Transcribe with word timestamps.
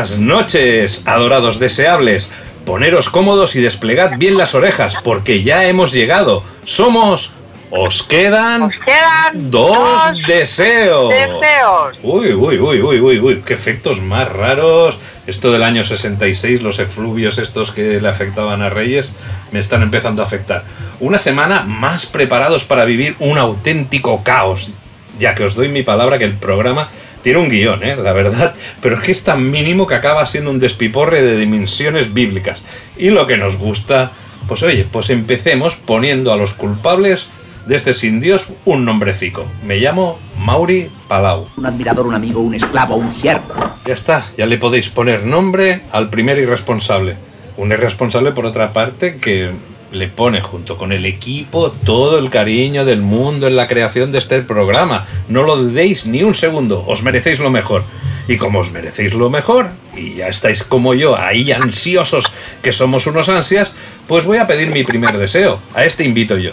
Buenas 0.00 0.18
noches, 0.18 1.02
adorados 1.06 1.58
deseables. 1.58 2.30
Poneros 2.64 3.10
cómodos 3.10 3.54
y 3.54 3.60
desplegad 3.60 4.16
bien 4.16 4.38
las 4.38 4.54
orejas, 4.54 4.94
porque 5.04 5.42
ya 5.42 5.66
hemos 5.66 5.92
llegado. 5.92 6.42
Somos... 6.64 7.34
Os 7.72 8.02
quedan... 8.02 8.62
Os 8.62 8.74
quedan 8.82 9.50
dos, 9.50 9.76
dos 9.76 10.26
deseos. 10.26 11.10
deseos. 11.10 11.98
Uy, 12.02 12.32
uy, 12.32 12.58
uy, 12.58 12.80
uy, 12.80 13.00
uy, 13.00 13.18
uy, 13.18 13.42
qué 13.44 13.52
efectos 13.52 14.00
más 14.00 14.26
raros. 14.26 14.98
Esto 15.26 15.52
del 15.52 15.62
año 15.62 15.84
66, 15.84 16.62
los 16.62 16.78
efluvios 16.78 17.36
estos 17.36 17.70
que 17.70 18.00
le 18.00 18.08
afectaban 18.08 18.62
a 18.62 18.70
Reyes, 18.70 19.12
me 19.52 19.60
están 19.60 19.82
empezando 19.82 20.22
a 20.22 20.24
afectar. 20.24 20.64
Una 20.98 21.18
semana 21.18 21.60
más 21.60 22.06
preparados 22.06 22.64
para 22.64 22.86
vivir 22.86 23.16
un 23.18 23.36
auténtico 23.36 24.24
caos, 24.24 24.70
ya 25.18 25.34
que 25.34 25.44
os 25.44 25.54
doy 25.54 25.68
mi 25.68 25.82
palabra 25.82 26.16
que 26.16 26.24
el 26.24 26.38
programa 26.38 26.88
tiene 27.22 27.38
un 27.38 27.48
guion, 27.48 27.82
¿eh? 27.82 27.96
la 27.96 28.12
verdad, 28.12 28.54
pero 28.80 28.96
es 28.96 29.02
que 29.02 29.12
es 29.12 29.24
tan 29.24 29.50
mínimo 29.50 29.86
que 29.86 29.94
acaba 29.94 30.24
siendo 30.26 30.50
un 30.50 30.60
despiporre 30.60 31.22
de 31.22 31.36
dimensiones 31.36 32.12
bíblicas. 32.12 32.62
Y 32.96 33.10
lo 33.10 33.26
que 33.26 33.36
nos 33.36 33.56
gusta, 33.56 34.12
pues 34.48 34.62
oye, 34.62 34.86
pues 34.90 35.10
empecemos 35.10 35.76
poniendo 35.76 36.32
a 36.32 36.36
los 36.36 36.54
culpables 36.54 37.28
de 37.66 37.76
este 37.76 37.94
sin 37.94 38.20
Dios 38.20 38.46
un 38.64 38.84
nombrecico. 38.84 39.46
Me 39.66 39.76
llamo 39.78 40.18
Mauri 40.38 40.90
Palau. 41.08 41.48
un 41.56 41.66
admirador, 41.66 42.06
un 42.06 42.14
amigo, 42.14 42.40
un 42.40 42.54
esclavo, 42.54 42.96
un 42.96 43.12
siervo. 43.12 43.54
Ya 43.86 43.92
está, 43.92 44.24
ya 44.36 44.46
le 44.46 44.58
podéis 44.58 44.88
poner 44.88 45.24
nombre 45.24 45.82
al 45.92 46.10
primer 46.10 46.38
irresponsable. 46.38 47.16
Un 47.56 47.72
irresponsable, 47.72 48.32
por 48.32 48.46
otra 48.46 48.72
parte, 48.72 49.16
que 49.16 49.50
le 49.92 50.08
pone 50.08 50.40
junto 50.40 50.76
con 50.76 50.92
el 50.92 51.04
equipo 51.06 51.70
todo 51.84 52.18
el 52.18 52.30
cariño 52.30 52.84
del 52.84 53.00
mundo 53.00 53.46
en 53.46 53.56
la 53.56 53.68
creación 53.68 54.12
de 54.12 54.18
este 54.18 54.40
programa. 54.42 55.06
No 55.28 55.42
lo 55.42 55.56
dudéis 55.56 56.06
ni 56.06 56.22
un 56.22 56.34
segundo, 56.34 56.84
os 56.86 57.02
merecéis 57.02 57.38
lo 57.38 57.50
mejor. 57.50 57.84
Y 58.28 58.36
como 58.36 58.60
os 58.60 58.70
merecéis 58.70 59.14
lo 59.14 59.28
mejor, 59.28 59.70
y 59.96 60.14
ya 60.14 60.28
estáis 60.28 60.62
como 60.62 60.94
yo, 60.94 61.16
ahí 61.16 61.50
ansiosos 61.50 62.32
que 62.62 62.72
somos 62.72 63.06
unos 63.06 63.28
ansias, 63.28 63.72
pues 64.06 64.24
voy 64.24 64.38
a 64.38 64.46
pedir 64.46 64.70
mi 64.70 64.84
primer 64.84 65.18
deseo. 65.18 65.60
A 65.74 65.84
este 65.84 66.04
invito 66.04 66.38
yo. 66.38 66.52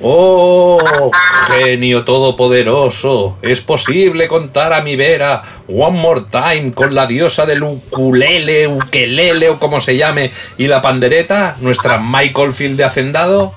Oh, 0.00 1.10
genio 1.46 2.04
todopoderoso, 2.04 3.38
es 3.42 3.60
posible 3.60 4.26
contar 4.26 4.72
a 4.72 4.82
mi 4.82 4.96
vera 4.96 5.42
One 5.68 5.98
More 5.98 6.22
Time 6.30 6.72
con 6.72 6.94
la 6.94 7.06
diosa 7.06 7.46
del 7.46 7.62
ukulele, 7.62 8.66
ukelele 8.66 9.48
o 9.50 9.60
como 9.60 9.80
se 9.80 9.96
llame, 9.96 10.32
y 10.58 10.66
la 10.66 10.82
pandereta, 10.82 11.56
nuestra 11.60 11.98
Michael 11.98 12.52
Field 12.52 12.76
de 12.76 12.84
Hacendado. 12.84 13.54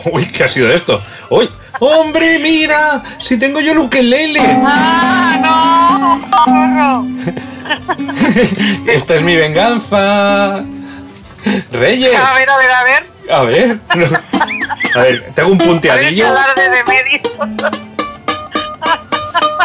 Uy, 0.12 0.26
¿qué 0.26 0.44
ha 0.44 0.48
sido 0.48 0.70
esto? 0.70 1.02
¡Uy! 1.28 1.48
¡Hombre, 1.78 2.38
mira! 2.38 3.02
Si 3.20 3.38
tengo 3.38 3.60
yo 3.60 3.72
el 3.72 3.78
ukelele. 3.78 4.40
Ah, 4.42 5.38
no. 5.42 7.06
Esta 8.86 9.14
es 9.16 9.22
mi 9.22 9.36
venganza. 9.36 10.62
Reyes. 11.72 12.14
A 12.14 12.34
ver, 12.34 12.50
a 12.50 12.56
ver, 12.56 12.70
a 12.70 12.84
ver. 12.84 13.06
A 13.30 13.42
ver. 13.42 13.78
no. 13.94 14.06
A 14.94 15.02
ver, 15.02 15.32
tengo 15.34 15.50
un 15.50 15.58
punteadillo. 15.58 16.26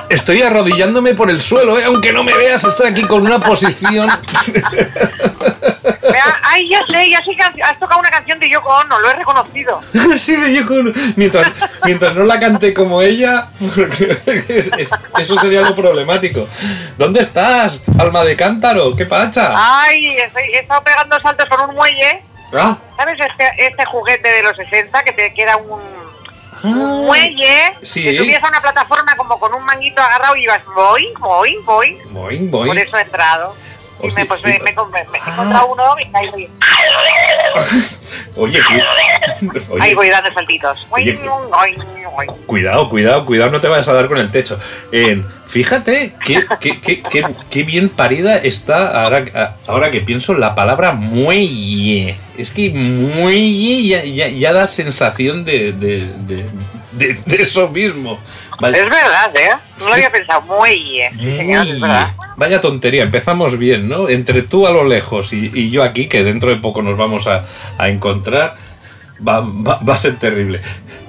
Estoy 0.10 0.42
arrodillándome 0.44 1.16
por 1.16 1.30
el 1.30 1.42
suelo, 1.42 1.80
¿eh? 1.80 1.84
aunque 1.86 2.14
no 2.14 2.24
me 2.24 2.36
veas, 2.38 2.64
estoy 2.64 2.90
aquí 2.90 3.02
con 3.02 3.24
una 3.24 3.40
posición. 3.40 4.10
Vea, 6.12 6.40
Ay, 6.44 6.70
ya 6.70 6.86
sé, 6.88 7.10
ya 7.10 7.24
sé 7.24 7.36
que 7.36 7.42
has 7.42 7.54
has 7.64 7.80
tocado 7.80 8.00
una 8.00 8.10
canción 8.12 8.40
de 8.40 8.50
Yoko 8.50 8.70
Ono, 8.70 9.00
lo 9.00 9.10
he 9.10 9.14
reconocido. 9.16 9.82
Sí, 10.18 10.36
de 10.36 10.54
Yoko 10.56 10.74
Ono. 10.76 10.92
mientras, 11.16 11.48
mientras 11.84 12.16
no 12.16 12.24
la 12.26 12.40
cante 12.40 12.74
como 12.74 13.02
ella, 13.02 13.48
porque 13.76 14.18
es- 14.48 14.72
es- 14.78 14.92
eso 15.18 15.36
sería 15.38 15.62
lo 15.62 15.74
problemático. 15.76 16.48
¿Dónde 16.98 17.22
estás, 17.22 17.84
alma 18.00 18.24
de 18.24 18.36
cántaro? 18.36 18.96
¿Qué 18.96 19.06
pacha? 19.06 19.54
Ay, 19.56 20.18
estoy- 20.20 20.44
he 20.54 20.60
estado 20.60 20.84
pegando 20.84 21.20
saltos 21.22 21.50
con 21.50 21.70
un 21.70 21.76
muelle. 21.76 22.22
Ah, 22.54 22.78
¿Sabes 22.96 23.20
este, 23.20 23.66
este 23.68 23.86
juguete 23.86 24.28
de 24.30 24.44
los 24.44 24.56
60 24.56 25.04
que 25.04 25.12
te 25.12 25.34
queda 25.34 25.58
un, 25.58 25.82
un 26.64 27.06
muelle? 27.06 27.74
sí. 27.82 28.04
Que 28.04 28.18
subías 28.18 28.44
a 28.44 28.48
una 28.48 28.62
plataforma 28.62 29.16
como 29.18 29.40
con 29.40 29.54
un 29.54 29.64
manguito 29.66 30.02
agarrado 30.02 30.36
y 30.38 30.44
ibas 30.44 30.64
voy, 30.74 31.12
voy, 31.20 31.58
voy. 31.66 31.98
Boing, 32.12 32.50
boing. 32.52 32.68
Por 32.68 32.78
eso 32.78 32.98
he 32.98 33.02
entrado. 33.02 33.56
Y 34.02 34.08
Hostia, 34.08 34.24
me, 34.24 34.28
pues, 34.28 34.44
me, 34.44 34.56
y- 34.56 34.60
me, 34.60 34.66
me- 34.66 35.18
he 35.18 35.32
encontrado 35.32 35.68
uno 35.68 35.84
y 36.00 36.16
ahí 36.16 36.30
voy, 36.32 36.50
Oye, 38.38 38.60
oye, 39.70 39.82
ahí 39.82 39.94
voy 39.94 40.10
dando 40.10 40.32
saltitos. 40.32 40.86
Oye. 40.90 41.18
Cuidado, 42.46 42.90
cuidado, 42.90 43.26
cuidado, 43.26 43.52
no 43.52 43.60
te 43.62 43.68
vayas 43.68 43.88
a 43.88 43.94
dar 43.94 44.08
con 44.08 44.18
el 44.18 44.32
techo. 44.32 44.60
Eh, 44.92 45.24
fíjate 45.48 46.16
qué, 46.24 46.46
qué- 46.60 46.80
qué- 46.82 47.02
qué- 47.50 47.64
bien 47.64 47.90
parida 47.90 48.38
está, 48.38 49.02
ahora, 49.04 49.56
ahora 49.68 49.92
que 49.92 50.02
pienso, 50.02 50.34
la 50.34 50.56
palabra 50.56 50.92
muelle. 50.92 52.18
Es 52.38 52.52
que 52.52 52.70
muelle 52.72 53.84
ya, 53.88 54.04
ya- 54.04 54.28
ya 54.28 54.54
da 54.54 54.68
sensación 54.68 55.46
de, 55.46 55.72
de- 55.72 56.10
de- 56.28 57.14
de 57.26 57.42
eso 57.42 57.68
mismo. 57.70 58.20
Es 58.62 58.90
verdad, 58.90 59.36
¿eh? 59.36 59.50
No 59.80 59.88
lo 59.90 59.94
había 59.94 60.12
pensado. 60.12 60.42
Muelle. 60.44 61.10
Sí, 61.12 61.38
señor, 61.38 61.62
es 61.64 61.80
Muelle. 61.80 61.82
verdad. 61.82 62.12
Vaya 62.38 62.62
tontería, 62.62 63.04
empezamos 63.04 63.58
bien, 63.58 63.88
¿no? 63.88 64.10
Entre 64.10 64.42
tú 64.42 64.68
a 64.68 64.72
lo 64.72 64.84
lejos 64.84 65.32
y, 65.34 65.52
y 65.54 65.72
yo 65.72 65.84
aquí, 65.84 66.08
que 66.08 66.24
dentro 66.24 66.50
de 66.50 66.58
poco 66.58 66.82
nos 66.82 66.98
vamos 66.98 67.28
a, 67.28 67.44
a 67.78 67.88
encontrar, 67.90 68.56
va, 69.26 69.40
va- 69.42 69.80
va 69.88 69.94
a 69.96 69.98
ser 69.98 70.18
terrible. 70.20 70.62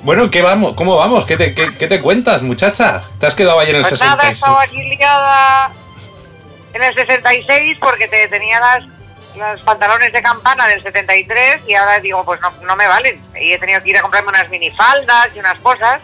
Bueno, 0.03 0.31
¿qué 0.31 0.41
vamos? 0.43 0.75
¿Cómo 0.75 0.97
vamos? 0.97 1.25
¿Qué 1.27 1.37
te, 1.37 1.55
qué, 1.55 1.73
qué 1.77 1.89
te 1.89 2.01
cuentas, 2.01 2.43
muchacha? 2.43 3.03
¿Te 3.19 3.27
has 3.27 3.35
quedado 3.35 3.59
ayer 3.59 3.75
en 3.75 3.83
el 3.83 3.89
Pues 3.89 4.01
nada, 4.01 4.23
he 4.29 4.35
66? 4.35 4.37
estado 4.37 4.59
aquí 4.59 4.97
liada 4.97 5.71
en 6.75 6.83
el 6.83 6.95
66 6.95 7.79
porque 7.81 8.07
te 8.07 8.29
tenía 8.29 8.61
las, 8.61 8.85
los 9.37 9.61
pantalones 9.63 10.13
de 10.13 10.23
campana 10.23 10.69
del 10.69 10.81
73 10.83 11.63
y 11.67 11.75
ahora 11.75 11.99
digo, 11.99 12.25
pues 12.25 12.41
no, 12.41 12.53
no 12.65 12.77
me 12.77 12.87
valen. 12.87 13.21
Y 13.41 13.53
he 13.53 13.59
tenido 13.59 13.81
que 13.81 13.91
ir 13.91 13.99
a 13.99 14.03
comprarme 14.03 14.29
unas 14.29 14.49
minifaldas 14.49 15.29
y 15.35 15.39
unas 15.41 15.59
cosas 15.59 16.01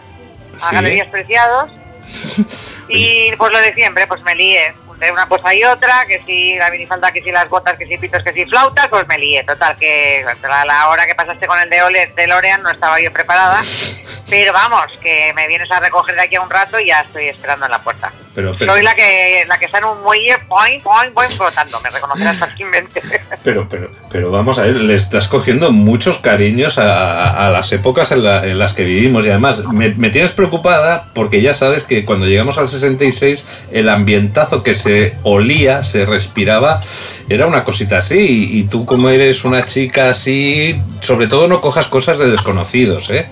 a 0.61 0.69
Sí. 0.69 0.75
galerías 0.75 1.07
preciados. 1.07 1.69
Y 2.89 3.33
pues 3.37 3.51
lo 3.51 3.59
de 3.59 3.73
siempre, 3.73 4.05
pues 4.07 4.21
me 4.23 4.35
lié. 4.35 4.73
De 4.99 5.09
una 5.11 5.25
cosa 5.27 5.53
y 5.53 5.63
otra, 5.63 6.05
que 6.05 6.21
si 6.25 6.55
la 6.57 6.69
minifalda, 6.69 7.11
que 7.11 7.21
si 7.21 7.31
las 7.31 7.47
botas, 7.49 7.77
que 7.77 7.87
si 7.87 7.97
pitos, 7.97 8.23
que 8.23 8.33
si 8.33 8.45
flautas, 8.45 8.87
pues 8.89 9.07
me 9.07 9.17
lié. 9.17 9.43
Total, 9.45 9.75
que 9.77 10.23
a 10.43 10.47
la, 10.47 10.65
la 10.65 10.89
hora 10.89 11.05
que 11.07 11.15
pasaste 11.15 11.47
con 11.47 11.57
el 11.59 11.69
de 11.69 11.81
Ole, 11.81 12.07
de 12.15 12.27
Lorean 12.27 12.61
no 12.61 12.69
estaba 12.69 12.99
yo 12.99 13.11
preparada. 13.11 13.61
Pero 14.29 14.51
vamos, 14.53 14.97
que 15.01 15.31
me 15.33 15.47
vienes 15.47 15.71
a 15.71 15.79
recoger 15.79 16.15
de 16.15 16.21
aquí 16.23 16.35
a 16.35 16.41
un 16.41 16.49
rato 16.49 16.79
y 16.79 16.87
ya 16.87 17.01
estoy 17.01 17.27
esperando 17.29 17.65
en 17.65 17.71
la 17.71 17.79
puerta. 17.79 18.11
Pero, 18.35 18.55
pero, 18.57 18.71
Soy 18.73 18.81
la 18.81 18.95
que 18.95 19.43
la 19.47 19.59
que 19.59 19.65
está 19.65 19.77
en 19.77 19.83
un 19.85 20.01
muelle, 20.01 20.35
point, 20.49 20.81
point, 20.81 21.13
point, 21.13 21.31
flotando. 21.33 21.79
Me 21.81 21.91
reconocerás 21.91 22.37
fácilmente. 22.39 22.99
pero, 23.43 23.69
pero, 23.69 23.91
pero 24.09 24.31
vamos 24.31 24.57
a 24.57 24.63
ver, 24.63 24.75
le 24.77 24.95
estás 24.95 25.27
cogiendo 25.27 25.71
muchos 25.71 26.17
cariños 26.17 26.79
a, 26.79 27.45
a 27.45 27.51
las 27.51 27.71
épocas 27.73 28.11
en, 28.11 28.23
la- 28.23 28.43
en 28.47 28.57
las 28.57 28.73
que 28.73 28.85
vivimos 28.85 29.23
y 29.25 29.29
además 29.29 29.63
me, 29.65 29.89
me 29.89 30.09
tienes 30.09 30.31
preocupada 30.31 31.11
porque 31.13 31.43
ya 31.43 31.53
sabes 31.53 31.83
que 31.83 32.05
cuando 32.05 32.25
llegamos 32.25 32.57
al 32.57 32.67
66 32.69 33.45
el 33.71 33.87
ambientazo 33.87 34.63
que 34.63 34.73
se 34.73 35.13
olía, 35.21 35.83
se 35.83 36.07
respiraba, 36.07 36.81
era 37.29 37.45
una 37.45 37.63
cosita 37.63 37.99
así 37.99 38.17
y, 38.17 38.59
y 38.59 38.63
tú 38.63 38.87
como 38.87 39.09
eres 39.09 39.45
una 39.45 39.63
chica 39.63 40.09
así, 40.09 40.81
sobre 41.01 41.27
todo 41.27 41.47
no 41.47 41.61
cojas 41.61 41.87
cosas 41.87 42.17
de 42.17 42.31
desconocidos, 42.31 43.11
¿eh? 43.11 43.27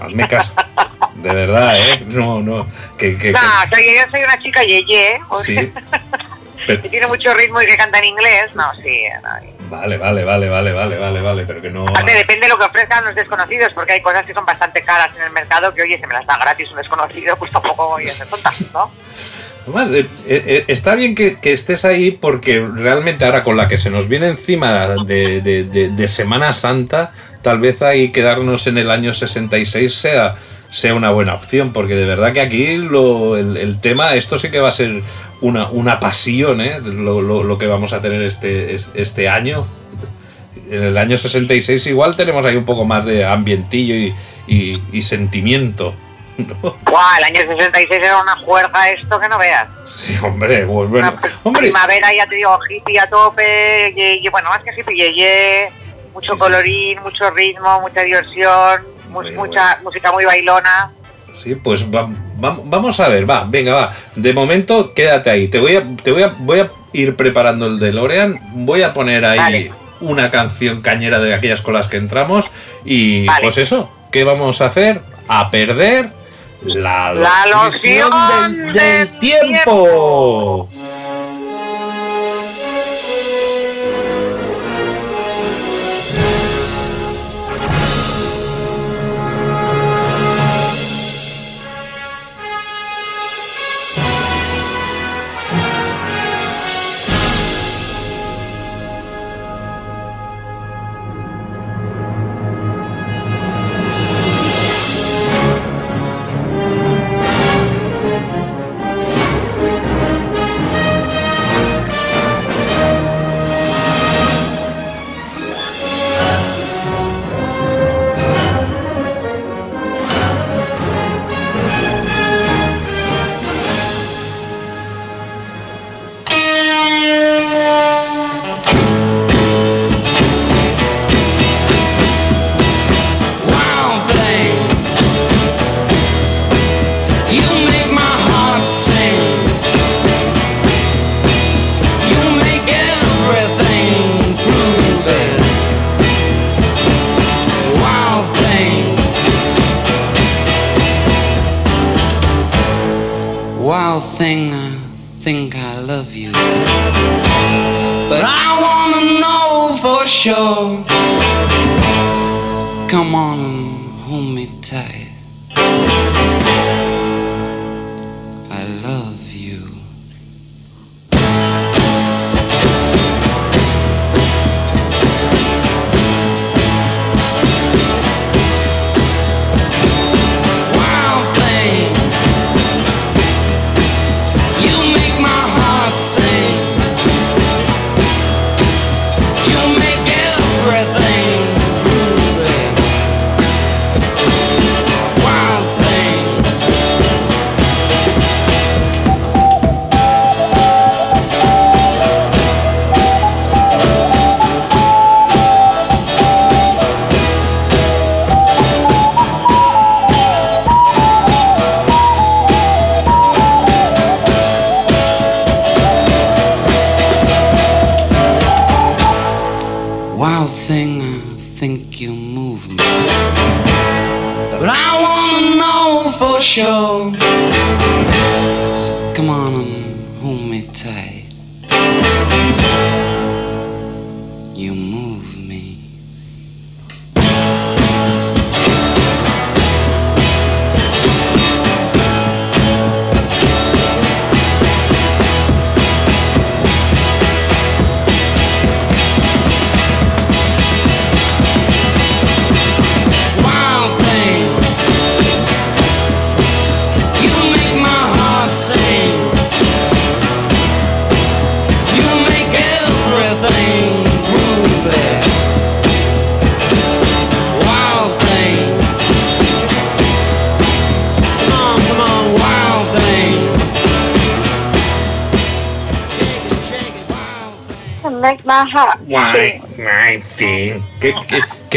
Hazme 0.00 0.26
caso. 0.26 0.54
De 1.22 1.32
verdad, 1.34 1.78
¿eh? 1.80 2.02
No, 2.08 2.40
no. 2.40 2.66
Que, 2.96 3.12
que- 3.14 3.18
que- 3.18 3.32
No, 3.32 3.40
soy, 3.72 3.84
yo 3.94 4.02
soy 4.10 4.22
una 4.24 4.40
chica 4.42 4.62
yeye, 4.62 5.20
o 5.28 5.36
sí. 5.42 5.54
sea, 5.54 5.66
Pero- 6.66 6.82
que 6.82 6.88
tiene 6.88 7.06
mucho 7.06 7.32
ritmo 7.34 7.60
y 7.62 7.66
que 7.66 7.76
canta 7.76 7.98
en 7.98 8.04
inglés. 8.06 8.54
No, 8.54 8.72
sí. 8.72 9.02
no. 9.22 9.30
Vale, 9.70 9.98
vale, 9.98 10.24
vale, 10.24 10.48
vale, 10.48 10.72
vale, 10.72 10.98
vale, 10.98 11.20
vale, 11.20 11.44
pero 11.46 11.62
que 11.62 11.70
no. 11.70 11.86
Aparte, 11.86 12.12
depende 12.14 12.46
de 12.46 12.48
lo 12.48 12.58
que 12.58 12.64
ofrezcan 12.64 13.04
los 13.04 13.14
desconocidos, 13.14 13.72
porque 13.72 13.92
hay 13.92 14.02
cosas 14.02 14.26
que 14.26 14.34
son 14.34 14.44
bastante 14.44 14.82
caras 14.82 15.14
en 15.16 15.22
el 15.22 15.30
mercado 15.30 15.72
que, 15.72 15.82
oye, 15.82 15.96
se 15.98 16.06
me 16.08 16.14
las 16.14 16.26
da 16.26 16.36
gratis 16.38 16.70
un 16.70 16.76
desconocido, 16.78 17.36
pues 17.36 17.50
tampoco 17.52 17.88
voy 17.88 18.08
a 18.08 18.12
ser 18.12 18.26
tonta, 18.26 18.50
¿no? 18.72 18.90
Además, 19.62 19.90
eh, 19.92 20.08
eh, 20.26 20.42
eh, 20.46 20.64
está 20.68 20.94
bien 20.96 21.14
que, 21.14 21.36
que 21.36 21.52
estés 21.52 21.84
ahí 21.84 22.10
porque 22.10 22.66
realmente 22.74 23.24
ahora 23.24 23.44
con 23.44 23.56
la 23.56 23.68
que 23.68 23.76
se 23.78 23.90
nos 23.90 24.08
viene 24.08 24.26
encima 24.28 24.88
de, 25.06 25.40
de- 25.42 25.64
de- 25.64 25.90
de 25.90 26.08
Semana 26.08 26.52
Santa, 26.52 27.12
tal 27.42 27.60
vez 27.60 27.80
ahí 27.82 28.10
quedarnos 28.10 28.66
en 28.66 28.78
el 28.78 28.90
año 28.90 29.14
66 29.14 29.94
sea, 29.94 30.34
sea 30.70 30.94
una 30.94 31.10
buena 31.10 31.34
opción, 31.34 31.72
porque 31.72 31.94
de 31.94 32.06
verdad 32.06 32.32
que 32.32 32.40
aquí 32.40 32.76
lo, 32.78 33.36
el, 33.36 33.56
el 33.56 33.80
tema, 33.80 34.14
esto 34.14 34.36
sí 34.38 34.50
que 34.50 34.60
va 34.60 34.68
a 34.68 34.72
ser 34.72 35.02
una, 35.40 35.68
una 35.70 35.98
pasión, 36.00 36.60
¿eh? 36.60 36.78
lo, 36.82 37.20
lo- 37.22 37.42
lo 37.42 37.58
que 37.58 37.66
vamos 37.66 37.92
a 37.92 38.00
tener 38.00 38.22
este, 38.22 38.76
este, 38.94 39.28
año. 39.28 39.66
En 40.70 40.82
el 40.84 40.96
año 40.98 41.18
66 41.18 41.86
igual 41.88 42.14
tenemos 42.16 42.46
ahí 42.46 42.56
un 42.56 42.64
poco 42.64 42.84
más 42.84 43.04
de 43.04 43.24
ambientillo 43.24 43.94
y, 43.94 44.14
y- 44.46 44.82
y 44.92 45.02
sentimiento. 45.02 45.94
¿no? 46.38 46.76
Buah, 46.84 47.18
el 47.18 47.24
año 47.24 47.40
66 47.40 47.88
era 47.90 48.22
una 48.22 48.36
juerga 48.36 48.88
esto 48.90 49.18
que 49.18 49.28
no 49.28 49.38
veas. 49.38 49.68
Sí, 49.94 50.16
hombre, 50.22 50.64
pues 50.66 50.88
bueno, 50.88 51.08
Una 51.08 51.20
pri- 51.20 51.30
hombre, 51.42 51.62
primavera, 51.62 52.14
ya 52.14 52.26
te 52.26 52.36
digo, 52.36 52.56
hippie 52.68 52.98
a 53.00 53.08
tope, 53.08 53.92
ye- 53.94 54.20
ye- 54.22 54.30
bueno, 54.30 54.48
más 54.50 54.62
que 54.62 54.70
hippie, 54.80 55.12
ye, 55.14 55.68
mucho 56.14 56.32
Sí, 56.32 56.36
sí. 56.36 56.38
colorín, 56.38 57.02
mucho 57.02 57.28
ritmo, 57.30 57.80
mucha 57.80 58.02
diversión, 58.02 58.82
Bueno, 59.12 59.30
mucha 59.44 59.78
música 59.82 60.12
muy 60.12 60.24
bailona. 60.24 60.92
Sí, 61.36 61.54
pues 61.54 61.86
va- 61.86 62.08
va- 62.42 62.58
vamos 62.64 63.00
a 63.00 63.08
ver, 63.08 63.28
va, 63.28 63.44
venga, 63.48 63.74
va. 63.74 63.92
De 64.14 64.32
momento, 64.32 64.92
quédate 64.92 65.30
ahí. 65.30 65.48
Te 65.48 65.58
voy 65.58 65.76
a, 65.76 65.82
te 66.02 66.10
voy 66.12 66.22
a, 66.22 66.34
voy 66.38 66.60
a 66.60 66.70
ir 66.92 67.16
preparando 67.16 67.66
el 67.66 67.78
DeLorean. 67.78 68.38
Voy 68.52 68.82
a 68.82 68.92
poner 68.92 69.24
ahí 69.24 69.38
Vale. 69.38 69.72
una 70.00 70.30
canción 70.30 70.82
cañera 70.82 71.18
de 71.20 71.32
aquellas 71.34 71.62
con 71.62 71.74
las 71.74 71.88
que 71.88 71.96
entramos. 71.96 72.50
Y 72.84 73.26
Vale. 73.26 73.40
pues 73.42 73.56
eso, 73.58 73.90
¿qué 74.12 74.24
vamos 74.24 74.60
a 74.60 74.66
hacer? 74.66 75.00
A 75.28 75.50
perder 75.50 76.10
la, 76.62 77.14
La 77.14 77.46
loción 77.46 78.10
loción 78.10 78.56
del, 78.56 78.72
del 78.72 79.08
del 79.08 79.18
tiempo. 79.20 80.68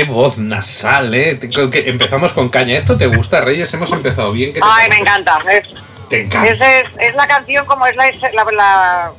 Qué- 0.06 0.12
voz 0.12 0.38
nasal, 0.38 1.14
¿eh? 1.14 1.40
Empezamos 1.86 2.34
con 2.34 2.50
caña. 2.50 2.76
¿Esto 2.78 2.98
te 2.98 3.08
gusta, 3.08 3.42
Reyes? 3.42 3.74
Hemos 3.74 3.92
empezado 3.92 4.32
bien. 4.32 4.54
¿Qué 4.54 4.60
te 4.60 4.66
Ay, 4.70 4.90
me 4.90 4.98
encanta. 4.98 5.40
Es, 5.52 5.66
Te 6.10 6.24
encanta. 6.24 6.50
Esa 6.52 6.80
es, 6.80 6.86
es 7.00 7.16
la 7.16 7.28
canción 7.28 7.66
como 7.66 7.86
es 7.88 7.96
la, 7.96 8.06
la, 8.34 8.46
la, 8.52 9.12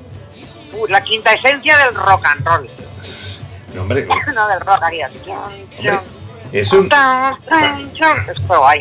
uh, 0.75 0.87
la 0.89 1.03
quinta 1.03 1.33
esencia 1.33 1.77
del 1.79 1.95
rock 1.95 2.25
and 2.27 2.47
roll. 2.47 2.69
No, 3.75 3.83
hombre, 3.83 4.07
no 4.35 4.49
del 4.49 4.61
rock, 4.61 4.83
haría. 4.83 5.11
es 6.53 6.73
un... 6.73 6.89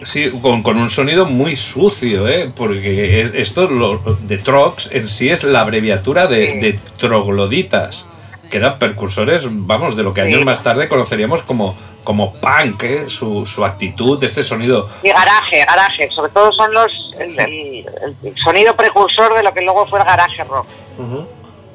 Sí, 0.03 0.31
con, 0.41 0.61
con 0.61 0.77
un 0.77 0.89
sonido 0.89 1.25
muy 1.25 1.55
sucio, 1.55 2.27
¿eh? 2.27 2.51
Porque 2.55 3.21
es- 3.21 3.33
esto 3.33 3.67
lo, 3.69 3.97
de 4.21 4.37
Trox 4.37 4.89
en 4.91 5.07
sí 5.07 5.29
es 5.29 5.43
la 5.43 5.61
abreviatura 5.61 6.27
de, 6.27 6.45
Sí. 6.53 6.59
de 6.59 6.79
trogloditas, 6.97 8.09
que 8.51 8.57
eran 8.57 8.77
precursores, 8.77 9.47
vamos, 9.49 9.95
de 9.95 10.03
lo 10.03 10.13
que 10.13 10.21
Sí. 10.21 10.27
años 10.27 10.45
más 10.45 10.61
tarde 10.61 10.87
conoceríamos 10.87 11.41
como, 11.41 11.75
como 12.03 12.33
punk, 12.33 12.83
¿eh? 12.83 13.09
Su, 13.09 13.45
su 13.45 13.63
actitud, 13.65 14.21
este 14.23 14.43
sonido. 14.43 14.89
Y 15.03 15.09
garaje, 15.09 15.63
garaje. 15.65 16.09
Sobre 16.11 16.31
todo 16.31 16.51
son 16.51 16.73
los 16.73 16.91
el, 17.19 17.39
el- 17.39 17.85
el 18.23 18.35
sonido 18.43 18.75
precursor 18.75 19.33
de 19.35 19.43
lo 19.43 19.53
que 19.53 19.61
luego 19.61 19.85
fue 19.87 19.99
el 19.99 20.05
garaje 20.05 20.43
rock. 20.43 20.67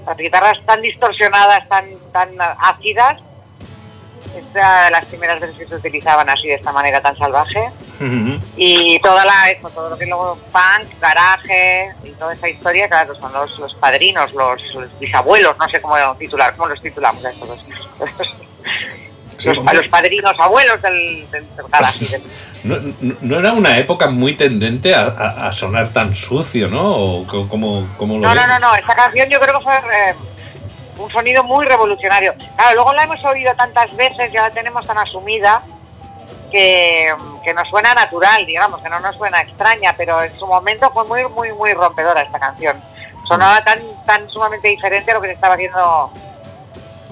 Las 0.07 0.17
guitarras 0.17 0.59
tan 0.65 0.81
distorsionadas, 0.83 1.69
tan, 1.69 1.87
tan 2.13 2.31
ácidas. 2.61 3.21
Esta 4.37 4.85
de 4.85 4.91
las 4.91 5.05
primeras 5.07 5.41
veces 5.41 5.57
que 5.57 5.67
se 5.67 5.75
utilizaban 5.75 6.29
así 6.29 6.49
de 6.49 6.55
esta 6.55 6.71
manera 6.73 7.01
tan 7.01 7.17
salvaje. 7.17 7.71
Y 8.57 8.99
toda 9.01 9.25
la, 9.25 9.51
eso, 9.51 9.69
todo 9.71 9.91
lo 9.91 9.99
que 9.99 10.07
luego 10.07 10.39
punk, 10.53 11.01
garaje 11.01 11.93
y 12.05 12.11
toda 12.11 12.35
esa 12.35 12.49
historia, 12.49 12.89
claro, 12.89 13.15
son 13.17 13.33
los, 13.33 13.59
los 13.59 13.75
padrinos, 13.77 14.33
los, 14.35 14.63
los 14.75 14.99
bisabuelos, 14.99 15.57
no 15.59 15.69
sé 15.69 15.81
cómo 15.81 15.97
titular, 16.17 16.55
cómo 16.57 16.69
los 16.69 16.81
titulamos 16.83 17.25
a 17.25 17.31
estos 17.31 17.49
dos. 17.49 17.65
Sí, 19.39 19.53
los, 19.55 19.89
padrinos, 19.89 20.35
abuelos 20.39 20.83
del, 20.83 21.27
No, 22.65 22.77
no- 23.21 23.39
era 23.39 23.53
una 23.53 23.79
época 23.79 24.09
muy 24.09 24.35
tendente 24.35 24.95
a, 24.95 25.03
a- 25.07 25.47
a 25.47 25.53
sonar 25.53 25.89
tan 25.89 26.15
sucio, 26.15 26.69
¿no? 26.69 26.83
¿O 26.97 27.27
co- 27.27 27.49
cómo, 27.49 27.87
cómo 27.97 28.19
lo 28.19 28.29
No, 28.29 28.35
no, 28.35 28.47
no, 28.47 28.59
no, 28.59 28.75
esta 28.75 28.95
canción 28.97 29.29
yo 29.31 29.39
creo 29.41 29.59
que 29.59 29.65
fue 29.65 29.77
eh, 29.77 30.15
un 30.99 31.11
sonido 31.11 31.45
muy 31.45 31.65
revolucionario. 31.67 32.35
Claro, 32.57 32.75
luego 32.75 32.93
la 32.95 33.05
hemos 33.05 33.25
oído 33.25 33.55
tantas 33.55 33.95
veces, 33.97 34.33
ya 34.33 34.43
la 34.43 34.51
tenemos 34.51 34.85
tan 34.85 34.99
asumida, 34.99 35.63
que, 36.51 37.15
que 37.45 37.55
nos 37.55 37.69
suena 37.69 37.95
natural, 37.95 38.45
digamos, 38.45 38.81
que 38.83 38.89
no 38.89 38.99
nos 39.01 39.15
suena 39.17 39.41
extraña, 39.43 39.95
pero 39.97 40.23
en 40.23 40.37
su 40.39 40.47
momento 40.47 40.91
fue 40.93 41.05
muy, 41.05 41.25
muy, 41.29 41.53
muy 41.53 41.73
rompedora 41.75 42.23
esta 42.23 42.39
canción. 42.41 42.77
Sonaba 43.29 43.63
tan, 43.63 43.79
tan 44.07 44.29
sumamente 44.31 44.67
diferente 44.69 45.11
a 45.11 45.15
lo 45.15 45.21
que 45.21 45.29
se 45.29 45.35
estaba 45.35 45.55
haciendo 45.55 46.11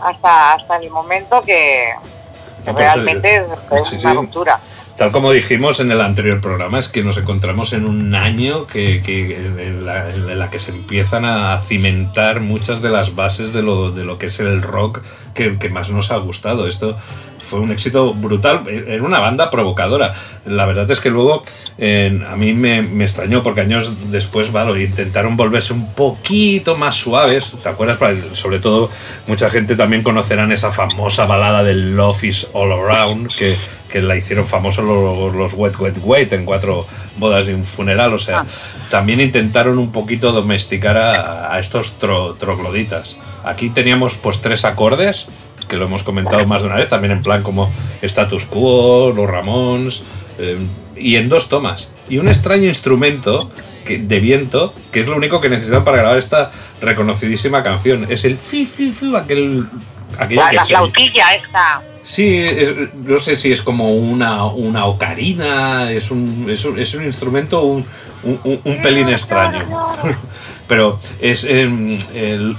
hasta, 0.02 0.54
hasta 0.54 0.76
el 0.76 0.90
momento 0.90 1.42
que, 1.42 1.92
realmente 2.73 3.42
sí, 3.85 3.96
una 3.96 4.11
sí. 4.12 4.16
ruptura. 4.16 4.61
Tal 4.96 5.11
como 5.12 5.30
dijimos 5.30 5.78
en 5.80 5.92
el 5.92 6.00
anterior 6.00 6.40
programa, 6.40 6.78
es 6.78 6.88
que 6.88 7.04
nos 7.04 7.18
encontramos 7.18 7.75
en 7.75 7.85
un 7.85 8.14
año 8.14 8.66
que, 8.66 9.02
que- 9.04 9.37
en, 9.37 9.85
la, 9.85 10.08
en 10.08 10.38
la 10.38 10.49
que 10.49 10.58
se 10.58 10.70
empiezan 10.70 11.26
a 11.26 11.58
cimentar 11.61 12.40
muchas 12.40 12.80
de 12.80 12.88
las 12.88 13.14
bases 13.14 13.52
de 13.52 13.62
lo, 13.62 13.90
de 13.90 14.04
lo 14.04 14.16
que 14.18 14.26
es 14.26 14.40
el 14.40 14.62
rock 14.62 15.02
que, 15.36 15.68
más 15.68 15.90
nos 15.90 16.10
ha 16.10 16.16
gustado. 16.16 16.66
Esto 16.66 16.96
fue 17.42 17.60
un 17.60 17.70
éxito 17.70 18.14
brutal. 18.14 18.62
Era 18.68 19.02
una 19.02 19.20
banda 19.20 19.50
provocadora. 19.50 20.12
La 20.46 20.66
verdad 20.66 20.90
es 20.90 21.00
que 21.00 21.10
luego 21.10 21.44
eh, 21.78 22.20
a 22.28 22.36
mí 22.36 22.52
me, 22.52 22.82
me 22.82 23.04
extrañó 23.04 23.42
porque 23.42 23.60
años 23.60 24.10
después 24.10 24.50
vale, 24.50 24.82
intentaron 24.82 25.36
volverse 25.36 25.72
un 25.72 25.92
poquito 25.94 26.76
más 26.76 26.96
suaves. 26.96 27.56
¿Te 27.62 27.68
acuerdas? 27.68 27.98
Sobre 28.32 28.58
todo, 28.58 28.90
mucha 29.26 29.50
gente 29.50 29.76
también 29.76 30.02
conocerán 30.02 30.50
esa 30.50 30.72
famosa 30.72 31.26
balada 31.26 31.62
del 31.62 31.96
Love 31.96 32.24
is 32.24 32.48
All 32.52 32.72
Around 32.72 33.28
que, 33.36 33.58
que 33.88 34.00
la 34.00 34.16
hicieron 34.16 34.46
famosos 34.46 34.84
los, 34.84 35.34
los 35.34 35.52
Wet 35.54 35.78
Wet 35.78 35.98
Wet 36.02 36.32
en 36.32 36.44
cuatro 36.44 36.86
bodas 37.18 37.49
y 37.49 37.52
un 37.52 37.64
funeral. 37.64 38.12
O 38.14 38.18
sea, 38.18 38.44
también 38.90 39.20
intentaron 39.20 39.78
un 39.78 39.92
poquito 39.92 40.32
domesticar 40.32 40.96
a, 40.96 41.52
a 41.54 41.58
estos 41.58 41.99
tro- 41.99 42.37
trogloditas. 42.38 43.16
Aquí 43.44 43.70
teníamos 43.70 44.14
pues 44.16 44.40
tres 44.40 44.64
acordes 44.64 45.28
que 45.68 45.76
lo 45.76 45.87
hemos 45.87 46.02
comentado 46.04 46.46
más 46.46 46.62
de 46.62 46.68
una 46.68 46.76
vez, 46.76 46.88
también 46.88 47.12
en 47.12 47.23
plan 47.23 47.42
como 47.42 47.73
Status 48.00 48.44
Quo, 48.44 49.12
Los 49.14 49.28
Ramones, 49.28 50.04
eh, 50.38 50.58
y 50.96 51.16
en 51.16 51.28
dos 51.28 51.49
tomas. 51.49 51.92
Y 52.08 52.18
un 52.18 52.28
extraño 52.28 52.66
instrumento 52.66 53.50
que, 53.85 53.99
de 53.99 54.20
viento, 54.20 54.73
que 54.92 55.00
es 55.00 55.06
lo 55.06 55.16
único 55.16 55.40
que 55.40 55.49
necesitan 55.49 55.82
para 55.82 55.96
grabar 55.99 56.18
esta 56.18 56.52
reconocidísima 56.80 57.62
canción. 57.64 58.06
Es 58.08 58.25
el 58.25 58.38
fi, 58.38 58.64
fi, 58.64 58.92
fi, 58.92 59.14
aquel... 59.16 59.66
aquella 60.18 60.44
La, 60.44 60.50
que 60.50 60.56
la 60.56 60.64
flautilla 60.64 61.35
esta. 61.35 61.82
Sí, 62.08 62.38
es- 62.38 62.72
no 62.94 63.18
sé 63.18 63.34
si 63.36 63.50
es 63.50 63.62
como 63.62 63.92
una, 63.92 64.44
una 64.44 64.86
ocarina, 64.86 65.90
es 65.90 66.12
un, 66.12 66.46
es 66.48 66.64
un, 66.64 66.78
es 66.78 66.94
un 66.94 67.04
instrumento 67.04 67.62
un, 67.64 67.84
un- 68.22 68.80
pelín 68.80 69.08
extraño. 69.08 69.66
Pero 70.68 71.00
es 71.20 71.42
em, 71.42 71.98
el- 72.14 72.56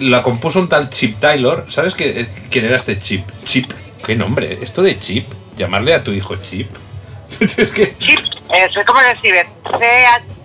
la 0.00 0.22
compuso 0.22 0.60
un 0.60 0.68
tal 0.70 0.88
Chip 0.88 1.20
Taylor. 1.20 1.66
¿Sabes 1.68 1.94
qué, 1.94 2.26
quién 2.50 2.64
era 2.64 2.76
este 2.76 2.98
Chip? 2.98 3.28
Chip, 3.44 3.70
qué 4.06 4.16
nombre, 4.16 4.58
esto 4.62 4.80
de 4.82 4.98
Chip, 4.98 5.26
llamarle 5.56 5.92
a 5.92 6.02
tu 6.02 6.10
hijo 6.12 6.36
Chip. 6.36 6.70
es 7.40 7.70
que, 7.70 7.96
Chip, 7.98 8.18
eh, 8.18 8.84
¿cómo 8.86 9.00
se 9.00 9.12
escribe? 9.12 9.46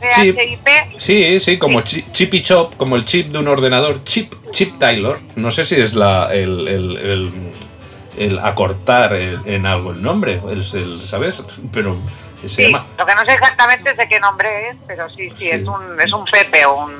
C-H-I-P. 0.01 0.71
sí, 0.97 1.39
sí, 1.39 1.57
como 1.57 1.81
chi- 1.81 2.03
Chip 2.11 2.33
y 2.33 2.41
Chop, 2.43 2.75
como 2.75 2.95
el 2.95 3.05
chip 3.05 3.27
de 3.31 3.39
un 3.39 3.47
ordenador. 3.47 4.03
Chip, 4.03 4.33
Chip 4.51 4.77
Taylor. 4.77 5.19
No 5.35 5.51
sé 5.51 5.63
si 5.65 5.75
es 5.75 5.95
la, 5.95 6.29
el, 6.33 6.67
el- 6.67 7.44
el- 8.17 8.39
acortar 8.39 9.13
el- 9.13 9.39
en 9.45 9.65
algo 9.65 9.91
el 9.91 10.01
nombre, 10.01 10.41
el- 10.49 10.65
el- 10.73 11.01
¿sabes? 11.05 11.41
Pero 11.73 11.97
se 12.41 12.49
Sí, 12.49 12.61
llama... 12.63 12.85
lo 12.97 13.05
que 13.05 13.15
no 13.15 13.25
sé 13.25 13.33
exactamente 13.33 13.91
es 13.91 13.97
de 13.97 14.07
qué 14.07 14.19
nombre 14.19 14.69
es, 14.69 14.77
pero 14.87 15.09
sí, 15.09 15.29
sí, 15.31 15.35
Sí. 15.39 15.49
Es, 15.49 15.67
un, 15.67 15.99
es 15.99 16.11
un 16.13 16.25
Pepe 16.25 16.65
o 16.65 16.85
un, 16.85 16.93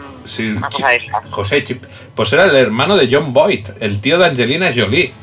una 0.58 0.70
cosa 0.70 0.90
de 0.90 0.96
esta. 0.98 1.22
José 1.30 1.64
Chip. 1.64 1.84
Pues 2.16 2.34
era 2.34 2.46
el 2.46 2.56
hermano 2.56 2.96
de 2.98 3.08
John 3.12 3.32
Boyd, 3.34 3.68
el 3.80 4.02
tío 4.02 4.18
de 4.18 4.26
Angelina 4.28 4.72
Jolie. 4.76 5.14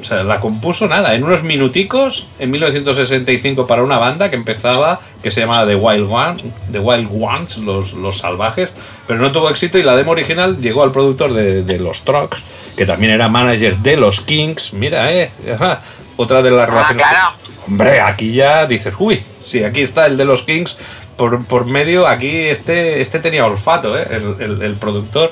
O 0.00 0.04
sea, 0.04 0.22
la 0.24 0.40
compuso 0.40 0.88
nada, 0.88 1.14
en 1.14 1.24
unos 1.24 1.42
minuticos, 1.42 2.26
en 2.38 2.50
1965 2.50 3.66
para 3.66 3.82
una 3.82 3.98
banda 3.98 4.30
que 4.30 4.36
empezaba, 4.36 5.00
que 5.22 5.30
se 5.30 5.40
llamaba 5.42 5.66
The 5.66 5.74
Wild, 5.76 6.08
One, 6.10 6.44
The 6.72 6.78
Wild 6.78 7.08
Ones, 7.12 7.58
los, 7.58 7.92
los 7.92 8.18
salvajes, 8.18 8.72
pero 9.06 9.20
no 9.20 9.30
tuvo 9.30 9.50
éxito 9.50 9.78
y 9.78 9.82
la 9.82 9.94
demo 9.96 10.12
original 10.12 10.58
llegó 10.60 10.82
al 10.82 10.92
productor 10.92 11.32
de, 11.34 11.62
de 11.64 11.78
los 11.78 12.02
Trucks, 12.04 12.42
que 12.76 12.86
también 12.86 13.12
era 13.12 13.28
manager 13.28 13.76
de 13.78 13.96
los 13.96 14.20
Kings. 14.22 14.72
Mira, 14.72 15.12
eh, 15.12 15.30
ajá, 15.54 15.82
otra 16.16 16.40
de 16.42 16.50
las 16.50 16.62
Ah, 16.68 16.72
relaciones. 16.72 17.06
claro. 17.06 17.34
Hombre, 17.66 18.00
aquí 18.00 18.32
ya 18.32 18.66
dices, 18.66 18.94
uy, 18.98 19.22
sí, 19.44 19.62
aquí 19.64 19.82
está 19.82 20.06
el 20.06 20.16
de 20.16 20.24
los 20.24 20.42
Kings 20.44 20.78
por, 21.16 21.44
por 21.44 21.66
medio, 21.66 22.06
aquí 22.08 22.28
este, 22.28 23.00
este 23.02 23.18
tenía 23.18 23.44
olfato, 23.44 23.98
¿eh? 23.98 24.06
el, 24.10 24.36
el- 24.40 24.62
el 24.62 24.74
productor. 24.76 25.30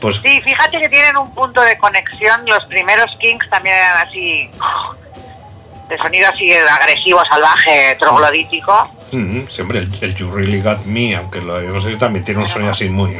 Pues 0.00 0.16
Sí, 0.16 0.40
fíjate 0.42 0.78
que 0.80 0.88
tienen 0.88 1.16
un 1.16 1.34
punto 1.34 1.60
de 1.60 1.76
conexión. 1.78 2.44
Los 2.46 2.64
primeros 2.66 3.10
Kings 3.20 3.48
también 3.50 3.76
eran 3.76 4.06
así, 4.08 4.50
de 5.88 5.98
sonido 5.98 6.28
así 6.28 6.52
agresivo, 6.52 7.20
salvaje, 7.30 7.96
troglodítico. 7.98 8.90
mm, 9.12 9.46
siempre 9.48 9.78
el, 9.78 9.90
el 10.00 10.14
You 10.14 10.30
Really 10.30 10.60
Got 10.60 10.84
Me, 10.84 11.16
aunque 11.16 11.40
lo 11.40 11.56
habíamos 11.56 11.84
oído, 11.84 11.98
también 11.98 12.24
tiene 12.24 12.40
un 12.40 12.48
sonido 12.48 12.70
así 12.72 12.88
muy. 12.88 13.16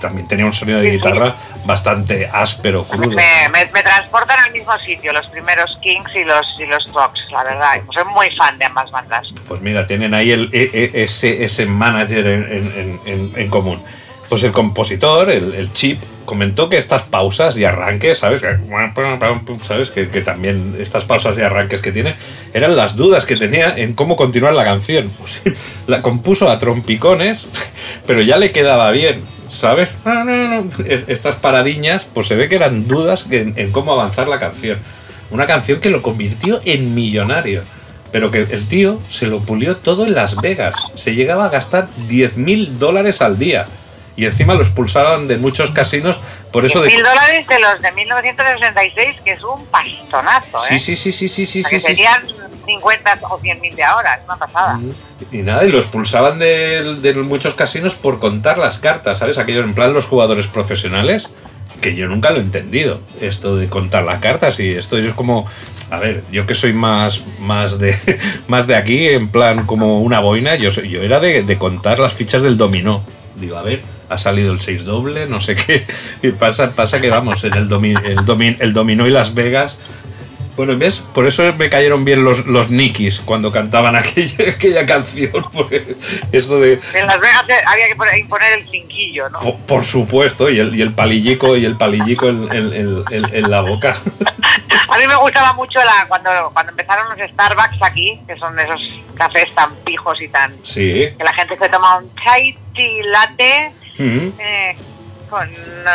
También 0.00 0.28
tenía 0.28 0.44
un 0.44 0.52
sonido 0.52 0.78
de 0.78 0.90
guitarra 0.90 1.34
bastante 1.64 2.28
áspero, 2.30 2.84
crudo. 2.84 3.16
Me, 3.16 3.48
me, 3.50 3.64
me 3.72 3.82
transportan 3.82 4.38
al 4.38 4.52
mismo 4.52 4.78
sitio, 4.80 5.10
los 5.10 5.26
primeros 5.28 5.70
Kings 5.80 6.10
y 6.14 6.22
los, 6.22 6.46
y 6.60 6.66
los 6.66 6.84
Trucks, 6.92 7.18
la 7.32 7.42
verdad. 7.42 7.80
Soy 7.94 8.04
muy 8.04 8.30
fan 8.36 8.58
de 8.58 8.66
ambas 8.66 8.90
bandas. 8.90 9.26
Pues 9.48 9.62
mira, 9.62 9.86
tienen 9.86 10.12
ahí 10.12 10.32
el, 10.32 10.50
e- 10.52 10.70
e- 10.70 11.02
ese, 11.02 11.42
ese 11.42 11.64
manager 11.64 12.26
en, 12.26 12.42
en- 12.52 13.00
en- 13.06 13.32
en 13.36 13.48
común. 13.48 13.82
Pues 14.28 14.42
el 14.42 14.52
compositor, 14.52 15.30
el, 15.30 15.72
Chip, 15.72 16.00
comentó 16.24 16.68
que 16.68 16.78
estas 16.78 17.02
pausas 17.02 17.56
y 17.58 17.64
arranques, 17.64 18.18
¿sabes? 18.18 18.42
¿Sabes? 19.62 19.90
Que, 19.92 20.06
también 20.22 20.76
estas 20.80 21.04
pausas 21.04 21.38
y 21.38 21.42
arranques 21.42 21.80
que 21.80 21.92
tiene 21.92 22.16
eran 22.52 22.74
las 22.76 22.96
dudas 22.96 23.24
que 23.24 23.36
tenía 23.36 23.76
en 23.76 23.92
cómo 23.94 24.16
continuar 24.16 24.54
la 24.54 24.64
canción. 24.64 25.10
La 25.86 26.02
compuso 26.02 26.50
a 26.50 26.58
trompicones, 26.58 27.46
pero 28.06 28.20
ya 28.22 28.36
le 28.38 28.50
quedaba 28.50 28.90
bien, 28.90 29.22
¿sabes? 29.48 29.94
No, 30.04 30.24
no, 30.24 30.62
no. 30.62 30.70
Es- 30.86 31.04
Estas 31.06 31.36
paradiñas, 31.36 32.04
pues 32.12 32.26
se 32.26 32.34
ve 32.34 32.48
que 32.48 32.56
eran 32.56 32.88
dudas 32.88 33.26
en, 33.30 33.70
cómo 33.70 33.92
avanzar 33.92 34.26
la 34.26 34.40
canción. 34.40 34.78
Una 35.30 35.46
canción 35.46 35.80
que 35.80 35.90
lo 35.90 36.02
convirtió 36.02 36.60
en 36.64 36.94
millonario. 36.94 37.62
Pero 38.12 38.30
que 38.30 38.40
el 38.42 38.66
tío 38.66 39.00
se 39.08 39.26
lo 39.26 39.40
pulió 39.40 39.76
todo 39.76 40.06
en 40.06 40.14
Las 40.14 40.36
Vegas. 40.36 40.74
Se 40.94 41.14
llegaba 41.14 41.46
a 41.46 41.48
gastar 41.50 41.88
10 42.08 42.36
mil 42.38 42.78
dólares 42.78 43.20
al 43.20 43.36
día. 43.38 43.66
Y 44.16 44.24
encima 44.24 44.54
lo 44.54 44.62
expulsaron 44.62 45.28
de 45.28 45.36
muchos 45.36 45.70
casinos 45.70 46.18
por 46.52 46.64
eso 46.64 46.80
de... 46.80 46.88
Mil 46.88 47.02
dólares 47.02 47.46
de 47.46 47.58
los 47.60 47.82
de 47.82 47.92
1966, 47.92 49.16
que 49.24 49.32
es 49.32 49.42
un 49.42 49.66
pastonazo, 49.66 50.58
¿eh? 50.58 50.68
Sí, 50.68 50.78
sí, 50.78 50.96
sí, 50.96 51.12
sí, 51.12 51.28
sí, 51.28 51.46
sí, 51.46 51.62
sí, 51.62 51.70
que 51.70 51.80
sí. 51.80 51.86
serían 51.86 52.22
50 52.64 53.18
o 53.28 53.38
100 53.38 53.60
mil 53.60 53.76
de 53.76 53.82
ahora, 53.84 54.14
es 54.14 54.24
una 54.24 54.36
pasada. 54.38 54.80
Y 55.30 55.38
nada, 55.38 55.64
y 55.64 55.70
lo 55.70 55.78
expulsaban 55.78 56.38
de, 56.38 56.96
de 57.00 57.14
muchos 57.14 57.54
casinos 57.54 57.94
por 57.94 58.18
contar 58.18 58.56
las 58.58 58.78
cartas, 58.78 59.18
¿sabes? 59.18 59.38
Aquellos 59.38 59.64
en 59.64 59.74
plan 59.74 59.92
los 59.92 60.06
jugadores 60.06 60.46
profesionales 60.46 61.28
que 61.80 61.94
yo 61.94 62.06
nunca 62.06 62.30
lo 62.30 62.38
he 62.38 62.40
entendido, 62.40 63.00
esto 63.20 63.54
de 63.56 63.68
contar 63.68 64.04
las 64.04 64.20
cartas 64.20 64.58
y 64.60 64.70
esto 64.70 64.96
es 64.96 65.12
como, 65.12 65.46
a 65.90 65.98
ver, 65.98 66.24
yo 66.32 66.46
que 66.46 66.54
soy 66.54 66.72
más, 66.72 67.22
más, 67.38 67.78
de, 67.78 67.94
más 68.48 68.66
de 68.66 68.76
aquí, 68.76 69.08
en 69.08 69.28
plan 69.28 69.66
como 69.66 70.00
una 70.00 70.20
boina, 70.20 70.54
yo, 70.54 70.70
soy- 70.70 70.88
yo 70.88 71.02
era 71.02 71.20
de, 71.20 71.42
de 71.42 71.58
contar 71.58 71.98
las 71.98 72.14
fichas 72.14 72.40
del 72.40 72.56
dominó. 72.56 73.04
Digo, 73.34 73.58
a 73.58 73.62
ver, 73.62 73.82
ha 74.08 74.18
salido 74.18 74.52
el 74.52 74.60
6 74.60 74.84
doble, 74.84 75.26
no 75.26 75.40
sé 75.40 75.54
qué, 75.56 75.84
y 76.22 76.30
pasa, 76.32 76.72
pasa 76.74 77.00
que 77.00 77.10
vamos, 77.10 77.42
en 77.44 77.54
el, 77.54 77.68
domi- 77.68 78.00
el, 78.04 78.18
domi- 78.24 78.56
el 78.60 78.72
dominó 78.72 79.06
y 79.06 79.10
Las 79.10 79.34
Vegas... 79.34 79.76
Bueno, 80.56 80.74
¿ves? 80.78 81.00
Por 81.00 81.26
eso 81.26 81.52
me 81.52 81.68
cayeron 81.68 82.06
bien 82.06 82.24
los, 82.24 82.46
los 82.46 82.70
Nikis 82.70 83.20
cuando 83.20 83.52
cantaban 83.52 83.94
aquella, 83.96 84.52
aquella 84.52 84.86
canción. 84.86 85.44
Porque 85.52 85.84
esto 86.32 86.58
de, 86.58 86.80
En 86.94 87.06
Las 87.06 87.20
Vegas 87.20 87.42
había 87.66 87.88
que 87.88 87.94
poner, 87.94 88.16
imponer 88.16 88.60
el 88.60 88.70
cinquillo, 88.70 89.28
¿no? 89.28 89.38
por, 89.40 89.56
por 89.58 89.84
supuesto, 89.84 90.48
y 90.48 90.58
el, 90.58 90.74
y 90.74 90.80
el 90.80 90.94
palillico 90.94 91.58
y 91.58 91.66
el 91.66 91.76
palillico 91.76 92.30
en, 92.30 92.50
en- 92.54 92.72
en- 93.10 93.34
en- 93.34 93.50
la 93.50 93.60
boca. 93.60 93.92
A 94.88 94.96
mí 94.96 95.06
me 95.06 95.16
gustaba 95.16 95.52
mucho 95.52 95.78
la 95.80 96.06
cuando, 96.08 96.30
cuando 96.54 96.70
empezaron 96.70 97.06
los 97.18 97.30
Starbucks 97.32 97.82
aquí, 97.82 98.18
que 98.26 98.34
son 98.38 98.58
esos 98.58 98.80
cafés 99.14 99.54
tan 99.54 99.74
pijos 99.84 100.18
y 100.22 100.28
tan... 100.28 100.54
Sí. 100.62 101.08
que 101.18 101.22
la 101.24 101.34
gente 101.34 101.58
se 101.58 101.68
toma 101.68 101.98
un 101.98 102.10
chai 102.24 102.56
tea 102.74 103.04
latte 103.10 103.72
Mm. 103.98 104.32
eh, 104.38 104.76
con 105.28 105.48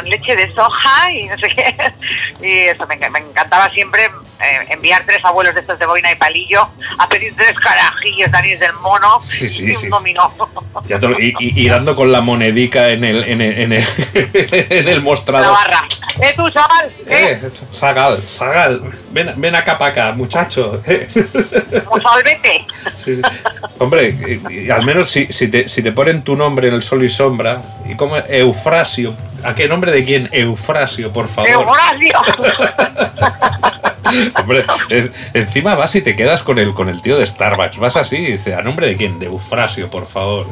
leche 0.06 0.36
de 0.36 0.54
soja 0.54 1.12
y 1.12 1.24
no 1.28 1.38
sé 1.38 1.50
qué. 1.50 1.76
Y 2.42 2.50
eso 2.70 2.88
me, 2.88 3.00
enc- 3.00 3.10
me 3.12 3.20
encantaba 3.20 3.70
siempre 3.70 4.06
eh, 4.06 4.66
enviar 4.70 5.04
tres 5.06 5.24
abuelos 5.24 5.54
de 5.54 5.62
estos 5.62 5.78
de 5.78 5.86
boina 5.86 6.12
y 6.12 6.16
palillo 6.16 6.68
a 6.98 7.08
pedir 7.08 7.36
tres 7.36 7.54
carajillos 7.60 8.32
Danis 8.32 8.60
del 8.60 8.74
mono 8.74 9.22
Sí, 9.22 9.48
sí, 9.48 9.66
y 9.66 9.70
un 9.70 9.76
sí. 9.76 9.88
dominó. 9.90 10.34
Ya 10.86 10.98
te 11.00 11.08
lo- 11.08 11.20
y, 11.20 11.36
y- 11.40 11.62
y 11.66 11.70
dando 11.70 11.96
con 11.96 12.12
la 12.12 12.22
monedica 12.22 12.90
en 12.90 13.04
el, 13.04 13.24
en 13.26 13.42
el, 13.42 13.60
en 13.60 13.74
el, 13.74 13.84
en 14.24 14.88
el 14.90 14.96
La 14.96 15.02
mostrador. 15.02 15.54
barra. 15.54 15.84
¡Eh, 16.20 16.34
tú! 16.36 16.48
¡Eh! 16.48 16.52
Eh, 17.08 17.50
Zagal, 17.74 18.24
Zagal, 18.28 18.82
ven, 19.12 19.34
ven 19.38 19.56
acá 19.56 19.78
para 19.78 19.92
acá, 19.92 20.12
muchacho. 20.14 20.82
eh. 20.88 21.08
¡Mozalbete! 21.90 22.66
Sí, 22.98 23.16
sí. 23.16 23.22
Hombre, 23.80 24.16
y 24.50 24.70
al 24.70 24.84
menos 24.84 25.10
si, 25.12 25.26
si, 25.32 25.50
te, 25.50 25.68
si 25.70 25.82
te 25.84 25.92
ponen 25.92 26.24
tu 26.24 26.36
nombre 26.36 26.68
en 26.68 26.74
el 26.76 26.82
sol 26.84 27.04
y 27.04 27.10
sombra, 27.10 27.62
y 27.88 27.96
como 27.96 28.18
Eufrasio, 28.18 29.16
¿a 29.44 29.56
qué 29.56 29.68
nombre 29.68 29.92
de 29.92 30.04
quién? 30.06 30.30
Eufrasio, 30.32 31.12
por 31.14 31.28
favor. 31.28 31.50
¡Eufrasio! 31.50 32.14
Hombre, 34.36 34.66
en- 34.90 35.12
encima 35.34 35.76
vas 35.76 35.96
y 35.96 36.02
te 36.02 36.16
quedas 36.16 36.44
con 36.44 36.60
el, 36.60 36.74
con 36.74 36.90
el 36.90 37.02
tío 37.02 37.18
de 37.18 37.26
Starbucks. 37.26 37.78
Vas 37.78 37.96
así 37.96 38.18
y 38.18 38.32
dice, 38.34 38.54
¿a 38.56 38.62
nombre 38.62 38.88
de 38.88 38.98
quién? 38.98 39.20
De 39.20 39.28
Eufrasio, 39.28 39.90
por 39.90 40.06
favor. 40.06 40.48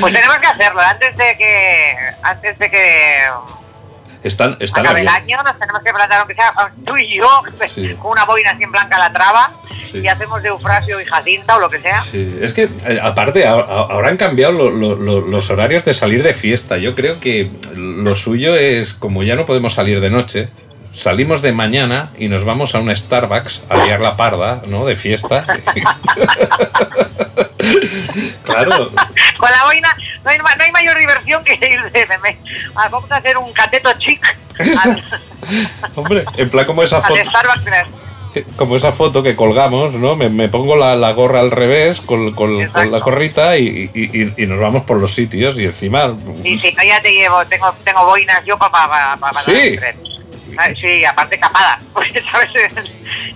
Pues 0.00 0.14
tenemos 0.14 0.38
que 0.38 0.46
hacerlo. 0.46 0.80
Antes 0.80 1.16
de 1.16 1.36
que 1.36 1.94
antes 2.22 2.58
de 2.58 2.70
que 2.70 3.18
Están, 4.24 4.56
están 4.60 4.84
acabe 4.86 5.00
el 5.02 5.08
año, 5.08 5.42
nos 5.42 5.58
tenemos 5.58 5.82
que 5.82 5.92
plantar, 5.92 6.18
aunque 6.20 6.34
sea 6.34 6.52
tú 6.86 6.96
y 6.96 7.16
yo, 7.16 7.42
Sí. 7.66 7.94
con 8.00 8.12
una 8.12 8.24
boina 8.24 8.50
así 8.52 8.62
en 8.62 8.70
blanca 8.72 8.98
la 8.98 9.12
traba, 9.12 9.50
Sí. 9.90 9.98
y 9.98 10.08
hacemos 10.08 10.42
de 10.42 10.48
Eufrasio 10.50 11.00
y 11.00 11.04
Jacinta 11.04 11.56
o 11.56 11.60
lo 11.60 11.68
que 11.68 11.80
sea. 11.80 12.00
Sí, 12.02 12.38
es 12.40 12.52
que 12.52 12.70
eh, 12.86 12.98
aparte 13.02 13.46
ahora, 13.46 13.66
ahora 13.66 14.08
han 14.08 14.16
cambiado 14.16 14.52
lo- 14.52 14.70
lo- 14.70 14.94
lo- 14.96 15.20
los 15.20 15.50
horarios 15.50 15.84
de 15.84 15.92
salir 15.94 16.22
de 16.22 16.32
fiesta. 16.34 16.76
Yo 16.78 16.94
creo 16.94 17.20
que 17.20 17.50
lo 17.74 18.14
suyo 18.14 18.54
es, 18.56 18.94
como 18.94 19.22
ya 19.22 19.34
no 19.36 19.44
podemos 19.44 19.74
salir 19.74 20.00
de 20.00 20.08
noche, 20.10 20.48
salimos 20.92 21.42
de 21.42 21.52
mañana 21.52 22.10
y 22.16 22.28
nos 22.28 22.44
vamos 22.44 22.74
a 22.74 22.78
un 22.80 22.94
Starbucks 22.94 23.64
a 23.70 23.76
liar 23.84 24.00
la 24.00 24.16
parda, 24.16 24.62
¿no? 24.66 24.84
De 24.86 24.94
fiesta. 24.96 25.44
claro, 28.44 28.90
Con 29.38 29.50
la 29.50 29.64
boina 29.64 29.96
no 30.24 30.30
hay, 30.30 30.38
no 30.38 30.44
hay 30.64 30.72
mayor 30.72 30.98
diversión 30.98 31.44
que 31.44 31.54
ir 31.54 31.82
de 31.92 32.06
meme. 32.06 32.38
Ah, 32.74 32.88
Vamos 32.90 33.10
a 33.10 33.16
hacer 33.16 33.36
un 33.38 33.52
cateto 33.52 33.90
chic 33.98 34.24
al, 34.84 35.02
hombre, 35.96 36.24
en 36.36 36.50
plan 36.50 36.64
como 36.66 36.82
esa 36.82 37.00
foto. 37.00 37.14
Como 38.56 38.76
esa 38.76 38.92
foto 38.92 39.22
que 39.22 39.36
colgamos, 39.36 39.92
¿no? 39.96 40.16
Me, 40.16 40.30
me 40.30 40.48
pongo 40.48 40.74
la, 40.74 40.96
la 40.96 41.12
gorra 41.12 41.40
al 41.40 41.50
revés 41.50 42.00
con, 42.00 42.32
con- 42.32 42.66
con 42.68 42.90
la 42.90 42.98
gorrita 42.98 43.58
y, 43.58 43.90
y- 43.92 44.10
y- 44.22 44.32
y 44.42 44.46
nos 44.46 44.58
vamos 44.58 44.84
por 44.84 44.98
los 44.98 45.14
sitios 45.14 45.58
y 45.58 45.64
encima... 45.66 46.16
Y 46.42 46.58
si 46.60 46.72
no, 46.72 46.82
ya 46.82 46.98
te 47.02 47.12
llevo, 47.12 47.44
tengo, 47.44 47.74
tengo 47.84 48.06
boinas 48.06 48.42
yo 48.46 48.56
para 48.56 48.70
pa, 48.72 49.16
pa, 49.20 49.30
pa 49.32 49.32
Sí. 49.34 49.76
Ah, 50.56 50.68
Sí, 50.80 51.04
aparte 51.04 51.38
capadas. 51.38 51.80
Porque, 51.92 52.22
¿sabes? 52.22 52.48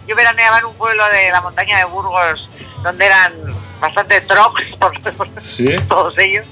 Yo 0.09 0.17
veraneaba 0.17 0.61
en 0.61 0.65
un 0.65 0.75
pueblo 0.77 1.05
de 1.11 1.31
la 1.31 1.43
montaña 1.43 1.77
de 1.77 1.85
Burgos 1.85 2.49
donde 2.83 3.05
eran 3.05 3.35
bastante 3.81 4.21
trocs, 4.23 4.63
por, 4.81 5.01
por 5.15 5.29
Sí. 5.43 5.75
todos 5.89 6.17
ellos. 6.19 6.47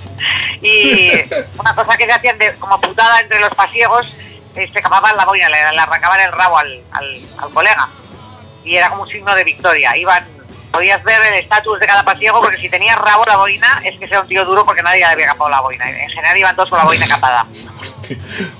Y 0.62 1.10
una 1.58 1.74
cosa 1.74 1.96
que 1.96 2.06
se 2.06 2.12
hacían 2.12 2.38
de, 2.38 2.54
como 2.56 2.80
putada 2.80 3.20
entre 3.20 3.40
los 3.40 3.54
pasiegos, 3.54 4.06
eh, 4.56 4.70
se 4.72 4.80
capaban 4.80 5.16
la 5.16 5.24
boina, 5.24 5.48
le, 5.48 5.56
le 5.56 5.80
arrancaban 5.80 6.20
el 6.20 6.32
rabo 6.32 6.58
al, 6.58 6.80
al, 6.92 7.20
al 7.38 7.50
colega. 7.50 7.88
Y 8.64 8.76
era 8.76 8.88
como 8.88 9.02
un 9.02 9.08
signo 9.08 9.34
de 9.34 9.44
victoria. 9.44 9.96
Iban, 9.96 10.26
podías 10.72 11.02
ver 11.04 11.20
el 11.22 11.34
estatus 11.34 11.78
de 11.80 11.87
cada 11.87 12.02
pasiego, 12.02 12.40
porque 12.40 12.56
si 12.58 12.68
tenías 12.68 12.96
rabo 12.96 13.24
la 13.26 13.37
boina, 13.37 13.82
es 13.84 13.98
que 13.98 14.08
sea 14.08 14.20
un 14.20 14.28
tío 14.28 14.44
duro 14.44 14.64
porque 14.64 14.82
nadie 14.82 15.00
le 15.00 15.04
había 15.06 15.26
capado 15.26 15.50
la 15.50 15.60
boina. 15.60 15.88
En 15.90 16.08
general 16.10 16.37
iban 16.37 16.56
todos 16.56 16.70
con 16.70 16.78
la 16.78 16.84
boina 16.84 17.06
capada. 17.06 17.46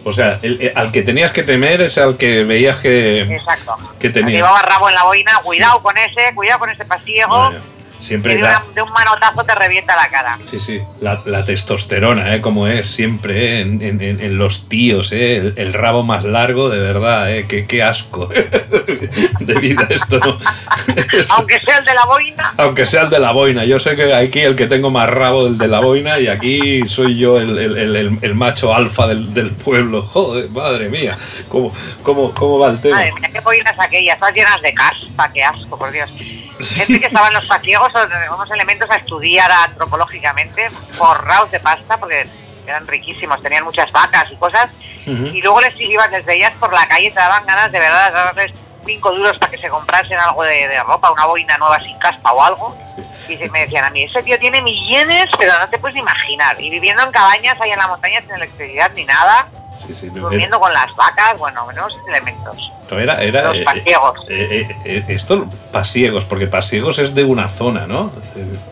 O 0.05 0.11
sea, 0.13 0.39
el- 0.41 0.59
el- 0.63 0.73
al 0.75 0.91
que 0.91 1.03
tenías 1.03 1.31
que 1.31 1.43
temer 1.43 1.83
es 1.83 1.99
al 1.99 2.17
que 2.17 2.45
veías 2.45 2.79
que, 2.79 3.21
Exacto. 3.23 3.77
que 4.01 4.09
tenía. 4.09 4.37
Llevaba 4.37 4.63
rabo 4.63 4.89
en 4.89 4.95
la 4.95 5.03
boina, 5.05 5.39
cuidado 5.43 5.83
con 5.83 5.95
ese, 5.99 6.35
cuidado 6.35 6.61
con 6.61 6.71
ese 6.71 6.87
pasiego, 6.87 7.51
Bueno, 7.51 7.63
siempre 7.99 8.35
de, 8.35 8.43
la, 8.43 8.61
una- 8.65 8.75
de 8.75 8.83
un 8.83 8.93
manotazo 8.93 9.45
te 9.45 9.55
revienta 9.55 9.97
la 9.97 10.09
cara. 10.09 10.39
sí, 10.43 10.59
sí, 10.61 10.81
la, 11.01 11.23
la 11.27 11.45
testosterona, 11.45 12.35
¿eh? 12.35 12.41
Como 12.41 12.67
es 12.69 12.87
siempre, 12.87 13.59
¿eh? 13.59 13.61
en, 13.63 13.81
en- 13.83 14.01
en- 14.01 14.39
los 14.39 14.69
tíos, 14.69 15.13
¿eh? 15.13 15.37
El, 15.37 15.55
el 15.57 15.73
rabo 15.73 16.03
más 16.03 16.25
largo, 16.25 16.69
de 16.71 16.79
verdad, 16.79 17.31
¿eh? 17.33 17.47
Qué, 17.47 17.67
qué 17.67 17.83
asco 17.83 18.27
de 19.41 19.55
vida 19.61 19.87
esto. 19.91 20.17
Esto- 21.13 21.35
Aunque 21.35 21.61
sea 21.61 21.79
el 21.79 21.85
de 21.85 21.95
la 21.95 22.05
boina, 22.07 22.55
Aunque 22.57 22.87
sea 22.87 23.03
el 23.03 23.11
de 23.11 23.19
la 23.21 23.31
boina, 23.33 23.65
yo 23.65 23.79
sé 23.79 23.97
que 23.97 24.13
aquí 24.15 24.41
el 24.41 24.57
que 24.57 24.67
tengo 24.67 24.91
más 24.91 25.09
rabo 25.09 25.47
el 25.47 25.57
de 25.59 25.69
la 25.69 25.81
boina 25.81 26.19
y 26.19 26.27
aquí 26.29 26.87
soy 26.89 27.19
yo 27.19 27.39
el, 27.39 27.57
el- 27.59 28.19
el- 28.21 28.35
macho 28.35 28.75
alfa 28.75 29.07
del, 29.07 29.33
del 29.33 29.51
pueblo. 29.53 30.03
Joder, 30.03 30.49
madre 30.51 30.89
mía, 30.89 31.17
¿cómo, 31.49 31.73
cómo, 32.03 32.33
cómo 32.35 32.59
va 32.59 32.71
el 32.71 32.81
tema? 32.81 32.97
madre 32.97 33.13
mía, 33.13 33.31
qué 33.33 33.41
boinas 33.41 33.75
aquellas, 33.79 34.19
todas 34.19 34.35
llenas 34.35 34.61
de 34.63 34.75
caspa, 34.75 35.33
qué 35.33 35.43
asco, 35.45 35.79
por 35.79 35.93
Dios. 35.93 36.11
Gente 36.61 37.01
que 37.01 37.07
estaba 37.07 37.29
en 37.29 37.35
los 37.35 37.47
pasiegos 37.47 37.93
son 37.93 38.09
unos 38.35 38.51
elementos 38.51 38.89
a 38.91 38.97
estudiar 38.97 39.51
antropológicamente, 39.51 40.71
forrados 40.93 41.51
de 41.51 41.61
pasta, 41.61 41.97
porque 41.99 42.27
eran 42.67 42.87
riquísimos, 42.87 43.43
tenían 43.43 43.65
muchas 43.65 43.91
vacas 43.93 44.27
y 44.31 44.37
cosas, 44.37 44.71
y 45.07 45.43
luego 45.43 45.61
les 45.61 45.79
ibas, 45.79 46.11
les 46.11 46.25
veías 46.25 46.53
por 46.59 46.73
la 46.73 46.87
calle, 46.87 47.11
te 47.11 47.17
daban 47.21 47.45
ganas 47.45 47.71
de 47.71 47.79
verdad 47.79 48.07
de 48.09 48.13
darles 48.15 48.53
cinco 48.87 49.13
duros 49.13 49.37
para 49.39 49.51
que 49.51 49.59
se 49.59 49.69
comprasen 49.69 50.19
algo 50.19 50.43
de, 50.43 50.69
de 50.69 50.83
ropa, 50.83 51.11
una 51.11 51.27
boina 51.27 51.57
nueva 51.59 51.81
sin 51.83 51.99
caspa 51.99 52.33
o 52.33 52.43
algo. 52.43 52.77
Y 53.29 53.37
se- 53.37 53.49
me 53.51 53.61
decían 53.61 53.85
a 53.85 53.91
mí, 53.91 54.05
ese 54.05 54.23
tío 54.23 54.39
tiene 54.39 54.61
millones, 54.63 55.27
pero 55.39 55.59
no 55.59 55.69
te 55.69 55.79
puedes 55.79 55.97
imaginar. 55.97 56.59
Y 56.61 56.71
viviendo 56.71 57.03
en 57.03 57.11
cabañas 57.11 57.59
ahí 57.61 57.71
en 57.73 57.79
la 57.79 57.89
montaña 57.89 58.21
sin 58.23 58.33
electricidad 58.33 58.91
ni 58.95 59.05
nada, 59.05 59.47
Sí, 59.87 59.93
durmiendo 60.09 60.59
con 60.61 60.73
las 60.73 60.95
vacas, 60.97 61.37
bueno, 61.39 61.67
menos 61.67 61.95
elementos. 62.09 62.57
No, 62.91 62.99
era, 62.99 63.23
era, 63.23 63.45
Los 63.49 63.57
eh, 63.57 63.65
pasiegos. 63.65 64.19
eh, 64.29 64.49
eh, 64.69 64.77
eh, 64.85 65.05
esto, 65.09 65.47
pasiegos, 65.73 66.25
porque 66.25 66.47
pasiegos 66.47 66.99
es 66.99 67.15
de 67.15 67.25
una 67.25 67.49
zona, 67.49 67.87
¿no? 67.87 68.13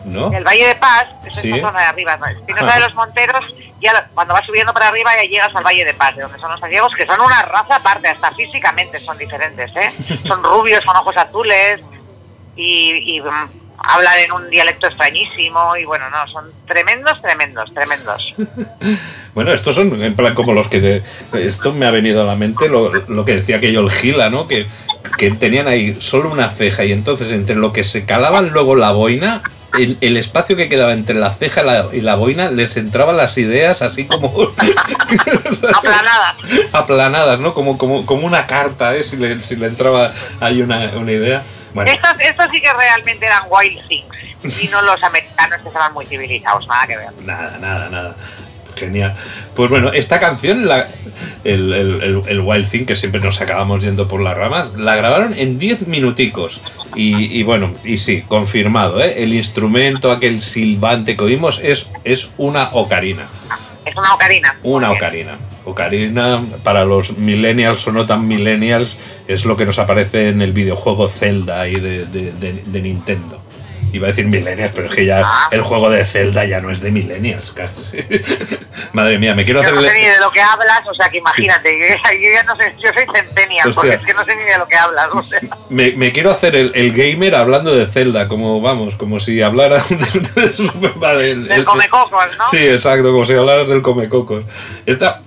¿No? 0.05 0.31
El 0.33 0.43
Valle 0.43 0.67
de 0.67 0.75
Paz 0.75 1.07
es 1.25 1.35
Sí. 1.35 1.51
esta 1.51 1.67
zona 1.67 1.79
de 1.81 1.85
arriba. 1.85 2.17
¿no? 2.17 2.27
Espinosa 2.27 2.73
de 2.75 2.79
los 2.79 2.93
Monteros, 2.95 3.45
ya 3.81 4.07
cuando 4.13 4.33
vas 4.33 4.45
subiendo 4.45 4.73
para 4.73 4.87
arriba 4.87 5.11
ya 5.15 5.23
llegas 5.29 5.55
al 5.55 5.63
Valle 5.63 5.83
de 5.85 5.93
Paz, 5.93 6.15
de 6.15 6.21
donde 6.23 6.39
son 6.39 6.51
los 6.51 6.59
pasiegos, 6.61 6.93
que 6.95 7.05
son 7.05 7.19
una 7.21 7.41
raza 7.41 7.75
aparte, 7.77 8.07
hasta 8.07 8.31
físicamente 8.31 8.99
son 8.99 9.17
diferentes, 9.17 9.71
¿eh? 9.75 9.91
Son 10.27 10.43
rubios, 10.43 10.79
con 10.85 10.95
ojos 10.95 11.17
azules 11.17 11.81
y, 12.55 13.17
y, 13.17 13.21
mm, 13.21 13.49
hablan 13.77 14.17
en 14.19 14.31
un 14.31 14.49
dialecto 14.49 14.87
extrañísimo 14.87 15.75
y 15.77 15.85
bueno, 15.85 16.09
no, 16.09 16.27
son 16.31 16.45
tremendos, 16.67 17.21
tremendos, 17.21 17.73
tremendos. 17.73 18.33
Bueno, 19.33 19.51
estos 19.51 19.73
son 19.73 19.99
en 20.03 20.15
plan 20.15 20.35
como 20.35 20.53
los 20.53 20.67
que... 20.67 20.79
de- 20.79 21.03
esto 21.33 21.73
me 21.73 21.87
ha 21.87 21.91
venido 21.91 22.21
a 22.21 22.25
la 22.25 22.35
mente 22.35 22.69
lo, 22.69 22.91
lo 22.93 23.25
que 23.25 23.37
decía 23.37 23.57
aquello 23.57 23.79
el 23.79 23.89
Gila, 23.89 24.29
¿no? 24.29 24.47
Que, 24.47 24.67
que 25.17 25.31
tenían 25.31 25.67
ahí 25.67 25.97
solo 25.99 26.29
una 26.31 26.51
ceja 26.51 26.85
y 26.85 26.91
entonces 26.91 27.31
entre 27.31 27.55
lo 27.55 27.73
que 27.73 27.83
se 27.83 28.05
calaban 28.05 28.49
luego 28.49 28.75
la 28.75 28.91
boina... 28.91 29.41
El, 29.75 29.97
el 30.01 30.17
espacio 30.17 30.55
que 30.55 30.69
quedaba 30.69 30.93
entre 30.93 31.15
la 31.15 31.31
ceja 31.33 31.63
y 31.63 31.65
la, 31.65 31.87
y 31.93 32.01
la 32.01 32.13
boina 32.13 32.51
les 32.51 32.77
entraban 32.77 33.17
las 33.17 33.39
ideas 33.39 33.81
así 33.81 34.05
como 34.05 34.31
Aplanadas. 35.75 36.35
aplanadas, 36.71 37.39
¿no? 37.39 37.55
Como, 37.55 37.77
como, 37.79 38.05
como 38.05 38.27
una 38.27 38.45
carta, 38.45 38.95
¿eh? 38.95 39.01
Si 39.01 39.17
le, 39.17 39.41
si 39.41 39.55
le 39.55 39.65
entraba 39.67 40.13
ahí 40.39 40.61
una, 40.61 40.91
una 40.95 41.11
idea. 41.11 41.43
Bueno, 41.73 41.91
Estos, 41.91 42.11
estos 42.19 42.51
sí 42.51 42.61
que 42.61 42.71
realmente 42.73 43.25
eran 43.25 43.43
wild 43.49 43.87
things 43.87 44.63
y 44.63 44.67
no 44.67 44.81
los 44.81 45.01
americanos 45.03 45.61
que 45.61 45.67
estaban 45.69 45.93
muy 45.93 46.05
civilizados, 46.05 46.67
nada 46.67 46.85
que 46.87 46.97
ver. 46.97 47.09
Nada, 47.23 47.57
nada, 47.59 47.89
nada. 47.89 48.15
Genial. 48.75 49.13
Pues 49.55 49.69
bueno, 49.69 49.91
esta 49.93 50.19
canción, 50.19 50.67
la, 50.67 50.87
el, 51.43 51.71
el- 51.73 52.01
el- 52.03 52.23
el 52.27 52.39
Wild 52.41 52.67
Thing, 52.69 52.85
que 52.85 52.95
siempre 52.95 53.21
nos 53.21 53.39
acabamos 53.39 53.83
yendo 53.83 54.07
por 54.07 54.19
las 54.19 54.35
ramas, 54.35 54.73
la 54.75 54.95
grabaron 54.95 55.35
en 55.37 55.59
10 55.59 55.87
minuticos. 55.87 56.59
Y, 56.95 57.37
y 57.39 57.43
bueno, 57.43 57.75
y 57.83 57.99
sí, 57.99 58.23
confirmado, 58.27 59.03
¿eh? 59.03 59.23
El 59.23 59.33
instrumento, 59.33 60.11
aquel 60.11 60.41
silbante 60.41 61.15
que 61.15 61.23
oímos, 61.23 61.59
es, 61.63 61.87
es 62.03 62.31
una 62.37 62.69
ocarina. 62.73 63.27
Es 63.85 63.95
una 63.95 64.13
ocarina. 64.15 64.57
Una 64.63 64.91
ocarina. 64.91 65.37
Ocarina, 65.65 66.41
para 66.63 66.85
los 66.85 67.17
millennials 67.17 67.87
o 67.87 67.91
no 67.91 68.05
tan 68.05 68.27
millennials, 68.27 68.97
es 69.27 69.45
lo 69.45 69.55
que 69.57 69.65
nos 69.65 69.79
aparece 69.79 70.29
en 70.29 70.41
el 70.41 70.53
videojuego 70.53 71.07
Zelda 71.09 71.61
ahí 71.61 71.75
de, 71.79 72.05
de- 72.05 72.31
de- 72.33 72.63
de 72.65 72.81
Nintendo. 72.81 73.39
Iba 73.91 74.07
a 74.07 74.09
decir 74.09 74.25
millennials, 74.25 74.71
pero 74.73 74.87
es 74.89 74.95
que 74.95 75.05
ya 75.05 75.21
Ah. 75.23 75.49
el 75.51 75.61
juego 75.61 75.91
de 75.91 76.03
Zelda 76.03 76.45
ya 76.45 76.59
no 76.59 76.71
es 76.71 76.81
de 76.81 76.89
millennials, 76.89 77.51
casi. 77.51 77.97
Madre 78.93 79.19
mía, 79.19 79.35
me 79.35 79.45
quiero 79.45 79.61
Yo 79.61 79.67
hacer... 79.67 79.75
no 79.81 79.87
sé 79.87 79.93
ni 79.93 80.05
de 80.07 80.19
lo 80.19 80.31
que 80.31 80.41
hablas, 80.41 80.81
o 80.89 80.95
sea 80.95 81.09
que 81.11 81.17
imagínate, 81.19 81.77
yo, 81.79 81.85
ya- 81.87 82.13
yo 82.13 82.31
ya 82.33 82.43
no 82.43 82.55
sé, 82.55 82.73
yo 82.83 82.91
soy 82.91 83.05
centennial, 83.13 83.71
porque 83.73 83.93
es 83.93 84.01
que 84.01 84.13
no 84.15 84.25
sé 84.25 84.35
ni 84.35 84.43
de 84.43 84.57
lo 84.57 84.67
que 84.67 84.75
hablas, 84.75 85.09
o 85.13 85.21
sea. 85.21 85.39
Me, 85.69 85.91
me 85.91 86.11
quiero 86.11 86.31
hacer 86.31 86.55
el, 86.55 86.71
el 86.73 86.91
gamer 86.91 87.35
hablando 87.35 87.75
de 87.75 87.85
Zelda, 87.85 88.27
como 88.27 88.61
vamos, 88.61 88.95
como 88.95 89.19
si 89.19 89.43
hablara 89.43 89.77
del, 89.89 90.33
del 90.33 90.53
Super 90.55 90.95
Mario. 90.95 91.43
Del 91.43 91.63
Comecocos, 91.63 92.35
¿no? 92.37 92.45
Sí, 92.49 92.65
exacto, 92.65 93.11
como 93.11 93.25
si 93.25 93.33
hablaras 93.33 93.69
del 93.69 93.83
Comecocos. 93.83 94.43
Esta, 94.87 95.21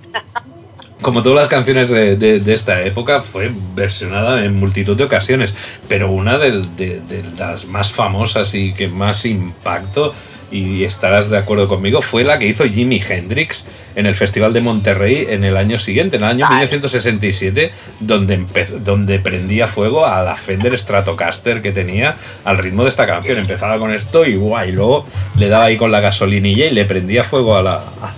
como 1.01 1.21
todas 1.21 1.37
las 1.37 1.47
canciones 1.47 1.89
de, 1.91 2.15
de- 2.17 2.39
de 2.39 2.53
esta 2.53 2.81
época, 2.83 3.21
fue 3.21 3.51
versionada 3.75 4.43
en 4.43 4.55
multitud 4.59 4.97
de 4.97 5.03
ocasiones, 5.03 5.53
pero 5.87 6.09
una 6.11 6.37
de, 6.37 6.61
de 6.75 7.23
las 7.37 7.65
más 7.65 7.91
famosas 7.93 8.53
y 8.55 8.73
que 8.73 8.87
más 8.87 9.25
impacto, 9.25 10.13
y 10.49 10.85
estarás 10.85 11.29
de 11.29 11.37
acuerdo 11.37 11.67
conmigo, 11.67 12.01
fue 12.01 12.23
la 12.23 12.39
que 12.39 12.47
hizo 12.47 12.63
Jimi 12.63 13.03
Hendrix 13.05 13.67
en 13.97 14.05
el 14.05 14.15
Festival 14.15 14.53
de 14.53 14.61
Monterrey 14.61 15.27
en 15.29 15.43
el 15.43 15.57
año 15.57 15.77
siguiente, 15.77 16.15
en 16.15 16.23
el 16.23 16.29
año 16.29 16.45
Vale. 16.45 16.55
1967, 16.61 17.71
donde, 17.99 18.45
donde 18.81 19.19
prendía 19.19 19.67
fuego 19.67 20.05
a 20.05 20.23
la 20.23 20.35
Fender 20.37 20.77
Stratocaster 20.77 21.61
que 21.61 21.73
tenía 21.73 22.15
al 22.45 22.57
ritmo 22.59 22.83
de 22.83 22.89
esta 22.89 23.05
canción. 23.05 23.37
Empezaba 23.39 23.77
con 23.77 23.91
esto 23.91 24.25
y 24.25 24.35
guay, 24.35 24.71
luego 24.71 25.05
le 25.37 25.49
daba 25.49 25.65
ahí 25.65 25.75
con 25.77 25.91
la 25.91 25.99
gasolinilla 25.99 26.65
y 26.67 26.71
le 26.73 26.85
prendía 26.85 27.23
fuego 27.25 27.57
a 27.57 27.61
la, 27.61 27.73
a 27.75 28.13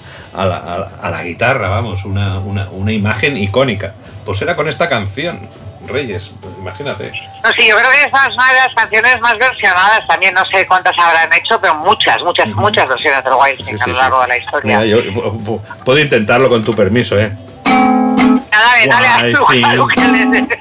la, 0.46 0.58
a 0.58 0.78
la- 0.80 0.92
a 1.02 1.10
la 1.10 1.24
guitarra, 1.24 1.70
vamos, 1.70 2.06
una, 2.06 2.40
una, 2.40 2.70
una 2.72 2.92
imagen 2.92 3.38
icónica. 3.38 3.94
Pues 4.26 4.42
era 4.42 4.56
con 4.56 4.68
esta 4.68 4.88
canción, 4.90 5.48
Reyes, 5.88 6.32
pues 6.42 6.54
imagínate. 6.60 7.12
No, 7.44 7.52
sí, 7.54 7.68
yo 7.68 7.76
creo 7.76 7.90
que 7.90 8.04
es 8.04 8.12
una 8.14 8.48
de 8.48 8.60
las 8.66 8.76
canciones 8.76 9.20
más 9.22 9.38
versionadas 9.38 10.06
también, 10.08 10.34
no 10.34 10.44
sé 10.54 10.68
cuántas 10.68 10.94
habrán 11.00 11.32
hecho, 11.34 11.60
pero 11.62 11.76
muchas, 11.76 12.22
muchas, 12.22 12.48
muchas 12.50 12.88
versiones 12.88 13.24
del 13.24 13.34
Wild 13.34 13.66
Sí, 13.66 13.70
a 13.72 13.88
lo 13.88 13.94
sí. 13.96 14.00
largo 14.00 14.22
de 14.22 14.28
la 14.28 14.38
historia. 14.38 14.80
Mira, 14.80 14.86
yo 14.86 15.38
puedo 15.86 16.00
intentarlo 16.00 16.50
con 16.50 16.64
tu 16.64 16.76
permiso, 16.76 17.20
¿eh? 17.20 17.32
Dale, 17.66 18.88
dale 18.88 19.08
a 19.08 19.16
a 19.16 19.30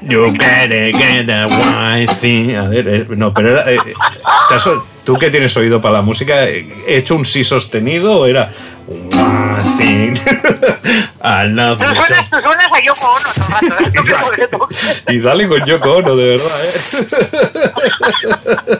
You 0.01 0.25
gotta 0.31 0.97
get 0.97 1.29
a. 1.29 1.43
A 1.43 2.67
ver, 2.69 2.87
eh, 2.87 3.05
no, 3.09 3.33
pero 3.33 3.51
era. 3.59 3.69
eh, 3.71 3.77
eh, 3.85 3.93
¿te 4.47 4.55
has 4.55 4.67
o- 4.67 4.85
¿Tú 5.03 5.15
que 5.17 5.29
tienes 5.31 5.55
oído 5.57 5.81
para 5.81 5.95
la 5.95 6.01
música, 6.01 6.43
he 6.45 6.65
hecho 6.87 7.15
un 7.15 7.25
sí 7.25 7.43
sostenido 7.43 8.19
o 8.21 8.25
era 8.27 8.49
thing? 9.77 10.13
I 11.21 11.47
love 11.47 11.79
Tú 11.79 11.85
you 11.85 12.01
tú 12.29 12.39
suenas 12.39 12.71
a 12.71 12.79
Yoko 12.81 13.07
Ono 13.07 13.27
el 13.35 13.77
rato, 14.07 14.67
¿eh? 15.07 15.13
Y 15.13 15.19
dale 15.19 15.47
con 15.47 15.65
Yoko 15.65 15.97
Ono, 15.97 16.15
de 16.15 16.25
verdad, 16.37 16.65
¿eh? 16.65 16.71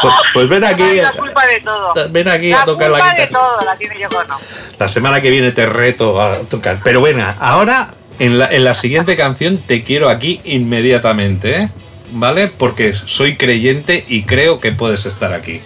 Pues, 0.00 0.14
pues 0.32 0.48
ven 0.48 0.64
aquí. 0.64 0.96
La 0.96 1.12
culpa 1.12 1.46
de 1.46 1.60
todo. 1.60 1.92
Ven 2.10 2.28
aquí 2.28 2.50
la 2.50 2.62
a 2.62 2.64
tocar 2.64 2.90
la 2.90 2.98
culpa 2.98 3.12
guitarra. 3.12 3.26
de 3.26 3.32
todo 3.32 3.58
la 3.66 3.76
tiene 3.76 4.00
Yoko 4.00 4.18
Ono. 4.18 4.36
La 4.78 4.88
semana 4.88 5.20
que 5.20 5.30
viene 5.30 5.52
te 5.52 5.66
reto 5.66 6.20
a 6.20 6.38
tocar. 6.40 6.80
Pero 6.82 7.00
bueno, 7.00 7.24
ahora 7.38 7.88
en 8.18 8.38
la, 8.38 8.46
en 8.48 8.64
la 8.64 8.74
siguiente 8.74 9.16
canción 9.16 9.58
te 9.58 9.82
quiero 9.82 10.08
aquí 10.08 10.40
inmediatamente, 10.44 11.56
¿eh? 11.62 11.68
¿Vale? 12.12 12.48
Porque 12.48 12.94
soy 12.94 13.36
creyente 13.36 14.04
y 14.08 14.24
creo 14.24 14.60
que 14.60 14.72
puedes 14.72 15.04
estar 15.06 15.32
aquí. 15.32 15.60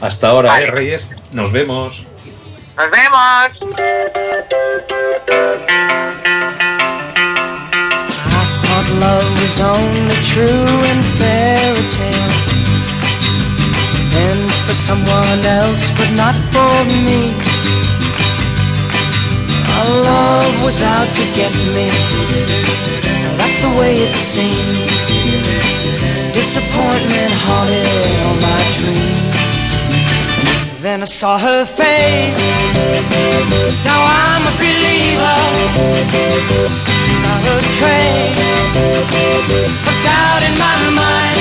Hasta 0.00 0.28
ahora, 0.28 0.50
Vale. 0.50 0.64
¿eh, 0.66 0.70
Reyes? 0.70 1.10
Nos 1.32 1.52
vemos. 1.52 2.04
Nos 2.80 2.90
vemos. 2.92 3.50
I 8.24 8.42
thought 8.62 8.88
love 8.98 9.28
was 9.42 9.60
only 9.60 10.16
true 10.32 10.64
in 10.90 10.98
fairy 11.20 11.84
tales. 11.92 12.46
And 14.24 14.48
for 14.64 14.72
someone 14.72 15.44
else, 15.44 15.90
but 15.90 16.10
not 16.16 16.34
for 16.52 16.72
me. 17.04 17.36
Our 19.76 19.90
love 20.00 20.62
was 20.64 20.80
out 20.80 21.10
to 21.18 21.24
get 21.36 21.52
me. 21.76 21.90
That's 23.36 23.60
the 23.60 23.72
way 23.78 24.08
it 24.08 24.16
seemed. 24.16 24.88
Disappointment 26.32 26.79
Then 30.90 31.02
I 31.02 31.04
saw 31.04 31.38
her 31.38 31.64
face. 31.66 32.44
Now 33.86 34.00
I'm 34.26 34.42
a 34.42 34.54
believer 34.58 35.38
not 37.22 37.42
a 37.46 37.56
trace 37.78 38.50
of 39.86 39.96
doubt 40.02 40.42
in 40.48 40.54
my 40.58 40.78
mind. 41.00 41.38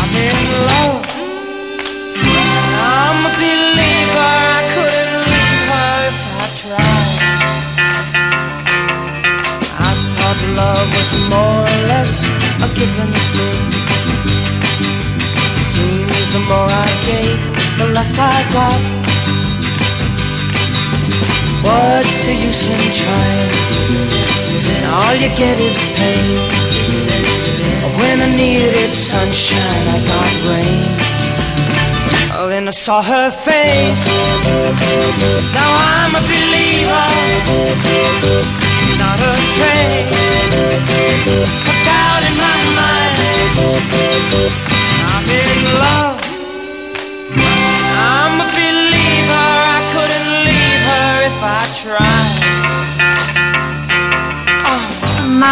I'm 0.00 0.10
in 0.26 0.36
love. 0.70 1.06
I'm 2.82 3.30
a 3.30 3.32
believer. 3.38 4.30
I 4.54 4.62
couldn't 4.74 5.22
leave 5.32 5.62
her 5.70 5.94
if 6.10 6.18
I 6.34 6.46
tried. 6.62 7.20
I 9.78 9.90
thought 10.16 10.40
love 10.58 10.88
was 10.98 11.10
more 11.30 11.62
or 11.62 11.78
less 11.92 12.14
a 12.58 12.68
given 12.74 13.10
thing. 13.30 13.82
Seems 15.72 16.32
the 16.32 16.40
more 16.40 16.68
I 16.68 16.90
gave, 17.06 17.51
the 17.82 17.92
less 17.94 18.18
I 18.18 18.38
got. 18.52 18.80
What's 21.66 22.26
the 22.26 22.34
use 22.34 22.66
in 22.70 22.82
trying? 23.00 23.50
All 24.98 25.14
you 25.22 25.30
get 25.42 25.58
is 25.58 25.80
pain. 25.98 26.38
When 27.98 28.16
I 28.26 28.28
needed 28.36 28.92
sunshine, 28.92 29.84
I 29.96 29.98
got 30.10 30.32
rain. 30.48 30.82
Oh, 32.34 32.46
then 32.48 32.68
I 32.68 32.70
saw 32.70 33.02
her 33.02 33.30
face. 33.30 34.04
Now 35.56 35.70
I'm 35.94 36.12
a 36.14 36.22
believer, 36.32 37.08
not 39.02 39.18
a 39.30 39.34
trace 39.56 40.22
of 41.70 41.76
doubt 41.86 42.22
in 42.28 42.34
my 42.46 42.58
mind. 42.78 43.12
I'm 45.12 45.26
in 45.40 45.60
love. 45.84 46.22
I'm 48.42 48.48
a 48.48 48.50
believer. 48.50 49.48
I 49.74 49.78
couldn't 49.92 50.30
leave 50.48 50.82
her 50.90 51.12
if 51.30 51.38
I 51.42 51.62
tried. 51.82 52.42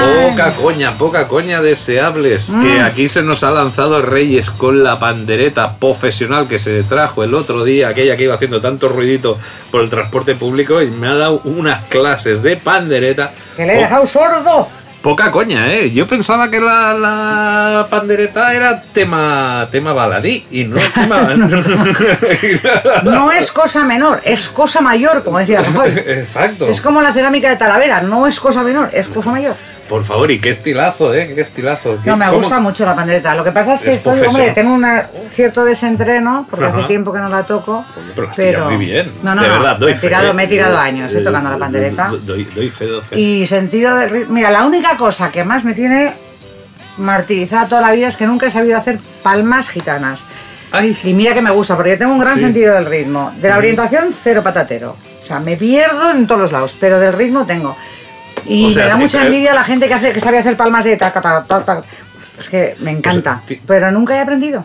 Poca 0.00 0.55
coña, 0.55 0.98
poca 0.98 1.29
coña 1.29 1.61
deseables. 1.62 2.53
Que 2.62 2.81
aquí 2.81 3.09
se 3.09 3.22
nos 3.22 3.42
ha 3.44 3.50
lanzado 3.50 4.03
Reyes 4.03 4.50
con 4.50 4.83
la 4.83 4.98
pandereta 4.98 5.76
profesional 5.76 6.48
que 6.48 6.59
se 6.59 6.83
trajo 6.85 7.24
el 7.24 7.35
otro 7.35 7.64
día, 7.64 7.88
aquella 7.88 8.16
que 8.16 8.24
iba 8.24 8.35
haciendo 8.35 8.61
tanto 8.61 8.88
ruidito 8.88 9.38
por 9.70 9.83
el 9.83 9.90
transporte 9.90 10.35
público 10.35 10.81
y 10.81 10.90
me 10.90 11.09
ha 11.09 11.14
dado 11.14 11.40
unas 11.44 11.85
clases 11.87 12.42
de 12.42 12.57
pandereta. 12.57 13.33
Que 13.57 13.66
le 13.66 13.74
he 13.74 13.79
dejado 13.79 14.07
sordo. 14.07 14.68
Poca 15.02 15.30
coña, 15.30 15.72
¿eh? 15.72 15.90
Yo 15.90 16.06
pensaba 16.06 16.50
que 16.50 16.60
la, 16.60 16.92
la 16.92 17.86
pandereta 17.88 18.52
era 18.52 18.82
tema, 18.82 19.66
tema 19.70 19.94
baladí 19.94 20.44
y 20.50 20.64
no 20.64 20.76
es 20.76 20.92
tema... 20.92 21.34
No 23.02 23.32
es 23.32 23.50
cosa 23.50 23.84
menor, 23.84 24.20
es 24.24 24.50
cosa 24.50 24.82
mayor, 24.82 25.24
como 25.24 25.38
decía 25.38 25.62
Rajoy. 25.62 25.90
Exacto. 26.06 26.68
Es 26.68 26.82
como 26.82 27.00
la 27.00 27.14
cerámica 27.14 27.48
de 27.48 27.56
Talavera, 27.56 28.02
no 28.02 28.26
es 28.26 28.38
cosa 28.38 28.62
menor, 28.62 28.90
es 28.92 29.08
cosa 29.08 29.30
mayor. 29.30 29.56
Por 29.90 30.05
favor, 30.05 30.31
y 30.31 30.38
qué 30.40 30.48
estilazo, 30.50 31.12
¿eh? 31.12 31.33
Qué 31.35 31.40
estilazo. 31.40 31.98
No, 32.05 32.16
me 32.16 32.24
¿Cómo- 32.26 32.38
gusta 32.38 32.61
mucho 32.61 32.87
la 32.87 32.94
pandereta. 32.94 33.35
Lo 33.35 33.42
que 33.44 33.50
pasa 33.50 33.74
es 33.74 33.83
que 33.83 33.94
Es 33.94 34.03
profesional. 34.03 34.37
hombre, 34.37 34.50
tengo 34.55 34.72
una- 34.72 35.09
un 35.12 35.29
cierto 35.31 35.64
desentreno, 35.64 36.46
porque 36.48 36.64
Ajá. 36.66 36.76
hace 36.79 36.87
tiempo 36.87 37.12
que 37.12 37.18
no 37.18 37.29
la 37.29 37.42
toco. 37.44 37.85
Pero 38.14 38.29
la 38.29 38.33
pillado 38.33 38.70
muy 38.70 38.76
bien. 38.87 39.12
No, 39.22 39.35
no, 39.35 39.42
de 39.42 39.48
no, 39.48 39.55
verdad, 39.55 39.76
doy 39.79 39.92
me, 39.92 39.98
fe, 39.98 40.07
tirado, 40.07 40.31
¿eh? 40.31 40.33
me 40.33 40.44
he 40.44 40.46
tirado 40.46 40.74
Eh, 40.76 40.79
años 40.81 41.12
eh, 41.14 41.20
tocando 41.22 41.50
la 41.50 41.59
pandereta. 41.59 42.09
Doy, 42.22 42.44
doy, 42.55 42.70
fe, 42.70 42.87
doy 42.87 43.03
fe. 43.03 43.18
Y 43.20 43.46
sentido 43.48 43.96
de 43.96 44.26
Mira, 44.29 44.50
la 44.53 44.64
única 44.64 44.96
cosa 44.96 45.29
que 45.31 45.42
más 45.42 45.64
me 45.64 45.74
tiene 45.74 46.12
martirizada 46.96 47.66
toda 47.68 47.81
la 47.81 47.92
vida 47.92 48.09
es 48.09 48.16
que 48.16 48.26
nunca 48.26 48.46
he 48.46 48.50
sabido 48.50 48.79
hacer 48.79 48.98
palmas 49.22 49.68
gitanas. 49.70 50.20
Ay, 50.72 50.96
Y 51.03 51.14
mira 51.14 51.35
que 51.35 51.42
me 51.42 51.50
gusta, 51.50 51.74
porque 51.74 51.90
yo 51.90 51.98
tengo 51.98 52.12
un 52.12 52.20
gran 52.20 52.35
Sí. 52.35 52.40
sentido 52.44 52.74
del 52.74 52.87
ritmo. 52.87 53.33
De 53.40 53.48
la 53.48 53.59
orientación, 53.59 54.11
cero 54.12 54.40
patatero. 54.44 54.96
O 55.20 55.26
sea, 55.26 55.40
me 55.40 55.57
pierdo 55.57 56.12
en 56.12 56.29
todos 56.29 56.40
los 56.40 56.53
lados, 56.53 56.76
pero 56.79 57.00
del 57.00 57.12
ritmo 57.12 57.44
tengo. 57.44 57.76
Y 58.46 58.66
O 58.66 58.70
sea, 58.70 58.85
me 58.85 58.90
da 58.90 58.96
mucha 58.96 59.26
envidia 59.26 59.55
la 59.55 59.64
gente 59.64 59.88
que 59.88 59.94
hace 59.94 60.12
que 60.12 60.20
sabe 60.20 60.38
hacer 60.38 60.57
palmas 60.57 60.85
de 60.85 60.96
taca, 60.96 61.20
taca, 61.20 61.64
taca. 61.64 61.83
Es 62.38 62.48
que 62.48 62.76
me 62.81 62.90
encanta, 62.90 63.42
pero 63.66 63.90
nunca 63.90 64.16
he 64.16 64.20
aprendido. 64.20 64.64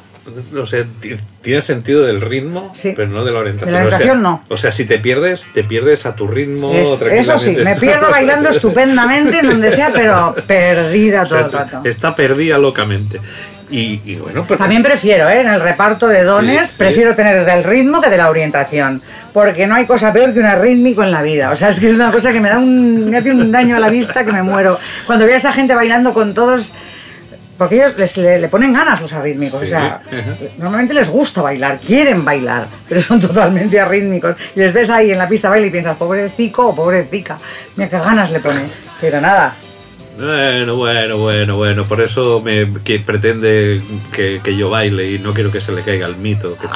No 0.52 0.66
sé, 0.66 0.86
ti- 1.00 1.18
tiene 1.42 1.62
sentido 1.62 2.04
del 2.04 2.22
ritmo, 2.22 2.72
Sí. 2.76 2.94
pero 2.96 3.10
no 3.10 3.24
de 3.24 3.32
la 3.32 3.40
orientación. 3.40 3.68
De 3.68 3.72
la 3.80 3.86
orientación 3.86 4.18
o 4.18 4.22
sea, 4.22 4.30
no. 4.32 4.44
O 4.50 4.58
sea, 4.58 4.72
si 4.72 4.86
te 4.86 4.98
pierdes, 5.00 5.48
te 5.54 5.64
pierdes 5.64 6.06
a 6.06 6.16
tu 6.16 6.28
ritmo. 6.28 6.74
Es- 6.74 7.00
eso 7.02 7.38
sí, 7.40 7.56
me 7.64 7.76
pierdo 7.76 8.10
bailando 8.12 8.50
estupendamente 8.50 9.40
en 9.40 9.48
donde 9.50 9.72
sea, 9.72 9.92
pero 9.94 10.36
perdida 10.48 11.24
O 11.24 11.26
todo 11.26 11.38
sea, 11.38 11.46
el 11.48 11.52
rato. 11.52 11.82
está 11.84 12.16
perdida 12.16 12.58
locamente. 12.58 13.20
Y, 13.68 14.00
y 14.06 14.16
bueno, 14.18 14.46
pero 14.48 14.60
También 14.60 14.84
prefiero, 14.84 15.28
¿eh? 15.28 15.42
en 15.42 15.48
el 15.48 15.60
reparto 15.60 16.08
de 16.08 16.24
dones, 16.24 16.68
Sí, 16.68 16.74
sí. 16.74 16.78
prefiero 16.78 17.16
tener 17.16 17.44
del 17.46 17.64
ritmo 17.64 18.00
que 18.00 18.10
de 18.12 18.18
la 18.18 18.30
orientación. 18.30 19.02
Porque 19.34 19.66
no 19.66 19.74
hay 19.76 19.86
cosa 19.88 20.14
peor 20.14 20.34
que 20.34 20.40
un 20.40 20.46
arrítmico 20.46 21.02
en 21.04 21.10
la 21.12 21.24
vida. 21.24 21.50
O 21.50 21.56
sea, 21.56 21.70
es 21.70 21.80
que 21.80 21.88
es 21.88 21.94
una 21.94 22.12
cosa 22.12 22.32
que 22.32 22.40
me 22.40 22.48
da 22.50 22.60
un, 22.60 23.10
me 23.10 23.18
hace 23.18 23.32
un 23.32 23.52
daño 23.52 23.76
a 23.76 23.80
la 23.80 23.90
vista 23.90 24.24
que 24.24 24.32
me 24.32 24.44
muero. 24.44 24.78
Cuando 25.08 25.26
veo 25.26 25.34
a 25.34 25.38
esa 25.38 25.52
gente 25.52 25.74
bailando 25.76 26.14
con 26.14 26.34
todos. 26.36 26.74
Porque 27.58 27.76
ellos 27.76 27.98
les, 27.98 28.18
le, 28.18 28.40
le 28.40 28.48
ponen 28.50 28.74
ganas 28.74 29.02
los 29.02 29.14
arrítmicos. 29.14 29.62
Sí. 29.62 29.66
O 29.68 29.70
sea, 29.70 30.02
normalmente 30.58 30.94
les 30.94 31.10
gusta 31.10 31.42
bailar, 31.42 31.80
quieren 31.80 32.26
bailar, 32.26 32.68
pero 32.88 33.02
son 33.02 33.20
totalmente 33.28 33.80
arrítmicos. 33.80 34.36
Y 34.56 34.60
les 34.60 34.74
ves 34.74 34.90
ahí 34.90 35.12
en 35.12 35.18
la 35.18 35.28
pista 35.28 35.50
baile 35.50 35.68
y 35.68 35.72
piensas, 35.72 35.96
pobrecico 35.96 36.68
o 36.68 36.76
pobretica. 36.76 37.38
Mira 37.76 37.90
qué 37.90 37.98
ganas 37.98 38.32
le 38.32 38.40
pone. 38.40 38.62
Pero 39.00 39.22
nada, 39.22 39.56
Bueno, 40.18 40.76
bueno, 40.78 41.18
bueno, 41.18 41.58
bueno. 41.58 41.84
Por 41.86 42.00
eso 42.02 42.40
me 42.42 42.66
que 42.86 43.00
pretende 43.00 43.84
que, 44.14 44.40
que 44.42 44.56
yo 44.56 44.70
baile 44.70 45.12
y 45.12 45.20
no 45.20 45.34
quiero 45.34 45.52
que 45.52 45.60
se 45.60 45.74
le 45.74 45.82
caiga 45.82 46.08
el 46.08 46.16
mito. 46.16 46.58
que 46.58 46.68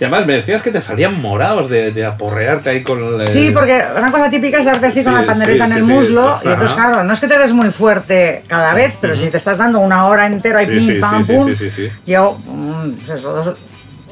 y 0.00 0.04
además 0.04 0.26
me 0.26 0.32
decías 0.34 0.62
que 0.62 0.70
te 0.70 0.80
salían 0.80 1.20
morados 1.20 1.68
de, 1.68 1.90
de 1.92 2.06
aporrearte 2.06 2.70
ahí 2.70 2.82
con 2.82 3.20
el. 3.20 3.26
Sí, 3.28 3.50
porque 3.52 3.82
una 3.96 4.10
cosa 4.10 4.30
típica 4.30 4.58
es 4.60 4.64
darte 4.66 4.86
así 4.86 5.04
con 5.04 5.14
la 5.14 5.26
pandereta 5.26 5.66
sí, 5.66 5.72
en 5.72 5.78
el 5.78 5.84
sí. 5.84 5.92
muslo 5.92 6.40
y 6.42 6.48
entonces 6.48 6.72
claro, 6.74 7.04
no 7.04 7.12
es 7.12 7.20
que 7.20 7.28
te 7.28 7.38
des 7.38 7.52
muy 7.52 7.70
fuerte 7.70 8.42
cada 8.46 8.72
vez, 8.74 8.94
pero 9.00 9.14
si 9.14 9.28
te 9.28 9.36
estás 9.36 9.58
dando 9.58 9.80
una 9.80 10.06
hora 10.06 10.26
entera 10.26 10.62
y 10.62 10.66
Sí, 10.66 10.72
pim 10.72 10.80
sí, 10.86 10.94
pam 11.00 11.24
sí, 11.24 11.32
pum, 11.34 11.46
sí, 11.48 11.54
sí, 11.56 11.70
sí. 11.70 11.90
llevo 12.06 12.38
mm, 12.46 12.90
pues 12.92 13.10
eso, 13.20 13.32
dos- 13.32 13.56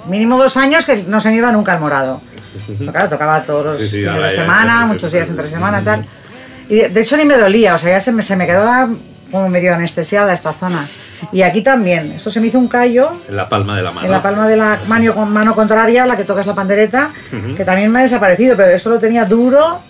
mínimo 0.09 0.37
dos 0.37 0.57
años 0.57 0.85
que 0.85 1.05
no 1.07 1.21
se 1.21 1.31
me 1.31 1.37
iba 1.37 1.51
nunca 1.53 1.75
el 1.75 1.81
morado. 1.81 2.21
Pero 2.79 2.93
claro, 2.93 3.09
tocaba 3.09 3.41
todos 3.45 3.65
los 3.65 3.77
Sí, 3.79 3.89
sí, 3.89 3.97
fines 3.99 4.11
ahora 4.13 4.27
de 4.27 4.33
semana, 4.33 4.75
ya, 4.75 4.81
ya, 4.81 4.87
muchos 4.87 5.11
días 5.13 5.31
entre 5.31 5.49
semana 5.49 5.81
y 5.81 5.85
tal. 5.85 6.05
Y 6.69 6.77
de, 6.89 7.01
hecho 7.01 7.17
ni 7.17 7.25
me 7.25 7.37
dolía, 7.37 7.75
o 7.75 7.79
sea, 7.79 7.91
ya 7.91 8.01
se 8.01 8.13
me, 8.13 8.23
se 8.23 8.37
me 8.37 8.47
quedó 8.47 8.65
la- 8.65 8.89
como 9.31 9.49
medio 9.49 9.75
anestesiada 9.75 10.33
esta 10.35 10.53
zona. 10.53 10.87
Y 11.33 11.43
aquí 11.43 11.63
también, 11.63 12.13
esto 12.13 12.31
se 12.31 12.41
me 12.41 12.49
hizo 12.49 12.59
un 12.59 12.69
callo 12.69 13.13
En 13.29 13.37
la 13.37 13.49
palma 13.49 13.77
de 13.77 13.83
la 13.83 13.93
mano. 13.93 14.07
en 14.07 14.13
la 14.13 14.23
palma 14.23 14.49
de 14.49 14.57
la 14.57 14.79
mano, 14.89 15.15
con 15.15 15.33
mano 15.33 15.55
contraria, 15.55 16.05
la 16.05 16.17
que 16.17 16.25
tocas 16.25 16.47
la 16.47 16.55
pandereta, 16.55 17.11
que 17.57 17.65
también 17.65 17.91
me 17.93 18.01
ha 18.01 18.03
desaparecido, 18.03 18.57
pero 18.57 18.71
esto 18.75 18.91
lo 18.91 18.99
tenía 18.99 19.25
duro. 19.25 19.81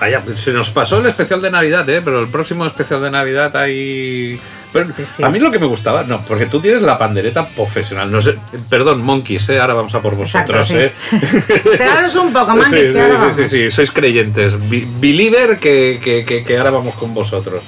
Vaya, 0.00 0.22
se 0.34 0.50
nos 0.52 0.70
pasó 0.70 0.98
el 0.98 1.06
especial 1.06 1.40
de 1.40 1.50
Navidad, 1.50 1.88
¿eh? 1.88 2.02
Pero 2.04 2.20
el 2.20 2.28
próximo 2.28 2.66
especial 2.66 3.00
de 3.02 3.10
Navidad 3.10 3.54
hay... 3.56 4.40
Pero 4.74 4.92
Sí, 4.94 5.06
sí. 5.06 5.22
A 5.22 5.30
mí 5.30 5.38
lo 5.38 5.50
que 5.50 5.58
me 5.58 5.66
gustaba, 5.66 6.02
no, 6.02 6.22
porque 6.26 6.44
tú 6.46 6.60
tienes 6.60 6.82
la 6.82 6.98
pandereta 6.98 7.46
profesional. 7.46 8.10
No 8.12 8.20
sé, 8.20 8.36
perdón, 8.68 9.00
monkeys, 9.02 9.48
¿eh? 9.48 9.58
Ahora 9.60 9.72
vamos 9.74 9.94
a 9.94 10.00
por 10.02 10.16
vosotros, 10.16 10.70
Exacto, 10.70 10.84
¿eh? 10.84 10.92
Esperaros 11.72 12.14
un 12.16 12.32
poco, 12.32 12.54
Monkeys, 12.56 12.88
sí, 12.88 12.92
que 12.92 12.92
sí, 12.92 12.98
ahora 12.98 13.14
sí, 13.14 13.20
vamos. 13.20 13.36
sí, 13.36 13.48
sí, 13.48 13.70
sois 13.70 13.90
creyentes. 13.90 14.58
Believer 15.00 15.58
que, 15.58 15.98
que, 16.02 16.24
que, 16.26 16.44
que 16.44 16.58
ahora 16.58 16.70
vamos 16.70 16.94
con 16.96 17.14
vosotros. 17.14 17.62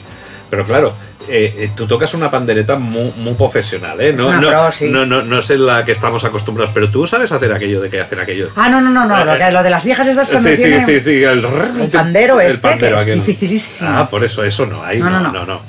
Pero 0.50 0.64
claro, 0.64 0.94
eh, 1.28 1.54
eh, 1.58 1.70
tú 1.76 1.86
tocas 1.88 2.12
una 2.14 2.30
pandereta 2.30 2.76
muy, 2.76 3.12
muy 3.16 3.34
profesional, 3.34 4.00
¿eh? 4.00 4.12
No, 4.12 4.32
no, 4.32 4.48
pro, 4.48 4.70
sí. 4.72 4.88
no, 4.88 5.04
no, 5.06 5.22
no 5.22 5.38
es 5.40 5.50
en 5.50 5.66
la 5.66 5.84
que 5.84 5.92
estamos 5.92 6.24
acostumbrados, 6.24 6.72
pero 6.74 6.88
tú 6.90 7.06
sabes 7.06 7.32
hacer 7.32 7.52
aquello 7.52 7.80
de 7.80 7.90
que 7.90 8.00
hacen 8.00 8.20
aquello. 8.20 8.50
Ah, 8.56 8.68
no, 8.68 8.80
no, 8.80 8.90
no, 8.90 9.04
no, 9.06 9.24
lo, 9.24 9.36
que- 9.38 9.50
lo 9.50 9.62
de 9.62 9.70
las 9.70 9.84
viejas 9.84 10.06
estas 10.06 10.28
cuando 10.30 10.48
Sí, 10.50 10.56
sí, 10.56 10.62
tienen 10.64 10.86
sí, 10.86 11.00
sí, 11.00 11.22
el, 11.22 11.44
el 11.80 11.88
pandero 11.90 12.40
el 12.40 12.50
este, 12.52 12.68
pandero 12.68 12.96
que 13.04 13.12
es 13.14 13.26
dificilísimo. 13.26 13.90
Ah, 13.90 14.08
por 14.08 14.24
eso, 14.24 14.44
eso 14.44 14.66
no, 14.66 14.82
ahí 14.84 14.98
No, 14.98 15.10
no, 15.10 15.20
no, 15.20 15.32
no, 15.32 15.38
no. 15.40 15.46
no. 15.46 15.60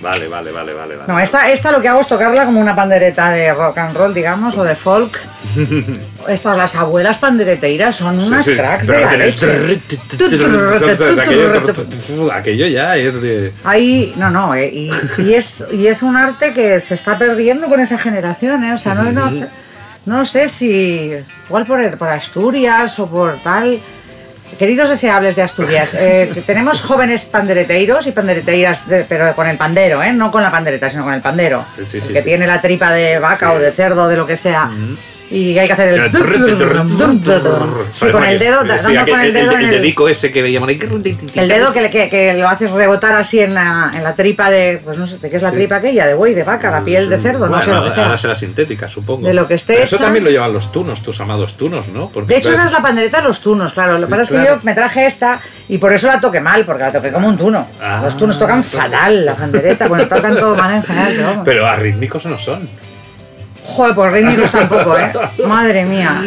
Vale, 0.00 0.28
vale, 0.28 0.50
vale, 0.50 0.72
vale. 0.72 0.96
vale. 0.96 1.12
No, 1.12 1.20
esta, 1.20 1.50
esta 1.50 1.70
lo 1.70 1.80
que 1.82 1.88
hago 1.88 2.00
es 2.00 2.08
tocarla 2.08 2.44
como 2.44 2.60
una 2.60 2.74
pandereta 2.74 3.30
de 3.30 3.52
rock 3.52 3.78
and 3.78 3.96
roll, 3.96 4.14
digamos, 4.14 4.56
o 4.56 4.64
de 4.64 4.74
folk. 4.74 5.18
Estas, 6.26 6.56
las 6.56 6.74
abuelas 6.74 7.18
pandereteiras, 7.18 7.96
son 7.96 8.18
unas 8.18 8.44
sí, 8.44 8.54
cracks 8.54 8.86
de 8.86 9.00
la 9.00 9.16
leche. 9.16 9.80
aquello, 11.22 12.32
aquello 12.32 12.66
ya 12.66 12.96
es 12.96 13.20
de... 13.20 13.52
Ahí, 13.64 14.14
no, 14.16 14.30
no, 14.30 14.54
eh, 14.54 14.70
y, 14.72 14.90
y 15.18 15.34
es, 15.34 15.64
y 15.70 15.86
es 15.86 16.02
un 16.02 16.16
arte 16.16 16.52
que 16.54 16.80
se 16.80 16.94
está 16.94 17.18
perdiendo 17.18 17.68
con 17.68 17.80
esa 17.80 17.98
generación, 17.98 18.64
¿eh? 18.64 18.72
O 18.72 18.78
sea, 18.78 18.94
no, 18.94 19.12
no, 19.12 19.30
no 20.06 20.24
sé 20.24 20.48
si, 20.48 21.12
igual 21.46 21.66
por, 21.66 21.98
por 21.98 22.08
Asturias 22.08 22.98
o 22.98 23.10
por 23.10 23.38
tal. 23.42 23.78
Queridos 24.58 24.88
deseables 24.90 25.36
de 25.36 25.42
Asturias, 25.42 25.94
eh, 25.94 26.42
tenemos 26.46 26.82
jóvenes 26.82 27.24
pandereteiros 27.26 28.06
y 28.06 28.12
pandereteiras, 28.12 28.86
de- 28.88 29.04
pero 29.04 29.34
con 29.34 29.46
el 29.48 29.56
pandero, 29.56 30.02
¿eh? 30.02 30.12
No 30.12 30.30
con 30.30 30.42
la 30.42 30.50
pandereta, 30.50 30.90
sino 30.90 31.02
con 31.04 31.14
el 31.14 31.22
pandero. 31.22 31.64
Sí, 31.76 31.86
sí, 31.86 31.96
el 31.98 32.12
que 32.12 32.18
sí. 32.18 32.24
tiene 32.24 32.46
la 32.46 32.60
tripa 32.60 32.90
de 32.92 33.18
vaca 33.18 33.52
o 33.52 33.58
de 33.58 33.72
cerdo 33.72 34.02
o 34.04 34.08
de 34.08 34.16
lo 34.16 34.26
que 34.26 34.36
sea. 34.36 34.70
Y 35.30 35.56
hay 35.56 35.66
que 35.66 35.72
hacer 35.72 35.88
el... 35.88 36.10
Sí, 37.92 38.06
con 38.12 38.24
el 38.24 38.38
dedo, 38.38 38.64
dando 38.64 39.12
con 39.12 39.20
el 39.20 39.32
dedo 39.32 39.52
el... 39.52 39.70
dedico 39.70 40.08
ese 40.08 40.32
que 40.32 40.42
veíamos. 40.42 40.68
El 40.68 41.48
dedo 41.48 41.72
que, 41.72 41.88
que, 41.88 42.08
que 42.08 42.34
lo 42.34 42.48
haces 42.48 42.70
rebotar 42.70 43.14
así 43.14 43.38
en 43.38 43.54
la, 43.54 43.92
en 43.94 44.02
la 44.02 44.14
tripa 44.14 44.50
de, 44.50 44.80
pues 44.84 44.98
no 44.98 45.06
sé, 45.06 45.18
¿de 45.18 45.30
qué 45.30 45.36
es 45.36 45.42
la 45.42 45.52
tripa 45.52 45.76
aquella? 45.76 46.06
De 46.06 46.14
buey, 46.14 46.34
de 46.34 46.42
vaca, 46.42 46.70
la 46.70 46.82
piel 46.82 47.08
de 47.08 47.18
cerdo, 47.18 47.48
no 47.48 47.62
sé 47.62 47.72
lo 47.72 47.84
que 47.84 47.90
sea. 47.90 48.04
Ahora 48.04 48.18
será 48.18 48.34
sintética, 48.34 48.88
supongo. 48.88 49.26
De 49.26 49.34
lo 49.34 49.46
que 49.46 49.54
esté 49.54 49.82
Eso 49.82 49.98
también 49.98 50.24
lo 50.24 50.30
llevan 50.30 50.52
los 50.52 50.72
tunos, 50.72 51.02
tus 51.02 51.20
amados 51.20 51.56
tunos, 51.56 51.88
¿no? 51.88 52.10
De 52.26 52.36
hecho, 52.36 52.52
esa 52.52 52.66
es 52.66 52.72
la 52.72 52.82
pandereta 52.82 53.18
de 53.18 53.28
los 53.28 53.40
tunos, 53.40 53.72
claro. 53.72 53.98
Lo 53.98 54.06
que 54.06 54.10
pasa 54.10 54.22
es 54.22 54.30
que 54.30 54.44
yo 54.44 54.56
me 54.62 54.74
traje 54.74 55.06
esta 55.06 55.40
y 55.68 55.78
por 55.78 55.92
eso 55.92 56.08
la 56.08 56.20
toqué 56.20 56.40
mal, 56.40 56.64
porque 56.64 56.82
la 56.82 56.92
toqué 56.92 57.12
como 57.12 57.28
un 57.28 57.38
tuno. 57.38 57.68
Ah, 57.80 58.00
los 58.02 58.16
tunos 58.16 58.38
tocan 58.38 58.64
fatal, 58.64 59.24
la 59.24 59.36
pandereta. 59.36 59.86
Bueno, 59.86 60.08
tocan 60.08 60.34
todo 60.36 60.56
mal 60.56 60.74
en 60.74 60.82
general, 60.82 61.12
pero 61.14 61.26
vamos. 61.28 61.44
Pero 61.44 61.66
arrítmicos 61.66 62.26
no 62.26 62.38
son. 62.38 62.68
Joder, 63.70 63.94
por 63.94 64.12
rítmicos 64.12 64.50
tampoco, 64.50 64.98
¿eh? 64.98 65.12
Madre 65.46 65.84
mía. 65.84 66.22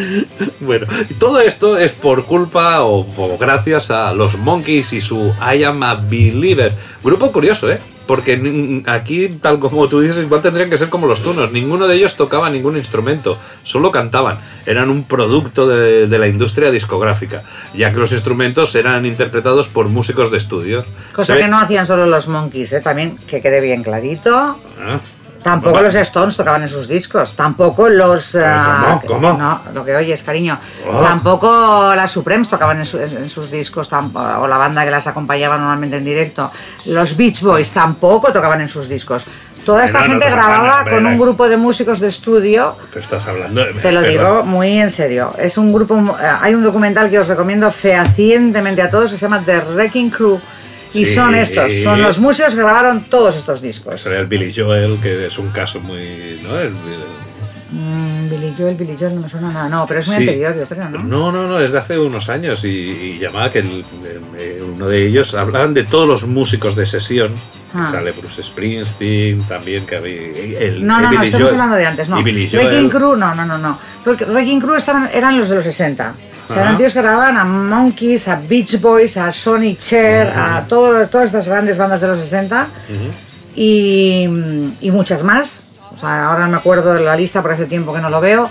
Bueno, 0.59 0.87
todo 1.19 1.41
esto 1.41 1.77
es 1.77 1.91
por 1.91 2.25
culpa 2.25 2.83
o, 2.83 3.05
o 3.17 3.37
gracias 3.37 3.91
a 3.91 4.13
los 4.13 4.37
Monkeys 4.37 4.93
y 4.93 5.01
su 5.01 5.33
I 5.41 5.63
Am 5.63 5.83
a 5.83 5.95
Believer. 5.95 6.73
Grupo 7.03 7.31
curioso, 7.31 7.71
¿eh? 7.71 7.79
Porque 8.07 8.83
aquí, 8.87 9.29
tal 9.41 9.59
como 9.59 9.87
tú 9.87 10.01
dices, 10.01 10.17
igual 10.17 10.41
tendrían 10.41 10.69
que 10.69 10.77
ser 10.77 10.89
como 10.89 11.07
los 11.07 11.21
tunos. 11.21 11.51
Ninguno 11.51 11.87
de 11.87 11.95
ellos 11.95 12.15
tocaba 12.15 12.49
ningún 12.49 12.75
instrumento, 12.75 13.37
solo 13.63 13.91
cantaban. 13.91 14.39
Eran 14.65 14.89
un 14.89 15.05
producto 15.05 15.67
de, 15.67 16.07
de 16.07 16.19
la 16.19 16.27
industria 16.27 16.69
discográfica, 16.69 17.43
ya 17.73 17.91
que 17.91 17.99
los 17.99 18.11
instrumentos 18.11 18.75
eran 18.75 19.05
interpretados 19.05 19.67
por 19.69 19.87
músicos 19.87 20.31
de 20.31 20.37
estudio. 20.37 20.85
Cosa 21.13 21.37
que 21.37 21.47
no 21.47 21.57
hacían 21.57 21.87
solo 21.87 22.05
los 22.05 22.27
monkeys, 22.27 22.73
¿eh? 22.73 22.81
También, 22.81 23.17
que 23.25 23.41
quede 23.41 23.61
bien 23.61 23.83
clarito. 23.83 24.35
Ah, 24.35 24.99
Tampoco 25.43 25.81
los 25.81 25.93
Stones 25.95 26.37
tocaban 26.37 26.61
en 26.63 26.69
sus 26.69 26.87
discos, 26.87 27.35
tampoco 27.35 27.89
los... 27.89 28.31
¿cómo? 28.31 29.01
¿Cómo? 29.05 29.33
No, 29.33 29.59
lo 29.73 29.83
que 29.85 29.95
oyes, 29.95 30.23
cariño. 30.23 30.57
Oh. 30.89 31.01
Tampoco 31.01 31.93
las 31.95 32.09
Supremes 32.11 32.49
tocaban 32.49 32.79
en, 32.79 32.85
su- 32.85 32.99
en 32.99 33.29
sus 33.29 33.51
discos, 33.51 33.89
o 33.91 34.47
la 34.47 34.57
banda 34.57 34.85
que 34.85 34.91
las 34.91 35.05
acompañaba 35.07 35.57
normalmente 35.57 35.97
en 35.97 36.05
directo. 36.05 36.49
Los 36.85 37.15
Beach 37.17 37.41
Boys 37.41 37.71
tampoco 37.73 38.31
tocaban 38.31 38.61
en 38.61 38.69
sus 38.69 38.87
discos. 38.87 39.25
Toda 39.65 39.85
esta 39.85 39.99
No, 39.99 40.05
gente 40.07 40.29
grababa 40.29 40.83
con 40.83 41.05
un 41.05 41.13
era- 41.13 41.17
grupo 41.17 41.47
de 41.47 41.55
músicos 41.57 41.99
de 41.99 42.07
estudio, 42.09 42.75
Pero 42.89 43.01
estás 43.01 43.25
hablando 43.27 43.63
de... 43.63 43.73
te 43.73 43.91
lo 43.91 44.01
digo 44.01 44.43
muy 44.43 44.77
en 44.79 44.91
serio. 44.91 45.33
Es 45.37 45.57
un 45.57 45.71
grupo, 45.71 45.95
eh, 46.21 46.31
hay 46.41 46.53
un 46.53 46.63
documental 46.63 47.09
que 47.09 47.19
os 47.19 47.27
recomiendo 47.27 47.69
fehacientemente 47.71 48.81
a 48.81 48.89
todos 48.89 49.11
que 49.11 49.17
se 49.17 49.21
llama 49.25 49.41
The 49.45 49.59
Wrecking 49.61 50.09
Crew. 50.09 50.39
Y 50.93 51.05
Sí. 51.05 51.13
son 51.15 51.33
estos, 51.35 51.73
son 51.81 52.01
los 52.01 52.19
músicos 52.19 52.53
que 52.55 52.61
grabaron 52.61 53.05
todos 53.05 53.35
estos 53.35 53.61
discos. 53.61 54.01
Sería 54.01 54.19
el 54.19 54.27
Billy 54.27 54.53
Joel, 54.55 54.99
que 55.01 55.25
es 55.27 55.37
un 55.39 55.49
caso 55.49 55.79
muy... 55.79 56.39
¿no? 56.43 56.57
El- 56.59 56.73
Mm, 57.75 58.29
Billy 58.29 58.53
Joel, 58.55 58.75
Billy 58.75 58.95
Joel 58.99 59.15
no 59.15 59.21
me 59.21 59.29
suena 59.29 59.51
nada. 59.51 59.67
No, 59.67 59.87
pero 59.87 59.99
es 60.01 60.07
muy 60.07 60.17
Sí. 60.17 60.21
anterior, 60.23 60.55
yo 60.59 60.65
creo, 60.67 60.89
¿no? 60.89 60.99
No, 61.03 61.31
no, 61.31 61.47
no, 61.47 61.59
es 61.59 61.71
de 61.71 61.79
hace 61.79 61.97
unos 61.97 62.29
años 62.29 62.63
y, 62.65 62.67
y 62.67 63.17
llamaba 63.19 63.51
que 63.51 63.59
el- 63.59 63.83
eh, 64.37 64.61
uno 64.75 64.87
de 64.87 65.07
ellos 65.07 65.33
hablaban 65.33 65.73
de 65.73 65.83
todos 65.83 66.07
los 66.07 66.27
músicos 66.27 66.75
de 66.75 66.85
sesión. 66.85 67.31
Ah. 67.73 67.87
Sale 67.89 68.11
Bruce 68.11 68.43
Springsteen 68.43 69.41
también, 69.47 69.87
que 69.87 69.95
había. 69.95 70.17
El, 70.59 70.85
No, 70.85 71.01
no, 71.01 71.11
no, 71.11 71.23
estamos 71.23 71.49
Joel- 71.49 71.53
hablando 71.53 71.75
de 71.77 71.85
antes, 71.87 72.09
no. 72.09 72.19
Y 72.19 72.23
Billy 72.23 72.47
Joel. 72.51 72.67
Wrecking 72.67 72.89
Crew, 72.91 73.15
no, 73.15 73.33
no, 73.33 73.43
no, 73.43 73.57
no. 73.57 73.79
Porque 74.05 74.25
Wrecking 74.25 74.61
Crew 74.61 74.75
estaban, 74.75 75.09
eran 75.11 75.39
los 75.39 75.49
de 75.49 75.55
los 75.55 75.63
60. 75.63 76.13
O 76.49 76.53
sea, 76.53 76.63
eran 76.63 76.77
tíos 76.77 76.93
que 76.93 77.01
grababan 77.01 77.37
a 77.37 77.45
Monkeys, 77.45 78.27
a 78.27 78.35
Beach 78.35 78.79
Boys, 78.81 79.17
a 79.17 79.31
Sonny 79.31 79.75
Cher, 79.75 80.29
a 80.35 80.65
todo- 80.67 81.07
todas 81.07 81.27
estas 81.27 81.47
grandes 81.47 81.77
bandas 81.77 82.01
de 82.01 82.07
los 82.07 82.19
60 82.19 82.67
y, 83.55 84.27
y 84.81 84.91
muchas 84.91 85.23
más. 85.23 85.79
O 85.95 85.99
sea, 85.99 86.27
ahora 86.29 86.45
no 86.45 86.51
me 86.51 86.57
acuerdo 86.57 86.93
de 86.93 87.03
la 87.05 87.15
lista, 87.15 87.41
por 87.41 87.51
hace 87.51 87.65
tiempo 87.65 87.93
que 87.93 88.01
no 88.01 88.09
lo 88.09 88.19
veo. 88.19 88.49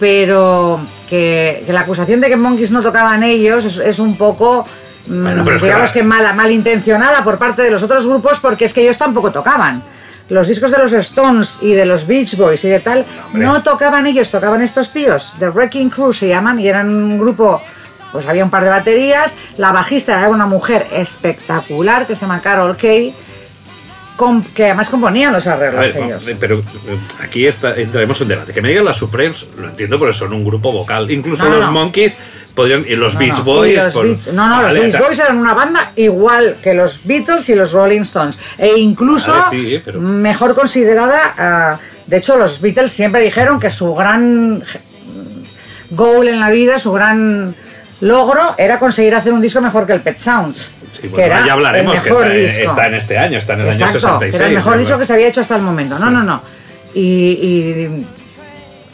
Pero 0.00 0.80
que, 1.08 1.62
que 1.64 1.72
la 1.72 1.80
acusación 1.80 2.20
de 2.20 2.28
que 2.28 2.36
Monkeys 2.36 2.72
no 2.72 2.82
tocaban 2.82 3.22
ellos 3.22 3.64
es, 3.64 3.78
es 3.78 3.98
un 4.00 4.16
poco, 4.16 4.66
mm, 5.06 5.22
Bueno, 5.22 5.44
que 5.44 5.52
digamos 5.58 5.90
la- 5.90 5.92
que, 5.94 6.02
mala, 6.02 6.32
malintencionada 6.32 7.22
por 7.22 7.38
parte 7.38 7.62
de 7.62 7.70
los 7.70 7.82
otros 7.84 8.04
grupos 8.06 8.40
porque 8.40 8.64
es 8.64 8.72
que 8.74 8.82
ellos 8.82 8.98
tampoco 8.98 9.30
tocaban. 9.30 9.82
Los 10.28 10.46
discos 10.48 10.70
de 10.70 10.78
los 10.78 10.92
Stones 10.92 11.58
y 11.60 11.72
de 11.72 11.84
los 11.84 12.06
Beach 12.06 12.36
Boys 12.36 12.64
y 12.64 12.68
de 12.68 12.80
tal, 12.80 13.04
hombre. 13.26 13.42
no 13.46 13.62
tocaban 13.62 14.06
ellos, 14.06 14.30
tocaban 14.30 14.62
estos 14.62 14.92
tíos. 14.92 15.34
The 15.38 15.50
Wrecking 15.50 15.90
Crew 15.90 16.12
se 16.12 16.28
llaman 16.28 16.58
y 16.58 16.68
eran 16.68 16.94
un 16.94 17.18
grupo, 17.18 17.60
pues 18.12 18.26
había 18.26 18.44
un 18.44 18.50
par 18.50 18.64
de 18.64 18.70
baterías. 18.70 19.36
La 19.58 19.72
bajista 19.72 20.18
era 20.18 20.28
una 20.28 20.46
mujer 20.46 20.86
espectacular 20.92 22.06
que 22.06 22.14
se 22.14 22.22
llama 22.22 22.40
Carol 22.40 22.76
Kay. 22.76 23.14
que 24.54 24.64
además 24.66 24.88
componían 24.88 25.32
los 25.32 25.46
arreglos 25.48 25.94
ver, 25.94 26.04
ellos. 26.04 26.24
pero 26.38 26.58
eh, 26.58 26.62
aquí 27.20 27.46
está, 27.46 27.74
entraremos 27.74 28.20
en 28.20 28.28
debate. 28.28 28.52
Que 28.52 28.62
me 28.62 28.68
digan 28.68 28.84
las 28.84 28.96
Supremes, 28.98 29.46
lo 29.58 29.68
entiendo 29.68 29.98
porque 29.98 30.14
son 30.14 30.32
un 30.32 30.44
grupo 30.44 30.70
vocal. 30.70 31.10
Incluso 31.10 31.44
no, 31.44 31.56
los 31.56 31.66
no. 31.66 31.72
Monkeys 31.72 32.16
podrían. 32.54 32.84
Y 32.88 32.94
los 32.96 33.14
No, 33.14 33.20
Beach 33.20 33.38
no. 33.38 33.44
Boys. 33.44 33.72
Y 33.72 33.76
los 33.76 33.94
por- 33.94 34.06
Beach- 34.06 34.32
no, 34.32 34.48
no, 34.48 34.62
Vale, 34.62 34.74
los 34.74 34.84
Beach 34.92 34.98
Boys 35.06 35.18
eran 35.18 35.38
una 35.38 35.54
banda 35.54 35.92
igual 35.96 36.56
que 36.62 36.74
los 36.74 37.00
Beatles 37.04 37.48
y 37.48 37.54
los 37.54 37.72
Rolling 37.72 38.00
Stones. 38.02 38.38
E 38.58 38.76
incluso 38.78 39.32
Vale, 39.32 39.44
sí, 39.50 39.82
pero- 39.84 40.00
mejor 40.00 40.54
considerada. 40.54 41.34
ah, 41.38 41.78
de 42.06 42.16
hecho, 42.16 42.36
los 42.36 42.60
Beatles 42.60 42.92
siempre 42.92 43.22
dijeron 43.22 43.58
que 43.60 43.70
su 43.70 43.94
gran 43.94 44.62
goal 45.90 46.28
en 46.28 46.40
la 46.40 46.50
vida, 46.50 46.78
su 46.78 46.92
gran 46.92 47.54
logro, 48.00 48.54
era 48.58 48.78
conseguir 48.78 49.14
hacer 49.14 49.32
un 49.32 49.40
disco 49.40 49.60
mejor 49.60 49.86
que 49.86 49.92
el 49.92 50.00
Pet 50.00 50.18
Sounds. 50.18 50.70
Sí, 50.90 51.02
que 51.02 51.08
bueno, 51.08 51.24
era 51.26 51.46
ya 51.46 51.52
hablaremos, 51.54 51.96
el 51.96 52.02
que 52.02 52.10
mejor 52.10 52.26
está, 52.30 52.38
disco. 52.58 52.70
está 52.70 52.86
en 52.86 52.94
este 52.94 53.18
año, 53.18 53.38
está 53.38 53.52
en 53.54 53.60
el 53.60 53.66
año 53.66 53.72
Exacto, 53.74 54.00
66. 54.00 54.30
que 54.32 54.36
era 54.36 54.46
el 54.48 54.54
mejor 54.56 54.78
disco 54.78 54.98
que 54.98 55.04
se 55.04 55.12
había 55.14 55.28
hecho 55.28 55.40
hasta 55.40 55.56
el 55.56 55.62
momento. 55.62 55.98
No, 55.98 56.10
no, 56.10 56.22
no. 56.22 56.42
Y, 56.94 57.00
y- 57.00 58.06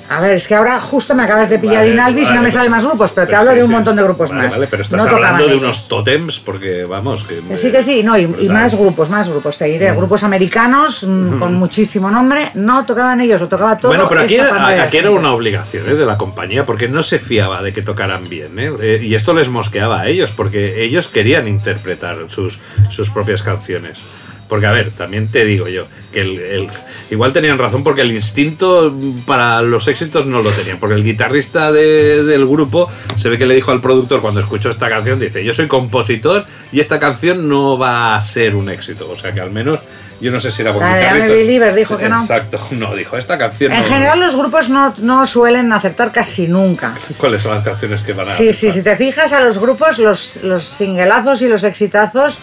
a 0.09 0.21
ver, 0.21 0.37
es 0.37 0.49
que 0.49 0.55
ahora 0.55 0.81
justo 0.81 1.15
me 1.15 1.23
acabas 1.23 1.51
de 1.51 1.59
pillar 1.59 1.79
Vale, 1.79 1.91
Inalvis 1.91 2.23
y 2.23 2.25
vale, 2.27 2.37
no 2.37 2.43
me 2.43 2.51
salen 2.51 2.71
más 2.71 2.85
grupos, 2.85 3.13
pero, 3.13 3.27
te 3.27 3.37
hablo 3.37 3.51
sí, 3.51 3.57
de 3.57 3.63
un 3.63 3.69
sí. 3.69 3.73
montón 3.75 3.97
de 3.97 4.03
grupos 4.03 4.31
Vale, 4.31 4.43
más. 4.43 4.53
Vale, 4.53 4.67
pero 4.67 4.83
estás 4.83 5.05
No 5.05 5.11
hablando 5.11 5.47
de 5.47 5.57
unos 5.57 5.89
tótems, 5.89 6.41
porque 6.41 6.85
vamos. 6.85 7.25
Que, 7.25 7.43
sí, 7.57 7.71
que 7.71 7.83
sí, 7.83 8.03
no, 8.03 8.17
y, 8.17 8.23
y 8.41 8.49
más 8.49 8.75
grupos, 8.75 9.11
más 9.11 9.29
grupos, 9.29 9.59
te 9.59 9.67
diré. 9.67 9.93
Grupos 9.93 10.23
americanos 10.23 11.05
mm, 11.07 11.39
con 11.39 11.55
muchísimo 11.55 12.11
nombre, 12.11 12.51
no 12.55 12.85
tocaban 12.85 13.21
ellos, 13.21 13.41
lo 13.41 13.49
tocaba 13.49 13.77
todo. 13.79 13.91
Bueno, 13.91 14.09
pero 14.09 14.23
aquí, 14.23 14.37
de 14.37 14.81
aquí 14.81 14.97
era 14.97 15.11
una 15.11 15.33
obligación 15.33 15.89
¿eh? 15.89 15.95
de 15.95 16.07
la 16.07 16.17
compañía 16.17 16.65
porque 16.65 16.89
no 16.89 17.03
se 17.03 17.19
fiaba 17.19 17.63
de 17.63 17.73
que 17.73 17.83
tocaran 17.83 18.29
bien. 18.29 18.59
¿eh? 18.59 18.73
Eh, 18.81 19.01
y 19.03 19.15
esto 19.15 19.35
les 19.35 19.49
mosqueaba 19.49 20.01
a 20.01 20.09
ellos 20.09 20.33
porque 20.33 20.83
ellos 20.83 21.09
querían 21.09 21.49
interpretar 21.49 22.17
sus, 22.29 22.59
sus 22.91 23.11
propias 23.11 23.43
canciones. 23.43 24.03
Porque, 24.49 24.67
a 24.67 24.73
ver, 24.73 24.91
también 24.93 25.29
te 25.29 25.45
digo 25.45 25.69
yo, 25.69 25.85
que 26.13 26.23
el, 26.23 26.39
el- 26.39 26.69
igual 27.11 27.35
tenían 27.35 27.59
razón 27.59 27.85
porque 27.85 28.01
el 28.01 28.13
instinto 28.13 28.95
para 29.27 29.61
los 29.61 29.89
éxitos 29.89 30.25
no 30.25 30.41
lo 30.43 30.51
tenían. 30.51 30.79
Porque 30.79 30.95
el 30.95 31.05
guitarrista 31.05 31.71
de- 31.71 32.25
del 32.25 32.47
grupo 32.47 32.89
se 33.17 33.29
ve 33.29 33.37
que 33.37 33.45
le 33.47 33.55
dijo 33.55 33.73
al 33.73 33.81
productor 33.83 34.23
cuando 34.23 34.41
escuchó 34.41 34.71
esta 34.71 34.89
canción, 34.89 35.21
dice, 35.21 35.45
yo 35.45 35.53
soy 35.53 35.69
compositor 35.69 36.47
y 36.73 36.81
esta 36.81 36.99
canción 36.99 37.49
no 37.49 37.77
va 37.79 38.17
a 38.17 38.21
ser 38.23 38.57
un 38.57 38.71
éxito. 38.71 39.11
O 39.11 39.19
sea 39.19 39.33
que 39.33 39.41
al 39.41 39.51
menos, 39.51 39.81
yo 40.21 40.31
no 40.33 40.41
sé 40.41 40.51
si 40.51 40.63
era 40.63 40.71
buen 40.73 40.85
La 40.89 40.97
de. 41.15 41.29
Believer 41.29 41.75
dijo 41.75 41.99
que 41.99 42.09
no. 42.09 42.19
Exacto, 42.19 42.59
no, 42.71 42.95
dijo, 42.97 43.19
esta 43.19 43.37
canción 43.37 43.71
En 43.73 43.83
no- 43.83 43.87
general 43.87 44.19
los 44.19 44.35
grupos 44.35 44.71
no, 44.71 44.95
no 44.97 45.27
suelen 45.27 45.71
aceptar 45.75 46.11
casi 46.11 46.49
nunca. 46.49 46.95
¿Cuáles 47.19 47.43
son 47.43 47.55
las 47.55 47.65
canciones 47.65 48.03
que 48.03 48.15
van 48.15 48.31
a 48.31 48.33
Sí, 48.33 48.55
sí, 48.55 48.73
si 48.73 48.83
te 48.83 48.97
fijas 48.97 49.31
a 49.35 49.41
los 49.41 49.59
grupos, 49.59 49.99
los, 49.99 50.43
los 50.43 50.65
singelazos 50.65 51.43
y 51.43 51.49
los 51.49 51.65
exitazos 51.65 52.39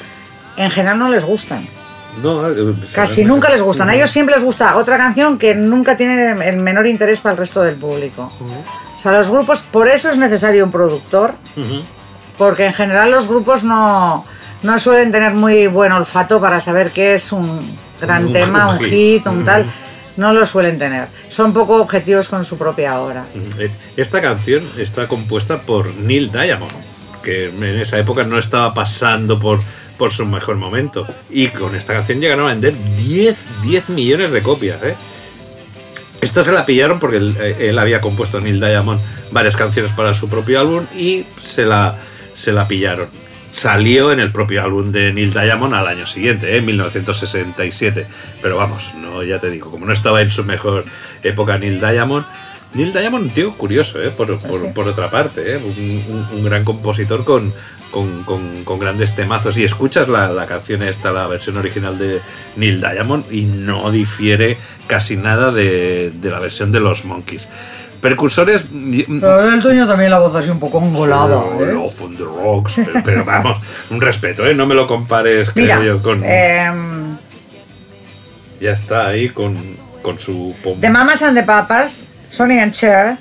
en 0.56 0.70
general 0.70 1.00
no 1.00 1.10
les 1.10 1.26
gustan. 1.26 1.68
No, 2.22 2.50
eh, 2.50 2.74
Casi 2.94 3.26
nunca 3.26 3.50
les 3.50 3.62
gustan. 3.62 3.90
A 3.90 3.96
ellos 3.96 4.10
siempre 4.10 4.36
les 4.36 4.44
gusta 4.44 4.78
otra 4.78 4.98
canción 4.98 5.38
que 5.38 5.54
nunca 5.56 5.98
tiene 5.98 6.32
el 6.48 6.58
menor 6.58 6.88
interés 6.88 7.22
para 7.22 7.34
el 7.34 7.38
resto 7.38 7.62
del 7.62 7.76
público. 7.76 8.32
O 8.96 9.00
sea, 9.00 9.12
los 9.12 9.30
grupos, 9.30 9.62
por 9.64 9.88
eso 9.90 10.10
es 10.10 10.18
necesario 10.18 10.64
un 10.64 10.72
productor, 10.72 11.34
porque 12.38 12.66
en 12.66 12.74
general 12.74 13.12
los 13.12 13.28
grupos 13.28 13.64
no, 13.64 14.26
no 14.64 14.80
suelen 14.80 15.12
tener 15.12 15.34
muy 15.34 15.68
buen 15.68 15.92
olfato 15.92 16.40
para 16.40 16.62
saber 16.62 16.92
qué 16.92 17.16
es 17.16 17.32
un 17.32 17.60
gran 18.00 18.28
Un- 18.28 18.34
tema, 18.34 18.68
un 18.72 18.78
un 18.78 18.86
hit. 18.90 19.26
un 19.28 19.44
tal. 19.46 19.66
No 20.18 20.32
lo 20.32 20.46
suelen 20.46 20.78
tener. 20.80 21.10
Son 21.28 21.52
poco 21.52 21.76
objetivos 21.82 22.30
con 22.30 22.46
su 22.46 22.58
propia 22.58 23.02
obra. 23.02 23.26
Esta 23.98 24.22
canción 24.22 24.64
está 24.78 25.10
compuesta 25.10 25.62
por 25.64 25.94
Neil 25.94 26.32
Diamond, 26.32 26.72
que 27.22 27.48
en 27.50 27.62
esa 27.64 28.00
época 28.00 28.24
no 28.24 28.38
estaba 28.38 28.74
pasando 28.74 29.38
por, 29.38 29.60
por 29.98 30.12
su 30.12 30.26
mejor 30.26 30.56
momento. 30.58 31.08
Y 31.30 31.48
con 31.48 31.76
esta 31.76 31.94
canción 31.94 32.20
llegaron 32.20 32.46
a 32.46 32.50
vender 32.50 32.74
10, 32.98 33.38
10 33.64 33.90
millones 33.90 34.32
de 34.32 34.42
copias. 34.42 34.82
¿eh? 34.84 34.96
Esta 36.22 36.42
se 36.44 36.52
la 36.52 36.66
pillaron 36.66 37.00
porque 37.00 37.18
él, 37.18 37.36
eh, 37.40 37.68
él 37.70 37.80
había 37.80 38.02
compuesto 38.02 38.40
Neil 38.42 38.60
Diamond 38.60 39.00
varias 39.32 39.56
canciones 39.56 39.92
para 39.92 40.14
su 40.14 40.28
propio 40.30 40.60
álbum 40.60 40.86
y 40.98 41.26
se 41.42 41.66
la, 41.66 41.98
se 42.34 42.52
la 42.52 42.68
pillaron. 42.68 43.08
Salió 43.52 44.12
en 44.12 44.20
el 44.20 44.32
propio 44.34 44.62
álbum 44.64 44.92
de 44.92 45.14
Neil 45.14 45.32
Diamond 45.32 45.74
al 45.74 45.88
año 45.88 46.06
siguiente, 46.06 46.54
¿eh? 46.54 46.58
en 46.58 46.66
1967. 46.66 48.06
Pero 48.42 48.58
vamos, 48.58 48.92
no, 48.96 49.24
ya 49.24 49.40
te 49.40 49.50
digo, 49.50 49.72
como 49.72 49.86
no 49.86 49.94
estaba 49.94 50.22
en 50.22 50.30
su 50.32 50.44
mejor 50.44 50.86
época 51.24 51.58
Neil 51.58 51.80
Diamond, 51.80 52.26
Neil 52.74 52.92
Diamond, 52.92 53.26
un 53.26 53.30
tío 53.32 53.54
curioso, 53.54 54.02
¿eh? 54.02 54.10
por, 54.10 54.38
por- 54.40 54.60
sí. 54.62 54.68
por 54.74 54.88
otra 54.90 55.10
parte, 55.10 55.54
¿eh? 55.54 55.58
un, 55.58 56.04
un- 56.14 56.28
un 56.40 56.44
gran 56.44 56.66
compositor 56.66 57.24
con, 57.24 57.54
con- 57.96 58.24
con- 58.24 58.64
con 58.66 58.78
grandes 58.78 59.16
temazos. 59.16 59.56
Y 59.58 59.64
escuchas 59.64 60.10
la, 60.10 60.28
la 60.34 60.46
canción 60.46 60.84
esta, 60.84 61.12
la 61.14 61.28
versión 61.28 61.56
original 61.58 61.98
de 61.98 62.20
Neil 62.58 62.82
Diamond, 62.82 63.24
y 63.32 63.44
no 63.46 63.90
difiere 63.90 64.58
casi 64.86 65.16
nada 65.16 65.52
de, 65.54 66.12
de 66.14 66.30
la 66.30 66.40
versión 66.40 66.74
de 66.74 66.82
los 66.82 67.06
Monkeys. 67.06 67.48
Percursores. 68.02 68.66
mm, 68.70 69.24
él 69.54 69.64
tenía 69.64 69.88
también 69.88 70.12
la 70.12 70.20
voz 70.20 70.36
así 70.36 70.50
un 70.50 70.60
poco 70.60 70.80
engolada. 70.84 71.38
¿eh? 71.62 71.72
Love 71.74 72.02
on 72.02 72.16
the 72.18 72.24
Rocks, 72.26 72.74
pero, 72.76 73.02
pero 73.06 73.24
vamos, 73.26 73.58
un 73.90 74.02
respeto, 74.02 74.46
¿eh? 74.46 74.54
no 74.54 74.66
me 74.66 74.76
lo 74.76 74.86
compares, 74.88 75.50
creo 75.52 75.64
Mira, 75.66 75.84
yo, 75.84 76.02
con. 76.04 76.22
em, 76.24 77.16
Ya 78.60 78.72
está 78.74 79.08
ahí 79.08 79.30
con, 79.30 79.58
con 80.02 80.20
su. 80.20 80.54
pom- 80.64 80.80
The 80.82 80.90
Mamas 80.90 81.22
and 81.24 81.38
the 81.38 81.44
Papas, 81.44 82.12
Sonny 82.22 82.60
and 82.60 82.74
Cher, 82.74 83.18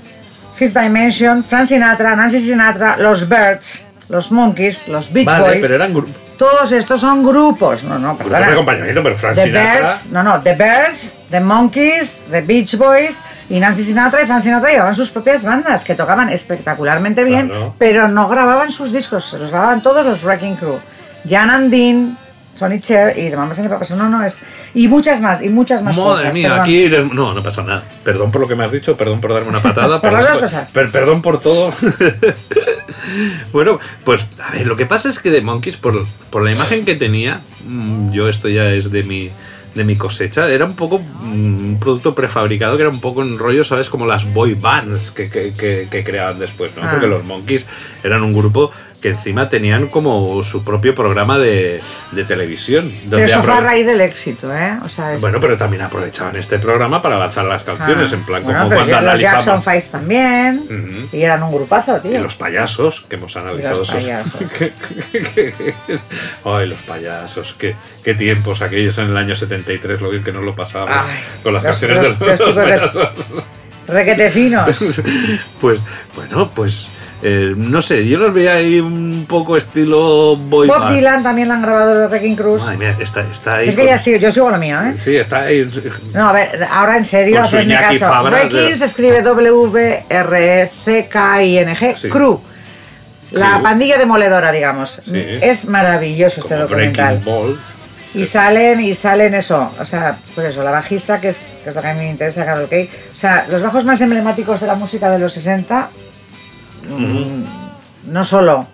Fifth 0.54 0.76
Dimension, 0.78 1.42
Frank 1.44 1.66
Sinatra, 1.68 2.14
Nancy 2.16 2.40
Sinatra, 2.40 2.96
Los 2.98 3.26
Birds, 3.28 3.86
Los 4.08 4.30
Monkeys, 4.32 4.88
Los 4.88 5.12
Beach 5.12 5.26
Vale, 5.26 5.44
Boys. 5.44 5.58
pero 5.62 5.74
eran 5.76 5.94
gru- 5.94 6.06
Todos 6.36 6.72
estos 6.72 7.00
son 7.00 7.22
grupos. 7.22 7.84
No, 7.84 7.98
no, 7.98 8.08
grupos 8.16 8.26
perdona. 8.26 8.46
de 8.48 8.52
acompañamiento, 8.52 9.02
pero 9.02 9.14
Frank 9.16 9.36
The 9.36 9.44
Sinatra. 9.44 9.80
Birds, 9.82 10.06
no, 10.10 10.22
no, 10.24 10.40
The 10.40 10.54
Birds, 10.54 11.18
The 11.30 11.40
Monkeys, 11.40 12.22
The 12.30 12.40
Beach 12.42 12.76
Boys 12.76 13.22
y 13.48 13.60
Nancy 13.60 13.84
Sinatra 13.84 14.22
y 14.22 14.26
Frank 14.26 14.42
Sinatra 14.42 14.70
llevaban 14.70 14.96
sus 14.96 15.10
propias 15.10 15.44
bandas 15.44 15.84
que 15.84 15.94
tocaban 15.94 16.28
espectacularmente 16.30 17.22
bien, 17.24 17.48
Claro. 17.48 17.74
pero 17.78 18.08
no 18.08 18.28
grababan 18.28 18.72
sus 18.72 18.90
discos, 18.92 19.24
se 19.30 19.38
los 19.38 19.50
grababan 19.52 19.80
todos 19.82 20.04
los 20.04 20.22
Wrecking 20.24 20.56
Crew. 20.56 20.78
Jan 21.28 21.50
and 21.50 21.70
Dean, 21.70 22.18
Sonny 22.56 22.80
Cher 22.80 23.16
y 23.18 23.30
The 23.30 23.36
Mamas 23.36 23.58
and 23.58 23.68
the 23.68 23.72
Papas. 23.72 23.90
No, 23.92 24.08
no, 24.08 24.22
es. 24.24 24.40
Y 24.74 24.86
muchas 24.88 25.20
más, 25.20 25.40
y 25.42 25.48
muchas 25.48 25.82
más 25.82 25.96
Madre 25.96 26.10
cosas. 26.10 26.34
mía, 26.34 26.48
perdón. 26.48 26.60
aquí. 26.62 26.88
des- 26.88 27.12
No, 27.12 27.32
no 27.32 27.42
pasa 27.42 27.62
nada. 27.62 27.82
Perdón 28.04 28.30
por 28.32 28.40
lo 28.42 28.48
que 28.48 28.54
me 28.56 28.64
has 28.64 28.70
dicho, 28.72 28.96
perdón 28.96 29.20
por 29.20 29.32
darme 29.32 29.48
una 29.50 29.58
patada. 29.62 30.00
Por 30.00 30.10
perdón 30.10 30.24
las 30.24 30.32
dos 30.34 30.42
cosas. 30.42 30.70
per- 30.72 30.90
perdón 30.92 31.22
por 31.22 31.40
todo. 31.40 31.72
bueno, 33.52 33.78
pues 34.04 34.24
a 34.42 34.52
ver, 34.52 34.66
lo 34.66 34.76
que 34.76 34.86
pasa 34.86 35.08
es 35.08 35.18
que 35.18 35.30
de 35.30 35.40
Monkeys, 35.40 35.76
por, 35.76 36.06
por 36.30 36.42
la 36.44 36.52
imagen 36.52 36.84
que 36.84 36.94
tenía, 36.94 37.42
mm, 37.66 38.12
yo 38.12 38.28
esto 38.28 38.48
ya 38.48 38.70
es 38.72 38.90
de 38.90 39.02
mi, 39.02 39.30
de 39.74 39.84
mi 39.84 39.96
cosecha, 39.96 40.48
era 40.48 40.64
un 40.64 40.76
poco 40.76 40.98
mm, 41.00 41.32
un 41.32 41.78
producto 41.80 42.14
prefabricado 42.14 42.76
que 42.76 42.82
era 42.82 42.90
un 42.90 43.00
poco 43.00 43.22
en 43.22 43.38
rollo, 43.38 43.64
¿sabes? 43.64 43.90
Como 43.90 44.06
las 44.06 44.32
boy 44.32 44.54
bands 44.54 45.10
que, 45.10 45.28
que- 45.30 45.52
que- 45.52 45.88
que 45.90 46.04
creaban 46.04 46.38
después, 46.38 46.70
¿no? 46.76 46.82
Ah. 46.84 46.90
Porque 46.92 47.06
los 47.08 47.24
Monkeys 47.24 47.66
eran 48.04 48.22
un 48.22 48.32
grupo 48.32 48.70
que 49.04 49.10
encima 49.10 49.50
tenían 49.50 49.88
como 49.88 50.42
su 50.44 50.64
propio 50.64 50.94
programa 50.94 51.36
de, 51.38 51.78
de 52.12 52.24
televisión. 52.24 52.90
Pero 52.90 53.10
donde 53.10 53.24
eso 53.26 53.42
fue 53.42 53.52
a 53.52 53.60
raíz 53.60 53.84
del 53.84 54.00
éxito, 54.00 54.50
¿eh? 54.56 54.78
O 54.82 54.88
sea, 54.88 55.12
es- 55.12 55.20
bueno, 55.20 55.40
pero 55.40 55.58
también 55.58 55.82
aprovechaban 55.82 56.34
este 56.36 56.58
programa 56.58 57.02
para 57.02 57.18
lanzar 57.18 57.44
las 57.44 57.64
canciones, 57.64 58.12
Ah, 58.12 58.14
en 58.14 58.22
plan 58.24 58.42
bueno, 58.42 58.60
como 58.60 58.70
pero 58.70 58.86
cuando 58.86 59.10
los. 59.12 59.20
Jackson 59.20 59.62
5 59.62 59.86
también. 59.92 61.08
Y 61.12 61.20
eran 61.20 61.42
un 61.42 61.52
grupazo, 61.52 62.00
tío. 62.00 62.14
Y 62.14 62.18
los 62.18 62.34
payasos, 62.36 63.04
que 63.06 63.16
hemos 63.16 63.36
analizado 63.36 63.80
los 63.80 63.90
esos- 63.90 64.02
payasos. 64.02 64.40
Ay, 66.46 66.66
los 66.66 66.78
payasos, 66.78 67.54
qué, 67.58 67.76
qué 68.02 68.14
tiempos 68.14 68.62
aquellos 68.62 68.96
en 68.96 69.08
el 69.08 69.16
año 69.18 69.36
73, 69.36 70.00
lo 70.00 70.08
bien 70.08 70.24
que 70.24 70.32
nos 70.32 70.44
lo 70.44 70.56
pasábamos 70.56 70.96
con 71.42 71.52
las 71.52 71.62
los- 71.62 71.72
canciones 71.72 71.98
los- 72.02 72.18
de 72.18 72.26
los 72.26 72.40
los, 72.40 72.54
payasos. 72.54 73.08
Requete 73.86 74.30
finos. 74.30 74.78
Pues, 75.60 75.80
bueno, 76.14 76.50
pues, 76.54 76.88
eh, 77.22 77.54
no 77.56 77.80
sé, 77.80 78.06
yo 78.06 78.18
los 78.18 78.34
veía 78.34 78.54
ahí 78.54 78.80
un 78.80 79.24
poco 79.28 79.56
estilo 79.56 80.36
boy 80.36 80.68
Bob 80.68 80.78
band. 80.78 80.96
Dylan 80.96 81.22
también 81.22 81.48
lo 81.48 81.54
han 81.54 81.62
grabado 81.62 81.94
los 81.94 82.10
Wrecking 82.10 82.36
Crews. 82.36 82.62
Madre 82.62 82.76
mía, 82.76 82.96
está, 83.00 83.20
está 83.22 83.56
ahí. 83.56 83.68
Es 83.68 83.76
que 83.76 83.86
ya 83.86 83.96
sí, 83.98 84.18
yo 84.18 84.30
sigo 84.32 84.50
lo 84.50 84.58
mío, 84.58 84.78
¿eh? 84.82 84.94
Sí, 84.96 85.16
está 85.16 85.42
ahí. 85.42 85.70
No, 86.12 86.28
a 86.28 86.32
ver, 86.32 86.66
ahora 86.70 86.96
en 86.98 87.04
serio, 87.04 87.42
Iñaki 87.62 87.98
caso. 87.98 88.24
Wrecking 88.24 88.76
se 88.76 88.84
escribe 88.84 89.22
W-R-E-C-K-I-N-G, 90.64 91.96
Sí. 91.96 92.08
Crew. 92.08 92.40
La 93.30 93.60
pandilla 93.62 93.98
demoledora, 93.98 94.52
digamos. 94.52 95.00
Sí. 95.02 95.18
Es 95.42 95.66
maravilloso 95.66 96.40
este 96.40 96.54
documental. 96.54 97.18
Ball. 97.24 97.58
Y 98.14 98.26
salen, 98.26 98.80
y 98.80 98.94
salen 98.94 99.34
eso, 99.34 99.72
o 99.80 99.84
sea, 99.84 100.18
pues 100.36 100.46
eso, 100.50 100.62
la 100.62 100.70
bajista, 100.70 101.20
que 101.20 101.30
es, 101.30 101.60
que 101.64 101.70
es 101.70 101.76
lo 101.76 101.82
que 101.82 101.88
a 101.88 101.94
mí 101.94 102.02
me 102.02 102.10
interesa, 102.10 102.44
Carol 102.44 102.68
Kay. 102.68 102.88
O 103.12 103.16
sea, 103.16 103.44
los 103.50 103.60
bajos 103.60 103.84
más 103.84 104.00
emblemáticos 104.02 104.60
de 104.60 104.68
la 104.68 104.76
música 104.76 105.10
de 105.10 105.18
los 105.18 105.32
60, 105.32 105.88
mm, 106.88 108.12
no 108.12 108.24
solo 108.24 108.66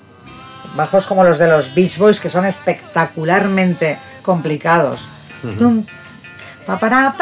bajos 0.76 1.06
como 1.06 1.24
los 1.24 1.38
de 1.38 1.48
los 1.48 1.74
Beach 1.74 1.98
Boys, 1.98 2.20
que 2.20 2.28
son 2.28 2.44
espectacularmente 2.44 3.98
complicados. 4.22 5.08
Para, 6.66 7.14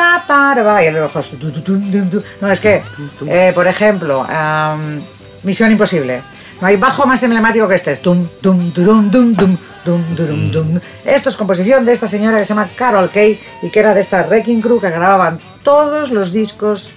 va, 0.63 0.85
y 0.85 0.91
tum, 1.37 2.11
tum. 2.11 2.23
No, 2.41 2.51
es 2.51 2.61
que, 2.61 2.83
eh, 3.27 3.53
por 3.55 3.67
ejemplo, 3.67 4.27
Misión 5.43 5.71
Imposible. 5.71 6.21
No 6.61 6.67
hay 6.67 6.77
bajo 6.77 7.07
más 7.07 7.23
emblemático 7.23 7.69
que 7.69 7.77
este. 7.77 7.93
Esto 7.93 8.29
es 11.29 11.37
composición 11.37 11.85
de 11.85 11.93
esta 11.93 12.09
señora 12.09 12.39
que 12.39 12.45
se 12.45 12.49
llama 12.49 12.69
Carol 12.77 13.09
Kay 13.11 13.41
y 13.63 13.71
que 13.71 13.79
era 13.79 13.95
de 13.95 14.01
esta 14.01 14.25
Wrecking 14.25 14.61
Crew 14.61 14.81
que 14.81 14.91
grababan 14.91 15.39
todos 15.63 16.11
los 16.11 16.33
discos, 16.33 16.93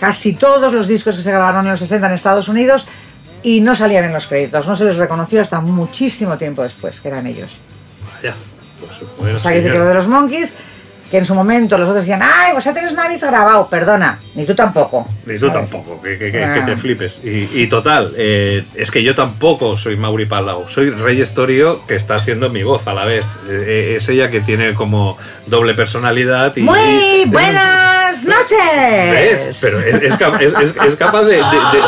casi 0.00 0.32
todos 0.32 0.72
los 0.72 0.88
discos 0.88 1.14
que 1.14 1.22
se 1.22 1.30
grabaron 1.30 1.66
en 1.66 1.72
los 1.72 1.80
60 1.80 2.06
en 2.06 2.14
Estados 2.14 2.48
Unidos 2.48 2.88
y 3.46 3.60
no 3.60 3.74
salían 3.76 4.04
en 4.04 4.12
los 4.12 4.26
créditos. 4.26 4.66
No 4.66 4.74
se 4.74 4.84
les 4.84 4.96
reconoció 4.96 5.40
hasta 5.40 5.60
muchísimo 5.60 6.36
tiempo 6.36 6.62
después 6.64 6.98
que 7.00 7.08
eran 7.08 7.26
ellos. 7.28 7.60
Vaya. 8.16 8.34
Pues, 9.18 9.34
O 9.36 9.38
sea, 9.38 9.52
que 9.52 9.62
que 9.62 9.68
lo 9.78 9.86
de 9.86 9.94
los 9.94 10.08
Monkeys, 10.08 10.56
que 11.10 11.18
en 11.18 11.24
su 11.24 11.34
momento 11.36 11.78
los 11.78 11.88
otros 11.88 12.02
decían, 12.04 12.20
ay, 12.24 12.52
vosotros 12.52 12.92
no 12.92 13.00
habéis 13.02 13.22
grabado, 13.22 13.68
perdona, 13.68 14.18
ni 14.34 14.44
tú 14.44 14.54
tampoco. 14.56 15.06
Ni 15.24 15.38
tú 15.38 15.46
¿Sabes? 15.48 15.70
tampoco, 15.70 16.02
que, 16.02 16.18
que- 16.18 16.44
Ah. 16.44 16.54
que 16.54 16.60
te 16.62 16.76
flipes. 16.76 17.20
Y, 17.22 17.48
y 17.62 17.68
total, 17.68 18.12
eh, 18.16 18.64
es 18.74 18.90
que 18.90 19.02
yo 19.04 19.14
tampoco 19.14 19.76
soy 19.76 19.96
Mauri 19.96 20.26
Palau, 20.26 20.68
soy 20.68 20.90
Rey 20.90 21.20
Estorio 21.20 21.86
que 21.86 21.94
está 21.94 22.16
haciendo 22.16 22.50
mi 22.50 22.64
voz 22.64 22.86
a 22.88 22.94
la 22.94 23.04
vez. 23.04 23.24
Eh, 23.48 23.94
es 23.96 24.08
ella 24.08 24.28
que 24.30 24.40
tiene 24.40 24.74
como 24.74 25.16
doble 25.46 25.74
personalidad 25.74 26.54
y... 26.56 26.62
Muy 26.62 27.24
buenas 27.28 28.05
noches. 28.26 28.58
¿Ves? 29.10 29.56
Pero 29.60 29.80
es, 29.80 29.94
es 30.02 30.14
es- 30.40 30.76
es- 30.84 30.96
capaz 30.96 31.22
de, 31.24 31.36
de- 31.36 31.42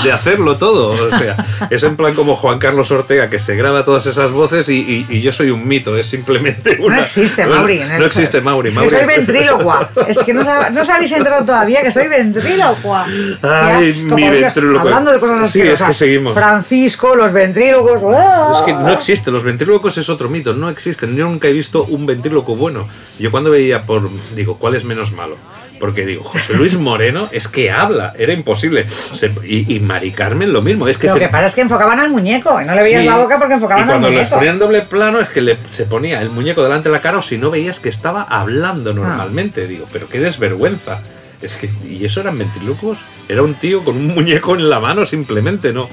de- 0.05 0.13
hacerlo 0.13 0.57
todo. 0.57 1.09
O 1.09 1.17
sea, 1.19 1.37
es 1.71 1.83
en 1.83 1.97
plan 1.97 2.15
como 2.15 2.35
Juan 2.37 2.59
Carlos 2.59 2.91
Ortega 2.91 3.31
que 3.31 3.39
se 3.39 3.57
graba 3.57 3.85
todas 3.85 4.07
esas 4.07 4.31
voces 4.31 4.69
y, 4.69 4.79
y- 4.81 5.07
y 5.09 5.21
yo 5.23 5.33
soy 5.33 5.51
un 5.51 5.67
mito, 5.67 5.97
es 5.97 6.07
simplemente 6.07 6.79
una. 6.81 6.97
No 6.97 7.03
existe, 7.03 7.47
Mauri. 7.47 7.81
No, 7.99 8.05
existe, 8.05 8.41
Mauri. 8.41 8.71
Mauri 8.71 8.91
que 8.91 8.97
soy 8.97 9.07
ventrílocua. 9.07 9.91
Es 10.09 10.19
que 10.19 10.33
no, 10.35 10.43
no 10.71 10.83
os 10.83 10.89
habéis 10.89 11.13
enterado 11.13 11.45
todavía 11.45 11.83
que 11.83 11.93
soy 11.93 12.09
ventrílocua. 12.09 13.07
Ay, 13.43 13.91
asco, 13.91 14.15
mi 14.15 14.29
ventríloco. 14.29 14.81
Hablando 14.81 15.13
de 15.13 15.21
cosas 15.21 15.51
Sí, 15.51 15.61
es 15.63 15.81
que 15.83 15.93
seguimos. 15.95 16.35
Francisco, 16.35 17.15
los 17.17 17.33
ventrílocos. 17.33 18.03
¡ah! 18.17 18.53
Es 18.57 18.61
que 18.63 18.73
no 18.73 18.93
existe, 18.93 19.31
los 19.31 19.43
ventrílocos 19.43 19.97
es 19.99 20.09
otro 20.09 20.29
mito, 20.29 20.53
no 20.55 20.69
existen. 20.69 21.17
Yo 21.17 21.25
nunca 21.25 21.49
he 21.49 21.53
visto 21.53 21.85
un 21.85 22.07
ventríloco 22.07 22.57
bueno. 22.57 22.87
Yo 23.19 23.31
cuando 23.31 23.51
veía 23.51 23.83
por. 23.83 24.09
Digo, 24.35 24.59
¿cuál 24.59 24.75
es 24.75 24.85
menos 24.85 25.13
malo? 25.13 25.37
Porque 25.79 26.05
digo, 26.07 26.25
José 26.25 26.55
Luis 26.55 26.77
Moreno 26.77 27.29
es 27.33 27.49
que 27.49 27.71
habla, 27.71 28.13
era 28.19 28.33
imposible. 28.33 28.87
Se- 28.87 29.33
y, 29.45 29.77
y 29.77 29.81
Mari 29.81 30.11
Carmen 30.13 30.53
lo 30.53 30.61
mismo, 30.63 30.89
es 30.89 30.99
que 30.99 31.07
Lo 31.07 31.13
se. 31.15 31.19
que 31.21 31.29
pasa 31.29 31.47
es 31.47 31.55
que 31.55 31.61
enfocaban 31.61 31.99
al 32.01 32.11
muñeco 32.11 32.61
y 32.61 32.65
no 32.65 32.75
le 32.75 32.83
veías 32.83 33.03
Sí. 33.03 33.09
la 33.09 33.17
boca 33.17 33.39
porque 33.39 33.55
Y 33.55 33.57
enfocaban 33.57 33.85
al 33.85 33.89
cuando 33.89 34.09
les 34.11 34.19
muñeco. 34.19 34.35
ponían 34.37 34.59
doble 34.59 34.83
plano 34.83 35.21
es 35.21 35.29
que 35.29 35.41
le, 35.41 35.57
se 35.69 35.85
ponía 35.85 36.21
el 36.23 36.31
muñeco 36.31 36.63
delante 36.63 36.89
de 36.89 36.95
la 36.95 37.01
cara 37.01 37.19
o 37.19 37.23
si 37.23 37.39
no 37.39 37.51
veías 37.51 37.81
que 37.81 37.89
estaba 37.89 38.27
Ah. 38.29 38.41
hablando 38.41 38.93
normalmente. 38.93 39.67
Digo, 39.67 39.87
pero 39.93 40.09
qué 40.09 40.21
desvergüenza. 40.21 41.01
Es 41.41 41.55
que, 41.57 41.71
¿y 41.89 42.05
eso 42.05 42.21
eran 42.21 42.37
ventrílocos? 42.37 42.99
Era 43.29 43.43
un 43.43 43.55
tío 43.55 43.85
con 43.85 43.97
un 43.97 44.09
muñeco 44.09 44.57
en 44.57 44.69
la 44.69 44.81
mano 44.81 45.05
simplemente, 45.07 45.73
¿no? 45.73 45.89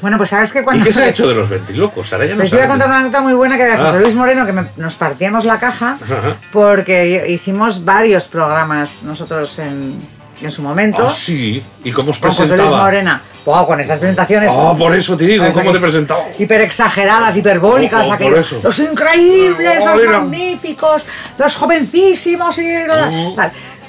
Bueno, 0.00 0.16
pues 0.16 0.30
sabes 0.30 0.52
que 0.52 0.62
cuando. 0.62 0.82
¿Y 0.82 0.86
qué 0.86 0.92
se 0.92 1.02
ha 1.02 1.08
hecho 1.10 1.28
de 1.28 1.34
los 1.34 1.48
ventrílocos? 1.48 2.12
Ahora 2.12 2.26
ya 2.26 2.34
no 2.34 2.42
Les 2.42 2.50
voy 2.52 2.60
a 2.60 2.68
contar 2.68 2.88
una 2.88 3.00
nota 3.02 3.20
muy 3.20 3.32
buena 3.34 3.56
que 3.56 3.64
de 3.64 3.72
Ah. 3.72 3.86
José 3.86 4.00
Luis 4.00 4.14
Moreno, 4.14 4.46
que 4.46 4.52
me- 4.52 4.66
nos 4.76 4.94
partíamos 4.96 5.44
la 5.44 5.58
caja, 5.58 5.98
Ajá. 6.02 6.36
porque 6.52 7.26
hicimos 7.28 7.84
varios 7.84 8.28
programas 8.28 9.02
nosotros 9.02 9.58
en, 9.58 9.96
en 10.40 10.50
su 10.52 10.62
momento. 10.62 11.06
Ah, 11.06 11.10
sí. 11.10 11.62
¿Y 11.84 11.90
cómo 11.90 12.10
os 12.12 12.18
con 12.18 12.30
José 12.30 12.42
Luis 12.46 12.52
presentaba? 12.54 12.82
Morena. 12.84 13.22
Wow, 13.44 13.66
con 13.66 13.80
esas 13.80 13.98
presentaciones. 13.98 14.52
Ah, 14.54 14.74
por 14.78 14.94
eso 14.94 15.16
te 15.16 15.24
digo. 15.24 15.44
¿cómo 15.52 15.72
te 15.72 15.80
presentaba? 15.80 16.20
Hiper 16.38 16.60
exageradas, 16.60 17.36
hiperbólicas, 17.36 18.06
Oh, 18.08 18.12
oh, 18.12 18.16
por 18.18 18.38
eso. 18.38 18.60
Los 18.62 18.78
increíbles, 18.78 19.78
Oh, 19.82 19.88
los 19.90 20.00
mira. 20.00 20.20
magníficos, 20.20 21.02
los 21.38 21.54
jovencísimos 21.56 22.58
y. 22.58 22.64
Oh. 22.90 23.36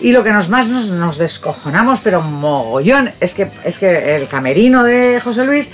Y 0.02 0.14
lo 0.14 0.24
que 0.24 0.32
nos 0.32 0.48
más 0.48 0.68
nos, 0.68 0.86
nos 0.92 1.18
descojonamos, 1.18 2.00
pero 2.00 2.22
mogollón, 2.22 3.12
es 3.20 3.34
que, 3.34 3.52
es 3.66 3.78
que 3.78 4.16
el 4.16 4.30
camerino 4.30 4.86
de 4.86 5.20
José 5.22 5.44
Luis, 5.44 5.74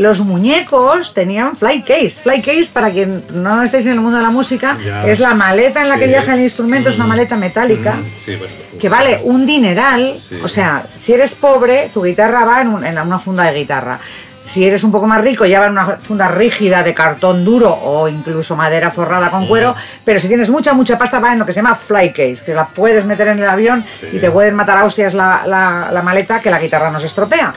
los 0.00 0.20
muñecos 0.20 1.12
tenían 1.14 1.54
fly 1.56 1.82
case. 1.82 2.22
Fly 2.22 2.40
case, 2.42 2.70
para 2.72 2.90
quien 2.90 3.22
no 3.34 3.62
estéis 3.62 3.86
en 3.86 3.92
el 3.92 4.00
mundo 4.00 4.16
de 4.16 4.22
la 4.22 4.30
música, 4.30 4.78
Ya. 4.84 5.06
es 5.06 5.20
la 5.20 5.34
maleta 5.34 5.82
en 5.82 5.88
la 5.90 5.98
que 5.98 6.06
viaja 6.06 6.34
el 6.34 6.40
instrumento, 6.40 6.88
es 6.88 6.96
una 6.96 7.06
maleta 7.06 7.36
metálica 7.36 7.94
Mm, 7.96 8.04
sí, 8.24 8.36
bueno. 8.36 8.52
que 8.80 8.88
vale 8.88 9.20
un 9.24 9.44
dineral. 9.44 10.16
Sí. 10.18 10.38
O 10.42 10.48
sea, 10.48 10.84
si 10.96 11.12
eres 11.12 11.34
pobre, 11.34 11.90
tu 11.92 12.02
guitarra 12.02 12.44
va 12.44 12.62
en, 12.62 12.68
un- 12.68 12.84
en 12.84 12.94
la- 12.94 13.02
una 13.02 13.18
funda 13.18 13.44
de 13.44 13.52
guitarra. 13.58 13.98
Si 14.42 14.64
eres 14.66 14.82
un 14.84 14.90
poco 14.90 15.06
más 15.06 15.20
rico, 15.20 15.44
ya 15.44 15.60
va 15.60 15.66
en 15.66 15.72
una 15.72 15.98
funda 15.98 16.26
rígida 16.28 16.82
de 16.82 16.94
cartón 16.94 17.44
duro 17.44 17.70
o 17.72 18.08
incluso 18.08 18.56
madera 18.56 18.90
forrada 18.90 19.30
con 19.30 19.46
cuero. 19.46 19.76
Pero 20.02 20.18
si 20.18 20.28
tienes 20.28 20.48
mucha, 20.48 20.72
mucha 20.72 20.96
pasta, 20.98 21.20
va 21.20 21.34
en 21.34 21.38
lo 21.40 21.44
que 21.46 21.52
se 21.52 21.56
llama 21.60 21.74
fly 21.74 22.08
case, 22.10 22.42
que 22.46 22.54
la 22.54 22.64
puedes 22.66 23.04
meter 23.04 23.28
en 23.28 23.38
el 23.38 23.48
avión 23.48 23.84
Sí. 24.00 24.06
y 24.14 24.18
te 24.18 24.30
pueden 24.30 24.54
matar 24.54 24.78
a 24.78 24.84
hostias 24.86 25.12
la, 25.12 25.42
la- 25.46 25.90
la 25.92 26.02
maleta 26.02 26.40
que 26.40 26.50
la 26.50 26.58
guitarra 26.58 26.90
no 26.90 26.98
se 26.98 27.06
estropea. 27.06 27.52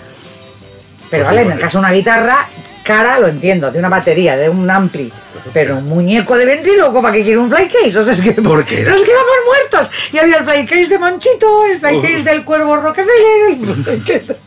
Pero 1.13 1.25
Pues 1.25 1.35
vale, 1.35 1.41
sí, 1.41 1.45
en 1.45 1.51
el 1.51 1.53
porque- 1.53 1.63
caso 1.65 1.77
de 1.77 1.85
una 1.85 1.91
guitarra, 1.93 2.47
cara 2.83 3.19
lo 3.19 3.27
entiendo, 3.27 3.69
de 3.69 3.77
una 3.77 3.89
batería, 3.89 4.35
de 4.35 4.49
un 4.49 4.67
ampli. 4.69 5.13
Pero 5.53 5.77
un 5.77 5.85
muñeco 5.85 6.37
de 6.37 6.45
ventríloco, 6.45 7.01
¿para 7.01 7.13
qué 7.13 7.21
quiere 7.23 7.37
un 7.37 7.49
fly 7.51 7.67
case? 7.67 7.97
O 7.97 8.01
sea, 8.01 8.13
es 8.13 8.21
que 8.21 8.31
¿Por 8.31 8.63
qué 8.65 8.81
era? 8.81 8.91
nos 8.91 9.01
quedamos 9.03 9.25
muertos. 9.45 9.89
Y 10.11 10.17
había 10.17 10.37
el 10.37 10.43
fly 10.45 10.65
case 10.65 10.87
de 10.87 10.97
Monchito, 10.97 11.65
el 11.65 11.79
fly 11.79 11.97
Uf. 11.97 12.01
case 12.03 12.21
del 12.23 12.43
cuervo 12.45 12.77
Rockefeller, 12.77 13.51
el 13.51 13.57
fly 13.65 13.99
case- 14.07 14.37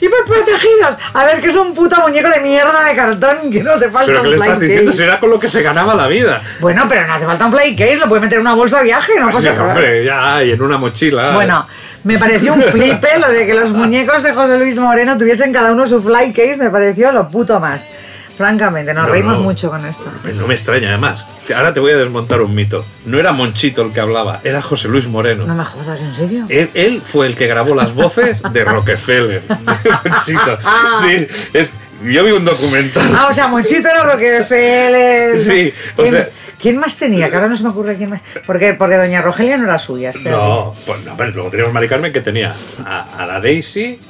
hiper 0.00 0.24
protegidos. 0.26 0.96
A 1.14 1.24
ver, 1.24 1.40
que 1.40 1.48
es 1.48 1.56
un 1.56 1.74
puto 1.74 2.00
muñeco 2.02 2.28
de 2.30 2.40
mierda 2.40 2.84
de 2.84 2.94
cartón 2.94 3.50
que 3.50 3.62
no 3.62 3.78
te 3.78 3.90
falta 3.90 4.06
¿Pero 4.06 4.18
un 4.20 4.24
qué 4.24 4.30
le 4.30 4.36
estás 4.36 4.60
diciendo? 4.60 4.92
era 5.02 5.20
con 5.20 5.30
lo 5.30 5.38
que 5.38 5.48
se 5.48 5.62
ganaba 5.62 5.94
la 5.94 6.06
vida. 6.06 6.42
Bueno, 6.60 6.84
pero 6.88 7.06
no 7.06 7.14
hace 7.14 7.26
falta 7.26 7.46
un 7.46 7.52
fly 7.52 7.74
case, 7.74 7.96
lo 7.96 8.08
puedes 8.08 8.22
meter 8.22 8.36
en 8.36 8.42
una 8.42 8.54
bolsa 8.54 8.78
de 8.78 8.84
viaje, 8.84 9.12
no 9.18 9.28
Sí, 9.30 9.36
pasa 9.38 9.52
nada. 9.54 9.68
hombre, 9.68 10.04
ya, 10.04 10.44
y 10.44 10.50
en 10.52 10.62
una 10.62 10.78
mochila. 10.78 11.30
Bueno, 11.34 11.66
me 12.08 12.18
pareció 12.18 12.54
un 12.54 12.62
flipe 12.72 13.18
lo 13.18 13.28
de 13.30 13.46
que 13.46 13.54
los 13.54 13.72
muñecos 13.72 14.22
de 14.22 14.32
José 14.32 14.58
Luis 14.58 14.78
Moreno 14.78 15.16
tuviesen 15.18 15.52
cada 15.52 15.72
uno 15.72 15.86
su 15.86 16.02
fly 16.02 16.32
case, 16.32 16.56
me 16.56 16.70
pareció 16.70 17.12
lo 17.12 17.28
puto 17.28 17.60
más. 17.60 17.90
Francamente, 18.36 18.94
nos 18.94 19.06
No, 19.08 19.12
reímos 19.12 19.38
no. 19.38 19.42
mucho 19.42 19.68
con 19.68 19.84
esto. 19.84 20.04
No 20.36 20.46
me 20.46 20.54
extraña, 20.54 20.90
además. 20.90 21.26
Ahora 21.56 21.74
te 21.74 21.80
voy 21.80 21.90
a 21.90 21.96
desmontar 21.96 22.40
un 22.40 22.54
mito. 22.54 22.84
No 23.04 23.18
era 23.18 23.32
Monchito 23.32 23.82
el 23.82 23.92
que 23.92 23.98
hablaba, 24.00 24.38
era 24.44 24.62
José 24.62 24.86
Luis 24.88 25.08
Moreno. 25.08 25.44
No 25.44 25.56
me 25.56 25.64
jodas, 25.64 25.98
¿en 26.00 26.14
serio? 26.14 26.46
Él, 26.48 26.70
él 26.74 27.02
fue 27.04 27.26
el 27.26 27.34
que 27.34 27.48
grabó 27.48 27.74
las 27.74 27.92
voces 27.92 28.44
de 28.52 28.64
Rockefeller. 28.64 29.42
de 29.42 29.56
Monchito. 30.08 30.58
Sí, 31.02 31.26
es- 31.52 31.70
yo 32.04 32.24
vi 32.24 32.32
un 32.32 32.44
documental. 32.44 33.10
Ah, 33.16 33.28
o 33.30 33.34
sea, 33.34 33.48
Monchito 33.48 33.88
era 33.88 34.04
Rockefeller. 34.04 35.40
Sí, 35.40 35.72
o 35.96 36.02
¿Quién, 36.02 36.10
sea- 36.10 36.28
¿Quién 36.60 36.76
más 36.78 36.96
tenía? 36.96 37.28
Que 37.30 37.36
ahora 37.36 37.48
no 37.48 37.56
se 37.56 37.62
me 37.62 37.68
ocurre 37.70 37.96
quién 37.96 38.10
más. 38.10 38.20
Porque, 38.46 38.74
porque 38.74 38.96
Doña 38.96 39.22
Rogelia 39.22 39.56
no 39.56 39.64
era 39.64 39.78
suya, 39.78 40.10
espera. 40.10 40.36
No, 40.36 40.74
pues 40.86 41.04
no, 41.04 41.16
pero 41.16 41.30
luego 41.30 41.50
teníamos 41.50 41.72
Mari 41.74 41.88
Carmen 41.88 42.12
que 42.12 42.20
tenía 42.20 42.52
a, 42.84 43.22
a 43.22 43.26
la 43.26 43.40
Daisy, 43.40 44.00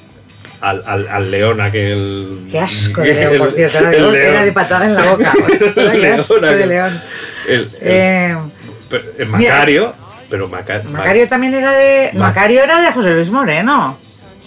al, 0.61 0.82
al, 0.86 1.09
al 1.09 1.30
león 1.30 1.61
aquel. 1.61 2.47
Qué 2.51 2.59
asco 2.59 3.03
de 3.03 3.14
león, 3.14 3.32
el- 3.34 3.39
por 3.39 3.53
cierto. 3.53 3.78
Era 3.78 3.91
de, 3.91 3.97
el 3.97 4.03
león, 4.03 4.16
era 4.16 4.30
león. 4.32 4.45
de 4.47 4.53
patada 4.53 4.86
en 4.86 4.95
la 4.95 5.03
boca. 5.05 5.32
El 5.76 6.01
qué 6.01 6.07
asco 6.12 6.41
de 6.41 6.66
león. 6.66 7.03
El, 7.49 7.61
el- 7.61 7.68
Eh, 7.82 8.36
el 9.18 9.26
Macario, 9.28 9.95
pero 10.30 10.49
Maca- 10.49 10.82
Macario 10.91 11.28
también 11.28 11.53
era 11.55 11.72
de. 11.72 12.11
Ma- 12.14 12.28
Macario 12.28 12.62
era 12.62 12.80
de 12.80 12.91
José 12.93 13.11
Luis 13.14 13.30
Moreno. 13.30 13.99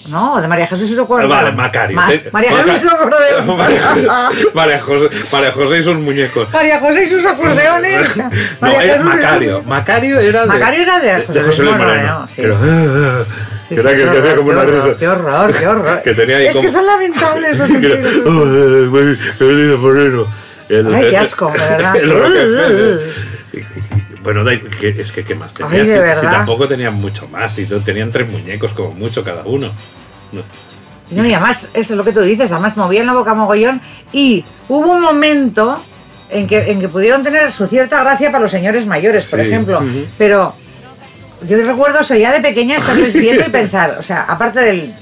¿No? 0.10 0.42
De 0.42 0.48
María 0.48 0.68
Jesús 0.68 0.92
Ah, 1.00 1.06
cuerpo. 1.06 1.30
Vale, 1.30 1.52
Macario. 1.52 1.96
Ma- 1.96 2.08
Te- 2.08 2.30
María 2.32 2.52
Maca- 2.52 2.74
Jesús 2.74 2.92
acordeón. 2.94 3.58
María, 4.54 4.80
José, 4.82 5.10
María 5.32 5.52
José 5.52 5.78
y 5.78 5.84
sus 5.84 5.96
muñecos. 5.96 6.52
María 6.52 6.80
José 6.80 7.04
y 7.04 7.08
sus 7.08 7.26
acordeones. 7.26 8.16
No, 8.18 8.30
María 8.62 8.84
era 8.84 8.94
Jesús 8.94 9.06
y- 9.06 9.16
Macario. 9.18 9.64
Macario 9.64 10.20
era 10.20 10.42
de, 10.42 10.48
Macario 10.48 10.82
era 10.84 11.00
de 11.00 11.24
José 11.44 11.64
Luis 11.64 11.78
Moreno, 11.78 12.28
sí. 12.28 12.42
Pero, 12.42 12.58
Sí, 13.70 13.76
que 13.76 13.82
era 13.82 13.90
sí, 13.92 13.96
que, 13.96 14.04
qué 14.04 14.10
que 14.12 14.18
hacía 14.18 14.22
horror, 14.34 14.36
como 14.38 14.50
qué 14.50 14.56
una 14.56 14.62
horror, 14.66 14.86
risa. 14.86 15.00
Qué 15.00 15.08
horror, 15.08 15.54
qué 15.58 15.68
horror. 15.68 16.02
Que 16.04 16.14
tenía 16.14 16.38
ahí 16.38 16.46
es 16.48 16.56
como- 16.56 16.66
que 16.68 16.72
son 16.74 16.86
lamentables 16.86 17.58
los 17.58 17.68
Que 17.70 17.76
era, 17.86 17.96
ventrílocos. 17.96 18.34
"Oh, 18.36 19.44
Luis 19.46 19.80
Moreno". 19.80 20.28
Ay, 20.94 21.08
qué 21.10 21.18
asco, 21.18 21.52
de 21.52 21.60
verdad. 21.60 21.94
Bueno, 24.24 24.44
da- 24.44 24.52
que- 24.60 24.90
es 24.98 25.12
que 25.12 25.24
¿qué 25.24 25.36
más 25.36 25.54
tenía? 25.54 25.82
Ay, 25.82 26.16
si, 26.16 26.22
si 26.22 26.26
tampoco 26.28 26.68
tenían 26.68 26.94
mucho 26.96 27.28
más, 27.28 27.58
y 27.60 27.66
to- 27.66 27.80
tenían 27.82 28.12
tres 28.12 28.32
muñecos 28.32 28.74
como 28.74 28.92
mucho 28.92 29.24
cada 29.24 29.44
uno. 29.44 29.72
No. 30.32 30.44
No, 31.12 31.26
y 31.26 31.34
además, 31.34 31.70
eso 31.74 31.94
es 31.94 31.98
lo 31.98 32.04
que 32.04 32.14
tú 32.14 32.22
dices, 32.22 32.52
además 32.52 32.78
movían 32.78 33.06
la 33.06 33.14
boca 33.14 33.34
mogollón 33.34 33.82
y 34.14 34.46
hubo 34.70 34.92
un 34.92 35.02
momento 35.02 35.84
en 36.30 36.48
que, 36.48 36.72
en 36.72 36.80
que 36.80 36.88
pudieron 36.88 37.22
tener 37.24 37.52
su 37.52 37.68
cierta 37.68 38.02
gracia 38.02 38.32
para 38.32 38.42
los 38.44 38.52
señores 38.52 38.86
mayores, 38.86 39.26
por 39.30 39.42
Sí. 39.42 39.48
ejemplo, 39.48 39.84
pero 40.18 40.56
yo 41.46 41.58
recuerdo 41.58 42.00
eso 42.00 42.16
ya 42.16 42.32
de 42.32 42.40
pequeña 42.40 42.78
estarles 42.78 43.14
viendo 43.14 43.46
y 43.46 43.50
pensar, 43.50 43.98
o 44.00 44.04
sea, 44.04 44.22
aparte 44.24 44.62
del, 44.62 44.94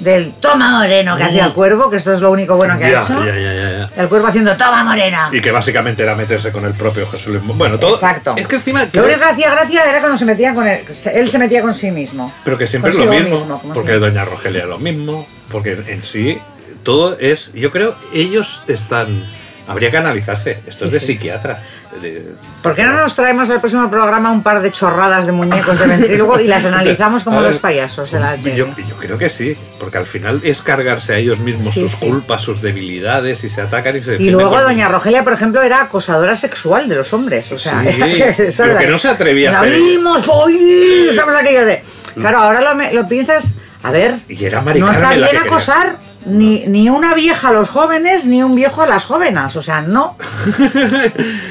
del 0.00 0.32
toma 0.34 0.78
moreno 0.78 1.16
que 1.16 1.24
hacía 1.24 1.46
el 1.46 1.52
cuervo, 1.52 1.90
que 1.90 1.96
eso 1.96 2.12
es 2.14 2.20
lo 2.20 2.30
único 2.30 2.56
bueno 2.56 2.78
que 2.78 2.84
ha 2.84 2.90
Ya, 2.90 3.00
hecho, 3.00 3.24
ya, 3.24 3.34
ya, 3.34 3.52
ya, 3.54 3.70
ya. 3.94 4.02
el 4.02 4.08
cuervo 4.08 4.28
haciendo 4.28 4.56
toma 4.56 4.84
morena. 4.84 5.28
Y 5.32 5.40
que 5.40 5.50
básicamente 5.50 6.02
era 6.04 6.14
meterse 6.14 6.52
con 6.52 6.64
el 6.64 6.72
propio 6.74 7.06
José 7.06 7.30
Luis. 7.30 7.42
Bueno, 7.44 7.78
todo. 7.78 7.94
Exacto. 7.94 8.34
Es 8.36 8.46
que 8.46 8.56
encima. 8.56 8.86
Lo 8.92 9.04
único 9.04 9.18
que 9.18 9.24
hacía 9.26 9.50
gracia 9.50 9.84
era 9.88 10.00
cuando 10.00 10.16
se 10.18 10.24
metía 10.24 10.54
con 10.54 10.66
él, 10.66 10.84
él 11.12 11.28
se 11.28 11.38
metía 11.38 11.62
con 11.62 11.74
sí 11.74 11.90
mismo. 11.90 12.32
Pero 12.44 12.56
que 12.58 12.66
siempre 12.66 12.92
es 12.92 12.98
lo 12.98 13.06
mismo. 13.06 13.60
como 13.60 13.74
porque 13.74 13.94
si- 13.94 13.98
Doña 13.98 14.24
Rogelia 14.24 14.60
es 14.62 14.68
lo 14.68 14.78
mismo. 14.78 15.26
Porque 15.50 15.82
en 15.88 16.02
sí, 16.02 16.38
todo 16.82 17.16
es. 17.18 17.52
Yo 17.54 17.70
creo, 17.72 17.96
ellos 18.12 18.62
están. 18.68 19.24
Habría 19.66 19.90
que 19.90 19.96
analizarse. 19.98 20.60
Esto 20.66 20.84
es 20.86 20.90
Sí, 20.90 20.94
de 20.94 21.00
sí. 21.00 21.06
psiquiatra. 21.06 21.62
De- 21.98 22.34
¿Por 22.62 22.74
qué 22.74 22.82
no 22.84 22.94
nos 22.94 23.14
traemos 23.14 23.48
al 23.50 23.60
próximo 23.60 23.88
programa 23.90 24.30
un 24.30 24.42
par 24.42 24.60
de 24.60 24.70
chorradas 24.72 25.26
de 25.26 25.32
muñecos 25.32 25.78
de 25.78 25.86
ventrílogo 25.86 26.38
y 26.40 26.46
las 26.46 26.64
analizamos 26.66 27.24
como 27.24 27.40
ver, 27.40 27.48
los 27.50 27.58
payasos 27.58 28.10
de 28.10 28.20
la 28.20 28.36
tele? 28.36 28.56
Yo, 28.56 28.66
yo 28.88 28.96
creo 28.96 29.18
que 29.18 29.28
sí, 29.28 29.56
porque 29.78 29.98
al 29.98 30.06
final 30.06 30.40
es 30.42 30.62
cargarse 30.62 31.14
a 31.14 31.16
ellos 31.18 31.38
mismos 31.38 31.72
Sí, 31.72 31.80
sus 31.80 31.92
sí. 31.92 32.06
culpas, 32.06 32.42
sus 32.42 32.60
debilidades 32.62 33.44
y 33.44 33.48
se 33.50 33.60
atacan 33.62 33.96
y 33.96 34.02
se 34.02 34.08
Y 34.08 34.12
defienden. 34.12 34.34
luego 34.36 34.50
con- 34.54 34.62
doña 34.64 34.88
Rogelia, 34.88 35.22
por 35.24 35.32
ejemplo, 35.32 35.62
era 35.62 35.82
acosadora 35.82 36.34
sexual 36.36 36.88
de 36.88 36.96
los 36.96 37.12
hombres. 37.12 37.50
O 37.52 37.58
sea, 37.58 37.82
Sí, 37.82 38.22
pero 38.58 38.78
que 38.78 38.86
no 38.86 38.98
se 38.98 39.08
atrevía 39.08 39.50
a 39.50 39.52
La 39.52 39.60
hacer- 39.60 39.74
vimos 39.74 40.28
hoy, 40.28 41.06
estamos 41.10 41.34
aquellos 41.34 41.66
de... 41.66 41.82
Claro, 42.14 42.38
ahora 42.38 42.74
lo 42.92 43.06
piensas... 43.08 43.54
A 43.82 43.90
ver, 43.90 44.20
Y 44.28 44.44
era 44.44 44.60
no 44.60 44.90
está 44.90 45.12
bien 45.12 45.36
acosar 45.36 45.98
ni, 46.26 46.66
ni 46.66 46.90
una 46.90 47.14
vieja 47.14 47.48
a 47.48 47.52
los 47.52 47.68
jóvenes 47.68 48.26
ni 48.26 48.42
un 48.42 48.54
viejo 48.54 48.82
a 48.82 48.86
las 48.86 49.04
jóvenes. 49.04 49.56
O 49.56 49.62
sea, 49.62 49.80
no. 49.80 50.16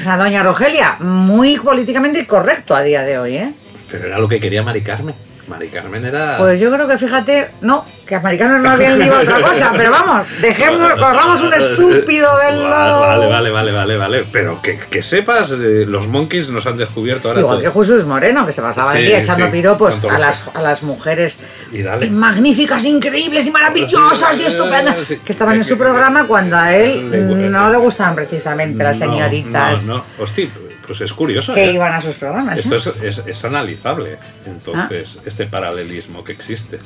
O 0.00 0.02
sea, 0.04 0.16
doña 0.16 0.42
Rogelia, 0.42 0.96
muy 1.00 1.58
políticamente 1.58 2.20
incorrecto 2.20 2.74
a 2.74 2.82
día 2.82 3.02
de 3.02 3.18
hoy, 3.18 3.36
¿eh? 3.36 3.52
Pero 3.90 4.06
era 4.06 4.18
lo 4.18 4.28
que 4.28 4.40
quería 4.40 4.62
Mari 4.62 4.82
Carmen. 4.82 5.14
Mari 5.48 5.68
Carmen 5.68 6.04
era. 6.04 6.36
Pues 6.38 6.60
yo 6.60 6.70
creo 6.72 6.86
que 6.86 6.98
fíjate, 6.98 7.48
no, 7.62 7.84
que 8.06 8.14
americanos 8.14 8.60
no 8.62 8.70
habían 8.70 8.98
leído 8.98 9.18
otra 9.18 9.40
cosa, 9.40 9.72
pero 9.76 9.90
vamos, 9.90 10.26
dejemos, 10.40 10.92
corramos 10.92 11.40
un 11.42 11.54
estúpido 11.54 12.28
velo. 12.36 12.68
Vale, 12.70 13.26
vale, 13.28 13.50
vale, 13.50 13.72
vale, 13.72 13.96
vale. 13.96 14.24
Pero 14.30 14.60
que, 14.62 14.78
que 14.78 15.02
sepas, 15.02 15.50
eh, 15.52 15.84
los 15.86 16.06
monkeys 16.08 16.50
nos 16.50 16.66
han 16.66 16.76
descubierto 16.76 17.28
ahora 17.28 17.40
Igual 17.40 17.58
que 17.62 17.68
todo. 17.70 17.80
Jesús 17.82 18.04
Moreno, 18.04 18.44
que 18.46 18.52
se 18.52 18.62
pasaba 18.62 18.96
el 18.98 19.06
día 19.06 19.18
echando 19.20 19.46
sí, 19.46 19.52
piropos 19.52 20.04
a 20.04 20.18
las, 20.18 20.40
que- 20.40 20.58
a 20.58 20.62
las 20.62 20.82
mujeres 20.82 21.40
Y 21.72 21.82
dale. 21.82 22.10
magníficas, 22.10 22.84
increíbles 22.84 23.46
y 23.46 23.50
maravillosas 23.50 24.36
Sí, 24.36 24.42
y 24.42 24.46
estupendas 24.46 24.96
sí. 25.06 25.16
que 25.18 25.32
estaban 25.32 25.56
en 25.56 25.64
su 25.64 25.78
programa 25.78 26.26
cuando 26.26 26.56
a 26.56 26.74
él 26.74 27.10
Le- 27.10 27.48
no 27.48 27.70
le 27.70 27.78
gustaban 27.78 28.14
precisamente 28.14 28.82
las 28.84 28.98
señoritas 28.98 29.86
No, 29.86 29.96
no. 29.98 30.04
Hostia, 30.18 30.48
pues 30.88 31.00
es 31.02 31.12
curioso. 31.12 31.54
que 31.54 31.66
¿eh? 31.66 31.72
iban 31.72 31.92
a 31.92 32.00
sus 32.00 32.16
programas. 32.18 32.58
Esto 32.58 32.74
es, 32.74 32.86
es, 33.02 33.22
es 33.24 33.44
analizable, 33.44 34.16
entonces, 34.46 35.18
este 35.24 35.46
paralelismo 35.46 36.24
que 36.24 36.32
existe. 36.32 36.78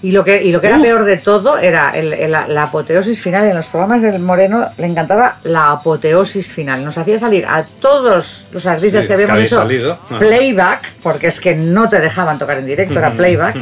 Y 0.00 0.12
lo 0.12 0.22
que, 0.24 0.42
y 0.44 0.52
lo 0.52 0.60
que 0.60 0.68
era 0.68 0.80
peor 0.80 1.02
de 1.04 1.16
todo 1.16 1.58
era 1.58 1.90
el- 1.90 2.12
el- 2.12 2.30
la, 2.30 2.46
la 2.46 2.64
apoteosis 2.64 3.20
final. 3.20 3.46
En 3.48 3.56
los 3.56 3.66
programas 3.66 4.00
del 4.02 4.20
Moreno 4.20 4.66
le 4.76 4.86
encantaba 4.86 5.38
la 5.42 5.72
apoteosis 5.72 6.52
final. 6.52 6.84
Nos 6.84 6.98
hacía 6.98 7.18
salir 7.18 7.44
a 7.46 7.64
todos 7.64 8.46
los 8.52 8.64
artistas 8.66 9.04
Sí, 9.04 9.08
que 9.08 9.14
habíamos 9.14 9.38
que 9.38 9.44
hecho 9.46 9.56
salido. 9.56 9.98
Ah. 10.10 10.18
playback, 10.20 10.92
porque 11.02 11.26
es 11.26 11.40
que 11.40 11.56
no 11.56 11.88
te 11.88 12.00
dejaban 12.00 12.38
tocar 12.38 12.58
en 12.58 12.66
directo, 12.66 12.96
era 12.98 13.10
playback. 13.10 13.56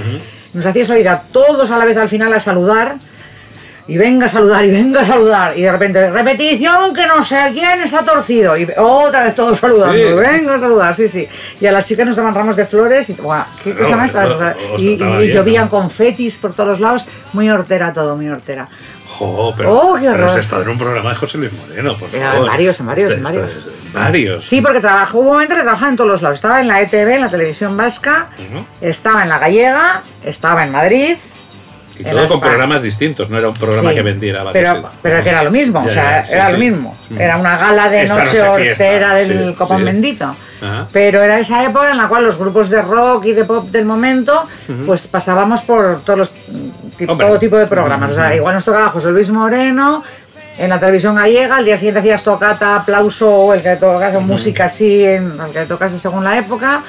Nos 0.52 0.66
hacía 0.66 0.84
salir 0.84 1.08
a 1.08 1.20
todos 1.22 1.70
a 1.70 1.78
la 1.78 1.84
vez 1.86 1.96
al 1.96 2.08
final 2.10 2.32
a 2.34 2.40
saludar. 2.40 2.96
Y 3.88 3.96
venga 3.98 4.26
a 4.26 4.28
saludar, 4.28 4.64
y 4.64 4.70
venga 4.72 5.02
a 5.02 5.04
saludar. 5.04 5.56
Y 5.56 5.62
de 5.62 5.70
repente, 5.70 6.10
repetición 6.10 6.92
que 6.92 7.06
no 7.06 7.22
sé 7.22 7.38
quién 7.52 7.82
está 7.82 8.04
torcido. 8.04 8.56
Y 8.56 8.66
otra 8.76 9.24
vez 9.24 9.34
todos 9.36 9.58
saludando. 9.60 9.92
Sí. 9.94 10.00
y 10.00 10.12
Venga 10.12 10.54
a 10.56 10.58
saludar, 10.58 10.96
sí, 10.96 11.08
sí. 11.08 11.28
Y 11.60 11.66
a 11.66 11.72
las 11.72 11.86
chicas 11.86 12.04
nos 12.04 12.16
daban 12.16 12.34
ramos 12.34 12.56
de 12.56 12.66
flores. 12.66 13.08
Y, 13.10 13.14
¿qué 13.14 13.22
No, 13.22 13.78
cosa 13.78 13.96
más? 13.96 14.12
no, 14.14 14.40
no, 14.40 14.54
y, 14.78 14.82
y 14.88 14.96
bien, 14.96 15.36
llovían 15.36 15.68
confetis 15.68 16.36
por 16.38 16.52
todos 16.52 16.80
lados. 16.80 17.06
Muy 17.32 17.48
hortera 17.48 17.92
todo, 17.92 18.16
muy 18.16 18.28
hortera. 18.28 18.66
Jo, 19.18 19.54
pero, 19.56 19.72
Oh, 19.72 19.94
qué 19.94 20.00
pero 20.00 20.12
horror. 20.14 20.26
has 20.30 20.36
estado 20.36 20.62
en 20.62 20.68
un 20.70 20.78
programa 20.78 21.10
de 21.10 21.16
José 21.16 21.38
Luis 21.38 21.52
Moreno, 21.52 21.96
por 21.96 22.10
Ya, 22.10 22.32
favor. 22.32 22.44
en 22.46 22.46
varios, 22.52 22.80
en 22.80 22.86
varios, 22.86 23.12
en 23.12 23.18
esto 23.24 23.38
varios. 23.40 23.56
es- 23.66 23.92
varios. 23.94 24.48
Sí, 24.48 24.60
porque 24.60 24.80
trabajó, 24.80 25.18
hubo 25.20 25.28
un 25.28 25.32
momento 25.34 25.54
que 25.54 25.62
trabajaba 25.62 25.90
en 25.90 25.96
todos 25.96 26.10
los 26.10 26.22
lados. 26.22 26.34
Estaba 26.38 26.60
en 26.60 26.66
la 26.68 26.80
ETV, 26.82 27.14
en 27.14 27.20
la 27.20 27.28
televisión 27.28 27.76
vasca, 27.76 28.26
estaba 28.80 29.22
en 29.22 29.28
la 29.28 29.38
gallega, 29.38 30.02
estaba 30.24 30.64
en 30.64 30.72
Madrid. 30.72 31.16
Y 31.98 32.04
todo 32.04 32.26
con 32.26 32.40
programas 32.40 32.82
distintos, 32.82 33.30
no 33.30 33.38
era 33.38 33.48
un 33.48 33.54
programa 33.54 33.90
Sí, 33.90 33.96
que 33.96 34.02
vendiera 34.02 34.44
pero, 34.52 34.90
pero 35.02 35.22
que 35.22 35.28
era 35.30 35.42
lo 35.42 35.50
mismo, 35.50 35.82
Ya, 35.84 35.90
o 35.90 35.94
sea, 35.94 36.22
ya, 36.22 36.24
sí, 36.26 36.32
era 36.34 36.50
lo 36.50 36.58
mismo. 36.58 36.94
Mm. 37.10 37.20
Era 37.20 37.36
una 37.36 37.56
gala 37.56 37.88
de 37.88 38.02
Esta 38.02 38.18
noche 38.18 38.42
hortera 38.42 39.14
del 39.14 39.54
Copón. 39.54 39.84
Bendito. 39.84 40.34
Ajá. 40.60 40.88
Pero 40.92 41.22
era 41.22 41.38
esa 41.38 41.64
época 41.64 41.90
en 41.90 41.98
la 41.98 42.08
cual 42.08 42.24
los 42.24 42.38
grupos 42.38 42.70
de 42.70 42.82
rock 42.82 43.26
y 43.26 43.32
de 43.32 43.44
pop 43.44 43.68
del 43.70 43.84
momento, 43.84 44.44
pues 44.86 45.06
pasábamos 45.06 45.62
por 45.62 46.00
todos 46.02 46.18
los 46.18 46.32
todo 47.18 47.38
tipo 47.38 47.56
de 47.56 47.66
programas. 47.66 48.12
O 48.12 48.14
sea, 48.14 48.34
igual 48.34 48.54
nos 48.54 48.64
tocaba 48.64 48.88
José 48.88 49.10
Luis 49.10 49.30
Moreno. 49.30 50.02
En 50.58 50.70
la 50.70 50.80
televisión 50.80 51.14
gallega, 51.14 51.56
al 51.56 51.66
día 51.66 51.76
siguiente 51.76 52.00
hacías 52.00 52.24
tocata, 52.24 52.76
aplauso, 52.76 53.30
o 53.30 53.52
el 53.52 53.62
que 53.62 53.76
tocase 53.76 54.18
música 54.18 54.64
así, 54.64 55.04
en, 55.04 55.38
el 55.38 55.52
que 55.52 55.66
tocase 55.66 55.98
según 55.98 56.24
la 56.24 56.38
época, 56.38 56.82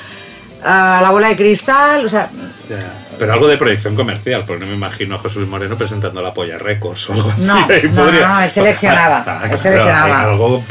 a 0.63 1.01
la 1.03 1.09
bola 1.09 1.27
de 1.27 1.35
cristal, 1.35 2.05
o 2.05 2.09
sea. 2.09 2.29
Pero 3.20 3.34
algo 3.34 3.47
de 3.47 3.57
proyección 3.57 3.95
comercial, 3.95 4.43
porque 4.45 4.63
no 4.65 4.72
me 4.72 4.76
imagino 4.78 5.15
a 5.15 5.18
José 5.20 5.39
Luis 5.39 5.49
Moreno 5.49 5.78
presentando 5.78 6.22
la 6.22 6.34
Polla 6.34 6.57
Records 6.57 7.09
o 7.09 7.13
algo 7.13 7.32
así. 7.36 7.45
No, 7.47 7.55
no, 7.61 7.68
podría- 7.68 8.28
no, 8.28 8.41
él 8.41 8.49
seleccionaba, 8.49 9.24
Ah, 9.28 9.47
él 9.51 9.57
seleccionaba. 9.57 10.22
Algo 10.24 10.63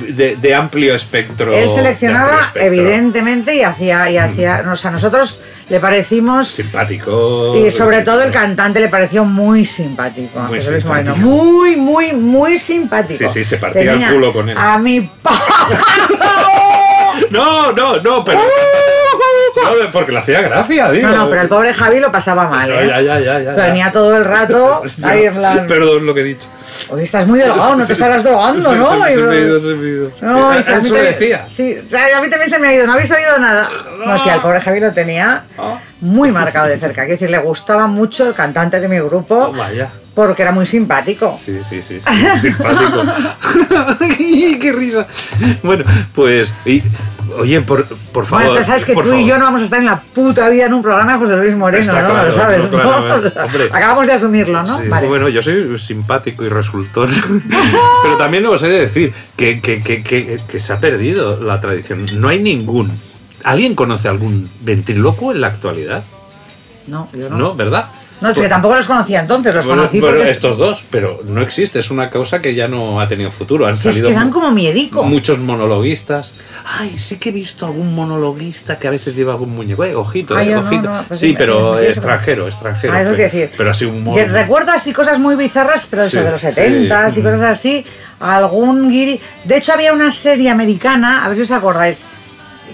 de, 0.00 0.36
de 0.36 0.54
amplio 0.54 0.94
espectro. 0.94 1.52
Él 1.54 1.68
seleccionaba 1.68 2.40
espectro. 2.42 2.62
evidentemente 2.62 3.54
y 3.56 3.62
hacía, 3.62 4.10
y 4.10 4.18
hacía, 4.18 4.64
o 4.70 4.76
sea, 4.76 4.90
nosotros 4.90 5.42
le 5.68 5.80
parecimos 5.80 6.48
Simpático. 6.48 7.54
y 7.56 7.70
sobre 7.70 8.02
todo 8.02 8.22
el 8.22 8.30
cantante 8.32 8.80
le 8.80 8.88
pareció 8.88 9.24
muy 9.24 9.64
simpático. 9.66 10.38
a 10.40 10.44
Muy 10.44 10.58
José 10.58 10.70
Luis 10.72 10.84
Moreno. 10.86 11.14
simpático. 11.14 11.34
Muy, 11.44 11.76
muy, 11.76 12.12
muy 12.12 12.58
simpático. 12.58 13.28
Sí, 13.28 13.28
sí, 13.28 13.44
se 13.44 13.58
partía 13.58 13.92
el 13.92 14.12
culo 14.12 14.32
con 14.32 14.48
él. 14.48 14.56
A 14.58 14.78
mi 14.78 15.00
pa- 15.22 15.38
No, 17.30 17.72
no, 17.72 18.00
no, 18.00 18.24
pero. 18.24 18.40
No, 19.64 19.90
porque 19.92 20.12
le 20.12 20.18
hacía 20.18 20.40
gracia, 20.42 20.90
digo. 20.90 21.08
No, 21.08 21.16
no, 21.16 21.28
pero 21.30 21.42
el 21.42 21.48
pobre 21.48 21.74
Javi 21.74 22.00
lo 22.00 22.10
pasaba 22.12 22.48
mal. 22.48 22.68
No, 22.68 22.80
¿eh? 22.80 22.86
ya, 22.88 23.00
ya, 23.00 23.20
ya, 23.20 23.38
ya, 23.40 23.54
ya. 23.56 23.66
Venía 23.66 23.92
todo 23.92 24.16
el 24.16 24.24
rato 24.24 24.82
en 25.02 25.34
plan. 25.34 25.66
Perdón 25.66 26.06
lo 26.06 26.14
que 26.14 26.20
he 26.20 26.24
dicho. 26.24 26.46
Oye, 26.90 27.04
estás 27.04 27.26
muy 27.26 27.38
delgado, 27.38 27.76
no 27.76 27.86
te 27.86 27.92
estarás 27.92 28.22
drogando, 28.22 28.74
¿no? 28.76 28.90
Se, 28.90 28.96
me 28.98 29.04
ha 29.04 29.40
ido, 29.40 29.60
se 29.60 29.66
me 29.68 29.86
ha 29.86 29.90
ido. 29.90 30.12
No, 30.20 30.50
a 30.50 30.54
mí 30.54 30.60
Eso 30.60 30.70
también- 30.72 31.04
decía. 31.04 31.46
Sí, 31.50 31.76
a 31.76 32.20
mí 32.20 32.28
también 32.28 32.50
se 32.50 32.58
me 32.58 32.68
ha 32.68 32.74
ido, 32.74 32.86
no 32.86 32.92
habéis 32.92 33.10
oído 33.10 33.38
nada. 33.38 33.68
No, 34.04 34.18
sí, 34.18 34.28
al 34.28 34.42
pobre 34.42 34.60
Javi 34.60 34.80
lo 34.80 34.92
tenía 34.92 35.44
Ah. 35.58 35.78
muy 36.00 36.30
marcado 36.30 36.66
de 36.68 36.78
cerca. 36.78 37.02
Quiero 37.02 37.12
decir, 37.12 37.30
le 37.30 37.38
gustaba 37.38 37.86
mucho 37.86 38.26
el 38.28 38.34
cantante 38.34 38.80
de 38.80 38.88
mi 38.88 38.98
grupo 39.00 39.46
Oh, 39.50 39.52
vaya. 39.52 39.88
porque 40.14 40.42
era 40.42 40.52
muy 40.52 40.66
simpático. 40.66 41.38
Sí, 41.42 41.60
sí, 41.62 41.80
sí, 41.82 41.98
sí, 42.00 42.38
simpático. 42.40 43.02
¡Qué 44.60 44.72
risa! 44.72 45.06
Bueno, 45.62 45.84
pues. 46.14 46.52
y- 46.66 46.82
oye, 47.38 47.60
por, 47.62 47.86
por 47.86 48.26
favor. 48.26 48.46
Bueno, 48.48 48.64
sabes 48.64 48.84
que 48.84 48.94
tú 48.94 49.14
y 49.14 49.26
yo 49.26 49.38
no 49.38 49.44
vamos 49.44 49.62
a 49.62 49.64
estar 49.64 49.78
en 49.78 49.86
la 49.86 50.00
puta 50.00 50.48
vida 50.48 50.66
en 50.66 50.74
un 50.74 50.82
programa 50.82 51.12
de 51.14 51.18
José 51.18 51.36
Luis 51.36 51.54
Moreno, 51.56 51.82
Está 51.92 52.02
¿no? 52.02 52.10
claro, 52.10 52.28
Lo 52.28 52.34
sabes, 52.34 52.58
no, 52.58 52.64
¿no? 52.64 52.70
claramente, 52.70 53.40
hombre. 53.40 53.64
Acabamos 53.72 54.06
de 54.06 54.12
asumirlo, 54.12 54.62
¿no? 54.62 54.78
Sí, 54.78 54.88
vale. 54.88 55.06
Bueno, 55.08 55.28
yo 55.28 55.42
soy 55.42 55.78
simpático 55.78 56.44
y 56.44 56.48
resultón. 56.48 57.10
Pero 58.02 58.16
también 58.16 58.44
os 58.46 58.62
he 58.62 58.68
de 58.68 58.80
decir 58.80 59.12
que, 59.36 59.60
que, 59.60 59.82
que, 59.82 60.02
que- 60.02 60.40
que 60.48 60.60
se 60.60 60.72
ha 60.72 60.80
perdido 60.80 61.40
la 61.42 61.60
tradición. 61.60 62.06
No 62.14 62.28
hay 62.28 62.40
ningún. 62.40 62.90
¿Alguien 63.44 63.74
conoce 63.74 64.08
algún 64.08 64.48
ventrílocuo 64.60 65.32
en 65.32 65.40
la 65.40 65.46
actualidad? 65.48 66.02
No, 66.86 67.08
yo 67.12 67.28
no. 67.30 67.36
No, 67.36 67.54
¿verdad? 67.54 67.86
No, 68.20 68.30
es 68.30 68.38
que 68.38 68.48
tampoco 68.48 68.74
los 68.76 68.86
conocía 68.86 69.20
entonces, 69.20 69.54
los 69.54 69.64
Bueno, 69.66 69.82
conocí 69.82 70.00
bueno, 70.00 70.16
porque 70.16 70.30
estos 70.32 70.56
dos, 70.58 70.82
pero 70.90 71.20
no 71.26 71.40
existe, 71.40 71.78
es 71.78 71.90
una 71.90 72.10
causa 72.10 72.40
que 72.42 72.54
ya 72.54 72.66
no 72.68 73.00
ha 73.00 73.06
tenido 73.08 73.30
futuro. 73.30 73.66
Han 73.66 73.78
si 73.78 73.88
es 73.88 73.94
salido 73.94 74.08
que 74.08 74.14
dan 74.14 74.30
como 74.30 74.50
miedico. 74.50 75.04
muchos 75.04 75.38
monologuistas. 75.38 76.34
Ay, 76.66 76.96
sí 76.98 77.16
que 77.18 77.28
he 77.28 77.32
visto 77.32 77.66
algún 77.66 77.94
monologuista 77.94 78.78
que 78.78 78.88
a 78.88 78.90
veces 78.90 79.14
lleva 79.14 79.32
algún 79.32 79.54
muñeco. 79.54 79.84
Eh, 79.84 79.94
ojito, 79.94 80.36
Ay, 80.36 80.48
eh, 80.50 80.54
no, 80.54 80.60
ojito. 80.60 80.82
no, 80.90 81.04
pues 81.06 81.20
sí, 81.20 81.28
sí, 81.28 81.34
pero 81.38 81.74
sí, 81.78 81.84
sí, 81.84 81.90
extranjero, 81.90 82.46
extranjero. 82.48 82.92
Ah, 82.92 83.02
eso 83.02 83.10
pero- 83.12 83.16
quiero 83.16 83.32
decir. 83.46 83.50
Pero 83.56 83.70
así 83.70 83.84
un 83.84 83.94
Que 84.04 84.22
mono. 84.26 84.32
recuerdo 84.32 84.72
así 84.72 84.92
cosas 84.92 85.18
muy 85.18 85.36
bizarras, 85.36 85.86
pero 85.86 86.02
eso 86.02 86.18
Sí, 86.18 86.24
de 86.24 86.30
los 86.30 86.40
70 86.40 87.10
sí. 87.10 87.20
y 87.20 87.22
cosas 87.22 87.42
así. 87.42 87.84
Algún 88.20 88.90
guiri. 88.90 89.20
De 89.44 89.56
hecho, 89.56 89.72
había 89.72 89.92
una 89.92 90.10
serie 90.12 90.50
americana, 90.50 91.24
a 91.24 91.28
ver 91.28 91.36
si 91.36 91.42
os 91.44 91.50
acordáis. 91.52 92.04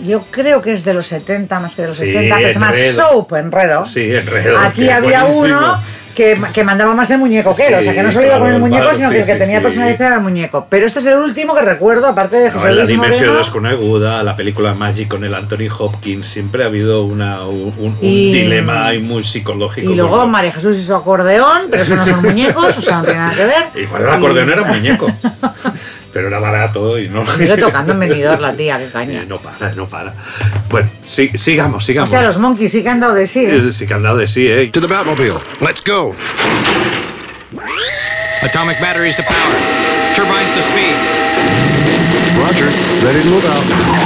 Yo 0.04 0.22
creo 0.30 0.60
que 0.60 0.72
es 0.72 0.84
de 0.84 0.94
los 0.94 1.06
70 1.06 1.60
más 1.60 1.74
que 1.74 1.82
de 1.82 1.88
los 1.88 1.96
Sí, 1.96 2.06
60, 2.06 2.38
que 2.38 2.46
se 2.48 2.52
llama 2.54 2.68
Enredo. 2.68 2.92
Soap, 3.10 3.32
Enredo. 3.34 3.86
Sí, 3.86 4.10
enredo. 4.14 4.58
Aquí 4.58 4.88
había 4.88 5.20
buenísimo. 5.24 5.44
uno 5.58 5.82
que, 6.14 6.40
que 6.52 6.62
mandaba 6.62 6.94
más 6.94 7.10
el 7.10 7.18
muñeco 7.18 7.52
que 7.56 7.66
él, 7.66 7.74
o 7.74 7.82
sea 7.82 7.92
que 7.92 8.00
no 8.00 8.12
solo 8.12 8.26
iba 8.26 8.36
Sí, 8.36 8.40
con 8.40 8.52
el 8.52 8.60
muñeco, 8.60 8.94
sino 8.94 9.08
sí, 9.08 9.14
que 9.14 9.20
el 9.22 9.26
que 9.26 9.32
sí, 9.32 9.38
tenía 9.40 9.58
sí. 9.58 9.62
personalizado 9.64 10.06
era 10.06 10.14
el 10.16 10.22
muñeco. 10.22 10.66
Pero 10.70 10.86
este 10.86 11.00
es 11.00 11.06
el 11.06 11.18
último 11.18 11.54
que 11.56 11.62
recuerdo, 11.62 12.06
aparte 12.06 12.36
de 12.36 12.50
No, 12.50 12.54
José 12.60 12.68
en 12.68 12.76
la 12.78 12.86
dimensión 12.86 13.36
desconeguda, 13.36 14.22
la 14.22 14.36
película 14.36 14.74
Magic 14.74 15.08
con 15.08 15.24
el 15.24 15.34
Anthony 15.34 15.66
Hopkins, 15.76 16.24
siempre 16.26 16.62
ha 16.62 16.66
habido 16.66 17.02
una, 17.04 17.44
un, 17.44 17.74
un- 17.78 17.86
un 17.88 17.98
Y- 18.00 18.32
dilema 18.32 18.90
muy 19.02 19.24
psicológico. 19.24 19.90
Y 19.90 19.96
luego 19.96 20.24
María 20.28 20.52
Jesús 20.52 20.78
y 20.78 20.84
su 20.84 20.94
acordeón, 20.94 21.62
pero 21.68 21.82
eso 21.82 21.96
no 21.96 22.06
son 22.06 22.22
muñecos, 22.22 22.78
o 22.78 22.80
sea, 22.80 22.98
no 22.98 23.04
tiene 23.04 23.18
nada 23.18 23.34
que 23.34 23.44
ver. 23.46 23.82
Igual 23.84 24.02
el 24.02 24.10
acordeón 24.10 24.52
era 24.52 24.62
muñeco, 24.62 25.10
pero 26.14 26.28
era 26.28 26.38
barato 26.38 26.96
y 26.98 27.08
no. 27.08 27.26
Sigue 27.26 27.56
tocando 27.58 27.92
en 27.92 27.98
Benidorm 28.08 28.40
la 28.40 28.54
tía, 28.54 28.78
qué 28.78 28.88
caña. 28.90 29.22
Eh, 29.22 29.26
no 29.26 29.38
para, 29.38 29.72
no 29.74 29.88
para. 29.88 30.14
Bueno, 30.70 30.88
sí, 31.02 31.30
sigamos, 31.34 31.84
sigamos. 31.84 32.08
Hostia, 32.08 32.22
los 32.22 32.38
monkeys 32.38 32.70
sí 32.70 32.82
que 32.84 32.88
han 32.88 33.00
dado 33.00 33.14
de 33.14 33.26
sí. 33.26 33.44
Eh, 33.44 33.72
Sí 33.72 33.86
que 33.86 33.94
han 33.94 34.02
dado 34.04 34.16
de 34.18 34.28
sí, 34.28 34.46
¿eh? 34.46 34.70
To 34.72 34.80
the 34.80 34.86
Batmobile. 34.86 35.40
Let's 35.60 35.82
go. 35.84 36.14
Atomic 38.42 38.80
batteries 38.80 39.16
to 39.16 39.22
power. 39.24 39.56
Turbines 40.14 40.54
to 40.54 40.62
speed. 40.62 40.96
Roger. 42.38 42.70
Ready 43.04 43.22
to 43.22 43.28
move 43.28 43.44
out. 43.46 44.03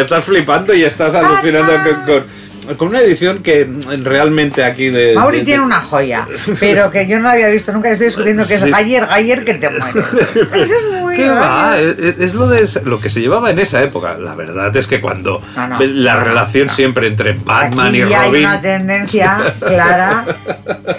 Te 0.00 0.04
estás 0.04 0.24
flipando 0.24 0.72
y 0.74 0.82
estás 0.82 1.14
alucinando 1.14 1.72
con, 1.84 2.04
con- 2.06 2.40
con 2.76 2.88
una 2.88 3.00
edición 3.00 3.42
que 3.42 3.68
realmente 4.04 4.62
aquí 4.62 4.90
de. 4.90 5.14
Mauri 5.14 5.38
de- 5.38 5.44
tiene 5.44 5.62
una 5.62 5.80
joya, 5.80 6.26
pero 6.60 6.90
que 6.90 7.06
yo 7.06 7.18
no 7.18 7.28
había 7.28 7.48
visto 7.48 7.72
nunca. 7.72 7.90
Estoy 7.90 8.06
descubriendo 8.08 8.46
que 8.46 8.54
es 8.54 8.60
Sí. 8.60 8.70
Gayer, 8.70 9.06
Gayer 9.06 9.44
que 9.44 9.54
te 9.54 9.70
mueres. 9.70 9.96
Eso 10.14 10.34
es 10.60 10.92
muy 11.00 11.16
¿Qué 11.16 11.30
va? 11.30 11.78
Es, 11.80 11.98
es 12.20 12.34
lo, 12.34 12.46
de, 12.46 12.68
lo 12.84 13.00
que 13.00 13.08
se 13.08 13.20
llevaba 13.20 13.50
en 13.50 13.58
esa 13.58 13.82
época. 13.82 14.14
La 14.18 14.34
verdad 14.34 14.74
es 14.76 14.86
que 14.86 15.00
cuando 15.00 15.42
No, 15.56 15.66
no, 15.66 15.78
ve- 15.78 15.88
la 15.88 16.14
no, 16.14 16.20
relación 16.24 16.70
siempre 16.70 17.08
entre 17.08 17.32
Batman 17.32 17.88
Aquí 17.88 18.02
y 18.02 18.08
ya 18.08 18.20
hay 18.22 18.28
Robin. 18.28 18.44
una 18.46 18.60
tendencia 18.60 19.54
clara. 19.58 20.24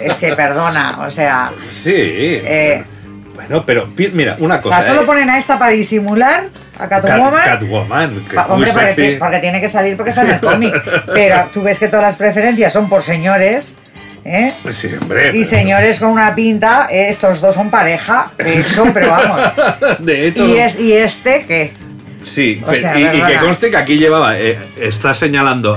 Es 0.00 0.14
que 0.14 0.34
perdona, 0.34 0.98
o 1.06 1.10
sea, 1.10 1.52
Sí. 1.70 1.92
eh, 1.94 2.84
Bueno, 3.34 3.64
pero 3.66 3.88
mira, 4.12 4.36
una 4.40 4.56
o 4.56 4.62
cosa. 4.62 4.76
sea, 4.82 4.90
solo 4.92 5.02
eh, 5.02 5.06
ponen 5.06 5.30
a 5.30 5.38
esta 5.38 5.58
para 5.58 5.72
disimular 5.72 6.48
a 6.78 6.88
Cat- 6.88 7.04
Catwoman. 7.06 7.44
Catwoman, 7.44 8.24
que 8.28 8.34
Pa- 8.34 8.42
es 8.42 8.48
muy 8.48 8.54
hombre, 8.56 8.70
porque, 8.72 8.86
sexy. 8.92 9.08
ti- 9.12 9.16
porque 9.18 9.38
tiene 9.38 9.60
que 9.60 9.68
salir 9.68 9.96
porque 9.96 10.10
en 10.12 10.30
el 10.30 10.40
cómic. 10.40 10.74
Pero 11.14 11.50
tú 11.52 11.62
ves 11.62 11.78
que 11.78 11.88
todas 11.88 12.04
las 12.04 12.16
preferencias 12.16 12.72
son 12.72 12.88
por 12.88 13.02
señores. 13.02 13.78
¿eh? 14.24 14.52
Sí, 14.70 14.88
hombre. 15.00 15.32
Y 15.36 15.44
señores 15.44 15.98
con 15.98 16.10
una 16.10 16.34
pinta, 16.34 16.88
eh, 16.90 17.08
estos 17.08 17.40
dos 17.40 17.54
son 17.54 17.70
pareja, 17.70 18.30
de 18.38 18.60
hecho, 18.60 18.84
pero 18.94 19.10
vamos. 19.10 19.40
De 19.98 20.26
hecho, 20.28 20.46
Y, 20.46 20.58
es, 20.58 20.78
y 20.78 20.92
este, 20.92 21.44
¿qué? 21.46 21.72
sí, 22.22 22.62
o 22.64 22.72
sea, 22.74 22.96
y, 22.98 23.16
y 23.18 23.20
que 23.22 23.36
conste 23.38 23.70
que 23.70 23.76
aquí 23.76 23.96
llevaba, 23.98 24.38
eh, 24.38 24.58
está 24.80 25.12
señalando 25.14 25.76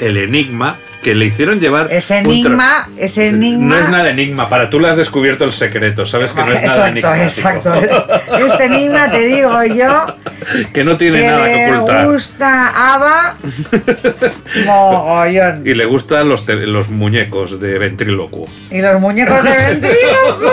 el 0.00 0.16
enigma 0.16 0.76
que 1.02 1.14
le 1.14 1.26
hicieron 1.26 1.60
llevar. 1.60 1.88
Ese 1.92 2.18
enigma, 2.18 2.88
ese 2.96 3.28
enigma. 3.28 3.66
No 3.76 3.84
es 3.84 3.88
nada 3.90 4.10
enigma, 4.10 4.46
para 4.46 4.70
tú 4.70 4.78
le 4.80 4.88
has 4.88 4.96
descubierto 4.96 5.44
el 5.44 5.52
secreto, 5.52 6.06
sabes 6.06 6.32
que 6.32 6.42
no 6.42 6.48
es 6.52 6.62
nada 6.62 6.88
exacto, 6.90 7.12
enigmático. 7.14 7.74
exacto. 7.74 8.46
Este 8.46 8.64
enigma 8.66 9.10
te 9.10 9.20
digo 9.26 9.64
yo 9.64 10.06
que 10.72 10.84
no 10.84 10.96
tiene 10.96 11.20
que 11.20 11.26
nada 11.26 11.44
que 11.46 11.54
le 11.56 11.76
ocultar. 11.76 12.06
gusta 12.06 12.94
Ava 12.94 13.36
mogollón. 14.64 15.62
Y 15.66 15.74
le 15.74 15.84
gustan 15.86 16.28
los, 16.28 16.88
muñecos 16.88 17.58
de 17.60 17.78
ventrílocuo. 17.78 18.42
Y 18.70 18.80
los 18.80 19.00
muñecos 19.00 19.42
de 19.42 19.56
ventríloco. 19.56 20.52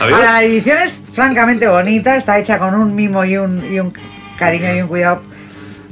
¿Habéis- 0.00 0.14
Ahora, 0.14 0.32
la 0.32 0.42
edición 0.42 0.78
es 0.78 1.04
francamente 1.12 1.68
bonita, 1.68 2.16
está 2.16 2.38
hecha 2.38 2.58
con 2.58 2.74
un 2.74 2.94
mimo 2.94 3.24
y 3.24 3.36
un, 3.36 3.72
y 3.72 3.78
un 3.80 3.92
cariño 4.38 4.74
y 4.76 4.82
un 4.82 4.88
cuidado. 4.88 5.22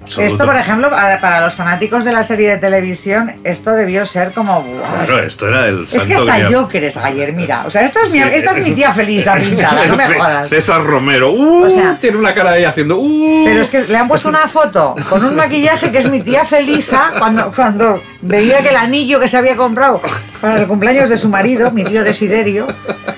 Absoluto. 0.08 0.32
Esto, 0.32 0.46
por 0.46 0.56
ejemplo, 0.56 0.90
para, 0.90 1.20
para 1.20 1.40
los 1.40 1.54
fanáticos 1.54 2.04
de 2.04 2.12
la 2.12 2.24
serie 2.24 2.50
de 2.50 2.56
televisión, 2.58 3.30
esto 3.44 3.72
debió 3.72 4.06
ser 4.06 4.32
como... 4.32 4.64
Claro, 5.04 5.22
esto 5.22 5.48
era 5.48 5.66
el 5.68 5.82
Es 5.84 5.92
que 5.92 6.00
santo 6.00 6.18
hasta 6.20 6.34
grial. 6.44 6.54
Joker 6.54 6.84
es 6.84 6.96
ayer, 6.96 7.32
mira. 7.34 7.64
O 7.66 7.70
sea, 7.70 7.82
esto 7.82 8.00
es 8.04 8.10
mi, 8.10 8.18
Sí, 8.18 8.24
esta 8.32 8.52
es 8.52 8.66
mi 8.66 8.72
tía 8.74 8.92
Felisa 8.92 9.36
pintada, 9.36 9.84
no 9.86 9.96
me 9.96 10.06
jodas. 10.18 10.48
César 10.48 10.82
Romero. 10.82 11.30
Uh, 11.32 11.64
O 11.66 11.70
sea- 11.70 11.96
tiene 12.00 12.16
una 12.16 12.34
cara 12.34 12.52
ahí 12.52 12.64
haciendo. 12.64 12.96
Uh. 12.98 13.44
Pero 13.44 13.60
es 13.60 13.70
que 13.70 13.80
le 13.84 13.96
han 13.96 14.08
puesto 14.08 14.28
una 14.28 14.48
foto 14.48 14.94
con 15.10 15.24
un 15.24 15.36
maquillaje 15.36 15.90
que 15.92 15.98
es 15.98 16.08
mi 16.10 16.20
tía 16.22 16.44
Felisa 16.44 17.12
cuando, 17.18 17.52
cuando 17.52 18.02
veía 18.22 18.62
que 18.62 18.70
el 18.70 18.76
anillo 18.76 19.20
que 19.20 19.28
se 19.28 19.36
había 19.36 19.56
comprado 19.56 20.00
para 20.40 20.60
el 20.60 20.66
cumpleaños 20.66 21.08
de 21.08 21.16
su 21.16 21.28
marido, 21.28 21.70
mi 21.70 21.84
tío 21.84 22.02
Desiderio, 22.04 22.66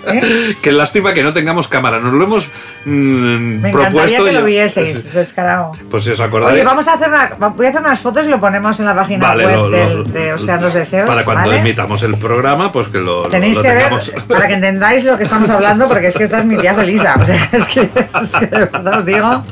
¿eh? 0.07 0.55
Qué 0.63 0.73
lástima 0.73 1.13
que 1.15 1.23
no 1.23 1.33
tengamos 1.33 1.69
cámara. 1.69 2.01
Nos 2.01 2.13
lo 2.15 2.25
hemos 2.25 2.47
mm, 2.85 2.91
me 2.91 3.69
encantaría 3.69 3.91
propuesto. 3.91 4.25
que 4.25 4.31
y- 4.31 4.35
lo 4.35 4.45
vieseis, 4.45 5.13
descarado. 5.13 5.73
Pues 5.91 6.05
si 6.05 6.11
os 6.11 6.21
acordáis. 6.21 6.55
Oye, 6.55 6.65
vamos 6.65 6.80
a 6.89 6.95
hacer 6.95 7.09
una, 7.09 7.31
voy 7.51 7.67
a 7.67 7.69
hacer 7.71 7.81
unas 7.81 8.01
fotos 8.01 8.27
y 8.27 8.29
lo 8.29 8.39
ponemos 8.41 8.79
en 8.81 8.87
la 8.87 8.95
página 8.95 9.29
Vale, 9.29 9.47
web 9.47 9.57
lo- 9.57 9.69
lo- 9.69 9.77
del- 10.05 10.13
de 10.13 10.33
Ocean 10.33 10.61
los 10.63 10.75
Deseos. 10.75 11.09
Para 11.09 11.25
cuando 11.25 11.49
¿vale? 11.49 11.61
emitamos 11.61 12.03
el 12.03 12.17
programa, 12.17 12.71
pues 12.73 12.89
que 12.89 12.99
lo, 12.99 13.23
Tenéis 13.29 13.57
lo 13.57 13.63
que 13.63 13.69
ver 13.71 13.83
tengamos. 13.85 14.11
para 14.29 14.49
que 14.49 14.55
entendáis 14.55 15.05
lo 15.05 15.17
que 15.17 15.25
estamos 15.25 15.49
hablando, 15.51 15.89
porque 15.89 16.09
es 16.09 16.17
que 16.17 16.25
esta 16.25 16.39
es 16.39 16.45
mi 16.45 16.57
tía 16.57 16.75
Felisa. 16.75 17.17
O 17.21 17.27
sea, 17.27 17.49
es 17.53 17.67
que, 17.69 17.81
es 17.83 18.33
que 18.39 18.47
de 18.47 18.59
verdad 18.67 18.99
os 18.99 19.05
digo. 19.07 19.45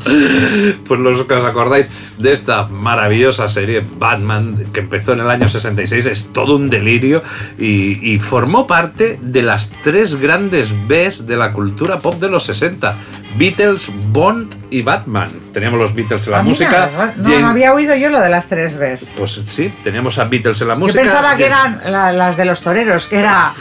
Pues 0.87 1.01
los 1.01 1.25
que 1.27 1.35
os 1.35 1.45
acordáis 1.45 1.87
de 2.19 2.33
esta 2.33 2.67
maravillosa 2.69 3.49
serie 3.49 3.85
Batman 3.99 4.57
que 4.73 4.81
empezó 4.81 5.13
en 5.13 5.21
el 5.21 5.31
año 5.31 5.49
66 5.49 6.07
es 6.07 6.33
todo 6.33 6.57
un 6.57 6.71
delirio 6.71 7.23
y, 7.59 8.13
y 8.15 8.19
formó 8.19 8.67
parte 8.67 9.19
de 9.23 9.43
las 9.43 9.71
tres 9.83 10.17
grandes 10.17 10.73
Bs 10.89 11.27
de 11.27 11.37
la 11.37 11.53
cultura 11.53 11.99
pop 11.99 12.15
de 12.21 12.29
los 12.29 12.45
60. 12.45 12.97
Beatles, 13.39 13.89
Bond 14.13 14.55
y 14.71 14.83
Batman. 14.83 15.31
Teníamos 15.53 15.79
los 15.79 15.95
Beatles 15.95 16.27
en 16.27 16.33
la 16.33 16.39
Ah, 16.39 16.43
mira, 16.43 16.51
música. 16.51 17.13
no, 17.17 17.25
Jane- 17.29 17.41
no 17.41 17.49
había 17.49 17.73
oído 17.73 17.95
yo 17.95 18.11
lo 18.11 18.21
de 18.21 18.29
las 18.29 18.49
tres 18.49 18.77
Bs. 18.79 19.15
Pues 19.17 19.41
sí, 19.49 19.73
teníamos 19.85 20.19
a 20.19 20.25
Beatles 20.25 20.61
en 20.61 20.69
la 20.69 20.75
Yo 20.75 20.81
música. 20.81 21.01
pensaba 21.03 21.37
que 21.37 21.47
eran 21.47 21.81
la- 21.87 22.13
las 22.13 22.37
de 22.37 22.45
los 22.45 22.61
toreros, 22.61 23.07
que 23.07 23.19
era 23.19 23.53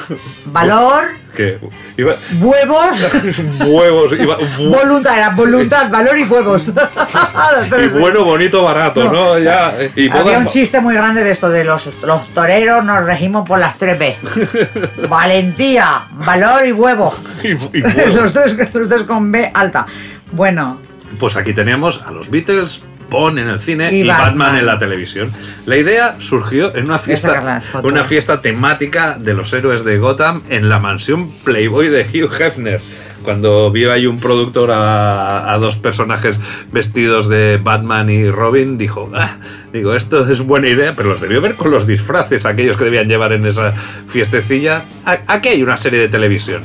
valor, 0.45 1.05
que 1.38 1.57
iba- 1.97 2.15
huevos, 2.41 3.07
huevos, 3.65 4.11
iba- 4.19 4.38
voluntad, 4.57 5.17
era 5.17 5.29
voluntad, 5.29 5.89
valor 5.89 6.17
y 6.17 6.23
huevos. 6.23 6.69
y 6.69 7.88
bueno, 7.99 8.25
bonito, 8.25 8.63
barato, 8.63 9.03
¿no? 9.05 9.11
No. 9.35 9.39
Ya, 9.39 9.73
eh, 9.79 9.91
y 9.95 10.09
Había 10.09 10.23
bodas- 10.23 10.39
un 10.39 10.47
chiste 10.47 10.81
muy 10.81 10.95
grande 10.95 11.23
de 11.23 11.31
esto 11.31 11.49
de 11.49 11.63
los, 11.63 11.89
los 12.03 12.27
toreros 12.33 12.83
nos 12.83 13.05
regimos 13.05 13.47
por 13.47 13.59
las 13.59 13.77
tres 13.77 13.97
B. 13.99 14.17
Valentía, 15.09 16.01
valor 16.25 16.65
y 16.65 16.71
huevo. 16.71 17.13
y- 17.43 17.47
y 17.77 17.81
bueno. 17.81 18.21
los, 18.21 18.33
tres, 18.33 18.57
los 18.73 18.89
tres 18.89 19.03
con 19.03 19.31
B 19.31 19.49
alta. 19.53 19.85
Bueno, 20.31 20.79
Pues 21.19 21.35
aquí 21.38 21.53
teníamos 21.53 22.01
a 22.05 22.11
los 22.11 22.29
Beatles, 22.29 22.81
Bond 23.09 23.39
en 23.39 23.47
el 23.47 23.59
cine 23.59 23.91
Y 23.91 24.01
y, 24.03 24.07
Batman. 24.07 24.27
Batman. 24.37 24.57
en 24.59 24.65
la 24.65 24.77
televisión. 24.77 25.31
La 25.65 25.77
idea 25.77 26.15
surgió 26.19 26.75
en 26.75 26.85
una 26.85 26.99
fiesta, 26.99 27.59
una 27.83 28.03
fiesta 28.03 28.41
temática 28.41 29.17
de 29.19 29.33
los 29.33 29.51
héroes 29.53 29.83
de 29.83 29.97
Gotham 29.97 30.41
en 30.49 30.69
la 30.69 30.79
mansión 30.79 31.29
Playboy 31.43 31.87
de 31.89 32.03
Hugh 32.03 32.31
Hefner. 32.41 32.81
Cuando 33.23 33.71
vio 33.71 33.91
ahí 33.91 34.05
un 34.05 34.19
productor 34.19 34.71
a, 34.71 35.51
a 35.51 35.57
dos 35.57 35.75
personajes 35.75 36.39
vestidos 36.71 37.27
de 37.27 37.59
Batman 37.61 38.09
y 38.09 38.29
Robin, 38.29 38.77
dijo, 38.77 39.11
"Ah", 39.13 39.35
digo, 39.73 39.95
esto 39.95 40.25
es 40.31 40.39
buena 40.39 40.69
idea, 40.69 40.93
pero 40.95 41.09
los 41.09 41.19
debió 41.19 41.41
ver 41.41 41.55
con 41.55 41.69
los 41.71 41.85
disfraces, 41.85 42.45
aquellos 42.45 42.77
que 42.77 42.85
debían 42.85 43.09
llevar 43.09 43.33
en 43.33 43.45
esa 43.45 43.73
fiestecilla. 44.07 44.83
Aquí 45.27 45.49
hay 45.49 45.61
una 45.63 45.75
serie 45.75 45.99
de 45.99 46.07
televisión. 46.07 46.61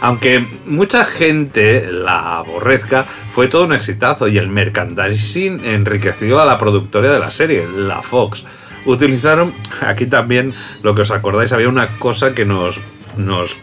Aunque 0.00 0.44
mucha 0.66 1.04
gente 1.04 1.88
la 1.90 2.38
aborrezca, 2.38 3.06
fue 3.30 3.48
todo 3.48 3.64
un 3.64 3.72
exitazo 3.72 4.28
y 4.28 4.36
el 4.38 4.48
merchandising 4.48 5.64
enriqueció 5.64 6.40
a 6.40 6.44
la 6.44 6.58
productora 6.58 7.10
de 7.10 7.18
la 7.18 7.30
serie, 7.30 7.66
la 7.76 8.02
Fox. 8.02 8.44
Utilizaron, 8.84 9.52
aquí 9.80 10.06
también, 10.06 10.52
lo 10.82 10.94
que 10.94 11.02
os 11.02 11.10
acordáis, 11.10 11.52
había 11.52 11.68
una 11.68 11.88
cosa 11.98 12.34
que 12.34 12.44
nos, 12.44 12.78
nos, 13.16 13.56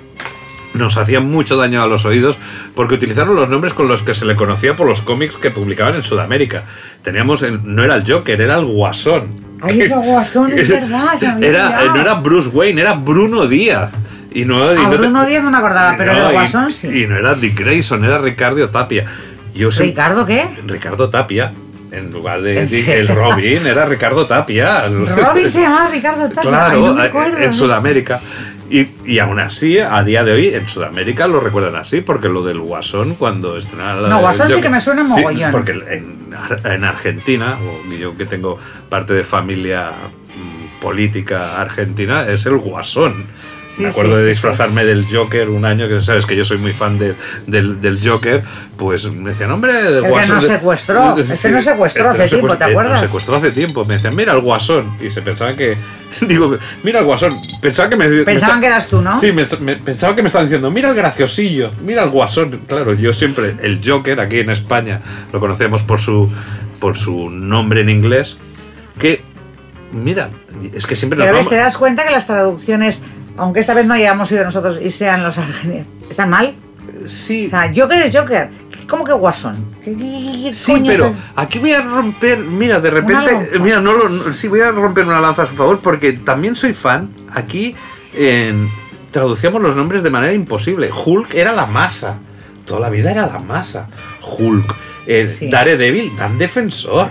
nos 0.74 0.98
hacía 0.98 1.20
mucho 1.22 1.56
daño 1.56 1.82
a 1.84 1.88
los 1.88 2.04
oídos, 2.06 2.36
porque 2.76 2.96
utilizaron 2.96 3.36
los 3.36 3.48
nombres 3.48 3.74
con 3.74 3.88
los 3.88 4.02
que 4.02 4.14
se 4.16 4.26
le 4.26 4.36
conocía 4.36 4.76
por 4.76 4.88
los 4.88 5.02
cómics 5.02 5.36
que 5.36 5.52
publicaban 5.52 5.96
en 5.96 6.04
Sudamérica. 6.04 6.64
Teníamos, 7.04 7.44
el- 7.44 7.62
no 7.64 7.84
era 7.84 7.96
el 7.96 8.12
Joker, 8.12 8.42
era 8.42 8.58
el 8.58 8.66
Guasón. 8.66 9.28
es 9.68 9.92
el 9.92 10.00
guasón, 10.02 10.52
es 10.52 10.68
verdad. 10.82 11.42
Era, 11.42 11.86
no 11.94 12.02
era 12.02 12.16
Bruce 12.16 12.50
Wayne, 12.50 12.82
era 12.82 12.94
Bruno 12.94 13.48
Díaz. 13.48 13.92
Y 14.34 14.46
no, 14.46 14.74
y 14.74 14.78
A 14.78 14.84
no 14.84 14.90
te- 14.92 14.98
Bruno 14.98 15.26
Díaz 15.26 15.44
no 15.44 15.52
me 15.52 15.58
acordaba, 15.58 15.96
pero 15.98 16.14
no, 16.14 16.28
el 16.28 16.34
guasón 16.34 16.72
sí. 16.72 16.88
Y 16.88 17.08
no 17.08 17.18
era 17.18 17.36
Dick 17.36 17.60
Grayson, 17.60 18.04
era 18.04 18.18
Ricardo 18.18 18.70
Tapia. 18.70 19.06
Yo 19.54 19.72
sé- 19.72 19.84
¿Ricardo 19.84 20.26
qué? 20.26 20.48
Ricardo 20.66 21.10
Tapia. 21.10 21.54
En 21.92 22.12
lugar 22.12 22.42
de 22.42 22.60
¿En 22.62 22.68
Dick- 22.68 22.88
el 22.90 23.08
Robin, 23.08 23.68
era 23.68 23.86
Ricardo 23.86 24.26
Tapia. 24.26 24.88
Robin 24.88 25.48
se 25.50 25.62
llamaba 25.62 25.90
Ricardo 25.94 26.28
Tapia. 26.30 26.42
Ay, 26.42 26.48
Claro, 26.50 26.80
no 26.88 26.94
me 26.96 27.04
eh, 27.04 27.08
acuerdo, 27.08 27.38
en 27.38 27.46
¿no? 27.46 27.54
Sudamérica. 27.54 28.20
Y, 28.72 28.88
y 29.06 29.20
aún 29.20 29.40
así, 29.40 29.78
a 29.78 30.04
día 30.04 30.24
de 30.24 30.32
hoy, 30.32 30.48
en 30.48 30.68
Sudamérica 30.68 31.28
lo 31.28 31.40
recuerdan 31.40 31.76
así, 31.76 32.02
porque 32.02 32.30
lo 32.30 32.42
del 32.44 32.60
Guasón, 32.60 33.14
cuando 33.14 33.56
estrenaron 33.58 34.02
la 34.02 34.10
No, 34.10 34.20
Guasón 34.22 34.48
sí 34.48 34.54
yo- 34.56 34.62
que 34.62 34.70
me 34.70 34.82
suena 34.82 35.06
sí, 35.06 35.12
mogollón. 35.22 35.52
porque 35.52 35.72
en, 35.74 36.16
en 36.64 36.84
Argentina, 36.84 37.60
o 37.62 37.94
yo 37.94 38.18
que 38.18 38.26
tengo 38.26 38.58
parte 38.90 39.14
de 39.14 39.24
familia 39.24 39.92
mm, 39.92 40.82
política 40.82 41.62
argentina, 41.62 42.28
es 42.28 42.48
el 42.48 42.58
Guasón. 42.58 43.26
Sí, 43.76 43.82
me 43.82 43.90
acuerdo 43.90 44.12
sí, 44.12 44.18
de 44.18 44.24
sí, 44.24 44.30
disfrazarme 44.30 44.86
del 44.86 45.06
Joker 45.12 45.50
un 45.50 45.66
año, 45.66 45.88
que 45.88 46.00
sabes 46.00 46.26
que 46.28 46.36
yo 46.36 46.46
soy 46.46 46.60
muy 46.60 46.72
fan 46.74 47.00
de- 47.00 47.16
del, 47.48 47.82
del 47.82 48.00
Joker, 48.08 48.44
pues 48.78 49.10
me 49.12 49.32
decían, 49.32 49.50
hombre, 49.52 49.74
del 49.74 49.96
El 49.96 50.04
que 50.04 50.10
Guasón. 50.10 50.36
nos 50.36 50.44
de- 50.44 50.50
secuestró, 50.50 51.18
este 51.18 51.50
nos 51.50 51.64
secuestró 51.64 52.04
este 52.04 52.10
hace 52.12 52.22
nos 52.22 52.30
tiempo, 52.30 52.58
¿te 52.58 52.64
eh, 52.66 52.68
acuerdas? 52.70 52.94
nos 52.94 53.02
secuestró 53.10 53.36
hace 53.38 53.52
tiempo. 53.52 53.84
Me 53.86 53.96
decían, 53.96 54.16
mira 54.16 54.34
el 54.34 54.42
Guasón. 54.42 54.96
Y 55.02 55.10
se 55.10 55.22
pensaban 55.24 55.56
que. 55.56 55.76
Digo, 56.22 56.56
mira 56.84 57.00
el 57.00 57.06
Guasón. 57.06 57.36
Pensaban 57.62 57.90
que 57.90 57.96
me. 57.98 58.08
me 58.08 58.24
Pensaban 58.24 58.58
está- 58.58 58.62
que 58.62 58.68
eras 58.68 58.88
tú, 58.88 59.02
¿no? 59.02 59.20
Sí, 59.20 59.32
me, 59.32 59.44
me- 59.62 59.76
pensaban 59.78 60.16
que 60.16 60.22
me 60.22 60.28
estaban 60.28 60.46
diciendo, 60.48 60.70
mira 60.70 60.90
el 60.90 60.96
graciosillo, 60.96 61.72
mira 61.84 62.04
el 62.04 62.12
Guasón. 62.12 62.62
Claro, 62.68 62.94
yo 62.94 63.12
siempre. 63.12 63.56
El 63.64 63.82
Joker 63.84 64.20
aquí 64.20 64.40
en 64.40 64.52
España 64.52 65.02
lo 65.32 65.40
conocemos 65.40 65.82
por 65.82 66.00
su, 66.00 66.30
por 66.80 66.96
su 66.98 67.30
nombre 67.32 67.82
en 67.82 67.90
inglés. 67.90 68.38
Que. 69.00 69.24
Mira, 69.92 70.30
es 70.74 70.88
que 70.88 70.96
siempre 70.96 71.18
nos 71.18 71.26
Pero 71.26 71.38
ves, 71.38 71.46
vamos- 71.46 71.50
te 71.52 71.56
das 71.58 71.78
cuenta 71.78 72.04
que 72.04 72.10
las 72.12 72.26
traducciones, 72.26 73.02
aunque 73.38 73.60
esta 73.60 73.74
vez 73.74 73.86
no 73.86 73.94
hayamos 73.94 74.32
ido 74.32 74.44
nosotros 74.44 74.80
y 74.82 74.90
sean 74.90 75.24
los 75.24 75.38
argentinos, 75.38 75.88
¿están 76.10 76.30
mal? 76.30 76.54
Sí, 77.08 77.48
O 77.48 77.50
sea, 77.50 77.72
Joker 77.76 78.04
es 78.04 78.16
Joker. 78.16 78.50
¿Cómo 78.88 79.04
que 79.06 79.14
guasón? 79.14 79.58
¿Qué, 79.84 79.92
qué- 79.92 79.98
qué- 79.98 80.42
qué 80.44 80.54
Sí, 80.54 80.84
pero 80.86 81.08
es? 81.08 81.16
aquí 81.36 81.58
voy 81.60 81.72
a 81.72 81.82
romper, 81.82 82.40
mira, 82.40 82.80
de 82.80 82.90
repente, 82.92 83.32
lanza. 83.32 83.60
mira, 83.60 83.80
no, 83.80 83.94
lo- 83.94 84.10
no- 84.10 84.34
sí 84.34 84.48
voy 84.50 84.60
a 84.60 84.72
romper 84.72 85.06
una 85.06 85.22
lanza 85.22 85.44
a 85.44 85.46
su 85.46 85.56
favor 85.56 85.80
porque 85.80 86.14
también 86.14 86.56
soy 86.56 86.74
fan. 86.74 87.10
Aquí 87.32 87.76
traducíamos 89.12 89.62
los 89.62 89.76
nombres 89.76 90.04
de 90.04 90.10
manera 90.10 90.34
imposible. 90.34 90.90
Hulk 90.94 91.34
era 91.36 91.54
la 91.54 91.66
masa, 91.66 92.16
toda 92.66 92.80
la 92.82 92.90
vida 92.90 93.12
era 93.12 93.28
la 93.28 93.40
masa. 93.40 93.88
Hulk. 94.38 94.76
Eh, 95.08 95.28
Sí. 95.28 95.50
Daredevil, 95.50 96.16
Dan 96.18 96.38
Defensor. 96.38 97.08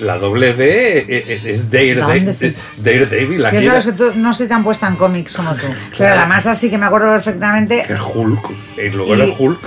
La 0.00 0.18
doble 0.18 0.52
D 0.54 0.98
eh, 0.98 1.04
eh, 1.08 1.40
es. 1.44 1.70
Daredevil. 1.70 3.38
Yo 3.38 3.46
Aquí 3.46 3.56
creo 3.56 3.72
era- 3.72 3.82
que 3.82 3.92
tú- 3.92 4.12
no 4.14 4.32
soy 4.34 4.46
tan 4.48 4.62
puesta 4.62 4.86
en 4.88 4.96
cómics 4.96 5.36
como 5.36 5.54
tú. 5.54 5.66
Pero 5.68 5.96
Claro. 5.96 6.16
la 6.16 6.26
masa 6.26 6.54
sí 6.54 6.68
que 6.70 6.76
me 6.78 6.86
acuerdo 6.86 7.10
perfectamente 7.12 7.82
que 7.86 7.94
es 7.94 8.00
Hulk. 8.00 8.50
Y 8.76 8.90
luego 8.90 9.16
Y- 9.16 9.20
era 9.20 9.34
Hulk. 9.38 9.58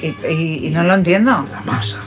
y, 0.00 0.06
y- 0.28 0.66
y 0.68 0.70
no 0.70 0.84
lo 0.84 0.94
entiendo. 0.94 1.44
La 1.50 1.60
masa. 1.62 2.02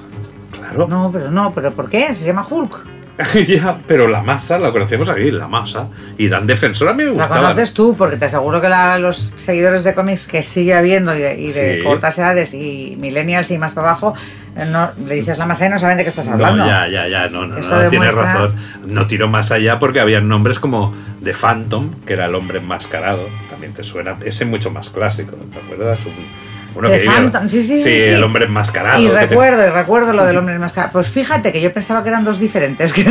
Claro. 0.51 0.87
No, 0.87 1.09
pero 1.11 1.29
no, 1.29 1.53
pero 1.53 1.71
¿por 1.73 1.89
qué? 1.89 2.13
Se 2.15 2.25
llama 2.25 2.45
Hulk. 2.49 2.77
ya, 3.47 3.77
pero 3.87 4.07
la 4.07 4.21
masa 4.21 4.59
la 4.59 4.71
conocemos 4.71 5.09
aquí, 5.09 5.31
la 5.31 5.47
masa. 5.47 5.87
Y 6.17 6.27
Dan 6.27 6.45
Defensor 6.45 6.89
a 6.89 6.93
mí 6.93 6.99
me 7.03 7.09
La 7.09 7.13
gustaba. 7.13 7.41
conoces 7.49 7.73
tú, 7.73 7.95
porque 7.97 8.17
te 8.17 8.25
aseguro 8.25 8.61
que 8.61 8.69
la- 8.69 8.99
los 8.99 9.33
seguidores 9.37 9.83
de 9.83 9.95
cómics 9.95 10.27
que 10.27 10.43
sigue 10.43 10.73
habiendo 10.75 11.15
y 11.15 11.19
de, 11.19 11.35
y 11.39 11.51
de 11.51 11.77
Sí. 11.77 11.83
cortas 11.83 12.17
edades 12.19 12.53
y 12.53 12.95
millennials 12.99 13.49
y 13.51 13.57
más 13.57 13.73
para 13.73 13.89
abajo, 13.89 14.13
eh, 14.55 14.65
no, 14.65 14.91
le 15.07 15.15
dices 15.15 15.37
la 15.37 15.45
masa 15.45 15.65
y 15.65 15.69
no 15.69 15.79
saben 15.79 15.97
de 15.97 16.03
qué 16.03 16.09
estás 16.09 16.27
hablando. 16.27 16.63
No, 16.63 16.67
ya, 16.69 16.87
ya, 16.87 17.07
ya, 17.07 17.27
no, 17.29 17.47
no, 17.47 17.57
Eso 17.57 17.81
no, 17.81 17.89
tienes 17.89 18.13
razón. 18.13 18.53
No 18.85 19.07
tiro 19.07 19.27
más 19.27 19.51
allá 19.51 19.79
porque 19.79 19.99
habían 19.99 20.27
nombres 20.27 20.59
como 20.59 20.93
The 21.23 21.33
Phantom, 21.33 21.91
que 22.05 22.13
era 22.13 22.25
el 22.25 22.35
hombre 22.35 22.59
enmascarado, 22.59 23.27
también 23.49 23.73
te 23.73 23.83
suena, 23.83 24.15
ese 24.23 24.43
es 24.43 24.49
mucho 24.49 24.69
más 24.71 24.89
clásico, 24.89 25.35
¿te 25.51 25.57
acuerdas? 25.59 25.99
Un- 26.05 26.46
uno 26.75 26.89
que 26.89 26.99
Phantom, 26.99 27.49
sí, 27.49 27.63
sí, 27.63 27.77
sí, 27.77 27.83
sí. 27.83 28.03
el 28.03 28.23
hombre 28.23 28.45
enmascarado. 28.45 29.01
Y 29.01 29.07
te- 29.07 29.13
recuerdo, 29.13 29.65
y 29.65 29.69
recuerdo 29.69 30.13
lo 30.13 30.23
del 30.25 30.37
hombre 30.39 30.55
enmascarado. 30.55 30.91
Pues 30.93 31.07
fíjate 31.09 31.51
que 31.51 31.59
yo 31.61 31.71
pensaba 31.73 32.03
que 32.03 32.09
eran 32.09 32.23
dos 32.23 32.39
diferentes, 32.39 32.93
que 32.93 33.01
el, 33.01 33.07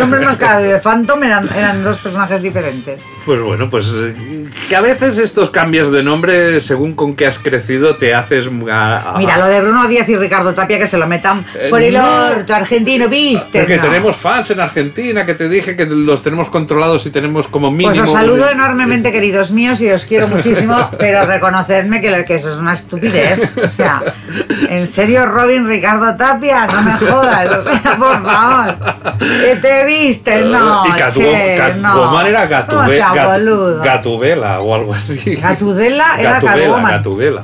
hombre 0.00 0.20
enmascarado 0.20 0.64
y 0.64 0.68
de 0.68 0.78
Phantom 0.78 1.22
eran, 1.22 1.48
eran 1.56 1.84
dos 1.84 1.98
personajes 2.00 2.42
diferentes. 2.42 3.02
Pues 3.24 3.40
bueno, 3.40 3.70
pues 3.70 3.92
eh, 3.94 4.48
que 4.68 4.76
a 4.76 4.80
veces 4.80 5.18
estos 5.18 5.50
cambios 5.50 5.92
de 5.92 6.02
nombre, 6.02 6.60
según 6.60 6.94
con 6.94 7.14
qué 7.14 7.26
has 7.26 7.38
crecido, 7.38 7.96
te 7.96 8.14
haces... 8.14 8.48
a- 8.70 9.14
a- 9.14 9.18
Mira, 9.18 9.36
lo 9.38 9.46
de 9.46 9.60
Bruno 9.60 9.86
Díaz 9.86 10.08
y 10.08 10.16
Ricardo 10.16 10.54
Tapia 10.54 10.78
que 10.78 10.86
se 10.86 10.98
lo 10.98 11.06
metan 11.06 11.44
Eh, 11.54 11.68
por 11.70 11.82
el 11.82 11.94
no. 11.94 12.26
orto 12.30 12.54
argentino, 12.54 13.08
¿viste? 13.08 13.60
Porque 13.60 13.76
No. 13.76 13.82
tenemos 13.82 14.16
fans 14.16 14.50
en 14.50 14.60
Argentina, 14.60 15.24
que 15.26 15.34
te 15.34 15.48
dije 15.48 15.76
que 15.76 15.86
los 15.86 16.22
tenemos 16.22 16.48
controlados 16.48 17.06
y 17.06 17.10
tenemos 17.10 17.46
como 17.48 17.70
mínimo... 17.70 17.90
Pues 17.94 18.00
os 18.08 18.12
saludo 18.12 18.50
enormemente, 18.50 19.12
queridos 19.12 19.52
míos, 19.52 19.80
y 19.80 19.90
os 19.90 20.06
quiero 20.06 20.26
muchísimo, 20.36 20.90
pero 20.98 21.24
reconocedme 21.26 22.00
que 22.00 22.34
eso 22.34 22.52
es 22.52 22.58
una 22.58 22.72
estupidez. 22.80 23.56
O 23.64 23.68
sea, 23.68 24.02
en 24.68 24.86
serio, 24.86 25.26
Robin 25.26 25.66
Ricardo 25.66 26.16
Tapia, 26.16 26.66
no 26.66 26.82
me 26.82 26.92
jodas, 26.92 27.46
por 27.98 28.22
favor. 28.24 28.76
¿Qué 29.18 29.56
te 29.60 29.84
viste? 29.84 30.42
No, 30.42 30.84
y 30.86 30.92
che, 30.92 31.54
Catwoman 31.56 31.82
no. 31.82 32.26
era 32.26 32.48
Gatube- 32.48 32.88
sea 32.96 33.12
Gat- 33.14 33.32
boludo. 33.32 33.82
Gatubela 33.82 34.60
o 34.60 34.74
algo 34.74 34.94
así. 34.94 35.34
Gatudela 35.36 36.18
era 36.18 36.32
Gatubela. 36.40 36.90
Gatubela. 36.90 37.42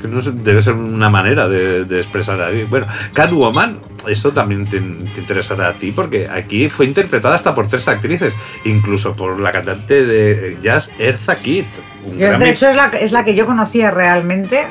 Que 0.00 0.08
no 0.08 0.20
sé, 0.22 0.30
debe 0.34 0.60
ser 0.60 0.74
una 0.74 1.08
manera 1.08 1.48
de, 1.48 1.84
de 1.86 1.98
expresar 2.00 2.40
ahí. 2.42 2.64
Bueno, 2.64 2.86
Catwoman, 3.14 3.78
eso 4.06 4.30
también 4.32 4.66
te, 4.68 4.78
te 4.78 5.20
interesará 5.20 5.68
a 5.68 5.72
ti, 5.72 5.90
porque 5.90 6.28
aquí 6.30 6.68
fue 6.68 6.84
interpretada 6.84 7.34
hasta 7.34 7.54
por 7.54 7.66
tres 7.68 7.88
actrices, 7.88 8.34
incluso 8.66 9.16
por 9.16 9.40
la 9.40 9.52
cantante 9.52 10.04
de 10.04 10.58
jazz 10.62 10.90
Erza 10.98 11.36
Kitt. 11.36 11.66
Un 12.06 12.38
de 12.38 12.50
hecho, 12.50 12.68
es 12.68 12.76
la, 12.76 12.86
es 12.86 13.12
la 13.12 13.24
que 13.24 13.34
yo 13.34 13.46
conocía 13.46 13.90
realmente. 13.90 14.66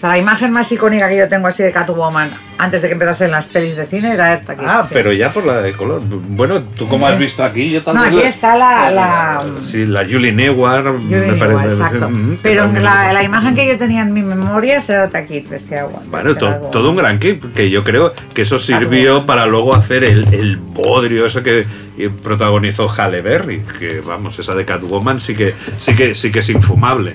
Sea, 0.00 0.08
la 0.10 0.18
imagen 0.18 0.50
más 0.52 0.70
icónica 0.72 1.08
que 1.08 1.16
yo 1.18 1.28
tengo 1.28 1.46
así 1.48 1.62
de 1.62 1.72
Catwoman 1.72 2.30
antes 2.58 2.82
de 2.82 2.88
que 2.88 2.92
empezasen 2.94 3.30
las 3.30 3.48
pelis 3.48 3.74
de 3.76 3.86
cine 3.86 4.12
era 4.12 4.32
Erta 4.34 4.54
Kitt, 4.54 4.64
Ah, 4.68 4.82
sí. 4.82 4.90
pero 4.92 5.12
ya 5.12 5.30
por 5.30 5.46
la 5.46 5.62
de 5.62 5.72
color. 5.72 6.02
Bueno, 6.04 6.62
tú 6.62 6.88
como 6.88 7.06
has 7.06 7.18
visto 7.18 7.42
aquí, 7.42 7.70
yo 7.70 7.78
No, 7.80 7.84
también. 7.92 8.18
aquí 8.18 8.22
está 8.28 8.54
la... 8.56 8.90
la 8.90 9.44
Sí, 9.62 9.86
la 9.86 10.04
Julie 10.04 10.32
Newar, 10.32 10.84
me 10.92 11.34
parece. 11.34 11.64
exacto. 11.64 12.08
mm, 12.10 12.38
Pero 12.42 12.70
la, 12.72 13.12
la 13.14 13.22
imagen 13.22 13.54
que 13.54 13.66
yo 13.66 13.78
tenía 13.78 14.02
en 14.02 14.12
mi 14.12 14.20
memoria 14.22 14.78
era 14.86 15.08
Takit, 15.08 15.48
vestida 15.48 15.86
igual. 15.88 16.02
Bueno, 16.10 16.34
to- 16.36 16.68
todo 16.72 16.90
un 16.90 16.96
gran 16.96 17.18
clip, 17.18 17.54
que 17.54 17.70
yo 17.70 17.82
creo 17.84 18.12
que 18.34 18.42
eso 18.42 18.58
sirvió 18.58 19.24
para 19.26 19.46
luego 19.46 19.74
hacer 19.74 20.04
el, 20.04 20.32
el 20.34 20.56
bodrio, 20.58 21.24
eso 21.26 21.42
que 21.42 21.64
eh, 21.98 22.10
protagonizó 22.22 22.88
Halle 22.88 23.22
Berry, 23.22 23.62
que 23.78 24.00
vamos, 24.00 24.38
esa 24.38 24.54
de 24.54 24.64
Catwoman 24.66 25.20
sí 25.20 25.34
que, 25.34 25.54
sí 25.78 25.94
que, 25.94 26.14
sí 26.14 26.30
que 26.30 26.40
es 26.40 26.48
infumable. 26.50 27.14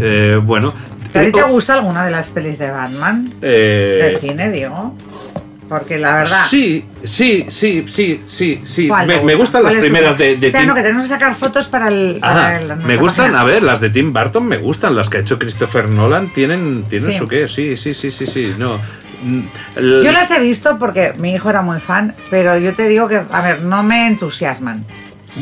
Eh, 0.00 0.38
bueno. 0.42 0.72
¿A 1.14 1.20
ti 1.24 1.32
te 1.32 1.42
gusta 1.42 1.74
alguna 1.74 2.04
de 2.04 2.10
las 2.10 2.30
pelis 2.30 2.58
de 2.58 2.70
Batman? 2.70 3.28
eh, 3.42 4.00
Del 4.12 4.20
cine, 4.20 4.50
digo. 4.50 4.94
Porque 5.68 5.96
la 5.96 6.16
verdad. 6.16 6.44
Sí, 6.46 6.84
sí, 7.02 7.46
sí, 7.48 7.84
sí, 7.88 8.20
sí, 8.26 8.60
sí. 8.64 8.88
¿cuál 8.88 9.06
te 9.06 9.16
Me, 9.16 9.22
me 9.22 9.34
gusta? 9.34 9.60
gustan 9.60 9.62
¿Cuál 9.62 9.74
las 9.74 9.80
primeras 9.82 10.18
de, 10.18 10.36
de 10.36 10.46
Espera, 10.48 10.64
Tim- 10.64 10.68
no, 10.68 10.74
que 10.74 10.82
tenemos 10.82 11.02
que 11.04 11.08
sacar 11.08 11.34
fotos 11.34 11.68
para 11.68 11.88
el. 11.88 12.18
para 12.20 12.48
Ah, 12.48 12.60
el- 12.60 12.76
me 12.76 12.96
gustan, 12.96 13.26
página. 13.32 13.40
a 13.40 13.44
ver, 13.44 13.62
las 13.62 13.80
de 13.80 13.88
Tim 13.88 14.12
Burton 14.12 14.44
me 14.46 14.58
gustan, 14.58 14.94
las 14.94 15.08
que 15.08 15.18
ha 15.18 15.20
hecho 15.20 15.38
Christopher 15.38 15.88
Nolan 15.88 16.28
tienen, 16.32 16.84
tienen 16.90 17.12
Sí. 17.12 17.16
su 17.18 17.26
qué, 17.26 17.48
sí, 17.48 17.76
sí, 17.78 17.94
sí, 17.94 18.10
sí, 18.10 18.26
sí, 18.26 18.54
no. 18.58 18.78
Mm, 19.22 19.40
Yo 20.04 20.12
las 20.12 20.30
he 20.32 20.40
visto 20.40 20.78
porque 20.78 21.14
mi 21.16 21.32
hijo 21.32 21.48
era 21.48 21.62
muy 21.62 21.80
fan, 21.80 22.14
pero 22.28 22.58
yo 22.58 22.74
te 22.74 22.88
digo 22.88 23.08
que, 23.08 23.22
a 23.30 23.40
ver, 23.40 23.62
no 23.62 23.82
me 23.82 24.08
entusiasman. 24.08 24.84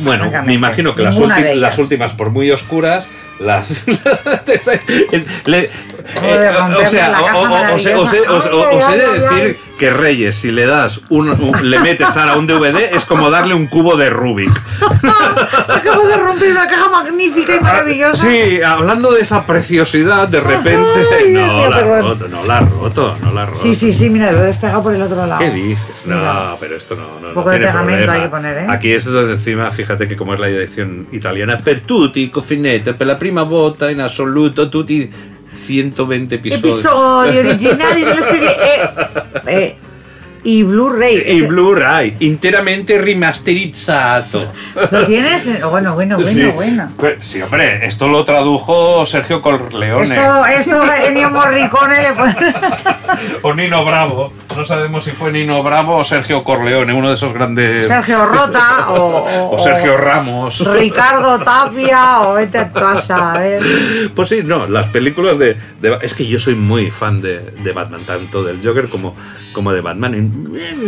Bueno, 0.05 0.31
me 0.45 0.55
imagino 0.55 0.95
que 0.95 1.03
de 1.03 1.57
las 1.57 1.79
últimas, 1.79 2.13
por 2.13 2.31
muy 2.31 2.49
oscuras, 2.53 3.09
las. 3.41 3.83
le- 5.47 5.71
o 6.17 6.87
sea, 6.87 7.09
la 7.11 7.21
o- 7.23 7.43
o- 7.43 7.77
os 8.77 8.89
he- 8.89 8.99
de 8.99 9.19
decir 9.19 9.59
que 9.79 9.91
Reyes, 9.91 10.35
si 10.35 10.53
le 10.53 10.67
das 10.67 11.01
un, 11.09 11.31
un- 11.31 11.71
le 11.71 11.79
metes 11.79 12.15
ahora 12.17 12.37
un 12.37 12.47
DVD, 12.47 12.95
es 12.95 13.05
como 13.07 13.31
darle 13.31 13.55
un 13.55 13.67
cubo 13.67 13.97
de 13.97 14.11
Rubik. 14.11 14.53
Acabo 15.69 16.07
de 16.07 16.17
romper 16.17 16.51
una 16.53 16.69
caja 16.69 16.89
magnífica 16.89 17.57
y 17.57 17.61
maravillosa. 17.61 18.27
Sí, 18.29 18.61
hablando 18.63 19.13
de 19.13 19.23
esa 19.23 19.47
preciosidad, 19.47 20.29
de 20.29 20.41
repente. 20.41 21.07
Ay, 21.19 21.33
no, 21.33 21.69
la 21.69 21.77
ha 21.77 21.81
perdón. 21.81 22.03
roto, 22.03 22.29
no 22.29 22.45
la 22.45 22.61
roto, 22.61 23.17
no 23.23 23.33
la 23.33 23.47
roto. 23.47 23.61
Sí, 23.61 23.75
sí, 23.75 23.93
sí, 23.93 24.11
mira, 24.11 24.33
lo 24.33 24.41
he 24.41 24.47
despegado 24.47 24.83
por 24.83 24.95
el 24.95 25.03
otro 25.03 25.27
lado. 25.27 25.39
¿Qué 25.41 25.51
dices? 25.51 25.85
No, 26.05 26.17
Mira. 26.17 26.57
pero 26.61 26.77
esto 26.77 26.97
no, 26.97 27.21
no, 27.21 27.29
Un 27.29 27.35
poco 27.35 27.47
no 27.49 27.53
de 27.53 27.59
tiene 27.59 27.73
pegamento 27.73 27.97
problema. 28.05 28.13
hay 28.15 28.23
que 28.23 28.29
poner, 28.29 28.59
¿eh? 28.59 28.67
Aquí 28.69 28.93
es 28.93 29.05
donde 29.05 29.33
encima, 29.33 29.71
fíjate 29.71 30.07
que 30.09 30.17
como 30.17 30.35
es 30.35 30.41
la 30.41 30.49
edición 30.49 31.07
italiana, 31.13 31.57
per 31.57 31.81
tutti, 31.81 32.29
cofinete, 32.29 32.93
per 32.95 33.07
la 33.07 33.19
prima 33.19 33.43
volta 33.43 33.91
in 33.91 34.01
assoluto, 34.01 34.69
tutti 34.69 35.11
120 35.71 36.35
episodios. 36.35 36.75
Episodi 36.85 37.37
originali 37.39 38.03
della 38.03 38.23
serie 38.23 38.57
e, 38.57 38.91
e- 39.45 39.77
i 40.45 40.63
Blu-ray. 40.63 41.23
Y 41.27 41.43
Blu-ray, 41.43 42.17
interamente 42.21 42.99
remasterizzato. 42.99 44.53
¿Lo 44.91 45.05
tienes? 45.05 45.47
Bueno, 45.71 45.95
bueno, 45.95 46.17
bueno, 46.17 46.25
sí. 46.31 46.45
bueno. 46.47 46.91
Pues, 46.97 47.17
sí, 47.21 47.41
hombre, 47.43 47.85
esto 47.87 48.09
lo 48.09 48.25
tradujo 48.25 49.05
Sergio 49.07 49.43
Corleone. 49.43 50.05
Esto, 50.05 50.47
esto 50.47 50.83
Ennio 51.07 51.31
Morricone 51.31 52.03
le 52.03 52.13
pone... 52.13 52.55
O 53.43 53.53
Nino 53.55 53.85
Bravo. 53.85 54.33
No 54.57 54.65
sabemos 54.65 55.05
si 55.05 55.11
fue 55.11 55.33
Nino 55.33 55.63
Bravo 55.63 55.97
o 55.97 56.05
Sergio 56.05 56.43
Corleone, 56.43 56.93
uno 56.93 57.09
de 57.09 57.15
esos 57.15 57.33
grandes. 57.33 57.87
Sergio 57.89 58.25
Rota 58.27 58.91
o, 58.91 58.95
o- 58.95 59.51
O 59.57 59.63
Sergio 59.63 59.97
Ramos. 59.97 60.65
Ricardo 60.67 61.39
Tapia 61.41 62.21
o 62.23 62.35
vete 62.35 62.59
a 62.59 62.73
casa, 62.73 63.33
a 63.35 63.39
ver. 63.39 63.63
Pues 64.15 64.29
sí, 64.29 64.43
no, 64.45 64.67
las 64.67 64.87
películas 64.89 65.39
de, 65.39 65.57
de- 65.81 65.99
Es 66.03 66.15
que 66.15 66.27
yo 66.27 66.39
soy 66.39 66.55
muy 66.55 66.91
fan 66.91 67.21
de, 67.21 67.41
de 67.41 67.73
Batman, 67.73 68.03
tanto 68.07 68.43
del 68.43 68.61
Joker 68.65 68.89
como, 68.89 69.15
como 69.53 69.73
de 69.73 69.81
Batman. 69.81 70.15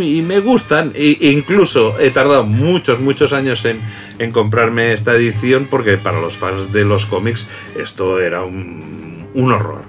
Y, 0.01 0.23
me 0.23 0.41
gustan. 0.41 0.93
E, 0.95 1.17
incluso 1.21 1.99
he 1.99 2.11
tardado 2.11 2.45
muchos, 2.45 3.01
muchos 3.01 3.33
años 3.33 3.65
en, 3.65 3.81
en 4.19 4.33
comprarme 4.33 4.93
esta 4.93 5.13
edición 5.13 5.67
porque 5.71 5.97
para 5.97 6.21
los 6.21 6.37
fans 6.37 6.73
de 6.73 6.85
los 6.85 7.07
cómics 7.07 7.47
esto 7.79 8.21
era 8.21 8.43
un, 8.43 9.27
un 9.35 9.53
horror. 9.53 9.83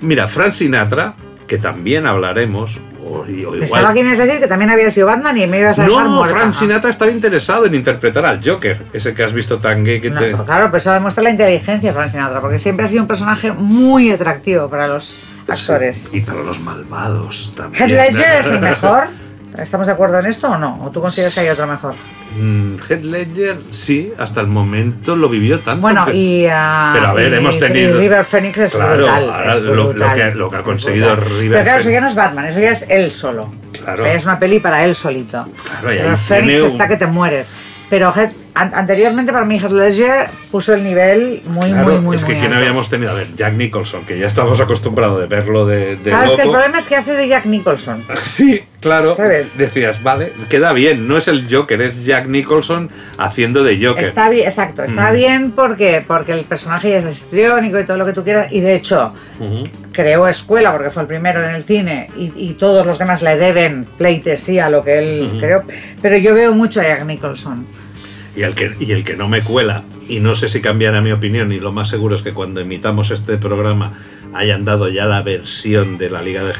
Mira, 0.00 0.28
Frank 0.28 0.52
Sinatra, 0.52 1.14
que 1.46 1.58
también 1.58 2.06
hablaremos, 2.06 2.78
o, 3.04 3.20
o 3.20 3.26
igual... 3.26 3.60
Pensaba 3.60 3.92
que 3.92 4.00
ibas 4.00 4.18
a 4.18 4.24
decir 4.26 4.40
que 4.40 4.48
también 4.48 4.70
había 4.70 4.90
sido 4.90 5.06
Batman 5.06 5.36
y 5.38 5.46
me 5.46 5.60
ibas 5.60 5.78
a 5.78 5.84
dejar 5.84 6.04
No, 6.04 6.10
muerta. 6.10 6.36
Frank 6.36 6.52
Sinatra 6.52 6.90
estaba 6.90 7.10
interesado 7.10 7.66
en 7.66 7.74
interpretar 7.74 8.26
al 8.26 8.40
Joker, 8.44 8.82
ese 8.92 9.14
que 9.14 9.22
has 9.22 9.32
visto 9.32 9.58
tan 9.58 9.84
gay 9.84 10.00
que 10.00 10.10
No, 10.10 10.20
te... 10.20 10.32
claro, 10.32 10.66
pero 10.66 10.76
eso 10.78 10.92
demuestra 10.92 11.24
la 11.24 11.30
inteligencia 11.30 11.90
de 11.90 11.94
Frank 11.94 12.10
Sinatra, 12.10 12.40
porque 12.40 12.58
siempre 12.58 12.86
ha 12.86 12.88
sido 12.88 13.02
un 13.02 13.08
personaje 13.08 13.52
muy 13.52 14.10
atractivo 14.10 14.68
para 14.68 14.88
los 14.88 15.16
actores. 15.48 16.10
Y 16.12 16.20
para 16.20 16.42
los 16.42 16.60
malvados 16.60 17.52
también. 17.56 17.82
Heath 17.90 18.12
Ledger 18.12 18.40
es 18.40 18.46
el 18.46 18.60
mejor. 18.60 19.04
¿Estamos 19.58 19.86
de 19.86 19.92
acuerdo 19.94 20.18
en 20.18 20.26
esto 20.26 20.50
o 20.50 20.58
no? 20.58 20.78
¿O 20.82 20.90
tú 20.90 21.00
consideras 21.00 21.34
que 21.34 21.40
hay 21.40 21.48
otro 21.48 21.66
mejor? 21.66 21.94
Mm, 22.38 22.74
Heath 22.86 23.02
Ledger, 23.02 23.56
sí, 23.70 24.12
hasta 24.18 24.42
el 24.42 24.48
momento 24.48 25.16
lo 25.16 25.30
vivió 25.30 25.60
tanto. 25.60 25.80
Bueno, 25.80 26.04
y, 26.12 26.44
ah, 26.50 26.90
Pero 26.92 27.06
a 27.08 27.14
ver, 27.14 27.32
y- 27.32 27.36
hemos 27.36 27.58
tenido- 27.58 27.98
River 27.98 28.24
Phoenix 28.26 28.58
es 28.58 28.74
Claro, 28.74 28.96
brutal. 28.98 29.30
ahora 29.30 29.54
es 29.56 29.62
lo- 29.62 29.94
que- 29.94 30.34
lo 30.34 30.50
que 30.50 30.56
ha 30.56 30.62
conseguido 30.62 31.16
brutal. 31.16 31.30
River 31.38 31.50
Pero 31.52 31.64
claro, 31.64 31.80
eso 31.80 31.90
ya 31.90 32.00
no 32.02 32.06
es 32.08 32.14
Batman, 32.14 32.44
eso 32.46 32.60
ya 32.60 32.70
es 32.72 32.84
él 32.90 33.10
solo. 33.12 33.50
Claro. 33.72 34.02
O 34.02 34.04
sea, 34.04 34.12
ya 34.12 34.18
es 34.18 34.24
una 34.26 34.38
peli 34.38 34.60
para 34.60 34.84
él 34.84 34.94
solito. 34.94 35.46
Claro, 35.80 35.88
River 35.88 36.16
Phoenix 36.18 36.60
un- 36.60 36.66
está 36.66 36.88
que 36.88 36.96
te 36.98 37.06
mueres. 37.06 37.48
Pero 37.88 38.12
Heath- 38.12 38.32
an- 38.56 38.72
anteriormente 38.74 39.32
para 39.32 39.44
mí 39.44 39.58
Heath 39.58 39.70
Ledger 39.70 40.26
puso 40.50 40.74
el 40.74 40.82
nivel 40.82 41.42
muy, 41.46 41.68
Claro, 41.70 41.84
muy, 41.84 41.98
muy, 42.00 42.16
es 42.16 42.24
que 42.24 42.32
muy 42.32 42.40
¿quién 42.40 42.52
alto. 42.52 42.62
habíamos 42.62 42.88
tenido? 42.90 43.10
A 43.12 43.14
ver, 43.14 43.26
Jack 43.36 43.52
Nicholson, 43.54 44.04
que 44.04 44.18
ya 44.18 44.26
estamos 44.26 44.58
acostumbrados 44.60 45.20
de 45.20 45.26
verlo 45.26 45.66
de, 45.66 45.96
de 45.96 46.10
Claro, 46.10 46.26
es 46.30 46.32
que 46.36 46.42
el 46.42 46.50
problema 46.50 46.78
es 46.78 46.88
que 46.88 46.96
hace 46.96 47.12
de 47.14 47.28
Jack 47.28 47.44
Nicholson. 47.46 48.04
Sí, 48.16 48.62
claro. 48.80 49.14
¿Sabes? 49.14 49.56
Decías, 49.56 50.02
vale, 50.02 50.32
queda 50.48 50.72
bien. 50.72 51.06
No 51.06 51.16
es 51.16 51.28
el 51.28 51.46
Joker, 51.50 51.80
es 51.82 52.04
Jack 52.04 52.26
Nicholson 52.26 52.90
haciendo 53.18 53.62
de 53.62 53.78
Joker. 53.84 54.02
Está 54.02 54.28
bien, 54.30 54.46
exacto, 54.46 54.82
está 54.82 55.12
Mm. 55.12 55.14
bien 55.14 55.50
porque, 55.52 56.04
porque 56.06 56.32
el 56.32 56.44
personaje 56.44 56.90
ya 56.90 56.98
es 56.98 57.04
histriónico 57.06 57.78
y 57.78 57.84
todo 57.84 57.96
lo 57.98 58.04
que 58.06 58.12
tú 58.12 58.24
quieras. 58.24 58.52
Y 58.52 58.60
de 58.60 58.74
hecho, 58.74 59.12
creó 59.92 60.28
escuela 60.28 60.72
porque 60.72 60.90
fue 60.90 61.02
el 61.02 61.08
primero 61.08 61.42
en 61.42 61.50
el 61.54 61.62
cine 61.64 62.10
y, 62.16 62.32
y 62.36 62.54
todos 62.54 62.84
los 62.86 62.98
demás 62.98 63.22
le 63.22 63.36
deben 63.36 63.86
pleitesía 63.96 64.66
a 64.66 64.70
lo 64.70 64.82
que 64.84 64.98
él 64.98 65.28
Ujú. 65.30 65.38
creó. 65.40 65.62
Pero 66.02 66.16
yo 66.18 66.34
veo 66.34 66.52
mucho 66.52 66.80
a 66.80 66.84
Jack 66.84 67.04
Nicholson. 67.04 67.66
Y 68.36 68.42
el, 68.42 68.54
que, 68.54 68.74
y 68.78 68.92
el 68.92 69.02
que 69.02 69.16
no 69.16 69.28
me 69.28 69.42
cuela, 69.42 69.82
y 70.08 70.20
no 70.20 70.34
sé 70.34 70.48
si 70.48 70.60
cambiará 70.60 71.00
mi 71.00 71.10
opinión, 71.12 71.52
y 71.52 71.58
lo 71.60 71.72
más 71.72 71.88
seguro 71.88 72.14
es 72.14 72.22
que 72.22 72.32
cuando 72.32 72.60
emitamos 72.60 73.10
este 73.10 73.38
programa 73.38 73.92
hayan 74.34 74.64
dado 74.66 74.88
ya 74.88 75.06
la 75.06 75.22
versión 75.22 75.96
de 75.96 76.10
la 76.10 76.20
Liga 76.20 76.42
de, 76.44 76.52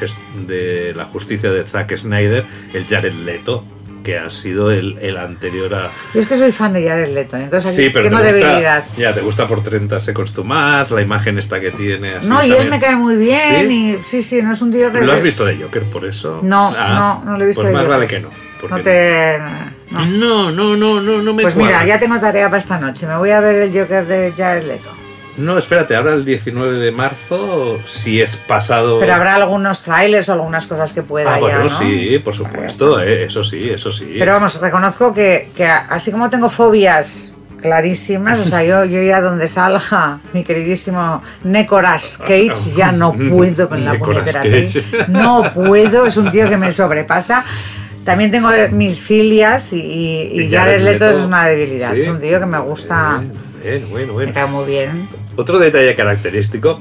de 0.46 0.94
la 0.94 1.04
Justicia 1.04 1.50
de 1.50 1.64
Zack 1.64 1.94
Snyder, 1.96 2.44
el 2.72 2.86
Jared 2.86 3.12
Leto, 3.12 3.62
que 4.02 4.16
ha 4.18 4.30
sido 4.30 4.70
el, 4.70 4.96
el 5.02 5.16
anterior 5.18 5.74
a... 5.74 5.90
Yo 6.14 6.20
es 6.20 6.28
que 6.28 6.36
soy 6.36 6.52
fan 6.52 6.72
de 6.72 6.88
Jared 6.88 7.12
Leto, 7.12 7.36
entonces 7.36 7.72
aquí 7.72 7.84
Sí, 7.84 7.90
pero 7.90 8.08
tengo 8.08 8.22
te 8.22 8.32
gusta, 8.32 8.46
debilidad. 8.48 8.84
ya, 8.96 9.12
te 9.12 9.20
gusta 9.20 9.46
por 9.48 9.62
30 9.62 9.98
Seconds 10.00 10.44
Mars, 10.44 10.92
la 10.92 11.02
imagen 11.02 11.36
esta 11.38 11.60
que 11.60 11.72
tiene 11.72 12.14
así 12.14 12.28
no, 12.28 12.42
y 12.42 12.52
él 12.52 12.70
me 12.70 12.78
cae 12.80 12.94
muy 12.96 13.16
bien 13.16 13.68
¿Sí? 13.68 13.74
y 13.74 13.98
sí, 14.08 14.22
sí, 14.22 14.42
no 14.42 14.52
es 14.54 14.62
un 14.62 14.72
tío 14.72 14.90
que... 14.92 15.00
¿Lo 15.02 15.12
has 15.12 15.22
visto 15.22 15.44
de 15.44 15.56
Joker 15.56 15.82
por 15.82 16.06
eso? 16.06 16.40
No, 16.42 16.70
no, 16.70 17.22
no 17.24 17.36
lo 17.36 17.44
he 17.44 17.48
visto 17.48 17.62
Pues 17.62 17.68
de 17.68 17.74
más 17.74 17.82
Joker. 17.82 17.96
vale 17.98 18.06
que 18.06 18.20
no. 18.20 18.30
No 18.70 18.80
te... 18.82 19.38
no. 19.40 19.75
No, 19.90 20.50
no, 20.50 20.76
no, 20.76 21.00
no, 21.00 21.22
no 21.22 21.34
me 21.34 21.42
Pues 21.42 21.54
cuadra. 21.54 21.80
mira, 21.82 21.86
ya 21.86 21.98
tengo 21.98 22.18
tarea 22.18 22.46
para 22.46 22.58
esta 22.58 22.78
noche. 22.78 23.06
Me 23.06 23.16
voy 23.16 23.30
a 23.30 23.40
ver 23.40 23.62
el 23.62 23.78
Joker 23.78 24.06
de 24.06 24.32
Jared 24.36 24.64
Leto. 24.66 24.90
No, 25.36 25.58
espérate, 25.58 25.94
ahora 25.94 26.14
el 26.14 26.24
19 26.24 26.78
de 26.78 26.90
marzo, 26.92 27.78
si 27.84 28.22
es 28.22 28.36
pasado... 28.36 28.98
Pero 28.98 29.12
habrá 29.12 29.34
algunos 29.34 29.82
trailers 29.82 30.30
o 30.30 30.32
algunas 30.32 30.66
cosas 30.66 30.94
que 30.94 31.02
pueda 31.02 31.30
Ah, 31.30 31.34
ya, 31.34 31.40
bueno, 31.40 31.58
¿no? 31.64 31.68
sí, 31.68 32.18
por 32.24 32.32
supuesto, 32.32 33.02
eh, 33.02 33.24
eso 33.24 33.44
sí, 33.44 33.60
eso 33.70 33.92
sí. 33.92 34.16
Pero 34.18 34.32
vamos, 34.32 34.58
reconozco 34.58 35.12
que, 35.12 35.50
que 35.54 35.66
así 35.66 36.10
como 36.10 36.30
tengo 36.30 36.48
fobias 36.48 37.34
clarísimas, 37.60 38.38
o 38.38 38.44
sea, 38.44 38.64
yo, 38.64 38.84
yo 38.86 39.02
ya 39.02 39.20
donde 39.20 39.46
salga 39.48 40.20
mi 40.32 40.42
queridísimo 40.42 41.22
Nicolas 41.44 42.16
Cage, 42.16 42.72
ya 42.74 42.92
no 42.92 43.12
puedo 43.30 43.68
con 43.68 43.84
la 43.84 43.98
puñetera. 43.98 44.42
No 45.08 45.52
puedo, 45.52 46.06
es 46.06 46.16
un 46.16 46.30
tío 46.30 46.48
que 46.48 46.56
me 46.56 46.72
sobrepasa. 46.72 47.44
También 48.06 48.30
tengo 48.30 48.48
mis 48.70 49.02
filias 49.02 49.72
y, 49.74 49.80
y, 49.80 50.40
y 50.42 50.50
Jared 50.50 50.80
Leto 50.82 51.04
Leto, 51.06 51.18
es 51.18 51.24
una 51.26 51.44
debilidad. 51.46 51.92
sí. 51.92 52.00
Es 52.00 52.08
un 52.08 52.20
tío 52.20 52.40
que 52.40 52.46
me 52.46 52.58
gusta, 52.60 53.22
Bien, 53.62 53.84
bueno, 53.90 54.12
bueno. 54.14 54.28
me 54.28 54.32
cae 54.32 54.46
muy 54.46 54.64
bien. 54.64 55.08
Otro 55.36 55.58
detalle 55.58 55.94
característico, 55.96 56.80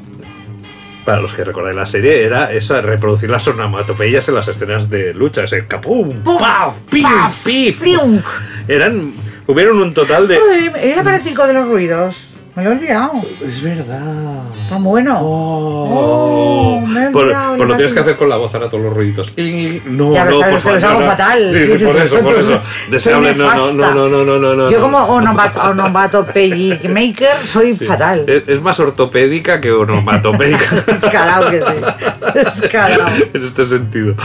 para 1.04 1.20
los 1.22 1.34
que 1.34 1.44
recordáis 1.44 1.76
la 1.76 1.86
serie, 1.88 2.24
era 2.24 2.52
eso, 2.54 2.80
reproducir 2.82 3.30
las 3.30 3.48
onomatopeyas 3.48 4.28
en 4.30 4.36
las 4.36 4.48
escenas 4.48 4.90
de 4.90 5.14
lucha. 5.16 5.44
Ese 5.44 5.66
capum, 5.66 6.12
paf, 6.24 6.82
pim, 6.92 7.06
pif. 7.44 7.80
¡Friunk! 7.80 8.24
Eran, 8.68 9.12
hubieron 9.48 9.82
un 9.82 9.94
total 9.96 10.28
de... 10.28 10.38
Uy, 10.38 10.72
el 10.80 11.00
aparatico 11.00 11.46
de 11.48 11.54
los 11.54 11.68
ruidos. 11.68 12.35
Me 12.56 12.64
lo 12.64 12.72
he 12.72 12.74
olvidado. 12.76 13.12
Es 13.46 13.62
verdad. 13.62 14.44
Está 14.64 14.78
bueno. 14.78 15.20
Oh. 15.22 15.76
Oh, 15.98 16.84
por, 17.12 17.68
lo 17.68 17.76
tienes 17.76 17.92
que 17.92 18.00
hacer 18.00 18.16
con 18.16 18.30
la 18.30 18.38
voz 18.38 18.54
ahora 18.56 18.70
todos 18.70 18.84
los 18.84 18.94
ruiditos. 18.94 19.34
No, 19.86 20.14
ya, 20.14 20.24
no, 20.24 20.40
por 20.40 20.60
favor. 20.60 20.86
hago 20.86 21.00
no, 21.02 21.06
fatal. 21.06 21.50
Sí, 21.52 21.78
sí, 21.78 21.86
por 21.86 21.98
eso, 21.98 22.20
por 22.20 22.36
eso. 22.36 22.62
Deseable, 22.90 23.36
no, 23.36 23.74
no, 23.74 23.74
no, 23.74 24.08
no, 24.08 24.24
no, 24.24 24.40
no, 24.40 24.56
no. 24.56 24.72
Yo 24.72 24.80
como 24.80 25.00
onomatopeyic 25.00 26.86
maker 26.90 27.46
soy 27.46 27.74
fatal. 27.74 28.24
Es, 28.28 28.62
más 28.62 28.80
ortopédica 28.80 29.60
que 29.60 29.72
onomatopeica. 29.72 30.76
Escalado 30.88 31.52
que 31.52 31.62
sí. 31.62 31.74
Escalado. 32.64 33.08
en 33.34 33.46
este 33.46 33.66
sentido. 33.66 34.16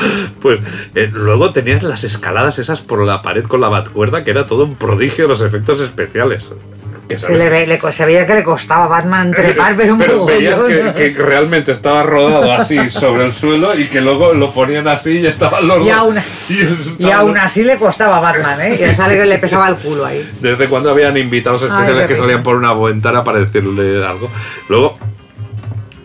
Pues 0.40 0.60
eh, 0.94 1.10
luego 1.12 1.52
tenías 1.52 1.82
las 1.82 2.04
escaladas 2.04 2.60
esas 2.60 2.80
por 2.80 3.04
la 3.04 3.22
pared 3.22 3.44
con 3.44 3.60
la 3.60 3.68
batcuerda, 3.68 4.22
que 4.22 4.30
era 4.30 4.46
todo 4.46 4.64
un 4.64 4.76
prodigio 4.76 5.24
de 5.24 5.28
los 5.28 5.40
efectos 5.42 5.80
especiales. 5.80 6.48
Se, 7.18 7.26
sabes 7.26 7.38
le 7.38 7.48
ve- 7.48 7.66
le 7.66 7.78
co- 7.78 7.90
se 7.92 8.04
veía 8.06 8.26
que 8.26 8.34
le 8.34 8.42
costaba 8.44 8.84
a 8.84 8.88
Batman 8.88 9.30
trepar, 9.32 9.74
pero 9.76 9.94
un 9.94 10.00
poco. 10.00 10.26
veías 10.26 10.60
que, 10.62 10.92
que 10.94 11.10
realmente 11.22 11.72
estaba 11.72 12.02
rodado 12.02 12.52
así 12.52 12.90
sobre 12.90 13.26
el 13.26 13.32
suelo 13.32 13.78
y 13.78 13.86
que 13.86 14.00
luego 14.00 14.32
lo 14.32 14.52
ponían 14.52 14.86
así 14.88 15.18
y 15.18 15.26
estaban 15.26 15.66
los 15.66 15.84
Y 15.86 15.90
aún, 15.90 16.16
y 16.48 16.60
estaban 16.60 16.96
y 16.98 17.10
aún 17.10 17.34
los- 17.34 17.44
así 17.44 17.62
le 17.64 17.76
costaba 17.78 18.18
a 18.18 18.20
Batman, 18.20 18.60
¿eh? 18.60 18.74
Y 18.74 18.94
sale 18.94 19.16
que 19.16 19.26
le 19.26 19.38
pesaba 19.38 19.68
el 19.68 19.76
culo 19.76 20.04
ahí. 20.06 20.28
Desde 20.40 20.66
cuando 20.68 20.90
habían 20.90 21.16
invitados 21.16 21.62
especiales 21.62 22.02
Ay, 22.02 22.08
que 22.08 22.16
salían 22.16 22.42
por 22.42 22.56
una 22.56 22.72
ventana 22.74 23.24
para 23.24 23.40
decirle 23.40 24.04
algo. 24.06 24.30
Luego 24.68 24.98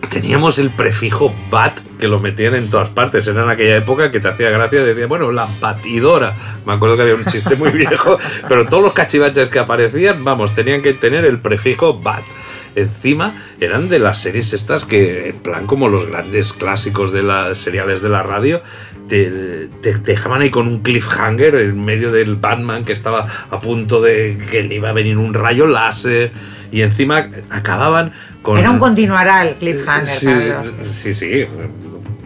teníamos 0.09 0.59
el 0.59 0.69
prefijo 0.69 1.33
bat 1.49 1.79
que 1.99 2.07
lo 2.07 2.19
metían 2.19 2.55
en 2.55 2.69
todas 2.69 2.89
partes. 2.89 3.27
Era 3.27 3.43
en 3.43 3.49
aquella 3.49 3.77
época 3.77 4.11
que 4.11 4.19
te 4.19 4.27
hacía 4.27 4.49
gracia. 4.49 4.83
Decía, 4.83 5.07
bueno, 5.07 5.31
la 5.31 5.47
batidora. 5.59 6.35
Me 6.65 6.73
acuerdo 6.73 6.95
que 6.95 7.03
había 7.03 7.15
un 7.15 7.25
chiste 7.25 7.55
muy 7.55 7.69
viejo. 7.71 8.17
pero 8.47 8.65
todos 8.67 8.83
los 8.83 8.93
cachivaches 8.93 9.49
que 9.49 9.59
aparecían, 9.59 10.23
vamos, 10.23 10.53
tenían 10.53 10.81
que 10.81 10.93
tener 10.93 11.25
el 11.25 11.39
prefijo 11.39 11.99
bat. 11.99 12.23
Encima 12.75 13.41
eran 13.61 13.87
de 13.87 13.99
las 13.99 14.17
series 14.17 14.51
estas 14.51 14.83
que, 14.83 15.29
en 15.29 15.37
plan 15.37 15.65
como 15.65 15.87
los 15.87 16.07
grandes 16.07 16.51
clásicos 16.51 17.13
de 17.13 17.23
las 17.23 17.57
seriales 17.57 18.01
de 18.01 18.09
la 18.09 18.21
radio, 18.21 18.61
te, 19.07 19.69
te 19.81 19.97
dejaban 19.97 20.41
ahí 20.41 20.49
con 20.49 20.67
un 20.67 20.79
cliffhanger 20.81 21.55
en 21.55 21.85
medio 21.85 22.11
del 22.11 22.35
Batman 22.35 22.83
que 22.83 22.91
estaba 22.91 23.27
a 23.49 23.59
punto 23.61 24.01
de 24.01 24.37
que 24.51 24.63
le 24.63 24.75
iba 24.75 24.89
a 24.89 24.93
venir 24.93 25.17
un 25.17 25.33
rayo 25.33 25.67
láser 25.67 26.33
y 26.71 26.81
encima 26.81 27.29
acababan 27.49 28.11
con... 28.45 28.57
Era 28.59 28.69
un 28.71 28.79
continuará 28.79 29.41
el 29.41 29.55
cliffhanger, 29.55 30.07
Sí, 30.07 30.25
Carlos. 30.27 30.73
sí, 30.93 31.13
sí. 31.13 31.45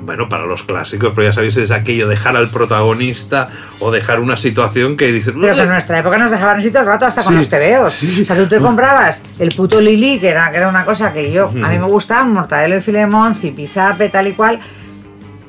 Bueno, 0.02 0.28
para 0.28 0.46
los 0.46 0.64
clásicos, 0.64 1.12
pero 1.16 1.28
ya 1.28 1.34
sabéis, 1.34 1.56
es 1.58 1.70
aquello 1.72 2.08
dejar 2.08 2.36
al 2.36 2.50
protagonista 2.50 3.50
o 3.80 3.92
dejar 3.92 4.20
una 4.20 4.38
situación 4.38 4.98
que 4.98 5.12
dices... 5.12 5.34
Pero 5.40 5.54
que 5.56 5.62
en 5.62 5.70
nuestra 5.70 6.00
época 6.00 6.18
nos 6.18 6.32
dejaban 6.32 6.58
así 6.58 6.70
todo 6.72 6.82
el 6.82 6.88
rato 6.88 7.06
hasta 7.06 7.24
con 7.24 7.34
Sí, 7.34 7.38
los 7.40 7.50
tebeos. 7.50 7.94
sí. 7.94 8.24
O 8.24 8.26
sea, 8.26 8.36
tú 8.36 8.48
te 8.48 8.60
comprabas 8.60 9.22
el 9.40 9.50
puto 9.56 9.80
Lili, 9.80 10.20
que 10.20 10.30
era, 10.30 10.50
que 10.52 10.58
era 10.58 10.68
una 10.68 10.84
cosa 10.84 11.14
que 11.14 11.32
yo, 11.32 11.50
a 11.50 11.70
mí 11.70 11.78
me 11.78 11.86
gustaba, 11.86 12.24
mortadelo 12.24 12.76
y 12.78 12.82
filemón, 12.82 13.36
zipizape, 13.36 14.10
tal 14.10 14.28
y 14.28 14.34
cual. 14.34 14.60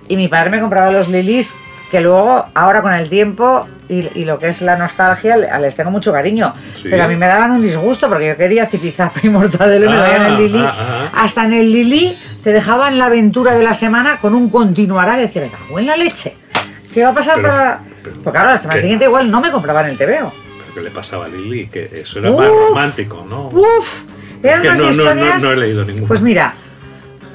Y 0.08 0.16
mi 0.16 0.28
padre 0.28 0.50
me 0.50 0.60
compraba 0.60 0.90
los 0.92 1.08
Lilis, 1.08 1.54
que 1.90 2.00
luego, 2.02 2.44
ahora 2.54 2.82
con 2.82 2.92
el 2.92 3.08
tiempo 3.08 3.66
y, 3.90 4.08
y 4.14 4.24
lo 4.24 4.38
que 4.38 4.48
es 4.48 4.62
la 4.62 4.76
nostalgia, 4.76 5.36
le- 5.36 5.48
les 5.60 5.76
tengo 5.76 5.90
mucho 5.90 6.12
cariño. 6.12 6.54
Sí. 6.74 6.84
Pero 6.90 7.04
a 7.04 7.08
mí 7.08 7.16
me 7.16 7.26
daban 7.26 7.50
un 7.50 7.60
disgusto 7.62 8.08
porque 8.08 8.28
yo 8.28 8.36
quería 8.36 8.66
zipizape 8.66 9.20
y 9.24 9.28
mortadelo 9.28 9.86
y 9.86 9.88
me 9.88 9.96
Ah, 9.96 10.02
veían 10.02 10.26
el 10.26 10.36
Lili. 10.38 10.58
ah, 10.64 10.74
ah. 10.78 11.10
Hasta 11.24 11.44
en 11.44 11.52
el 11.54 11.72
Lili 11.72 12.16
te 12.44 12.52
dejaban 12.52 12.98
la 12.98 13.06
aventura 13.06 13.52
de 13.54 13.62
la 13.62 13.74
semana 13.74 14.18
con 14.20 14.34
un 14.34 14.48
continuará 14.48 15.16
que 15.16 15.22
decía, 15.22 15.42
venga, 15.42 15.58
en 15.78 15.86
la 15.86 15.96
leche. 15.96 16.36
¿Qué 16.94 17.02
va 17.02 17.10
a 17.10 17.14
pasar 17.14 17.36
Pero- 17.36 17.48
para.? 17.48 17.80
Porque 18.24 18.38
ahora 18.38 18.52
la 18.52 18.56
semana 18.58 18.76
¿qué? 18.76 18.80
siguiente 18.80 19.04
igual 19.04 19.30
no 19.30 19.40
me 19.40 19.50
compraban 19.50 19.86
el 19.86 19.96
TVO. 19.98 20.32
Pero 20.32 20.74
¿Qué 20.74 20.80
le 20.80 20.90
pasaba 20.90 21.26
a 21.26 21.28
Lily? 21.28 21.66
Que 21.66 21.90
eso 22.00 22.18
era 22.18 22.30
Uf. 22.30 22.38
más 22.40 22.48
romántico, 22.48 23.26
¿no? 23.28 23.48
Uf, 23.48 24.02
Es 24.42 24.50
eran 24.50 24.62
que 24.62 24.68
unas 24.68 24.80
no, 24.80 24.86
no, 24.86 24.92
no, 24.92 24.92
historias. 25.20 25.42
no 25.42 25.52
he 25.52 25.56
leído 25.56 25.84
ninguno. 25.84 26.06
Pues 26.08 26.22
mira, 26.22 26.54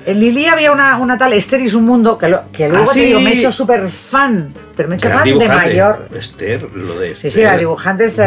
en 0.06 0.20
Lili 0.20 0.46
había 0.48 0.72
una, 0.72 0.98
una 0.98 1.18
tal 1.18 1.34
Esther 1.34 1.62
y 1.62 1.70
su 1.70 1.82
mundo 1.82 2.18
que, 2.18 2.30
lo- 2.30 2.44
que 2.52 2.68
luego 2.70 2.86
Ah, 2.90 2.94
te 2.94 3.00
sí. 3.00 3.06
digo, 3.08 3.20
me 3.20 3.32
he 3.34 3.38
hecho 3.38 3.52
súper 3.52 3.90
fan, 3.90 4.54
pero 4.76 4.88
me 4.90 4.96
he 4.96 4.98
hecho 4.98 5.10
Gran 5.10 5.28
fan 5.28 5.38
de 5.40 5.48
mayor. 5.48 6.10
Esther, 6.18 6.64
lo 6.74 7.00
de 7.00 7.16
Sí, 7.16 7.28
Esther. 7.28 7.32
sí, 7.32 7.42
la 7.44 7.58
dibujante 7.58 8.06
es. 8.06 8.20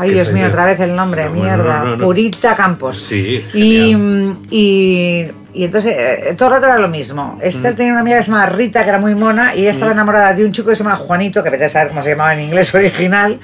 Ay, 0.00 0.12
Dios 0.12 0.32
mío, 0.32 0.46
otra 0.46 0.64
vez 0.64 0.78
el 0.78 0.94
nombre, 0.94 1.24
No, 1.24 1.30
mierda. 1.32 1.78
no, 1.80 1.84
no, 1.84 1.96
no. 1.96 2.04
Purita 2.04 2.54
Campos. 2.54 3.00
Sí, 3.02 3.44
Y, 3.52 3.96
mm, 3.96 4.46
y, 4.48 5.26
y 5.54 5.64
entonces 5.64 5.92
eh, 5.98 6.34
todo 6.36 6.48
el 6.50 6.54
rato 6.54 6.66
era 6.66 6.78
lo 6.78 6.86
mismo. 6.86 7.34
Mm. 7.36 7.42
Esther 7.42 7.74
tenía 7.74 7.92
una 7.92 8.02
amiga 8.02 8.18
que 8.18 8.22
se 8.22 8.30
llamaba 8.30 8.48
Rita, 8.50 8.84
que 8.84 8.90
era 8.90 8.98
muy 9.00 9.16
mona, 9.16 9.56
y 9.56 9.62
ella 9.62 9.72
estaba 9.72 9.90
enamorada 9.90 10.32
de 10.34 10.44
un 10.44 10.52
chico 10.52 10.68
que 10.68 10.76
se 10.76 10.84
llama 10.84 10.94
Juanito, 10.94 11.42
que 11.42 11.50
vete 11.50 11.64
a 11.64 11.68
saber 11.68 11.88
cómo 11.88 12.02
se 12.04 12.10
llamaba 12.10 12.32
en 12.34 12.40
inglés 12.42 12.72
original. 12.76 13.40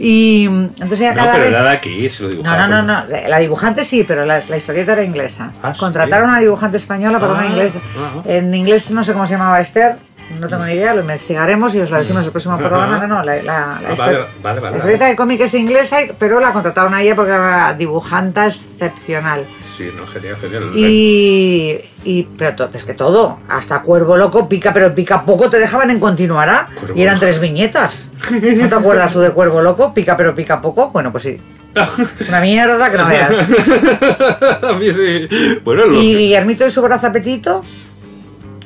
Y 0.00 0.46
mm, 0.48 0.64
entonces 0.80 1.08
No, 1.10 1.14
cada 1.16 1.32
pero 1.32 1.44
vez. 1.44 1.52
era 1.52 1.62
de 1.64 1.70
aquí, 1.70 2.08
se 2.08 2.22
lo 2.22 2.28
No, 2.28 2.34
dibujaba. 2.36 2.66
no, 2.68 2.82
no, 2.82 2.82
no. 3.02 3.04
La 3.08 3.28
la 3.28 3.38
dibujante 3.38 3.84
sí, 3.84 4.04
pero 4.06 4.24
la, 4.24 4.40
la 4.48 4.56
historieta 4.56 4.92
era 4.92 5.02
inglesa. 5.02 5.50
Ah, 5.62 5.74
¿sí? 5.74 5.80
Contrataron 5.80 6.28
a 6.28 6.32
una 6.34 6.40
dibujante 6.40 6.76
española 6.76 7.18
para 7.18 7.32
Ah, 7.32 7.36
una 7.38 7.46
inglesa. 7.46 7.80
ah. 7.98 8.22
En 8.24 8.54
inglés 8.54 8.90
no 8.92 9.02
sé 9.02 9.12
cómo 9.12 9.26
se 9.26 9.32
llamaba 9.32 9.60
Esther, 9.60 9.96
no 10.38 10.46
tengo 10.46 10.64
ni 10.66 10.72
idea, 10.74 10.94
lo 10.94 11.00
investigaremos 11.00 11.74
y 11.74 11.80
os 11.80 11.90
lo 11.90 11.98
decimos 11.98 12.24
el 12.24 12.30
próximo 12.30 12.56
programa. 12.58 12.98
No, 12.98 13.06
no, 13.08 13.22
la, 13.24 13.36
la, 13.36 13.42
la 13.42 13.78
Ah, 13.90 13.94
vale, 13.98 14.18
vale, 14.42 14.60
vale, 14.60 14.70
la 14.72 14.76
historieta 14.76 15.06
de 15.06 15.16
cómic 15.16 15.40
es 15.40 15.54
inglesa, 15.54 15.96
pero 16.18 16.38
la 16.38 16.52
contrataron 16.52 16.94
a 16.94 17.02
ella 17.02 17.16
porque 17.16 17.32
era 17.32 17.40
una 17.40 17.74
dibujanta 17.74 18.46
excepcional. 18.46 19.46
Sí, 19.78 19.90
no, 19.96 20.04
genial, 20.08 20.36
genial. 20.40 20.72
Y, 20.76 21.78
y 22.04 22.24
pero 22.36 22.56
to- 22.56 22.70
es 22.74 22.82
que 22.84 22.94
todo, 22.94 23.38
hasta 23.48 23.80
Cuervo 23.82 24.16
Loco 24.16 24.48
pica, 24.48 24.72
pero 24.72 24.92
pica 24.92 25.24
poco, 25.24 25.48
te 25.48 25.60
dejaban 25.60 25.90
en 25.92 26.00
continuará. 26.00 26.68
Cuervo 26.80 26.98
Y 26.98 27.02
eran 27.02 27.14
Loco. 27.14 27.26
tres 27.26 27.40
viñetas. 27.40 28.10
¿No 28.32 28.68
te 28.68 28.74
acuerdas 28.74 29.12
tú 29.12 29.20
de 29.20 29.30
Cuervo 29.30 29.62
Loco? 29.62 29.94
Pica, 29.94 30.16
pero 30.16 30.34
pica 30.34 30.60
poco. 30.60 30.90
Bueno, 30.90 31.12
pues 31.12 31.22
sí. 31.22 31.38
Una 32.28 32.40
mierda 32.40 32.90
que 32.90 32.98
no 32.98 33.06
veas. 33.06 33.30
A 34.64 34.72
mí 34.72 34.90
sí. 34.90 35.28
Bueno, 35.64 35.84
los 35.86 36.02
Y 36.02 36.16
Guillermito 36.16 36.66
y 36.66 36.70
su 36.70 36.82
brazo 36.82 37.06
apetito. 37.06 37.64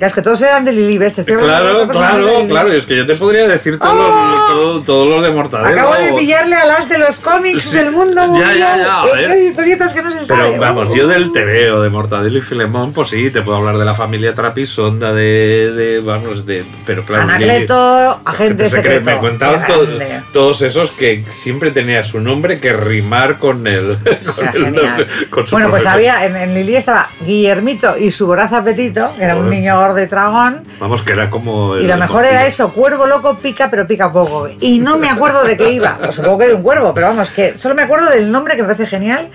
Ya 0.03 0.09
es 0.09 0.15
que 0.15 0.21
todos 0.23 0.43
eran 0.43 0.65
de 0.65 0.73
Lili 0.73 0.97
hablando 0.97 1.23
de 1.23 1.37
Claro, 1.37 1.89
claro, 1.89 2.47
claro. 2.49 2.73
Es 2.73 2.87
que 2.87 2.97
yo 2.97 3.07
te 3.07 3.15
podría 3.15 3.47
decir 3.47 3.79
todos, 3.79 3.95
los, 3.95 4.47
todos, 4.49 4.85
todos 4.85 5.09
los 5.09 5.23
de 5.23 5.31
Mortadelo. 5.31 5.69
¡Oh! 5.69 5.93
Acabo 5.93 5.95
de 5.95 6.13
pillarle 6.19 6.57
a 6.57 6.67
las 6.67 6.89
de 6.89 6.99
los 6.99 7.21
cómics 7.21 7.63
Sí, 7.63 7.77
del 7.77 7.93
mundo 7.93 8.21
ya, 8.21 8.27
mundial. 8.27 8.59
ya, 8.59 8.77
ya, 8.79 9.03
a 9.03 9.07
Es 9.07 9.13
ver. 9.13 9.27
que 9.29 9.33
hay 9.35 9.47
historietas 9.47 9.93
que 9.93 10.03
no 10.03 10.11
se 10.11 10.27
sabe. 10.27 10.43
Pero 10.49 10.61
vamos, 10.61 10.93
yo 10.93 11.07
del 11.07 11.31
TVO, 11.31 11.83
de 11.83 11.89
Mortadelo 11.89 12.37
y 12.37 12.41
Filemón, 12.43 12.93
pues 12.93 13.11
sí, 13.11 13.31
te 13.31 13.43
puedo 13.43 13.59
hablar 13.59 13.79
de 13.79 13.85
la 13.85 13.95
familia 13.95 14.35
Trapisonda, 14.35 15.13
de, 15.13 15.71
de 15.73 16.01
vamos, 16.01 16.47
de... 16.47 16.65
Pero 16.85 17.05
claro, 17.05 17.23
Anacleto, 17.23 18.21
agente 18.25 18.69
secreto. 18.71 19.05
Me 19.05 19.19
contaban 19.19 19.65
to- 19.69 19.87
todos 20.33 20.63
esos 20.63 20.91
que 20.91 21.25
siempre 21.31 21.71
tenía 21.71 22.03
su 22.03 22.19
nombre 22.19 22.59
que 22.59 22.73
rimar 22.73 23.39
con 23.39 23.65
Era 23.69 23.79
el 24.53 24.63
nombre, 24.75 25.07
con 25.31 25.47
su 25.47 25.55
Bueno, 25.55 25.71
pues 25.71 25.87
había, 25.87 26.27
en, 26.27 26.35
en 26.35 26.55
Lili 26.55 26.75
estaba 26.75 27.09
Guillermito 27.25 27.97
y 27.97 28.11
su 28.11 28.27
voraz 28.27 28.53
apetito, 28.53 29.15
que 29.17 29.23
era 29.23 29.37
un 29.37 29.49
niño 29.49 29.77
gordo 29.79 29.92
y 30.01 30.07
dragón. 30.07 30.63
Vamos, 30.81 31.03
que 31.03 31.13
era 31.13 31.29
como... 31.31 31.77
Y 31.77 31.87
lo 31.87 31.97
mejor 31.97 32.25
era 32.25 32.47
eso, 32.47 32.73
cuervo 32.73 33.07
loco 33.07 33.37
pica, 33.39 33.69
pero 33.71 33.87
pica 33.87 34.11
poco. 34.13 34.49
Y 34.61 34.79
no 34.79 34.97
me 34.99 35.09
acuerdo 35.09 35.45
de 35.45 35.57
qué 35.57 35.73
iba. 35.73 35.99
Pues 35.99 36.15
supongo 36.15 36.39
que 36.39 36.49
de 36.49 36.55
un 36.55 36.63
cuervo, 36.63 36.93
pero 36.95 37.09
vamos, 37.09 37.31
que 37.31 37.57
solo 37.57 37.75
me 37.75 37.83
acuerdo 37.83 38.11
del 38.11 38.31
nombre 38.33 38.57
que 38.57 38.63
me 38.63 38.69
parece 38.75 38.87
genial. 38.87 39.29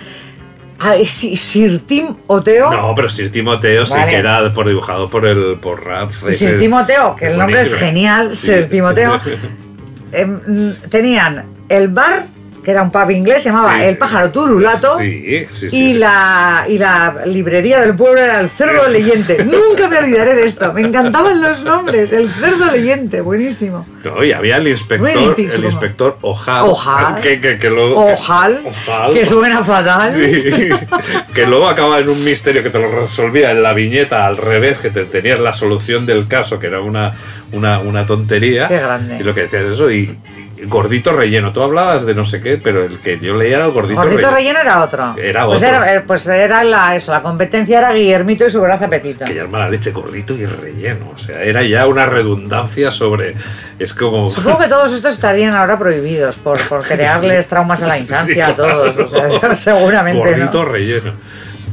Ah, 0.80 0.94
Si- 1.06 1.36
Sir 1.38 1.80
Tim 1.88 2.16
Oteo. 2.28 2.72
No, 2.72 2.94
pero 2.96 3.10
Sir 3.10 3.32
Timoteo 3.32 3.84
sí 3.86 3.94
Vale. 3.96 4.12
que 4.12 4.18
era 4.18 4.54
por 4.54 4.68
dibujado 4.68 5.10
por 5.10 5.26
el 5.26 5.58
por 5.60 5.82
ese- 6.30 6.36
Sir 6.36 6.60
Timoteo, 6.60 7.16
que 7.16 7.28
el 7.28 7.38
nombre 7.38 7.62
es 7.62 7.74
genial, 7.74 8.36
Sí. 8.36 8.48
Sir 8.48 8.70
Timoteo. 8.70 9.20
Em, 10.12 10.74
tenían 10.90 11.44
el 11.68 11.90
bar, 11.90 12.26
que 12.68 12.72
era 12.72 12.84
un 12.84 12.92
pub 12.92 13.10
inglés, 13.12 13.44
se 13.44 13.48
llamaba 13.48 13.78
Sí. 13.78 13.84
El 13.86 13.98
Pájaro 13.98 14.30
Turulato. 14.30 14.98
Sí, 14.98 15.48
sí, 15.54 15.70
sí. 15.70 15.78
y. 15.78 15.94
La, 15.94 16.66
y 16.68 16.78
la 16.78 17.16
librería 17.26 17.80
del 17.80 17.96
pueblo 17.96 18.20
era 18.20 18.42
el 18.42 18.50
cerdo 18.50 18.90
leyente. 18.90 19.42
Nunca 19.46 19.88
me 19.88 20.00
olvidaré 20.00 20.36
de 20.36 20.48
esto. 20.48 20.74
Me 20.74 20.82
encantaban 20.82 21.42
los 21.42 21.64
nombres. 21.64 22.12
El 22.12 22.30
cerdo 22.30 22.70
leyente, 22.70 23.22
buenísimo. 23.22 23.86
No, 24.04 24.22
y 24.22 24.34
había 24.34 24.58
el 24.58 24.68
inspector, 24.68 25.34
Pig, 25.34 25.50
el 25.54 25.64
inspector 25.64 26.18
Ojal. 26.20 26.66
Ojal. 26.68 27.22
Que, 27.22 27.40
que, 27.40 27.58
que 27.58 27.70
luego. 27.70 28.06
Ojal, 28.12 28.60
Ojal. 28.66 29.14
que 29.14 29.26
suena 29.26 29.64
fatal. 29.64 30.12
Sí, 30.12 30.70
que 31.34 31.46
luego 31.46 31.70
acaba 31.70 32.00
en 32.00 32.10
un 32.10 32.22
misterio 32.26 32.64
que 32.64 32.70
te 32.70 32.80
lo 32.80 32.90
resolvía 33.00 33.52
en 33.52 33.64
la 33.64 33.72
viñeta 33.72 34.28
al 34.28 34.36
revés, 34.36 34.78
que 34.80 34.90
te 34.90 35.06
tenías 35.06 35.40
la 35.40 35.54
solución 35.54 36.06
del 36.06 36.28
caso, 36.28 36.60
que 36.60 36.68
era 36.68 36.82
una, 36.82 37.14
una, 37.54 37.80
una 37.80 38.06
tontería. 38.06 38.68
Qué 38.68 38.78
grande. 38.78 39.20
Y 39.22 39.24
lo 39.24 39.34
que 39.34 39.44
decías 39.44 39.64
eso, 39.64 39.90
y 39.90 40.18
gordito 40.66 41.14
relleno. 41.14 41.54
Tú 41.54 41.62
hablabas 41.62 42.06
de 42.06 42.16
no 42.16 42.26
sé 42.26 42.42
qué, 42.42 42.58
pero 42.58 42.84
el 42.84 43.00
que 43.00 43.20
yo 43.20 43.36
leía 43.36 43.58
era 43.58 43.66
el 43.66 43.72
gordito, 43.72 44.02
Gordito 44.02 44.32
relleno 44.32 44.60
era 44.60 44.84
otro. 44.84 45.16
Era 45.18 45.46
Pues 45.46 45.64
otro. 45.64 45.76
era, 45.76 45.96
eh, 45.96 46.02
pues 46.06 46.26
era 46.28 46.64
la, 46.64 46.96
eso, 46.96 47.12
la 47.12 47.22
competencia 47.22 47.78
era 47.80 47.94
Guillermito 47.94 48.46
y 48.46 48.50
su 48.50 48.62
brazo 48.62 48.86
apetito. 48.86 49.26
Que 49.26 49.44
mala 49.44 49.70
leche, 49.70 49.92
gordito 49.92 50.34
y 50.34 50.46
relleno. 50.46 51.12
O 51.16 51.18
sea, 51.18 51.42
era 51.44 51.64
ya 51.64 51.88
una 51.88 52.06
redundancia 52.06 52.92
sobre. 52.92 53.36
Es 53.80 53.94
como. 53.94 54.30
Supongo 54.30 54.60
que 54.60 54.68
todos 54.70 54.92
estos 54.94 55.14
estarían 55.14 55.54
ahora 55.54 55.78
prohibidos 55.78 56.38
por, 56.38 56.62
por 56.68 56.84
crearles 56.88 57.48
traumas 57.48 57.82
a 57.84 57.88
la 57.88 57.98
infancia 57.98 58.36
Sí, 58.36 58.42
a 58.52 58.56
todos. 58.56 58.98
O 58.98 59.08
sea, 59.08 59.54
seguramente 59.54 60.20
Gordito 60.20 60.64
no. 60.64 60.72
relleno. 60.72 61.12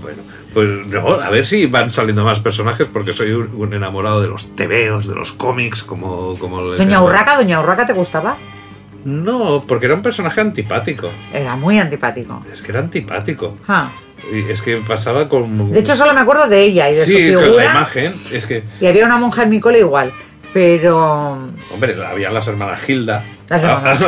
Bueno, 0.02 0.22
pues 0.52 0.68
no, 0.86 1.14
a 1.20 1.30
ver 1.30 1.46
si 1.46 1.66
van 1.66 1.90
saliendo 1.90 2.24
más 2.24 2.38
personajes 2.40 2.86
porque 2.92 3.12
soy 3.12 3.32
un, 3.32 3.72
enamorado 3.72 4.20
de 4.20 4.28
los 4.28 4.54
tebeos, 4.54 5.08
de 5.08 5.14
los 5.14 5.32
cómics, 5.32 5.82
como, 5.82 6.38
como 6.38 6.60
Doña. 6.60 7.02
Urraca, 7.02 7.36
Doña 7.36 7.60
Urraca, 7.60 7.86
¿te 7.86 7.92
gustaba? 7.92 8.36
No, 9.04 9.64
porque 9.66 9.86
era 9.86 9.94
un 9.94 10.02
personaje 10.02 10.40
antipático. 10.40 11.10
Era 11.32 11.56
muy 11.56 11.78
antipático. 11.78 12.42
Es 12.52 12.62
que 12.62 12.72
era 12.72 12.80
antipático. 12.80 13.56
Ah. 13.68 13.90
Y 14.32 14.50
es 14.50 14.62
que 14.62 14.78
pasaba 14.78 15.28
con. 15.28 15.70
De 15.70 15.80
hecho, 15.80 15.94
solo 15.94 16.14
me 16.14 16.20
acuerdo 16.20 16.48
de 16.48 16.62
ella 16.62 16.90
y 16.90 16.94
de 16.94 17.04
sí, 17.04 17.28
su 17.28 17.34
con 17.34 17.42
la 17.42 17.46
figura. 17.48 17.64
imagen. 17.70 18.14
Es 18.32 18.46
que, 18.46 18.64
Y 18.80 18.86
había 18.86 19.04
una 19.04 19.18
monja 19.18 19.42
en 19.42 19.50
mi 19.50 19.60
cole 19.60 19.80
igual. 19.80 20.12
Pero. 20.54 21.38
hombre, 21.72 21.96
había 22.06 22.30
las 22.30 22.46
hermanas 22.46 22.88
Hilda. 22.88 23.22
Las 23.48 23.62
hermanas 23.64 24.00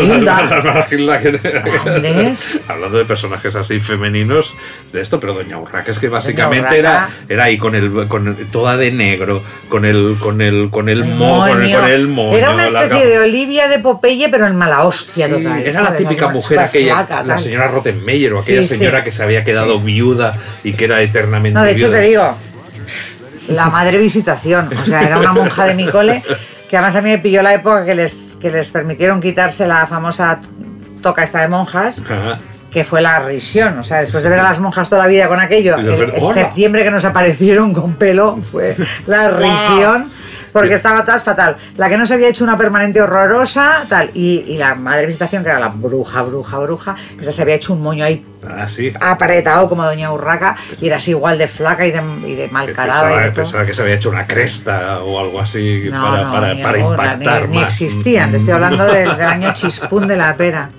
Hilda. 0.91 1.21
Grandes. 1.21 2.59
Hablando 2.69 2.99
de 2.99 3.05
personajes 3.05 3.55
así 3.55 3.81
femeninos 3.81 4.55
de 4.93 5.01
esto, 5.03 5.21
pero 5.21 5.35
Doña 5.35 5.59
Urraca 5.59 5.91
es 5.91 5.99
que 5.99 6.09
básicamente 6.09 6.79
era, 6.79 7.09
era 7.29 7.45
ahí 7.45 7.59
con 7.59 7.75
el, 7.75 8.09
con 8.09 8.29
el- 8.29 8.47
toda 8.51 8.77
de 8.77 8.91
negro, 8.93 9.43
con 9.69 9.85
el, 9.85 10.17
con 10.19 10.41
el, 10.41 10.71
con 10.71 10.89
el, 10.89 11.05
mo, 11.05 11.41
con 11.47 11.63
el, 11.63 11.75
con 11.75 11.85
el 11.89 12.09
moño. 12.09 12.37
Era 12.39 12.51
una 12.51 12.67
especie 12.67 13.07
de 13.07 13.19
Olivia 13.19 13.69
de 13.69 13.79
Popeye, 13.79 14.29
pero 14.31 14.47
en 14.47 14.57
mala 14.57 14.85
hostia 14.85 15.27
Sí, 15.27 15.33
total. 15.33 15.61
era 15.63 15.83
la 15.83 15.97
típica 15.97 16.29
mujer 16.29 16.59
aquella, 16.61 16.95
flaca, 17.07 17.23
la 17.23 17.39
señora 17.39 17.69
Rottenmeier 17.69 18.33
o 18.33 18.41
aquella 18.41 18.63
Sí, 18.63 18.69
sí. 18.69 18.79
señora 18.79 19.05
que 19.05 19.11
se 19.11 19.23
había 19.23 19.45
quedado 19.45 19.81
viuda 19.81 20.39
y 20.65 20.73
que 20.73 20.87
era 20.87 21.03
eternamente 21.03 21.59
No, 21.59 21.65
de 21.65 21.73
hecho 21.73 21.87
viuda. 21.89 22.01
te 22.01 22.07
digo, 22.07 22.37
la 23.49 23.69
madre 23.69 23.99
visitación. 23.99 24.71
O 24.73 24.83
sea, 24.85 25.03
era 25.03 25.19
una 25.19 25.33
monja 25.33 25.65
de 25.67 25.75
mi 25.75 25.87
cole 25.87 26.23
que 26.69 26.77
además 26.77 26.97
a 26.97 27.03
mí 27.03 27.11
me 27.11 27.19
pilló 27.19 27.43
la 27.43 27.55
época 27.55 27.85
que 27.85 27.95
les, 27.95 28.37
que 28.41 28.51
les 28.51 28.71
permitieron 28.71 29.21
quitarse 29.21 29.67
la 29.67 29.87
famosa 29.87 30.41
toca 31.03 31.23
esta 31.23 31.41
de 31.43 31.49
monjas, 31.49 32.03
Ajá. 32.05 32.39
que 32.71 32.83
fue 32.85 33.01
la 33.01 33.21
risión. 33.21 33.79
O 33.79 33.85
sea, 33.85 34.01
después 34.01 34.25
de 34.25 34.31
ver 34.31 34.41
a 34.41 34.43
las 34.43 34.59
monjas 34.59 34.89
toda 34.91 35.03
la 35.03 35.09
vida 35.09 35.29
con 35.29 35.39
aquello, 35.39 35.77
el, 35.77 35.87
el 36.15 36.29
septiembre 36.29 36.83
que 36.83 36.91
nos 36.91 37.05
aparecieron 37.05 37.73
con 37.73 37.95
pelo 37.95 38.39
fue 38.51 38.75
la 39.07 39.31
risión. 39.31 40.09
Porque 40.53 40.73
estaba 40.73 41.05
todas 41.05 41.23
fatal. 41.23 41.59
La 41.77 41.91
que 41.91 41.99
no 41.99 42.07
se 42.07 42.15
había 42.15 42.29
hecho 42.29 42.43
una 42.43 42.57
permanente 42.57 43.03
horrorosa, 43.03 43.85
tal. 43.91 44.11
Y, 44.15 44.43
y 44.47 44.57
la 44.57 44.75
madre 44.75 45.05
visitación, 45.05 45.43
que 45.43 45.51
era 45.51 45.59
la 45.61 45.69
bruja, 45.69 46.23
bruja, 46.23 46.59
bruja, 46.59 46.95
esa 47.21 47.31
se 47.31 47.43
había 47.43 47.57
hecho 47.57 47.75
un 47.75 47.83
moño 47.83 48.07
ahí 48.07 48.25
Ah, 48.49 48.69
sí. 48.69 48.93
apretado 49.01 49.69
como 49.69 49.85
Doña 49.85 50.13
Urraca 50.13 50.57
y 50.81 50.87
era 50.87 50.97
así 50.97 51.11
igual 51.13 51.39
de 51.39 51.49
flaca 51.49 51.87
y 51.87 51.91
de, 51.91 52.03
y 52.27 52.35
de 52.35 52.49
mal 52.49 52.73
carada. 52.73 53.27
y 53.27 53.31
Pensaba, 53.31 53.65
que 53.65 53.75
se 53.75 53.83
había 53.83 53.95
hecho 53.95 54.11
una 54.11 54.27
cresta 54.27 55.01
o 55.03 55.19
algo 55.21 55.41
así 55.41 55.89
No, 55.91 56.03
para, 56.03 56.23
no, 56.25 56.33
para, 56.33 56.55
ni 56.55 56.63
para 56.63 56.79
alguna, 56.79 56.95
impactar 57.15 57.49
ni, 57.49 57.59
existían. 57.63 58.31
Te 58.31 58.37
estoy 58.39 58.53
hablando 58.53 58.85
del, 58.87 59.17
del 59.17 59.27
año 59.27 59.53
chispún 59.55 60.07
de 60.09 60.17
la 60.17 60.37
pera. 60.37 60.71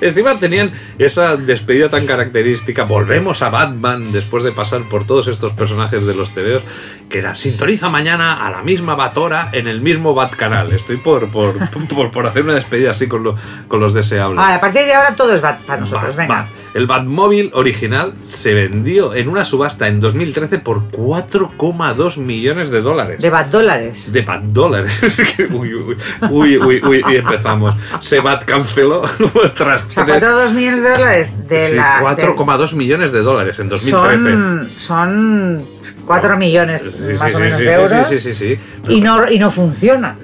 Encima 0.00 0.38
tenían 0.38 0.70
esa 0.98 1.36
despedida 1.36 1.88
tan 1.88 2.06
característica. 2.06 2.84
Volvemos 2.84 3.42
a 3.42 3.50
Batman 3.50 4.12
después 4.12 4.44
de 4.44 4.52
pasar 4.52 4.82
por 4.88 5.04
todos 5.06 5.26
estos 5.26 5.52
personajes 5.52 6.04
de 6.06 6.14
los 6.14 6.30
TVOs. 6.30 6.62
Que 7.08 7.18
era 7.18 7.34
sintoniza 7.34 7.88
mañana 7.88 8.46
a 8.46 8.50
la 8.50 8.62
misma 8.62 8.94
Batora 8.94 9.48
en 9.52 9.66
el 9.66 9.80
mismo 9.80 10.14
Bat 10.14 10.36
canal. 10.36 10.72
Estoy 10.72 10.98
por, 10.98 11.28
por, 11.30 11.58
por, 11.88 12.10
por 12.12 12.26
hacer 12.26 12.44
una 12.44 12.54
despedida 12.54 12.90
así 12.92 13.08
con, 13.08 13.24
lo- 13.24 13.34
con 13.66 13.80
los 13.80 13.92
deseables. 13.92 14.36
Vale, 14.36 14.54
a 14.54 14.60
partir 14.60 14.84
de 14.84 14.94
ahora 14.94 15.16
todo 15.16 15.34
es 15.34 15.40
bat 15.40 15.60
para 15.62 15.80
nosotros. 15.80 16.14
Bat- 16.14 16.16
Venga. 16.16 16.34
Bat. 16.42 16.46
El 16.78 16.86
Batmóvil 16.86 17.50
original 17.54 18.14
se 18.24 18.54
vendió 18.54 19.12
en 19.12 19.28
una 19.28 19.44
subasta 19.44 19.88
en 19.88 19.98
2013 19.98 20.60
por 20.60 20.88
4,2 20.92 22.18
millones 22.18 22.70
de 22.70 22.80
dólares. 22.82 23.20
De 23.20 23.30
bat 23.30 23.48
dólares. 23.48 24.12
De 24.12 24.22
bat 24.22 24.42
dólares. 24.44 24.92
uy, 25.50 25.74
uy, 25.74 25.96
uy, 26.30 26.56
uy, 26.56 26.80
uy, 26.84 27.04
y 27.08 27.16
empezamos. 27.16 27.74
Se 27.98 28.20
bat 28.20 28.44
canceló 28.44 29.02
tras 29.56 29.86
O 29.86 29.90
sea, 29.90 30.06
tres- 30.06 30.22
4,2 30.22 30.52
millones 30.54 30.82
de 30.84 30.88
dólares 30.90 31.48
de 31.48 31.68
Sí, 31.70 31.74
la. 31.74 32.00
4,2 32.00 32.74
millones 32.74 33.10
de 33.10 33.22
dólares 33.22 33.58
en 33.58 33.68
2013. 33.70 34.30
Son, 34.30 34.70
son 34.78 35.64
4 36.06 36.36
millones 36.36 36.82
Sí, 36.82 37.12
más 37.18 37.32
sí, 37.32 37.36
o 37.36 37.40
menos 37.40 37.58
sí, 37.58 37.64
de 37.64 37.72
euros. 37.72 38.08
sí, 38.08 38.20
sí, 38.20 38.34
sí, 38.34 38.56
sí. 38.86 38.92
Y, 38.94 39.00
no, 39.00 39.28
y 39.28 39.40
no 39.40 39.50
funciona. 39.50 40.16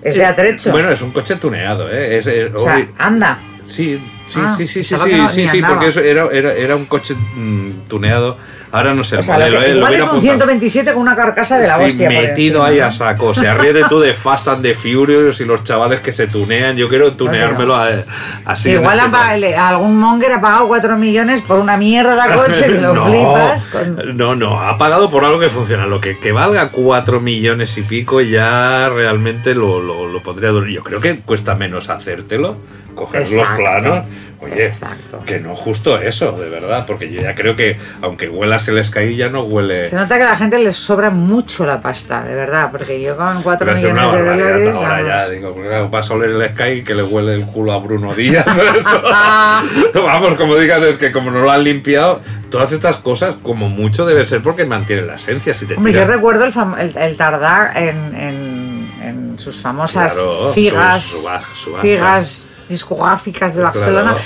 Es 0.00 0.16
de 0.16 0.24
atrecho. 0.24 0.70
Bueno, 0.70 0.90
es 0.90 1.02
un 1.02 1.10
coche 1.10 1.36
tuneado, 1.36 1.86
¿eh? 1.90 2.16
Es, 2.16 2.26
eh, 2.26 2.50
o 2.54 2.58
sea, 2.58 2.88
anda. 2.96 3.38
Sí, 3.66 4.00
sí, 4.30 4.40
Ah, 4.42 4.54
sí, 4.56 4.66
sí, 4.66 4.82
sí, 4.82 4.96
sí, 4.96 5.12
no- 5.16 5.28
sí, 5.28 5.46
sí, 5.48 5.62
porque 5.62 5.86
eso 5.88 6.00
era, 6.00 6.26
era, 6.32 6.52
era 6.54 6.76
un 6.76 6.86
coche 6.86 7.14
mm, 7.14 7.88
tuneado. 7.88 8.36
Ahora 8.72 8.94
no 8.94 9.02
sé, 9.02 9.16
O 9.16 9.22
sea, 9.22 9.34
lo 9.36 9.40
modelo, 9.46 9.58
que- 9.60 9.64
eh, 9.66 9.68
lo 9.70 9.76
igual 9.78 9.88
hubiera 9.90 10.04
es 10.04 10.10
un 10.10 10.16
apuntado. 10.18 10.36
127 10.38 10.92
con 10.92 11.02
una 11.02 11.16
carcasa 11.16 11.58
de 11.58 11.66
la 11.66 11.76
Sí, 11.78 11.84
hostia. 11.86 12.08
metido 12.08 12.64
ahí 12.64 12.78
¿no? 12.78 12.84
a 12.86 12.90
saco. 12.92 13.26
O 13.26 13.34
sea, 13.34 13.54
ríete 13.54 13.82
tú 13.88 13.98
de 13.98 14.14
Fast 14.14 14.46
and 14.46 14.62
the 14.62 14.74
Furious 14.76 15.40
y 15.40 15.44
los 15.44 15.64
chavales 15.64 16.00
que 16.00 16.12
se 16.12 16.28
tunean. 16.28 16.76
Yo 16.76 16.88
quiero 16.88 17.12
tuneármelo 17.14 17.74
a- 17.74 18.04
así. 18.44 18.70
en 18.70 18.76
Igual 18.80 19.00
este 19.00 19.36
le- 19.38 19.56
algún 19.56 19.98
monger 19.98 20.34
ha 20.34 20.40
pagado 20.40 20.68
4 20.68 20.96
millones 20.96 21.40
por 21.42 21.58
una 21.58 21.76
mierda 21.76 22.32
coche 22.32 22.62
que 22.66 22.80
lo 22.80 22.94
no, 22.94 23.06
flipas. 23.06 23.66
con- 23.66 24.16
No, 24.16 24.36
no, 24.36 24.60
ha 24.60 24.78
pagado 24.78 25.10
por 25.10 25.24
algo 25.24 25.40
que 25.40 25.48
funciona. 25.50 25.86
Lo 25.86 26.00
que, 26.00 26.16
que 26.18 26.30
valga 26.30 26.70
4 26.70 27.20
millones 27.20 27.76
y 27.76 27.82
pico 27.82 28.20
ya 28.20 28.88
realmente 28.88 29.54
lo, 29.56 29.80
lo, 29.80 30.06
lo 30.06 30.22
pondría 30.22 30.50
duro. 30.50 30.68
Yo 30.68 30.84
creo 30.84 31.00
que 31.00 31.18
cuesta 31.18 31.56
menos 31.56 31.90
hacértelo, 31.90 32.56
coger 32.94 33.20
los 33.22 33.32
Exacto. 33.32 33.56
planos. 33.62 34.06
Oye, 34.42 34.68
Exacto. 34.68 35.22
que 35.26 35.38
no 35.38 35.54
justo 35.54 35.98
eso, 36.00 36.32
de 36.32 36.48
verdad, 36.48 36.84
porque 36.86 37.12
yo 37.12 37.20
ya 37.20 37.34
creo 37.34 37.54
que 37.56 37.76
aunque 38.00 38.26
huelas 38.30 38.66
el 38.68 38.82
Sky 38.82 39.14
ya 39.14 39.28
no 39.28 39.42
huele... 39.42 39.86
Se 39.86 39.96
nota 39.96 40.16
que 40.16 40.22
a 40.22 40.28
la 40.30 40.36
gente 40.36 40.58
les 40.58 40.76
sobra 40.76 41.10
mucho 41.10 41.66
la 41.66 41.82
pasta, 41.82 42.22
de 42.22 42.34
verdad, 42.34 42.70
porque 42.70 43.02
yo 43.02 43.18
con 43.18 43.42
4 43.42 43.66
Pero 43.66 43.76
es 43.76 43.84
una 43.84 44.06
millones 44.06 44.24
de 44.24 44.30
dólares. 44.30 44.76
ahora 44.76 44.88
vamos. 44.94 45.06
ya, 45.08 45.28
digo, 45.28 45.52
claro, 45.52 45.90
vas 45.90 46.10
a 46.10 46.14
oler 46.14 46.30
el 46.30 46.48
Sky 46.54 46.82
que 46.84 46.94
le 46.94 47.02
huele 47.02 47.34
el 47.34 47.44
culo 47.44 47.72
a 47.72 47.78
Bruno 47.80 48.14
Díaz. 48.14 48.46
eso. 48.78 49.02
Vamos, 50.02 50.34
como 50.36 50.56
digas, 50.56 50.82
es 50.84 50.96
que 50.96 51.12
como 51.12 51.30
no 51.30 51.40
lo 51.40 51.50
han 51.50 51.62
limpiado, 51.62 52.22
todas 52.50 52.72
estas 52.72 52.96
cosas, 52.96 53.36
como 53.42 53.68
mucho 53.68 54.06
debe 54.06 54.24
ser 54.24 54.40
porque 54.42 54.64
mantienen 54.64 55.06
la 55.06 55.16
esencia. 55.16 55.52
Si 55.52 55.66
te 55.66 55.74
Hombre, 55.74 55.92
yo 55.92 56.00
tiran- 56.00 56.06
recuerdo 56.06 56.44
el, 56.46 56.52
el, 56.78 56.96
el 56.96 57.16
Tardá 57.18 57.72
en, 57.74 58.14
en- 58.16 58.70
sus 59.40 59.58
famosas 59.62 60.12
Claro, 60.12 60.52
figas, 60.52 61.02
su- 61.02 61.16
suba- 61.22 61.42
subasta. 61.54 61.80
figas 61.82 62.49
discográficas 62.70 63.54
de 63.54 63.60
Claro. 63.60 63.74
Barcelona. 63.78 64.16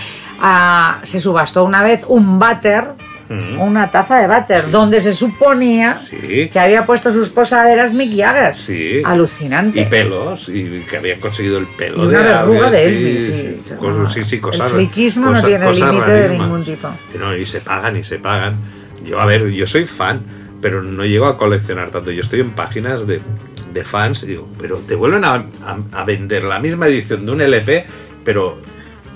ah, 0.40 1.00
se 1.02 1.20
subastó 1.20 1.64
una 1.64 1.82
vez 1.82 2.02
un 2.06 2.38
váter 2.38 2.84
Mm. 3.26 3.58
una 3.58 3.90
taza 3.90 4.18
de 4.18 4.26
váter, 4.26 4.70
donde 4.70 5.00
se 5.00 5.14
suponía 5.14 5.96
Sí. 5.96 6.50
que 6.52 6.60
había 6.60 6.84
puesto 6.84 7.10
sus 7.10 7.30
posaderas 7.30 7.94
Mick 7.94 8.14
Jagger. 8.18 8.54
Sí. 8.54 9.00
Alucinante. 9.02 9.80
Y 9.80 9.84
pelos, 9.86 10.50
y 10.50 10.84
que 10.88 10.98
habían 10.98 11.20
conseguido 11.20 11.56
el 11.56 11.66
pelo 11.66 12.04
Y 12.04 12.06
una 12.08 12.18
de 12.18 12.24
verruga 12.24 12.70
de 12.70 12.78
sí, 12.84 12.90
Elvis, 12.90 13.24
sí. 13.24 13.32
sí, 13.64 13.74
cosas- 13.80 14.12
sí, 14.12 14.24
sí, 14.24 14.38
cosas- 14.40 14.70
El 14.70 14.76
friquismo 14.76 15.30
no 15.30 15.42
tiene 15.42 15.72
límite 15.72 16.10
de 16.10 16.28
ningún 16.38 16.64
tipo. 16.66 16.88
Y 17.14 17.18
no, 17.18 17.34
y 17.34 17.46
se 17.46 17.62
pagan, 17.62 17.96
y 17.96 18.04
se 18.04 18.18
pagan. 18.18 18.56
Yo, 19.06 19.18
a 19.18 19.24
ver, 19.24 19.48
yo 19.50 19.66
soy 19.66 19.86
fan, 19.86 20.20
pero 20.60 20.82
no 20.82 21.02
llego 21.06 21.24
a 21.24 21.38
coleccionar 21.38 21.88
tanto. 21.88 22.10
Yo 22.10 22.20
estoy 22.20 22.40
en 22.40 22.50
páginas 22.50 23.06
de, 23.06 23.22
de 23.72 23.84
fans 23.84 24.26
digo, 24.26 24.50
pero 24.60 24.76
te 24.86 24.94
vuelven 24.96 25.24
a, 25.24 25.32
a- 25.34 25.78
a 26.00 26.04
vender 26.04 26.44
la 26.44 26.58
misma 26.58 26.88
edición 26.88 27.24
de 27.24 27.32
un 27.32 27.40
LP, 27.40 27.86
pero, 28.24 28.58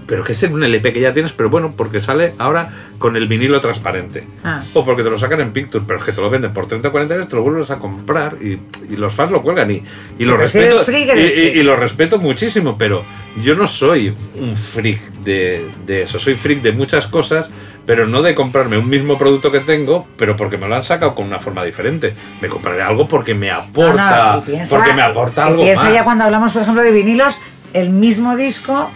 pero 0.06 0.24
que 0.24 0.32
es 0.32 0.42
un 0.44 0.62
LP 0.64 0.92
que 0.92 1.00
ya 1.00 1.12
tienes, 1.12 1.32
pero 1.32 1.50
bueno, 1.50 1.74
porque 1.76 2.00
sale 2.00 2.34
ahora 2.38 2.70
con 2.98 3.14
el 3.16 3.28
vinilo 3.28 3.60
transparente. 3.60 4.24
Ah. 4.42 4.62
O 4.74 4.84
porque 4.84 5.02
te 5.02 5.10
lo 5.10 5.18
sacan 5.18 5.40
en 5.40 5.52
Pictures, 5.52 5.84
pero 5.86 5.98
es 6.00 6.04
que 6.06 6.12
te 6.12 6.20
lo 6.20 6.30
venden 6.30 6.52
por 6.52 6.66
30 6.66 6.88
o 6.88 6.90
40 6.90 7.14
euros, 7.14 7.28
te 7.28 7.36
lo 7.36 7.42
vuelves 7.42 7.70
a 7.70 7.78
comprar 7.78 8.36
y, 8.40 8.58
y 8.92 8.96
los 8.96 9.14
fans 9.14 9.30
lo 9.30 9.42
cuelgan. 9.42 9.70
Y, 9.70 9.82
y 10.18 10.24
lo 10.24 10.36
respeto. 10.36 10.82
y, 11.16 11.58
y- 11.58 11.62
lo 11.62 11.76
respeto 11.76 12.18
muchísimo, 12.18 12.76
pero 12.78 13.04
yo 13.42 13.54
no 13.54 13.66
soy 13.66 14.12
un 14.40 14.56
freak 14.56 15.00
de, 15.24 15.64
de 15.86 16.02
eso. 16.02 16.18
Soy 16.18 16.34
freak 16.34 16.62
de 16.62 16.72
muchas 16.72 17.06
cosas, 17.06 17.48
pero 17.86 18.06
no 18.06 18.20
de 18.22 18.34
comprarme 18.34 18.76
un 18.78 18.88
mismo 18.88 19.16
producto 19.16 19.52
que 19.52 19.60
tengo, 19.60 20.06
pero 20.16 20.36
porque 20.36 20.58
me 20.58 20.66
lo 20.68 20.74
han 20.74 20.82
sacado 20.84 21.14
con 21.14 21.26
una 21.26 21.38
forma 21.38 21.62
diferente. 21.64 22.14
Me 22.40 22.48
compraré 22.48 22.82
algo 22.82 23.06
porque 23.06 23.34
me 23.34 23.50
aporta, 23.50 24.26
No, 24.26 24.32
no, 24.32 24.38
y 24.38 24.42
piensa- 24.42 24.76
porque 24.76 24.92
me 24.94 25.02
aporta 25.02 25.46
algo 25.46 25.62
piensa 25.62 25.84
más. 25.84 25.94
ya 25.94 26.02
cuando 26.04 26.24
hablamos, 26.24 26.52
por 26.52 26.62
ejemplo, 26.62 26.82
de 26.82 26.90
vinilos, 26.90 27.38
el 27.72 27.90
mismo 27.90 28.36
disco, 28.36 28.90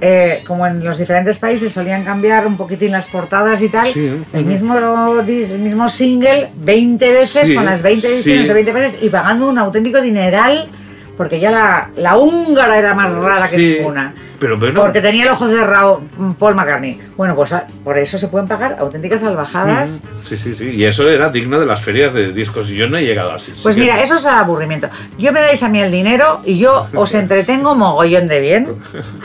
eh, 0.00 0.42
como 0.46 0.66
en 0.66 0.84
los 0.84 0.98
diferentes 0.98 1.38
países 1.38 1.72
solían 1.72 2.04
cambiar 2.04 2.46
un 2.46 2.56
poquitín 2.56 2.92
las 2.92 3.06
portadas 3.06 3.62
y 3.62 3.68
tal, 3.68 3.86
Sí, 3.92 4.10
el, 4.32 4.44
mismo 4.44 4.74
dis- 5.22 5.50
el 5.50 5.60
mismo 5.60 5.88
single 5.88 6.50
20 6.56 7.10
veces 7.12 7.48
Sí, 7.48 7.54
con 7.54 7.64
las 7.64 7.80
20 7.82 8.06
ediciones 8.06 8.42
sí. 8.42 8.48
de 8.48 8.54
20 8.54 8.72
veces 8.72 9.02
y 9.02 9.08
pagando 9.08 9.48
un 9.48 9.58
auténtico 9.58 10.00
dineral, 10.02 10.68
porque 11.16 11.40
ya 11.40 11.50
la, 11.50 11.90
la 11.96 12.16
húngara 12.16 12.78
era 12.78 12.94
más 12.94 13.12
rara 13.12 13.48
que 13.48 13.56
ninguna. 13.56 14.14
Pero 14.36 14.58
bueno, 14.58 14.82
Porque 14.82 15.00
tenía 15.00 15.22
el 15.22 15.28
ojo 15.30 15.46
cerrado 15.46 16.02
mm, 16.18 16.32
Paul 16.32 16.54
McCartney. 16.56 17.00
Bueno, 17.16 17.34
pues 17.34 17.52
ah, 17.52 17.66
por 17.82 17.96
eso 17.96 18.18
se 18.18 18.28
pueden 18.28 18.46
pagar 18.48 18.76
auténticas 18.78 19.20
salvajadas. 19.20 20.02
sí, 20.24 20.36
sí, 20.36 20.54
sí. 20.54 20.70
Y 20.70 20.84
eso 20.84 21.08
era 21.08 21.30
digno 21.30 21.58
de 21.60 21.64
las 21.64 21.80
ferias 21.80 22.12
de 22.12 22.32
discos 22.32 22.68
y 22.68 22.74
yo 22.76 22.86
no 22.88 22.98
he 22.98 23.04
llegado 23.04 23.32
así. 23.32 23.52
Sí 23.54 23.60
Pues 23.62 23.74
que- 23.76 23.80
mira, 23.82 24.02
eso 24.02 24.16
es 24.16 24.24
el 24.26 24.34
aburrimiento. 24.34 24.88
Yo 25.18 25.32
me 25.32 25.40
dais 25.40 25.62
a 25.62 25.68
mí 25.68 25.80
el 25.80 25.90
dinero 25.90 26.40
y 26.44 26.58
yo 26.58 26.84
os 26.94 27.14
entretengo 27.14 27.74
mogollón 27.74 28.28
de 28.28 28.40
bien. 28.40 28.68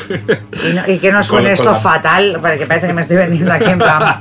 Y, 0.10 0.74
no- 0.74 0.88
y 0.88 1.00
que 1.00 1.12
no 1.12 1.24
suene 1.24 1.54
esto 1.54 1.76
fatal, 1.76 2.38
porque 2.42 2.66
parece 2.66 2.88
que 2.88 2.94
me 2.94 3.02
estoy 3.02 3.18
vendiendo 3.18 3.52
aquí 3.52 3.66
en 3.70 3.78
plan, 3.80 4.18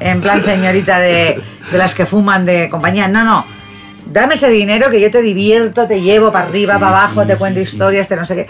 en 0.00 0.20
plan 0.20 0.42
señorita 0.42 0.98
de, 1.00 1.40
de 1.70 1.78
las 1.78 1.94
que 1.94 2.06
fuman 2.06 2.46
de 2.46 2.68
compañía. 2.70 3.08
No, 3.08 3.24
no. 3.24 3.44
Dame 4.10 4.34
ese 4.34 4.50
dinero 4.50 4.90
que 4.90 5.00
yo 5.00 5.10
te 5.10 5.22
divierto, 5.22 5.86
te 5.86 6.00
llevo 6.00 6.30
para 6.32 6.48
arriba, 6.48 6.74
Sí, 6.74 6.80
para 6.80 6.88
abajo, 6.98 7.22
sí, 7.22 7.28
te 7.28 7.36
cuento 7.36 7.60
sí. 7.60 7.66
historias, 7.66 8.08
te 8.08 8.16
no 8.16 8.24
sé 8.24 8.34
qué. 8.34 8.46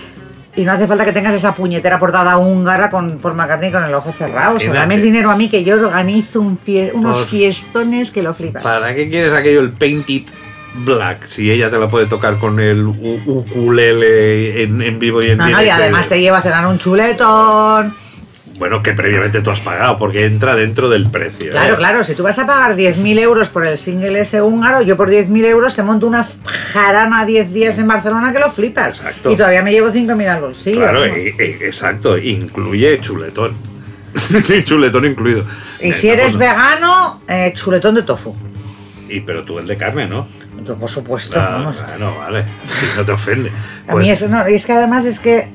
Y 0.56 0.64
no 0.64 0.72
hace 0.72 0.86
falta 0.88 1.04
que 1.04 1.12
tengas 1.12 1.32
esa 1.34 1.54
puñetera 1.54 1.98
portada 2.00 2.36
húngara 2.38 2.90
con 2.90 3.18
por 3.18 3.34
McCartney 3.34 3.70
con 3.70 3.84
el 3.84 3.94
ojo 3.94 4.12
cerrado. 4.12 4.56
O 4.56 4.61
sea, 4.61 4.72
dame 4.72 4.96
el 4.96 5.02
dinero 5.02 5.30
a 5.30 5.36
mí 5.36 5.48
que 5.48 5.62
yo 5.62 5.76
organizo 5.76 6.40
un 6.40 6.58
fie- 6.58 6.90
unos 6.92 7.18
Pues- 7.18 7.28
fiestones 7.28 8.11
que 8.11 8.22
lo 8.22 8.34
flipas. 8.34 8.62
¿Para 8.62 8.92
qué 8.94 9.08
quieres 9.08 9.32
aquello, 9.32 9.61
el 9.61 9.70
Painted 9.70 10.22
Black? 10.84 11.26
Si 11.28 11.50
ella 11.50 11.70
te 11.70 11.78
la 11.78 11.88
puede 11.88 12.06
tocar 12.06 12.36
con 12.38 12.58
el 12.58 12.84
ukulele 12.84 14.62
en, 14.62 14.82
en 14.82 14.98
vivo 14.98 15.22
y 15.22 15.30
en 15.30 15.38
No, 15.38 15.44
no, 15.44 15.50
y 15.50 15.54
directo. 15.62 15.82
además 15.82 16.08
te 16.08 16.20
lleva 16.20 16.38
a 16.38 16.42
cenar 16.42 16.66
un 16.66 16.78
chuletón. 16.78 17.94
Bueno, 18.61 18.82
que 18.82 18.92
previamente 18.92 19.40
tú 19.40 19.50
has 19.50 19.61
pagado, 19.61 19.96
porque 19.96 20.26
entra 20.26 20.54
dentro 20.54 20.88
del 20.90 21.11
precio. 21.11 21.50
Claro, 21.50 21.74
¿eh? 21.74 21.76
claro, 21.78 22.04
si 22.04 22.14
tú 22.14 22.22
vas 22.22 22.38
a 22.38 22.46
pagar 22.46 22.76
10.000 22.76 23.18
euros 23.18 23.48
por 23.48 23.66
el 23.66 23.78
single 23.78 24.20
ese 24.20 24.42
húngaro, 24.42 24.82
yo 24.82 24.96
por 24.98 25.08
10.000 25.11 25.44
euros 25.46 25.74
te 25.74 25.82
monto 25.82 26.06
una 26.06 26.26
jarana 26.72 27.24
10 27.24 27.52
días 27.54 27.78
en 27.78 27.88
Barcelona 27.88 28.32
que 28.34 28.38
lo 28.38 28.52
flipas. 28.52 28.98
Exacto. 29.00 29.32
Y 29.32 29.36
todavía 29.36 29.62
me 29.62 29.72
llevo 29.72 29.88
5.000 29.88 30.28
al 30.28 30.40
bolsillo. 30.42 30.78
Claro, 30.80 31.04
e- 31.06 31.34
e- 31.38 31.58
exacto, 31.66 32.16
incluye 32.18 33.00
chuletón. 33.00 33.54
chuletón 34.64 35.06
incluido. 35.06 35.44
Y 35.80 35.92
si 35.92 36.08
Eh, 36.08 36.12
eres 36.12 36.36
bueno, 36.36 36.52
vegano, 36.52 37.22
eh, 37.28 37.52
chuletón 37.54 37.94
de 37.94 38.02
tofu. 38.02 38.36
Y 39.08 39.20
pero 39.20 39.42
tú 39.42 39.58
el 39.58 39.66
de 39.66 39.76
carne, 39.78 40.06
¿no? 40.06 40.28
Yo, 40.66 40.76
por 40.76 40.90
supuesto, 40.90 41.40
Ah, 41.40 41.52
vamos. 41.52 41.82
no, 41.98 42.18
vale. 42.18 42.44
Si 42.78 42.86
no 42.98 43.04
te 43.06 43.12
ofende. 43.12 43.50
A 43.88 43.92
Pues, 43.92 44.04
mí 44.04 44.11
es, 44.11 44.28
no, 44.28 44.46
y 44.48 44.54
es 44.54 44.66
que 44.66 44.72
además 44.74 45.06
es 45.06 45.18
que... 45.18 45.48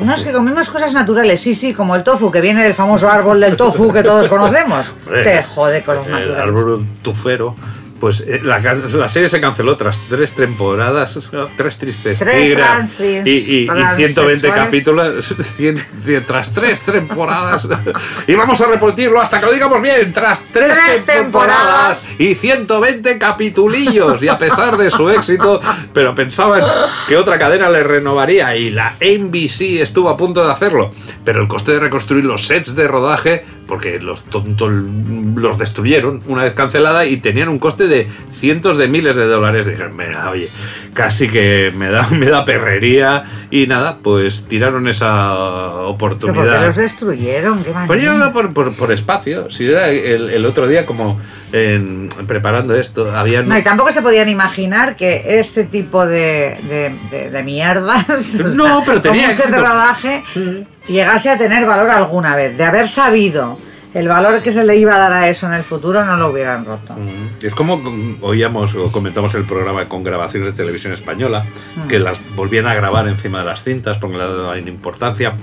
No, 0.00 0.14
es 0.14 0.22
que 0.22 0.32
comemos 0.32 0.70
cosas 0.70 0.92
naturales, 0.92 1.40
sí, 1.40 1.54
sí, 1.54 1.74
como 1.74 1.96
el 1.96 2.04
tofu, 2.04 2.30
que 2.30 2.40
viene 2.40 2.62
del 2.62 2.74
famoso 2.74 3.10
árbol 3.10 3.40
del 3.40 3.56
tofu 3.56 3.92
que 3.92 4.02
todos 4.02 4.28
conocemos. 4.34 4.92
Te 5.06 5.42
jode 5.42 5.82
con 5.82 5.96
los 5.96 6.06
El 6.06 6.12
naturales. 6.12 6.42
árbol 6.42 6.86
tufero. 7.02 7.54
Pues 8.00 8.20
eh, 8.20 8.40
la, 8.44 9.08
serie 9.08 9.28
se 9.28 9.40
canceló 9.40 9.76
tras 9.76 9.98
tres 10.08 10.32
temporadas, 10.34 11.18
tres 11.56 11.78
tristes 11.78 12.18
Tres 12.20 12.44
tigras 12.44 12.96
trans- 12.96 13.00
y, 13.00 13.30
y- 13.30 13.62
y 13.62 13.66
trans- 13.66 13.96
120 13.96 14.40
sexuales. 14.46 14.64
capítulos, 14.64 15.34
cien- 15.58 15.84
cien- 16.04 16.24
tras 16.24 16.52
tres 16.54 16.80
temporadas. 16.82 17.66
y 18.28 18.34
vamos 18.34 18.60
a 18.60 18.66
repetirlo 18.66 19.20
hasta 19.20 19.40
que 19.40 19.46
lo 19.46 19.52
digamos 19.52 19.82
bien, 19.82 20.12
tras 20.12 20.42
tres, 20.52 20.78
Tres 20.78 21.04
temporadas 21.06 22.04
y 22.18 22.34
120 22.36 23.18
capitulillos. 23.18 24.22
Y 24.22 24.28
a 24.28 24.38
pesar 24.38 24.76
de 24.76 24.90
su 24.90 25.08
éxito, 25.10 25.60
pero 25.92 26.14
pensaban 26.14 26.62
que 27.08 27.16
otra 27.16 27.38
cadena 27.38 27.68
le 27.68 27.82
renovaría 27.82 28.54
y 28.56 28.70
la 28.70 28.94
NBC 29.00 29.80
estuvo 29.82 30.08
a 30.08 30.16
punto 30.16 30.44
de 30.46 30.52
hacerlo. 30.52 30.92
Pero 31.24 31.40
el 31.42 31.48
coste 31.48 31.72
de 31.72 31.80
reconstruir 31.80 32.24
los 32.24 32.46
sets 32.46 32.74
de 32.76 32.86
rodaje, 32.86 33.44
porque 33.68 34.00
los 34.00 34.24
tontos 34.24 34.72
los 34.72 35.58
destruyeron 35.58 36.22
una 36.26 36.42
vez 36.42 36.54
cancelada 36.54 37.04
y 37.04 37.18
tenían 37.18 37.50
un 37.50 37.58
coste 37.58 37.86
de 37.86 38.08
cientos 38.32 38.78
de 38.78 38.88
miles 38.88 39.14
de 39.14 39.26
dólares. 39.26 39.66
Dijeron, 39.66 39.96
mira, 39.96 40.30
oye, 40.30 40.48
casi 40.94 41.28
que 41.28 41.70
me 41.76 41.90
da, 41.90 42.08
me 42.10 42.26
da 42.30 42.44
perrería 42.46 43.24
y 43.50 43.66
nada, 43.66 43.98
pues 44.02 44.46
tiraron 44.48 44.88
esa 44.88 45.34
¿Pero 45.34 45.98
por 45.98 46.18
qué 46.18 46.26
oportunidad. 46.26 46.66
los 46.66 46.76
destruyeron? 46.76 47.62
¿Qué 47.62 47.74
Pues 47.86 48.02
por, 48.32 48.52
por, 48.54 48.74
por 48.74 48.90
espacio. 48.90 49.50
Si 49.50 49.66
era 49.66 49.90
el, 49.90 50.30
el 50.30 50.46
otro 50.46 50.66
día 50.66 50.86
como 50.86 51.20
en- 51.52 52.08
preparando 52.26 52.74
esto, 52.74 53.10
habían... 53.16 53.46
No, 53.48 53.56
y 53.58 53.62
tampoco 53.62 53.90
se 53.92 54.02
podían 54.02 54.28
imaginar 54.28 54.96
que 54.96 55.38
ese 55.40 55.64
tipo 55.64 56.06
de, 56.06 56.58
de, 56.68 56.94
de- 57.10 57.30
de 57.30 57.42
mierdas, 57.42 58.08
o 58.44 58.50
sea, 58.50 58.82
pero 58.84 59.00
tenía 59.00 59.28
éxito. 59.30 59.56
rodaje, 59.56 60.22
llegase 60.88 61.30
a 61.30 61.38
tener 61.38 61.66
valor 61.66 61.90
alguna 61.90 62.34
vez. 62.36 62.56
De 62.56 62.64
haber 62.64 62.88
sabido 62.88 63.58
el 63.94 64.06
valor 64.06 64.42
que 64.42 64.52
se 64.52 64.64
le 64.64 64.76
iba 64.76 64.94
a 64.94 64.98
dar 64.98 65.12
a 65.14 65.28
eso 65.30 65.46
en 65.46 65.54
el 65.54 65.62
futuro, 65.64 66.04
no 66.04 66.16
lo 66.18 66.28
hubieran 66.30 66.64
roto. 66.66 66.92
Mm, 66.94 67.44
Es 67.44 67.54
como 67.54 67.80
oíamos 68.20 68.74
o 68.74 68.92
comentamos 68.92 69.34
el 69.34 69.44
programa 69.44 69.86
con 69.86 70.04
grabaciones 70.04 70.50
de 70.50 70.56
televisión 70.56 70.92
española, 70.92 71.46
Mm. 71.76 71.88
que 71.88 71.98
las 71.98 72.20
volvían 72.36 72.66
a 72.66 72.74
grabar 72.74 73.08
encima 73.08 73.38
de 73.40 73.46
las 73.46 73.64
cintas 73.64 73.96
porque 73.98 74.18
le 74.18 74.24
daban 74.24 74.68
importancia. 74.68 75.34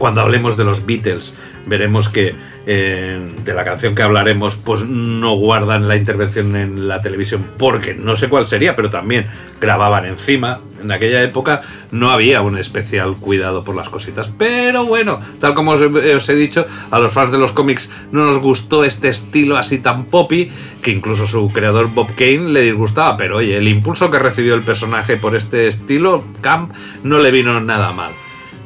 Cuando 0.00 0.22
hablemos 0.22 0.56
de 0.56 0.64
los 0.64 0.86
Beatles, 0.86 1.34
veremos 1.66 2.08
que 2.08 2.34
eh, 2.66 3.20
de 3.44 3.52
la 3.52 3.66
canción 3.66 3.94
que 3.94 4.00
hablaremos, 4.00 4.56
pues 4.56 4.82
no 4.82 5.34
guardan 5.34 5.88
la 5.88 5.96
intervención 5.96 6.56
en 6.56 6.88
la 6.88 7.02
televisión 7.02 7.44
porque 7.58 7.92
no 7.92 8.16
sé 8.16 8.30
cuál 8.30 8.46
sería, 8.46 8.74
pero 8.74 8.88
también 8.88 9.26
grababan 9.60 10.06
encima. 10.06 10.60
En 10.80 10.90
aquella 10.90 11.22
época 11.22 11.60
no 11.90 12.10
había 12.10 12.40
un 12.40 12.56
especial 12.56 13.14
cuidado 13.16 13.62
por 13.62 13.76
las 13.76 13.90
cositas. 13.90 14.30
Pero 14.38 14.86
bueno, 14.86 15.20
tal 15.38 15.52
como 15.52 15.72
os, 15.72 15.82
os 15.82 16.28
he 16.30 16.34
dicho, 16.34 16.64
a 16.90 16.98
los 16.98 17.12
fans 17.12 17.30
de 17.30 17.36
los 17.36 17.52
cómics 17.52 17.90
no 18.10 18.24
nos 18.24 18.38
gustó 18.38 18.84
este 18.84 19.10
estilo 19.10 19.58
así 19.58 19.80
tan 19.80 20.06
poppy, 20.06 20.50
que 20.80 20.92
incluso 20.92 21.26
su 21.26 21.50
creador 21.52 21.88
Bob 21.88 22.14
Kane 22.14 22.48
le 22.48 22.62
disgustaba. 22.62 23.18
Pero 23.18 23.36
oye, 23.36 23.58
el 23.58 23.68
impulso 23.68 24.10
que 24.10 24.18
recibió 24.18 24.54
el 24.54 24.62
personaje 24.62 25.18
por 25.18 25.36
este 25.36 25.68
estilo, 25.68 26.24
Camp, 26.40 26.72
no 27.02 27.18
le 27.18 27.30
vino 27.30 27.60
nada 27.60 27.92
mal. 27.92 28.12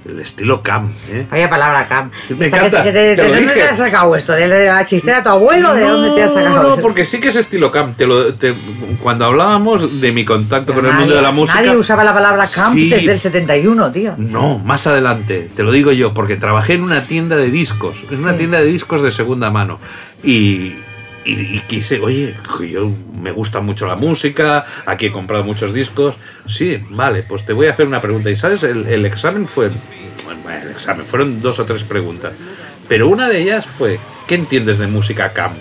El 0.07 0.21
estilo 0.21 0.63
Camp, 0.63 0.93
¿eh? 1.11 1.27
Vaya 1.31 1.49
palabra, 1.49 1.89
Cam. 1.89 2.11
Me 2.39 2.47
encanta, 2.47 2.83
que- 2.85 2.93
te- 2.93 3.17
te 3.17 3.23
¿De 3.23 3.29
lo 3.29 3.35
dónde 3.37 3.55
te 3.55 3.63
has 3.63 3.79
sacado 3.79 4.15
esto? 4.15 4.33
¿De 4.33 4.47
la 4.67 4.85
chistera 4.85 5.17
de 5.19 5.23
tu 5.23 5.29
abuelo? 5.31 5.75
¿De 5.75 5.81
dónde 5.81 6.11
te 6.15 6.23
has 6.25 6.35
sacado 6.35 6.63
No, 6.63 6.69
esto? 6.71 6.83
porque 6.83 7.07
sí 7.07 7.21
que 7.21 7.29
es 7.29 7.37
estilo 7.37 7.71
camp. 7.73 7.97
Te 7.97 8.07
lo, 8.07 8.27
cuando 9.03 9.25
hablábamos 9.25 10.01
de 10.03 10.13
mi 10.13 10.27
contacto 10.27 10.75
con 10.75 10.85
el 10.85 10.93
mundo 10.93 11.15
de 11.15 11.23
la 11.23 11.31
música. 11.31 11.61
Nadie 11.63 11.77
usaba 11.77 12.05
la 12.05 12.13
palabra 12.13 12.45
camp 12.55 12.75
Sí. 12.75 12.91
desde 12.91 13.13
el 13.13 13.21
71, 13.21 13.91
tío. 13.93 14.15
No, 14.19 14.59
más 14.59 14.87
adelante, 14.87 15.49
te 15.57 15.63
lo 15.63 15.73
digo 15.73 15.91
yo, 15.93 16.13
porque 16.13 16.37
trabajé 16.37 16.75
en 16.75 16.83
una 16.83 17.05
tienda 17.05 17.37
de 17.37 17.51
discos, 17.51 18.05
en 18.11 18.21
una 18.21 18.37
tienda 18.37 18.59
de 18.61 18.67
discos 18.67 19.01
de 19.01 19.11
segunda 19.11 19.51
mano. 19.51 19.81
Y, 20.23 20.75
y- 21.25 21.57
y 21.57 21.61
quise, 21.67 22.01
oye, 22.01 22.35
yo 22.71 22.91
me 23.21 23.31
gusta 23.33 23.61
mucho 23.61 23.87
la 23.87 23.97
música, 23.97 24.65
aquí 24.87 25.07
he 25.07 25.13
comprado 25.13 25.45
muchos 25.45 25.73
discos. 25.73 26.17
Sí, 26.47 26.85
vale, 26.91 27.23
pues 27.23 27.45
te 27.45 27.53
voy 27.53 27.67
a 27.67 27.71
hacer 27.71 27.87
una 27.87 28.01
pregunta. 28.01 28.31
Y 28.31 28.37
sabes, 28.37 28.63
el, 28.63 28.87
el 28.87 29.07
examen 29.07 29.49
fue, 29.49 29.71
bueno, 30.25 30.51
el 30.51 30.71
examen, 30.71 31.07
fueron 31.07 31.41
dos 31.43 31.59
o 31.59 31.65
tres 31.65 31.85
preguntas. 31.85 32.33
Pero 32.89 33.09
una 33.09 33.29
de 33.29 33.41
ellas 33.43 33.67
fue, 33.67 33.99
¿qué 34.27 34.35
entiendes 34.35 34.79
de 34.79 34.87
música 34.87 35.33
camp? 35.33 35.57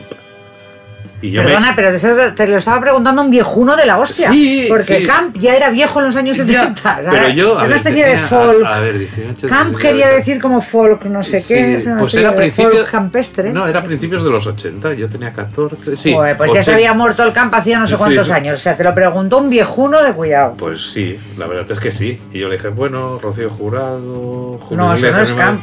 Y 1.23 1.31
yo 1.31 1.41
me- 1.41 1.47
Perdona, 1.47 1.73
pero 1.73 1.87
eso 1.89 2.09
te 2.35 2.47
lo 2.47 2.57
estaba 2.57 2.81
preguntando 2.81 3.21
un 3.21 3.29
viejuno 3.29 3.77
de 3.77 3.85
la 3.85 3.97
hostia. 3.97 4.29
Sí, 4.29 4.65
porque 4.67 4.99
sí. 4.99 5.07
Camp 5.07 5.37
ya 5.39 5.55
era 5.55 5.69
viejo 5.69 6.01
en 6.01 6.07
los 6.07 6.15
años 6.17 6.35
70. 6.35 6.81
¿sabes? 6.83 7.07
Pero 7.09 7.29
yo, 7.29 7.53
Era 7.55 7.63
una 7.63 7.75
especie 7.77 8.05
de 8.05 8.17
folk. 8.17 8.65
A, 8.65 8.75
a 8.75 8.79
ver, 8.81 8.99
18, 8.99 9.47
Camp 9.47 9.69
19, 9.69 9.81
quería 9.81 10.09
decir 10.09 10.41
como 10.41 10.59
folk, 10.59 11.05
no 11.05 11.23
sé 11.23 11.39
Sí, 11.39 11.53
qué. 11.53 11.83
pues 11.97 12.13
era 12.15 12.31
de 12.31 12.35
principio, 12.35 12.71
folk 12.71 12.91
campestre. 12.91 13.53
No, 13.53 13.65
era 13.67 13.81
principios 13.81 14.21
de 14.25 14.29
los 14.31 14.45
80. 14.45 14.93
Yo 14.95 15.07
tenía 15.07 15.31
14. 15.31 15.95
Sí, 15.95 16.13
Joder, 16.13 16.35
pues 16.35 16.51
ya 16.53 16.61
se 16.61 16.71
80. 16.71 16.75
había 16.75 16.93
muerto 16.93 17.23
el 17.23 17.31
camp 17.31 17.53
hacía 17.55 17.79
no 17.79 17.87
sé 17.87 17.95
cuántos 17.95 18.29
años. 18.29 18.57
O 18.57 18.61
sea, 18.61 18.75
te 18.75 18.83
lo 18.83 18.93
preguntó 18.93 19.37
un 19.37 19.49
viejuno 19.49 20.03
de 20.03 20.11
cuidado. 20.11 20.55
Pues 20.57 20.91
sí, 20.91 21.17
la 21.37 21.47
verdad 21.47 21.71
es 21.71 21.79
que 21.79 21.89
sí. 21.91 22.19
Y 22.33 22.39
yo 22.39 22.49
le 22.49 22.55
dije, 22.57 22.67
bueno, 22.67 23.17
Rocío 23.23 23.49
Jurado, 23.49 24.59
Julio 24.61 24.83
No, 24.83 24.93
eso 24.93 25.09
no 25.09 25.21
es 25.21 25.33
camp. 25.33 25.61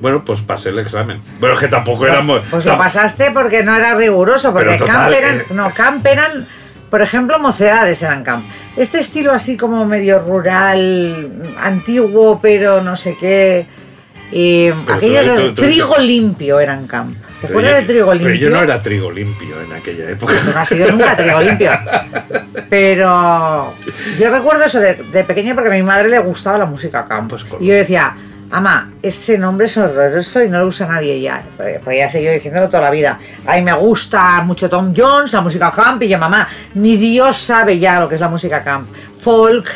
Bueno, 0.00 0.24
pues 0.24 0.40
pasé 0.40 0.68
el 0.70 0.78
examen. 0.78 1.20
Bueno, 1.40 1.54
es 1.54 1.60
que 1.60 1.68
tampoco 1.68 2.06
era 2.06 2.20
muy. 2.20 2.40
Pues 2.50 2.64
lo 2.64 2.76
pasaste 2.78 3.30
porque 3.32 3.62
no 3.62 3.74
era 3.76 3.94
riguroso, 3.94 4.52
porque 4.52 4.76
total, 4.76 4.94
camp 4.94 5.12
eran, 5.14 5.40
eh. 5.40 5.44
no, 5.50 5.70
camp 5.72 6.06
eran, 6.06 6.46
por 6.90 7.00
ejemplo, 7.02 7.38
mocedades 7.38 8.02
eran 8.02 8.22
camp. 8.24 8.44
Este 8.76 9.00
estilo 9.00 9.32
así 9.32 9.56
como 9.56 9.84
medio 9.86 10.18
rural, 10.18 11.54
antiguo, 11.58 12.38
pero 12.42 12.82
no 12.82 12.96
sé 12.96 13.16
qué. 13.18 13.66
Aquellos 14.88 15.24
tú- 15.24 15.30
de 15.30 15.36
tú- 15.48 15.54
tú- 15.54 15.62
trigo 15.62 15.96
limpio 15.98 16.60
eran 16.60 16.86
camp. 16.86 17.12
¿Te 17.40 17.48
Pero 17.48 17.52
acuerdas 17.60 17.72
yo- 17.72 17.76
de 17.80 17.82
trigo 17.86 18.12
limpio? 18.14 18.28
Pero 18.32 18.40
yo 18.40 18.50
no 18.50 18.62
era 18.62 18.82
trigo 18.82 19.12
limpio 19.12 19.54
en 19.62 19.72
aquella 19.72 20.10
época. 20.10 20.34
No 20.52 20.58
has 20.60 20.68
sido 20.68 20.90
nunca 20.90 21.16
trigo 21.16 21.40
limpio. 21.40 21.70
Pero 22.68 23.74
yo 24.18 24.30
recuerdo 24.30 24.64
eso 24.64 24.80
de, 24.80 24.94
de 24.94 25.24
pequeña 25.24 25.54
porque 25.54 25.70
a 25.70 25.72
mi 25.74 25.82
madre 25.82 26.08
le 26.08 26.18
gustaba 26.18 26.58
la 26.58 26.66
música 26.66 27.06
camp. 27.06 27.30
Pues 27.30 27.46
y 27.60 27.66
yo 27.66 27.74
decía, 27.74 28.14
ama, 28.50 28.92
ese 29.02 29.38
nombre 29.38 29.66
es 29.66 29.76
horroroso 29.76 30.42
y 30.42 30.48
no 30.48 30.58
lo 30.60 30.66
usa 30.66 30.86
nadie 30.86 31.20
ya. 31.20 31.42
Pues, 31.56 31.78
pues 31.82 31.98
ya 31.98 32.06
he 32.06 32.08
seguido 32.08 32.32
diciéndolo 32.32 32.68
toda 32.68 32.82
la 32.84 32.90
vida. 32.90 33.18
A 33.46 33.56
mí 33.56 33.62
me 33.62 33.72
gusta 33.74 34.40
mucho 34.42 34.68
Tom 34.68 34.92
Jones, 34.96 35.32
la 35.32 35.40
música 35.40 35.72
camp, 35.72 36.02
y 36.02 36.08
yo, 36.08 36.18
mamá, 36.18 36.48
ni 36.74 36.96
Dios 36.96 37.36
sabe 37.36 37.78
ya 37.78 38.00
lo 38.00 38.08
que 38.08 38.14
es 38.16 38.20
la 38.20 38.28
música 38.28 38.62
camp. 38.62 38.88
Folk, 39.20 39.68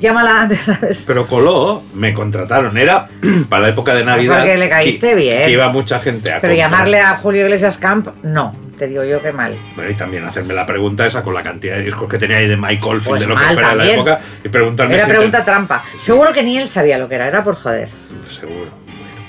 llámala, 0.00 0.48
¿sabes? 0.54 1.04
Pero 1.06 1.26
coló, 1.26 1.82
me 1.94 2.14
contrataron. 2.14 2.76
Era 2.78 3.08
para 3.48 3.62
la 3.62 3.68
época 3.68 3.94
de 3.94 4.04
Navidad. 4.04 4.38
porque 4.38 4.56
le 4.56 4.68
caíste 4.68 5.10
que, 5.10 5.14
bien. 5.14 5.44
Que 5.44 5.50
iba 5.52 5.68
mucha 5.68 5.98
gente 5.98 6.30
a 6.32 6.40
Pero 6.40 6.52
comprar. 6.54 6.70
llamarle 6.70 7.00
a 7.00 7.16
Julio 7.16 7.42
Iglesias 7.44 7.78
camp, 7.78 8.08
no. 8.22 8.65
Te 8.78 8.86
digo 8.88 9.02
yo 9.04 9.22
que 9.22 9.32
mal. 9.32 9.56
Bueno, 9.74 9.90
y 9.90 9.94
también 9.94 10.24
hacerme 10.24 10.52
la 10.52 10.66
pregunta 10.66 11.06
esa 11.06 11.22
con 11.22 11.32
la 11.32 11.42
cantidad 11.42 11.76
de 11.76 11.82
discos 11.84 12.08
que 12.10 12.18
tenía 12.18 12.36
ahí 12.38 12.46
de 12.48 12.56
Mike 12.58 12.86
Oldfield, 12.86 13.08
Pues 13.08 13.20
de 13.22 13.26
lo 13.26 13.34
que 13.36 13.44
mal 13.44 13.54
fuera 13.54 13.68
de 13.70 13.74
la 13.76 13.82
también. 13.84 14.00
época, 14.00 14.20
y 14.44 14.48
preguntarme 14.50 14.94
Era 14.94 15.04
si 15.04 15.10
te- 15.10 15.16
pregunta 15.16 15.44
trampa. 15.44 15.84
Seguro 15.98 16.32
que 16.32 16.42
ni 16.42 16.58
él 16.58 16.68
sabía 16.68 16.98
lo 16.98 17.08
que 17.08 17.14
era, 17.14 17.26
era 17.26 17.42
por 17.42 17.54
joder. 17.54 17.88
Seguro. 18.30 18.66
Bueno, 18.86 19.22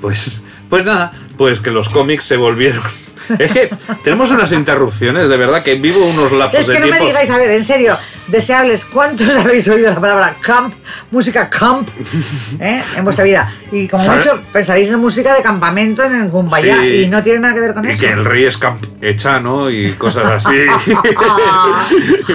pues, 0.00 0.40
pues 0.70 0.84
nada, 0.84 1.12
pues 1.36 1.60
que 1.60 1.70
los 1.70 1.88
cómics 1.88 2.24
se 2.24 2.36
volvieron. 2.36 2.82
Es 3.38 3.52
que 3.52 3.70
tenemos 4.02 4.30
unas 4.32 4.52
interrupciones, 4.52 5.30
de 5.30 5.36
verdad, 5.38 5.62
que 5.62 5.76
vivo 5.76 6.04
unos 6.04 6.30
lapsos 6.30 6.60
Es 6.60 6.66
de 6.66 6.74
que 6.74 6.80
no 6.80 6.84
me 6.86 6.90
tiempo. 6.92 7.06
digáis, 7.06 7.30
a 7.30 7.38
ver, 7.38 7.52
en 7.52 7.64
serio, 7.64 7.96
deseables, 8.26 8.84
¿cuántos 8.84 9.26
habéis 9.38 9.66
oído 9.68 9.88
la 9.94 9.98
palabra 9.98 10.36
camp, 10.42 10.74
música 11.10 11.48
camp, 11.48 11.88
eh, 12.60 12.82
en 12.94 13.02
vuestra 13.02 13.24
vida? 13.24 13.50
Y 13.72 13.88
como 13.88 14.04
¿Sabe? 14.04 14.18
mucho 14.18 14.42
pensaréis 14.52 14.90
en 14.90 14.98
música 14.98 15.32
de 15.34 15.40
campamento 15.42 16.02
en 16.04 16.20
el 16.20 16.28
Cumbayá 16.28 16.82
Sí. 16.82 17.04
y 17.04 17.08
no 17.08 17.22
tiene 17.22 17.38
nada 17.38 17.54
que 17.54 17.60
ver 17.60 17.72
con 17.72 17.86
y 17.86 17.92
eso. 17.92 18.00
que 18.02 18.12
el 18.12 18.26
rey 18.26 18.44
es 18.44 18.58
camp 18.58 18.84
hecha, 19.00 19.40
¿no? 19.40 19.70
Y 19.70 19.92
cosas 19.92 20.44
así. 20.44 20.58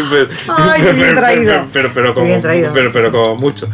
pero, 0.10 0.28
Ay, 0.58 0.82
qué 0.82 0.92
bien 0.94 1.16
traído. 1.16 1.66
pero, 1.72 1.92
pero, 1.94 2.14
Qué 2.16 2.20
como, 2.20 2.40
traído, 2.42 2.74
pero, 2.74 2.90
pero 2.92 3.06
sí. 3.06 3.12
como 3.12 3.36
mucho. 3.36 3.70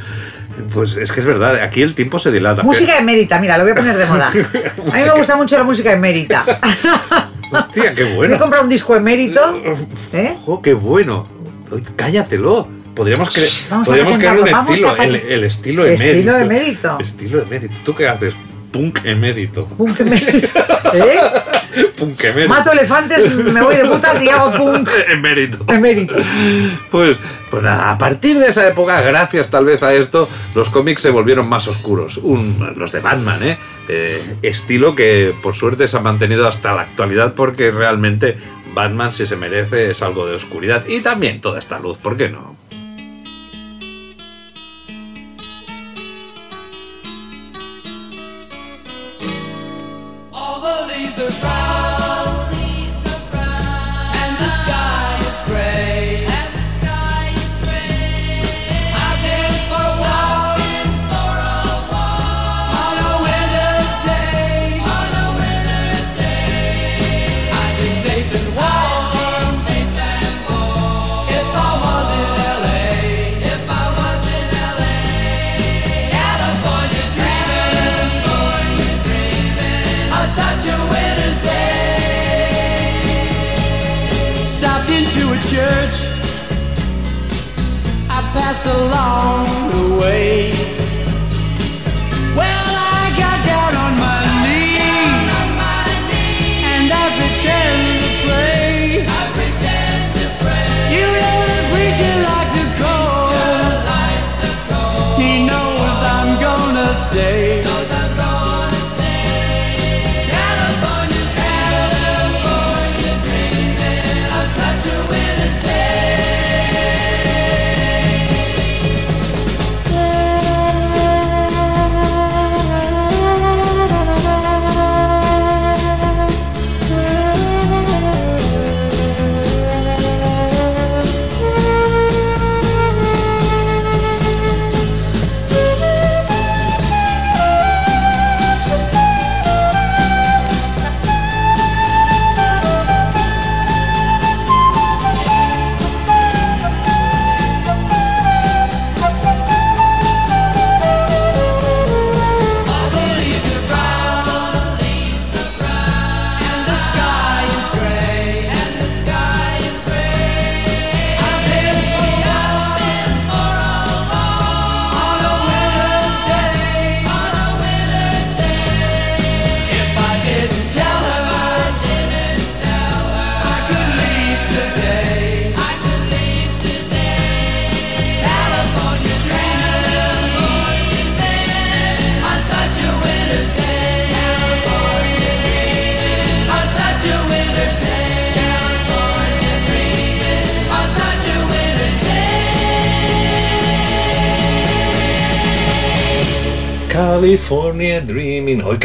Pues 0.73 0.97
es 0.97 1.11
que 1.11 1.19
es 1.19 1.25
verdad, 1.25 1.61
aquí 1.61 1.81
el 1.81 1.95
tiempo 1.95 2.19
se 2.19 2.31
dilata. 2.31 2.63
Música 2.63 2.97
emérita, 2.97 3.39
mira, 3.39 3.57
lo 3.57 3.63
voy 3.63 3.73
a 3.73 3.75
poner 3.75 3.97
de 3.97 4.05
moda. 4.05 4.27
A 4.93 4.97
mí 4.97 5.03
me 5.03 5.09
gusta 5.11 5.35
mucho 5.35 5.57
la 5.57 5.63
música 5.63 5.91
emérita. 5.91 6.45
Hostia, 7.51 7.93
qué 7.93 8.03
Me 8.03 8.11
he 8.11 8.15
bueno. 8.15 8.39
comprado 8.39 8.63
un 8.63 8.69
disco 8.69 8.95
emérito. 8.95 9.61
¿eh? 10.13 10.33
Ojo, 10.41 10.61
qué 10.61 10.73
bueno. 10.73 11.27
Cállatelo. 11.95 12.67
Podríamos, 12.95 13.27
cre- 13.29 13.45
Shh, 13.45 13.83
podríamos 13.85 14.17
crear 14.17 14.39
un 14.39 14.49
vamos 14.49 14.71
estilo, 14.79 14.95
el 14.95 15.43
estilo 15.43 15.85
emérito. 15.85 16.05
Estilo 16.05 16.37
emérito. 16.39 16.97
Estilo 16.99 17.41
emérito. 17.41 17.75
¿Tú 17.83 17.93
qué 17.93 18.07
haces? 18.07 18.33
Punk 18.71 18.99
emérito. 19.03 19.65
Punk 19.65 19.99
emérito. 19.99 20.47
¿Eh? 20.93 21.19
Punk 21.97 22.23
emérito. 22.23 22.49
Mato 22.53 22.71
elefantes, 22.71 23.35
me 23.35 23.61
voy 23.61 23.75
de 23.75 23.85
putas 23.85 24.21
y 24.21 24.29
hago 24.29 24.51
punk 24.53 24.89
emérito. 25.09 25.65
emérito. 25.67 26.15
Pues, 26.91 27.17
pues 27.49 27.63
nada, 27.63 27.91
a 27.91 27.97
partir 27.97 28.37
de 28.39 28.47
esa 28.47 28.67
época, 28.67 29.01
gracias 29.01 29.49
tal 29.49 29.65
vez 29.65 29.81
a 29.83 29.93
esto, 29.93 30.27
los 30.53 30.69
cómics 30.69 31.01
se 31.01 31.09
volvieron 31.09 31.47
más 31.49 31.67
oscuros. 31.67 32.17
Un- 32.17 32.73
los 32.77 32.91
de 32.91 32.99
Batman, 32.99 33.43
¿eh? 33.43 33.57
Eh, 33.87 34.21
Estilo 34.41 34.95
que 34.95 35.33
por 35.43 35.55
suerte 35.55 35.87
se 35.87 35.97
ha 35.97 36.01
mantenido 36.01 36.47
hasta 36.47 36.73
la 36.73 36.81
actualidad 36.81 37.33
porque 37.35 37.71
realmente 37.71 38.35
Batman 38.73 39.11
si 39.13 39.25
se 39.25 39.35
merece 39.35 39.91
es 39.91 40.01
algo 40.01 40.25
de 40.27 40.35
oscuridad. 40.35 40.85
Y 40.87 41.01
también 41.01 41.39
toda 41.41 41.59
esta 41.59 41.79
luz, 41.79 41.97
¿por 41.97 42.17
qué 42.17 42.29
no? 42.29 42.55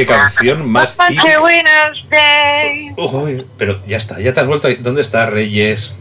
Qué 0.06 0.12
canción 0.12 0.70
más. 0.70 0.96
Uy, 2.96 3.46
pero 3.58 3.80
ya 3.86 3.96
está, 3.96 4.18
ya 4.20 4.32
te 4.32 4.40
has 4.40 4.46
vuelto 4.46 4.68
ahí. 4.68 4.76
¿Dónde 4.76 5.00
está 5.02 5.26
Reyes? 5.26 5.94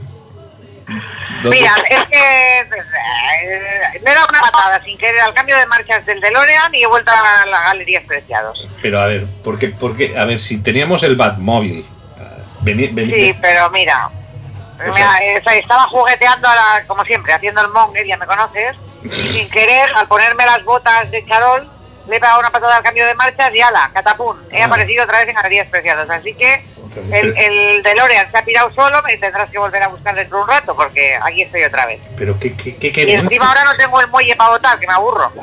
¿Dónde- 1.43 1.57
Mira, 1.59 1.71
es 1.89 2.03
que 2.09 2.59
eh, 2.59 3.99
me 4.03 4.11
he 4.11 4.13
dado 4.13 4.27
una 4.29 4.41
patada 4.41 4.83
sin 4.83 4.97
querer 4.97 5.21
al 5.21 5.33
cambio 5.33 5.57
de 5.57 5.65
marchas 5.67 6.05
del 6.05 6.19
DeLorean 6.19 6.73
y 6.75 6.83
he 6.83 6.87
vuelto 6.87 7.11
a 7.11 7.45
la 7.45 7.61
galería 7.61 8.01
Preciados. 8.05 8.67
Pero 8.81 8.99
a 8.99 9.05
ver, 9.05 9.25
porque, 9.43 9.69
porque, 9.69 10.17
a 10.17 10.25
ver, 10.25 10.39
si 10.39 10.61
teníamos 10.61 11.03
el 11.03 11.15
Batmóvil. 11.15 11.85
ah, 12.19 12.35
vení- 12.63 12.91
vení- 12.93 13.13
Sí, 13.13 13.37
pero 13.41 13.69
mira, 13.69 14.07
O 14.07 14.93
mira, 14.93 14.93
sea- 15.13 15.17
eh, 15.21 15.41
estaba 15.59 15.83
jugueteando, 15.87 16.47
a 16.47 16.55
la- 16.55 16.83
como 16.87 17.05
siempre, 17.05 17.33
haciendo 17.33 17.61
el 17.61 17.69
monger, 17.69 18.05
ya 18.05 18.17
me 18.17 18.25
conoces, 18.25 18.75
y 19.03 19.09
sin 19.09 19.49
querer, 19.49 19.89
al 19.95 20.07
ponerme 20.07 20.45
las 20.45 20.63
botas 20.65 21.09
de 21.11 21.25
charol, 21.25 21.69
le 22.09 22.15
he 22.15 22.19
pegado 22.19 22.39
una 22.39 22.51
patada 22.51 22.77
al 22.77 22.83
cambio 22.83 23.05
de 23.05 23.13
marchas 23.15 23.53
y 23.53 23.61
ala, 23.61 23.91
catapum, 23.93 24.35
he 24.51 24.61
Ah. 24.61 24.65
aparecido 24.65 25.03
otra 25.03 25.19
vez 25.19 25.29
en 25.29 25.35
galerías 25.35 25.67
preciadas. 25.67 26.09
Así 26.09 26.33
que 26.33 26.63
el, 27.11 27.37
el 27.37 27.83
DeLorean 27.83 28.31
se 28.31 28.37
ha 28.37 28.43
pirado 28.43 28.73
solo, 28.73 29.01
me 29.03 29.15
tendrás 29.17 29.49
que 29.49 29.59
volver 29.59 29.83
a 29.83 29.87
buscar 29.89 30.15
dentro 30.15 30.37
de 30.37 30.43
un 30.43 30.49
rato, 30.49 30.75
porque 30.75 31.15
aquí 31.23 31.43
estoy 31.43 31.63
otra 31.63 31.85
vez. 31.85 31.99
Pero 32.17 32.39
qué, 32.39 32.53
qué, 32.53 32.75
qué 32.91 33.03
Y 33.03 33.11
encima 33.11 33.47
ahora 33.47 33.63
no 33.63 33.75
tengo 33.77 34.01
el 34.01 34.07
muelle 34.09 34.35
para 34.35 34.49
botar, 34.51 34.79
que 34.79 34.87
me 34.87 34.93
aburro. 34.93 35.31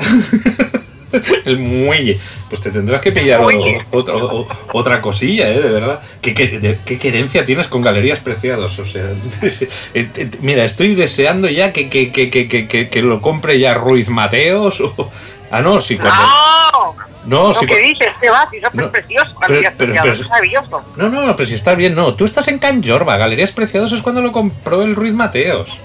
El 1.46 1.58
muelle. 1.60 2.18
Pues 2.50 2.60
te 2.60 2.70
tendrás 2.70 3.00
que 3.00 3.10
pillar 3.12 3.40
o- 3.40 3.48
otra, 3.92 4.16
o- 4.16 4.46
otra 4.72 5.00
cosilla, 5.00 5.48
¿eh? 5.48 5.62
De 5.62 5.70
verdad. 5.70 6.00
¿Qué, 6.20 6.34
qué, 6.34 6.46
de- 6.58 6.78
qué 6.84 6.98
querencia 6.98 7.44
tienes 7.44 7.68
con 7.68 7.80
Galerías 7.80 8.20
Preciados? 8.20 8.78
O 8.80 8.84
sea, 8.84 9.04
eh, 9.42 9.58
eh, 9.94 10.30
mira, 10.40 10.64
estoy 10.64 10.94
deseando 10.94 11.48
ya 11.48 11.72
que, 11.72 11.88
que, 11.88 12.12
que, 12.12 12.28
que, 12.28 12.48
que, 12.48 12.68
que- 12.68 12.88
que 12.90 13.02
lo 13.02 13.22
compre 13.22 13.58
ya 13.58 13.72
Ruiz 13.74 14.08
Mateos. 14.10 14.80
o- 14.80 15.10
Ah, 15.50 15.60
no, 15.60 15.78
sí, 15.80 15.96
cuando... 15.96 16.14
¡No! 16.22 16.96
No, 17.26 17.52
sí, 17.54 17.66
que 17.66 17.78
dices, 17.80 18.08
y 18.22 18.26
eso 18.58 18.68
No, 18.74 18.84
es 18.84 18.90
precioso, 18.90 19.34
pero- 19.46 20.12
es 20.12 20.28
maravilloso. 20.28 20.84
No, 20.96 21.08
no, 21.08 21.34
pero 21.36 21.48
si 21.48 21.54
está 21.56 21.74
bien, 21.74 21.94
no. 21.96 22.14
Tú 22.14 22.24
estás 22.24 22.46
en 22.48 22.58
Can 22.60 22.82
Jorba. 22.86 23.16
Galerías 23.16 23.50
Preciados 23.50 23.92
es 23.92 24.00
cuando 24.02 24.20
lo 24.22 24.30
compró 24.30 24.82
el 24.82 24.94
Ruiz 24.94 25.12
Mateos. 25.12 25.78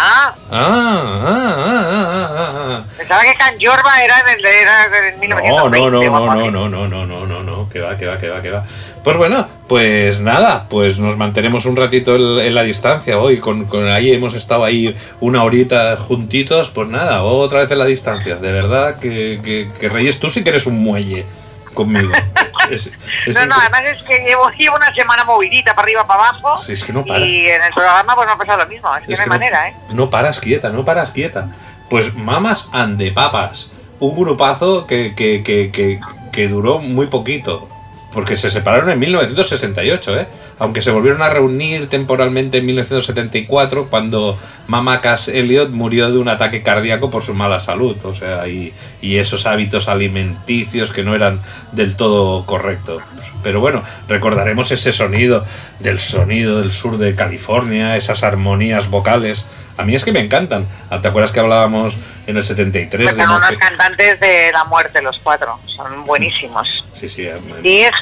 Ah, 0.00 0.32
Ah, 0.50 0.52
ah, 0.52 1.56
ah, 1.58 1.88
ah, 1.90 2.30
ah, 2.38 2.52
ah. 2.70 2.84
pensaba 2.96 3.20
que 3.22 3.34
Can 3.34 3.54
Jorba 3.60 4.02
era 4.02 4.20
en 4.20 4.38
el 4.38 4.46
era 4.46 4.84
en 4.84 5.14
No, 5.14 5.68
1920. 5.68 5.80
no, 5.80 5.88
no, 5.90 5.90
no, 5.90 6.68
no, 6.68 6.68
no, 6.68 6.86
no, 6.86 7.06
no, 7.06 7.06
no, 7.06 7.26
no, 7.26 7.42
no, 7.42 7.68
que 7.68 7.80
va, 7.80 7.96
que 7.98 8.06
va, 8.06 8.16
que 8.18 8.28
va, 8.30 8.40
que 8.40 8.50
va. 8.52 8.64
Pues 9.08 9.16
bueno, 9.16 9.48
pues 9.68 10.20
nada, 10.20 10.66
pues 10.68 10.98
nos 10.98 11.16
mantenemos 11.16 11.64
un 11.64 11.76
ratito 11.76 12.14
en, 12.42 12.54
la 12.54 12.62
distancia 12.62 13.18
hoy, 13.18 13.38
con, 13.38 13.64
con 13.64 13.88
ahí 13.88 14.12
hemos 14.12 14.34
estado 14.34 14.66
ahí 14.66 14.94
una 15.20 15.44
horita 15.44 15.96
juntitos, 15.96 16.68
pues 16.68 16.88
nada, 16.88 17.22
otra 17.22 17.60
vez 17.60 17.70
en 17.70 17.78
la 17.78 17.86
distancia, 17.86 18.36
de 18.36 18.52
verdad 18.52 19.00
que, 19.00 19.40
que, 19.42 19.66
que 19.80 19.88
Reyes, 19.88 20.20
tú 20.20 20.28
sí 20.28 20.44
que 20.44 20.50
eres 20.50 20.66
un 20.66 20.82
muelle 20.82 21.24
conmigo. 21.72 22.12
Es- 22.70 22.92
es 23.24 23.34
No, 23.34 23.46
no, 23.46 23.54
además 23.58 23.80
es 23.96 24.02
que 24.02 24.18
llevo, 24.18 24.50
llevo 24.50 24.76
una 24.76 24.92
semana 24.92 25.24
movidita 25.24 25.74
para 25.74 25.84
arriba, 25.86 26.06
para 26.06 26.24
abajo. 26.28 26.58
Sí, 26.58 26.74
es 26.74 26.84
que 26.84 26.92
no 26.92 27.02
para. 27.02 27.24
Y 27.24 27.46
en 27.46 27.62
el 27.62 27.72
programa 27.72 28.14
pues 28.14 28.26
no 28.26 28.34
ha 28.34 28.36
pasado 28.36 28.58
lo 28.58 28.66
mismo, 28.68 28.94
es 28.94 29.04
que 29.06 29.16
no 29.16 29.22
hay 29.22 29.28
manera, 29.30 29.70
¿eh? 29.70 29.74
No 29.94 30.10
paras 30.10 30.38
quieta, 30.38 30.68
no 30.68 30.84
paras 30.84 31.12
quieta. 31.12 31.48
Pues 31.88 32.12
Mamas 32.14 32.68
and 32.74 32.98
the 32.98 33.10
Papas, 33.10 33.70
un 34.00 34.14
grupazo 34.14 34.86
que, 34.86 35.14
que, 35.14 35.42
que, 35.42 35.98
que 36.30 36.48
duró 36.48 36.78
muy 36.78 37.06
poquito, 37.06 37.70
porque 38.12 38.36
se 38.36 38.50
separaron 38.50 38.90
en 38.90 38.98
1968, 38.98 40.20
¿eh? 40.20 40.26
aunque 40.58 40.82
se 40.82 40.90
volvieron 40.90 41.22
a 41.22 41.28
reunir 41.28 41.88
temporalmente 41.88 42.58
en 42.58 42.66
1974 42.66 43.88
cuando 43.90 44.36
Mama 44.66 45.00
Cass 45.00 45.28
Elliot 45.28 45.70
murió 45.70 46.10
de 46.10 46.18
un 46.18 46.28
ataque 46.28 46.62
cardíaco 46.62 47.10
por 47.10 47.22
su 47.22 47.34
mala 47.34 47.60
salud, 47.60 47.96
o 48.04 48.14
sea, 48.14 48.48
y, 48.48 48.72
y 49.02 49.16
esos 49.16 49.46
hábitos 49.46 49.88
alimenticios 49.88 50.90
que 50.90 51.02
no 51.02 51.14
eran 51.14 51.40
del 51.72 51.96
todo 51.96 52.46
correctos. 52.46 53.02
Pero 53.42 53.60
bueno, 53.60 53.82
recordaremos 54.08 54.72
ese 54.72 54.92
sonido 54.92 55.44
del 55.78 55.98
sonido 55.98 56.60
del 56.60 56.72
sur 56.72 56.98
de 56.98 57.14
California, 57.14 57.96
esas 57.96 58.24
armonías 58.24 58.90
vocales. 58.90 59.46
A 59.78 59.84
mí 59.84 59.94
es 59.94 60.04
que 60.04 60.12
me 60.12 60.20
encantan. 60.20 60.66
¿Te 61.00 61.08
acuerdas 61.08 61.30
que 61.32 61.40
hablábamos 61.40 61.96
en 62.26 62.36
el 62.36 62.44
73 62.44 63.04
Pues 63.04 63.16
de 63.16 63.22
son 63.22 63.34
unos 63.36 63.50
cantantes 63.52 64.20
de 64.20 64.50
la 64.52 64.64
muerte, 64.64 65.00
los 65.00 65.18
cuatro. 65.22 65.58
Son 65.64 66.04
buenísimos. 66.04 66.84
Sí, 66.94 67.08
sí. 67.08 67.26
eh, 67.26 67.40
Y 67.62 67.78
es, 67.82 67.92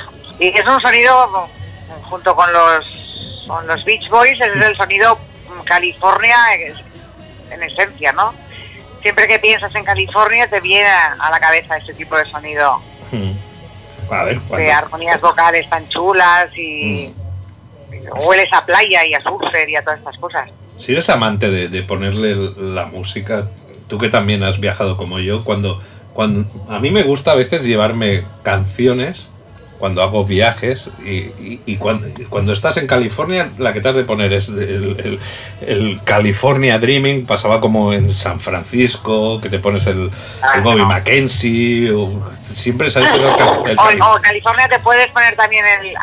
y 0.41 0.49
es 0.49 0.67
un 0.67 0.81
sonido, 0.81 1.49
junto 2.05 2.35
con 2.35 2.51
los, 2.53 3.45
con 3.47 3.67
los 3.67 3.85
Beach 3.85 4.09
Boys, 4.09 4.41
es 4.41 4.57
el 4.57 4.77
sonido 4.77 5.17
mm, 5.17 5.63
California 5.65 6.37
en 7.51 7.63
esencia, 7.63 8.13
¿no? 8.13 8.35
Siempre 9.03 9.29
que 9.29 9.39
piensas 9.39 9.73
en 9.75 9.85
California 9.85 10.49
te 10.49 10.61
viene 10.61 10.89
a 10.89 11.31
la 11.31 11.39
cabeza 11.39 11.77
ese 11.77 11.95
tipo 11.95 12.17
de 12.17 12.25
sonido 12.25 12.81
hmm. 13.13 13.33
A 14.11 14.25
ver, 14.25 14.41
de 14.41 14.73
armonías 14.73 15.21
vocales 15.21 15.69
tan 15.69 15.87
chulas 15.89 16.49
y, 16.57 17.13
y 17.13 17.15
hueles 18.27 18.49
a 18.53 18.65
playa 18.65 19.05
y 19.05 19.15
a 19.15 19.23
surfer 19.23 19.69
y 19.69 19.77
a 19.77 19.83
todas 19.83 19.99
estas 19.99 20.17
cosas. 20.19 20.49
Si 20.79 20.93
eres 20.93 21.09
amante 21.11 21.51
de, 21.51 21.69
de 21.69 21.83
ponerle 21.83 22.37
la 22.57 22.87
música, 22.87 23.49
tú 23.89 23.99
que 23.99 24.09
también 24.09 24.43
has 24.43 24.61
viajado 24.61 24.97
como 24.97 25.19
yo, 25.19 25.45
cuando, 25.45 25.81
cuando 26.13 26.47
a 26.69 26.79
mí 26.79 26.91
me 26.91 27.03
gusta 27.03 27.33
a 27.33 27.37
veces 27.37 27.65
llevarme 27.65 28.25
canciones 28.43 29.31
cuando 29.79 30.03
hago 30.03 30.25
viajes 30.25 30.91
y, 31.05 31.11
y- 31.11 31.61
y 31.67 31.77
cuando, 31.77 32.09
y 32.09 32.25
cuando 32.25 32.53
estás 32.53 32.77
en 32.79 32.87
California 32.87 33.51
la 33.59 33.73
que 33.73 33.81
te 33.81 33.89
has 33.89 33.97
de 33.97 34.05
poner 34.05 34.33
es 34.33 34.49
el, 34.49 34.59
el- 34.59 35.21
el 35.67 36.01
California 36.05 36.79
Dreaming 36.79 37.27
pasaba 37.27 37.61
como 37.61 37.93
en 37.93 38.11
San 38.11 38.41
Francisco 38.41 39.41
que 39.41 39.49
te 39.49 39.59
pones 39.59 39.87
el, 39.87 40.11
el 40.55 40.61
Bobby 40.63 40.81
Ah, 40.81 40.83
no. 40.83 40.87
Mackenzie 40.87 41.91
o- 41.93 42.23
siempre 42.55 42.91
sabes 42.91 43.13
esas 43.13 43.35
el 43.69 43.79
O, 43.79 44.15
o 44.15 44.21
California 44.23 44.67
te 44.69 44.79
puedes 44.79 45.11
poner 45.11 45.37
también 45.37 45.65
el 45.81 45.89
I 45.93 45.97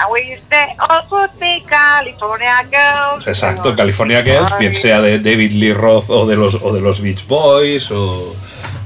would 1.09 1.29
be 1.39 1.63
California 1.67 2.63
girls. 2.69 3.25
Exacto, 3.27 3.69
el 3.69 3.75
California 3.75 4.21
Girls, 4.21 4.55
bien 4.59 4.75
sea 4.75 5.01
de 5.01 5.17
David 5.19 5.51
Lee 5.53 5.73
Roth 5.73 6.09
o 6.09 6.25
de 6.27 6.35
los, 6.35 6.55
o 6.61 6.71
de 6.73 6.79
los 6.81 7.01
Beach 7.01 7.25
Boys, 7.27 7.89
o. 7.91 8.35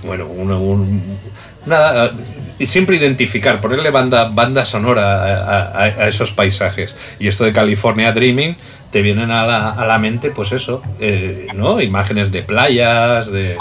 Bueno, 0.04 0.28
un. 0.28 0.52
un- 0.52 1.20
nada. 1.66 2.12
Y 2.60 2.66
siempre 2.68 2.98
identificar, 2.98 3.62
ponerle 3.62 3.90
banda, 3.92 4.30
banda 4.32 4.66
sonora 4.66 5.24
a, 5.24 5.62
a- 5.62 5.84
a 5.84 6.08
esos 6.08 6.32
paisajes. 6.32 6.96
Y 7.20 7.28
esto 7.28 7.44
de 7.44 7.54
California 7.54 8.12
Dreaming, 8.12 8.56
te 8.92 9.02
vienen 9.02 9.32
a 9.32 9.46
la, 9.46 9.70
a 9.72 9.86
la 9.86 9.98
mente, 10.00 10.32
pues 10.32 10.52
eso, 10.54 10.82
eh, 11.00 11.48
¿no? 11.54 11.82
Imágenes 11.82 12.32
de 12.32 12.42
playas, 12.44 13.32
de. 13.32 13.58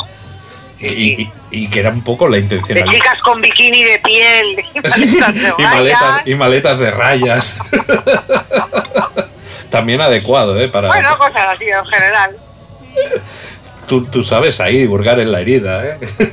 Y, 0.79 1.23
y- 1.23 1.31
y 1.51 1.69
que 1.69 1.81
era 1.81 1.91
un 1.91 2.03
poco 2.03 2.29
la 2.29 2.37
De 2.37 2.43
intencionalidad. 2.43 2.93
chicas 2.93 3.19
con 3.23 3.41
bikini 3.41 3.83
de 3.83 3.99
piel, 3.99 4.57
de 4.57 4.63
Sí, 4.91 5.07
maletas 5.19 5.35
de 5.35 5.53
y 5.59 5.63
maletas, 5.67 6.21
y 6.27 6.35
maletas 6.35 6.79
de 6.79 6.91
rayas. 6.91 7.59
También 9.71 10.01
adecuado, 10.01 10.59
¿eh? 10.61 10.69
Para, 10.69 10.89
Bueno, 10.89 11.17
cosas 11.19 11.49
así 11.55 11.65
en 11.65 11.85
general. 11.87 12.37
Tú, 13.89 14.05
tú 14.07 14.23
sabes 14.23 14.61
ahí 14.61 14.79
divulgar 14.79 15.19
en 15.21 15.33
la 15.33 15.41
herida, 15.41 15.85
¿eh? 15.87 15.99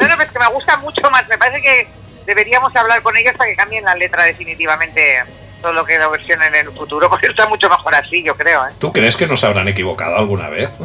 No, 0.00 0.16
no, 0.16 0.22
es 0.22 0.30
que 0.30 0.38
me 0.38 0.48
gusta 0.48 0.76
mucho 0.78 1.10
más. 1.10 1.28
Me 1.28 1.38
parece 1.38 1.62
que 1.62 1.88
deberíamos 2.26 2.74
hablar 2.76 3.02
con 3.02 3.16
ellos 3.16 3.34
para 3.36 3.50
que 3.50 3.56
cambien 3.56 3.84
la 3.84 3.94
letra 3.94 4.24
definitivamente 4.24 5.22
todo 5.62 5.72
lo 5.72 5.84
que 5.84 5.96
lo 5.96 6.10
versionen 6.10 6.54
en 6.54 6.66
el 6.66 6.72
futuro, 6.72 7.08
porque 7.08 7.28
está 7.28 7.46
mucho 7.46 7.68
mejor 7.68 7.94
así, 7.94 8.22
yo 8.22 8.34
creo. 8.34 8.66
¿eh? 8.66 8.72
¿Tú 8.78 8.92
crees 8.92 9.16
que 9.16 9.26
nos 9.26 9.44
habrán 9.44 9.68
equivocado 9.68 10.16
alguna 10.16 10.50
vez? 10.50 10.68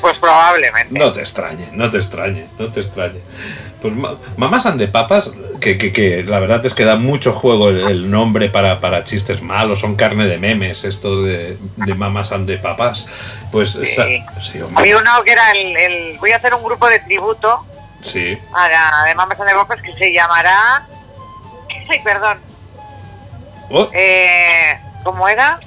Pues 0.00 0.18
probablemente. 0.18 0.98
No 0.98 1.12
te 1.12 1.20
extrañe, 1.20 1.68
no 1.72 1.88
te 1.88 1.98
extrañe, 1.98 2.44
no 2.58 2.72
te 2.72 2.80
extrañe. 2.80 3.20
Pues 3.82 3.94
ma- 3.94 4.14
Mamás 4.36 4.64
and 4.66 4.78
the 4.78 4.86
Papas, 4.88 5.30
que, 5.60 5.76
que, 5.76 5.90
que 5.92 6.22
la 6.22 6.38
verdad 6.38 6.64
es 6.64 6.72
que 6.72 6.84
da 6.84 6.94
mucho 6.96 7.32
juego 7.32 7.68
el, 7.68 7.80
el 7.80 8.10
nombre 8.10 8.48
para, 8.48 8.78
para 8.78 9.02
chistes 9.04 9.42
malos, 9.42 9.80
son 9.80 9.96
carne 9.96 10.26
de 10.26 10.38
memes, 10.38 10.84
esto 10.84 11.20
de, 11.22 11.56
de 11.76 11.94
Mamás 11.96 12.30
and 12.32 12.48
Papas. 12.60 13.08
Pues 13.50 13.74
esa- 13.74 14.04
sí, 14.40 14.60
Había 14.76 14.96
uno 14.98 15.10
que 15.24 15.32
era 15.32 15.50
el, 15.50 15.76
el- 15.76 16.18
Voy 16.18 16.30
a 16.32 16.36
hacer 16.36 16.54
un 16.54 16.62
grupo 16.62 16.88
de 16.88 17.00
tributo 17.00 17.66
sí. 18.00 18.38
a 18.54 18.68
la 18.68 19.04
de 19.08 19.14
Mamas 19.16 19.40
and 19.40 19.50
Papas 19.52 19.82
que 19.82 19.92
se 19.94 20.12
llamará... 20.12 20.86
Ay, 21.88 21.98
perdón. 22.04 22.38
Oh, 23.70 23.88
Eh, 23.92 24.78
¿Cómo 25.02 25.28
era? 25.28 25.58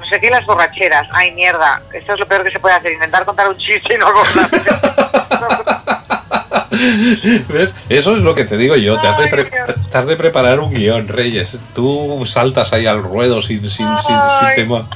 No 0.00 0.06
sé 0.08 0.18
qué, 0.20 0.30
las 0.30 0.46
borracheras. 0.46 1.06
Ay, 1.12 1.32
mierda. 1.32 1.82
Esto 1.92 2.14
es 2.14 2.18
lo 2.20 2.26
peor 2.26 2.42
que 2.44 2.50
se 2.50 2.58
puede 2.58 2.74
hacer. 2.74 2.92
Intentar 2.92 3.24
contar 3.24 3.48
un 3.48 3.56
chiste 3.56 3.94
y 3.94 3.98
no 3.98 4.06
acordarme. 4.08 4.58
¿Ves? 7.48 7.74
Eso 7.88 8.16
es 8.16 8.22
lo 8.22 8.34
que 8.34 8.44
te 8.44 8.56
digo 8.56 8.76
yo, 8.76 9.00
te 9.00 9.08
has, 9.08 9.18
de 9.18 9.26
pre- 9.28 9.44
te- 9.44 9.96
has 9.96 10.06
de 10.06 10.16
preparar 10.16 10.60
un 10.60 10.72
guion, 10.72 11.08
Reyes. 11.08 11.56
Tú 11.74 12.24
saltas 12.26 12.72
ahí 12.72 12.86
al 12.86 13.02
ruedo 13.02 13.40
sin, 13.42 13.60
sin, 13.70 13.86
sin, 13.98 14.16
sin 14.40 14.54
temor. 14.54 14.86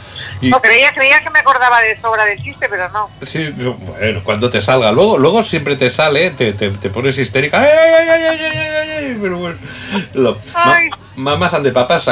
Y, 0.40 0.50
No, 0.50 0.60
creía, 0.60 0.92
creía 0.92 1.20
que 1.22 1.30
me 1.30 1.38
acordaba 1.40 1.80
de 1.80 2.00
sobra 2.00 2.24
del 2.24 2.42
chiste, 2.42 2.66
pero 2.68 2.88
no. 2.90 3.08
Sí, 3.22 3.52
no, 3.56 3.74
bueno, 3.74 4.20
cuando 4.24 4.50
te 4.50 4.60
salga. 4.60 4.92
Luego, 4.92 5.18
luego 5.18 5.42
siempre 5.42 5.76
te 5.76 5.88
sale, 5.90 6.30
te, 6.30 6.52
te, 6.52 6.70
te 6.70 6.90
pones 6.90 7.18
histérica. 7.18 7.60
¡Ay, 7.60 7.68
ay, 7.70 8.08
ay, 8.08 8.08
ay, 8.08 8.22
ay, 8.22 8.38
ay, 8.40 8.58
ay, 8.58 8.90
ay! 9.10 9.18
Pero 9.20 9.38
bueno. 9.38 9.56
Lo- 10.14 10.38
Ay. 10.54 10.88
Mamas 11.16 11.54
and 11.54 11.64
the 11.64 11.72
Papas 11.72 12.10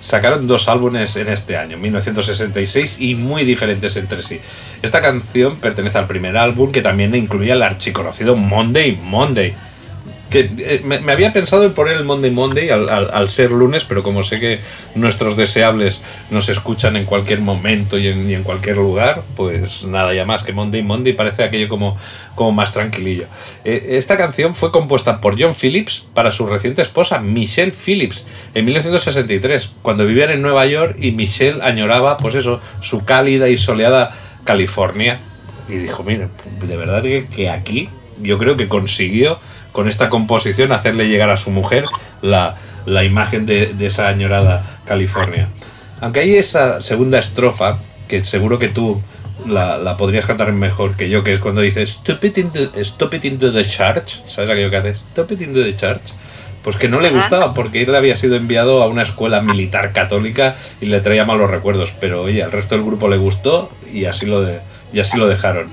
sacaron 0.00 0.46
dos 0.46 0.68
álbumes 0.68 1.14
en 1.16 1.28
este 1.28 1.56
año, 1.56 1.78
1966, 1.78 2.98
y 3.00 3.14
muy 3.14 3.44
diferentes 3.44 3.96
entre 3.96 4.22
sí. 4.22 4.40
Esta 4.82 5.00
canción 5.00 5.56
pertenece 5.56 5.98
al 5.98 6.08
primer 6.08 6.36
álbum 6.36 6.72
que 6.72 6.82
también 6.82 7.14
incluía 7.14 7.54
el 7.54 7.62
archiconocido 7.62 8.34
Monday 8.34 8.98
Monday. 9.02 9.54
Que 10.30 10.48
eh, 10.58 10.80
me, 10.84 11.00
me 11.00 11.12
había 11.12 11.32
pensado 11.32 11.64
en 11.64 11.72
poner 11.74 11.96
el 11.96 12.04
Monday 12.04 12.30
Monday 12.30 12.70
al, 12.70 12.88
al- 12.88 13.10
al 13.12 13.28
ser 13.28 13.50
lunes, 13.50 13.84
pero 13.84 14.02
como 14.04 14.22
sé 14.22 14.38
que 14.38 14.60
nuestros 14.94 15.36
deseables 15.36 16.02
nos 16.30 16.48
escuchan 16.48 16.94
en 16.96 17.04
cualquier 17.04 17.40
momento 17.40 17.98
y 17.98 18.06
en, 18.06 18.30
y 18.30 18.34
en 18.34 18.44
cualquier 18.44 18.76
lugar, 18.76 19.22
pues 19.36 19.84
nada, 19.84 20.14
ya 20.14 20.24
más 20.24 20.44
que 20.44 20.52
Monday 20.52 20.82
Monday 20.82 21.12
parece 21.14 21.42
aquello 21.42 21.68
como, 21.68 21.96
como 22.36 22.52
más 22.52 22.72
tranquilillo. 22.72 23.24
Eh, 23.64 23.88
esta 23.98 24.16
canción 24.16 24.54
fue 24.54 24.70
compuesta 24.70 25.20
por 25.20 25.40
John 25.40 25.54
Phillips 25.60 26.06
para 26.14 26.30
su 26.30 26.46
reciente 26.46 26.80
esposa, 26.82 27.18
Michelle 27.18 27.72
Phillips, 27.72 28.24
en 28.54 28.64
1963, 28.66 29.70
cuando 29.82 30.06
vivían 30.06 30.30
en 30.30 30.42
Nueva 30.42 30.64
York 30.66 30.96
y 31.00 31.10
Michelle 31.10 31.60
añoraba, 31.62 32.18
pues 32.18 32.36
eso, 32.36 32.60
su 32.80 33.04
cálida 33.04 33.48
y 33.48 33.58
soleada 33.58 34.16
California. 34.44 35.18
Y 35.68 35.74
dijo, 35.74 36.02
mire, 36.04 36.28
de 36.62 36.76
verdad 36.76 37.02
que, 37.02 37.26
que 37.26 37.48
aquí 37.50 37.88
yo 38.22 38.38
creo 38.38 38.56
que 38.56 38.68
consiguió 38.68 39.38
con 39.72 39.88
esta 39.88 40.08
composición 40.08 40.72
hacerle 40.72 41.08
llegar 41.08 41.30
a 41.30 41.36
su 41.36 41.50
mujer 41.50 41.84
la, 42.22 42.56
la 42.86 43.04
imagen 43.04 43.46
de, 43.46 43.74
de 43.74 43.86
esa 43.86 44.08
añorada 44.08 44.62
California. 44.84 45.48
Aunque 46.00 46.20
hay 46.20 46.36
esa 46.36 46.80
segunda 46.80 47.18
estrofa, 47.18 47.78
que 48.08 48.24
seguro 48.24 48.58
que 48.58 48.68
tú 48.68 49.00
la, 49.46 49.78
la 49.78 49.96
podrías 49.96 50.26
cantar 50.26 50.52
mejor 50.52 50.96
que 50.96 51.08
yo, 51.08 51.22
que 51.22 51.34
es 51.34 51.40
cuando 51.40 51.60
dice 51.60 51.82
Stop 51.82 52.24
it 52.24 52.38
into, 52.38 52.70
stop 52.80 53.14
it 53.14 53.24
into 53.24 53.52
the 53.52 53.64
church, 53.64 54.22
¿sabes 54.26 54.50
aquello 54.50 54.70
que 54.70 54.76
hace? 54.76 54.90
Stop 54.90 55.32
it 55.32 55.40
into 55.42 55.62
the 55.62 55.76
church. 55.76 56.12
Pues 56.62 56.76
que 56.76 56.88
no 56.88 57.00
le 57.00 57.08
gustaba 57.08 57.54
porque 57.54 57.82
él 57.82 57.94
había 57.94 58.16
sido 58.16 58.36
enviado 58.36 58.82
a 58.82 58.86
una 58.86 59.02
escuela 59.02 59.40
militar 59.40 59.92
católica 59.92 60.56
y 60.80 60.86
le 60.86 61.00
traía 61.00 61.24
malos 61.24 61.50
recuerdos, 61.50 61.94
pero 61.98 62.20
oye, 62.22 62.42
al 62.42 62.52
resto 62.52 62.74
del 62.74 62.84
grupo 62.84 63.08
le 63.08 63.16
gustó 63.16 63.70
y 63.90 64.04
así 64.04 64.26
lo, 64.26 64.42
de, 64.42 64.60
y 64.92 65.00
así 65.00 65.16
lo 65.16 65.26
dejaron. 65.26 65.68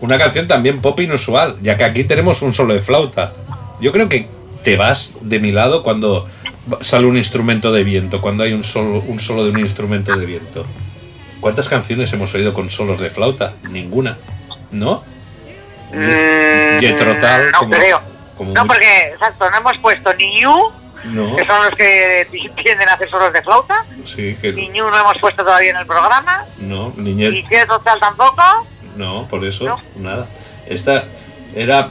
Una 0.00 0.18
canción 0.18 0.46
también 0.46 0.80
pop 0.80 0.98
inusual, 1.00 1.56
ya 1.62 1.76
que 1.76 1.84
aquí 1.84 2.04
tenemos 2.04 2.42
un 2.42 2.52
solo 2.52 2.74
de 2.74 2.80
flauta. 2.80 3.32
Yo 3.80 3.92
creo 3.92 4.08
que 4.08 4.28
te 4.62 4.76
vas 4.76 5.14
de 5.22 5.38
mi 5.38 5.52
lado 5.52 5.82
cuando 5.82 6.28
sale 6.80 7.06
un 7.06 7.16
instrumento 7.16 7.72
de 7.72 7.84
viento, 7.84 8.20
cuando 8.20 8.42
hay 8.44 8.52
un 8.52 8.64
solo, 8.64 8.98
un 9.06 9.20
solo 9.20 9.44
de 9.44 9.50
un 9.50 9.60
instrumento 9.60 10.16
de 10.16 10.26
viento. 10.26 10.66
¿Cuántas 11.40 11.68
canciones 11.68 12.12
hemos 12.12 12.34
oído 12.34 12.52
con 12.52 12.68
solos 12.70 13.00
de 13.00 13.08
flauta? 13.10 13.54
Ninguna. 13.70 14.18
¿No? 14.72 15.04
Mm, 15.92 16.78
Jethro 16.80 17.14
Tull, 17.14 17.50
no 17.52 17.58
como- 17.58 17.70
creo. 17.76 18.00
como 18.36 18.52
no, 18.52 18.60
muy- 18.62 18.68
porque, 18.68 19.08
exacto, 19.12 19.48
no 19.50 19.56
hemos 19.58 19.78
puesto 19.78 20.12
ni 20.14 20.40
You, 20.40 20.72
No, 21.04 21.36
que 21.36 21.46
son 21.46 21.62
los 21.64 21.74
que 21.76 22.26
tienden 22.62 22.88
a 22.88 22.94
hacer 22.94 23.08
solos 23.08 23.32
de 23.32 23.42
flauta, 23.42 23.84
sí, 24.04 24.22
ni 24.22 24.34
que 24.34 24.52
You 24.74 24.90
no 24.90 24.98
hemos 24.98 25.18
puesto 25.18 25.44
todavía 25.44 25.70
en 25.70 25.76
el 25.76 25.86
programa, 25.86 26.42
no, 26.58 26.92
ni 26.96 27.14
total 27.66 28.00
tampoco. 28.00 28.42
No, 28.96 29.26
por 29.28 29.44
eso, 29.44 29.64
No. 29.64 29.80
nada. 29.96 30.26
Esta 30.66 31.04
era 31.54 31.88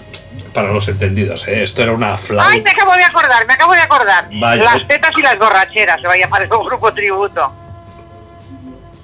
para 0.53 0.71
los 0.73 0.87
entendidos, 0.89 1.47
¿eh? 1.47 1.63
esto 1.63 1.81
era 1.83 1.93
una 1.93 2.13
Ay, 2.13 2.17
flauta. 2.17 2.57
me 2.63 2.69
acabo 2.71 2.93
de 2.93 3.03
acordar, 3.03 3.47
me 3.47 3.53
acabo 3.53 3.73
de 3.73 3.81
acordar. 3.81 4.25
Vaya. 4.33 4.63
Las 4.63 4.87
tetas 4.87 5.11
y 5.17 5.21
las 5.21 5.39
borracheras, 5.39 6.01
se 6.01 6.07
va 6.07 6.13
a 6.13 6.17
llamar 6.17 6.41
el 6.41 6.49
grupo 6.49 6.93
tributo. 6.93 7.51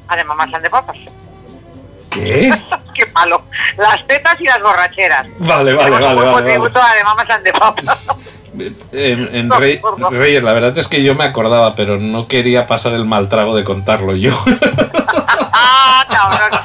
Además, 0.07 0.49
más 0.49 0.61
de 0.61 0.69
papas. 0.69 0.97
¿Qué? 2.09 2.53
Qué 2.93 3.05
malo. 3.13 3.43
Las 3.77 4.05
tetas 4.07 4.39
y 4.41 4.43
las 4.43 4.59
borracheras. 4.61 5.25
Vale, 5.39 5.73
vale, 5.73 5.89
Tenemos 5.89 5.91
vale, 6.01 6.07
un 6.07 6.15
vale, 6.17 6.31
vale. 6.31 6.49
tributo 6.51 6.81
a 6.81 6.93
de 6.95 7.03
mamas 7.03 7.43
de 7.43 7.53
papas. 7.53 7.99
En, 8.91 9.33
en 9.33 9.47
No, 9.47 9.57
Rey- 9.59 9.77
por 9.77 9.97
favor. 9.97 10.13
Reyes, 10.19 10.43
la 10.43 10.51
verdad 10.51 10.77
es 10.77 10.89
que 10.89 11.01
yo 11.01 11.15
me 11.15 11.23
acordaba, 11.23 11.73
pero 11.73 11.97
no 12.01 12.27
quería 12.27 12.67
pasar 12.67 12.91
el 12.91 13.05
mal 13.05 13.29
trago 13.29 13.55
de 13.55 13.63
contarlo 13.63 14.13
yo. 14.13 14.33
ah, 15.53 16.05
cabrón. 16.09 16.59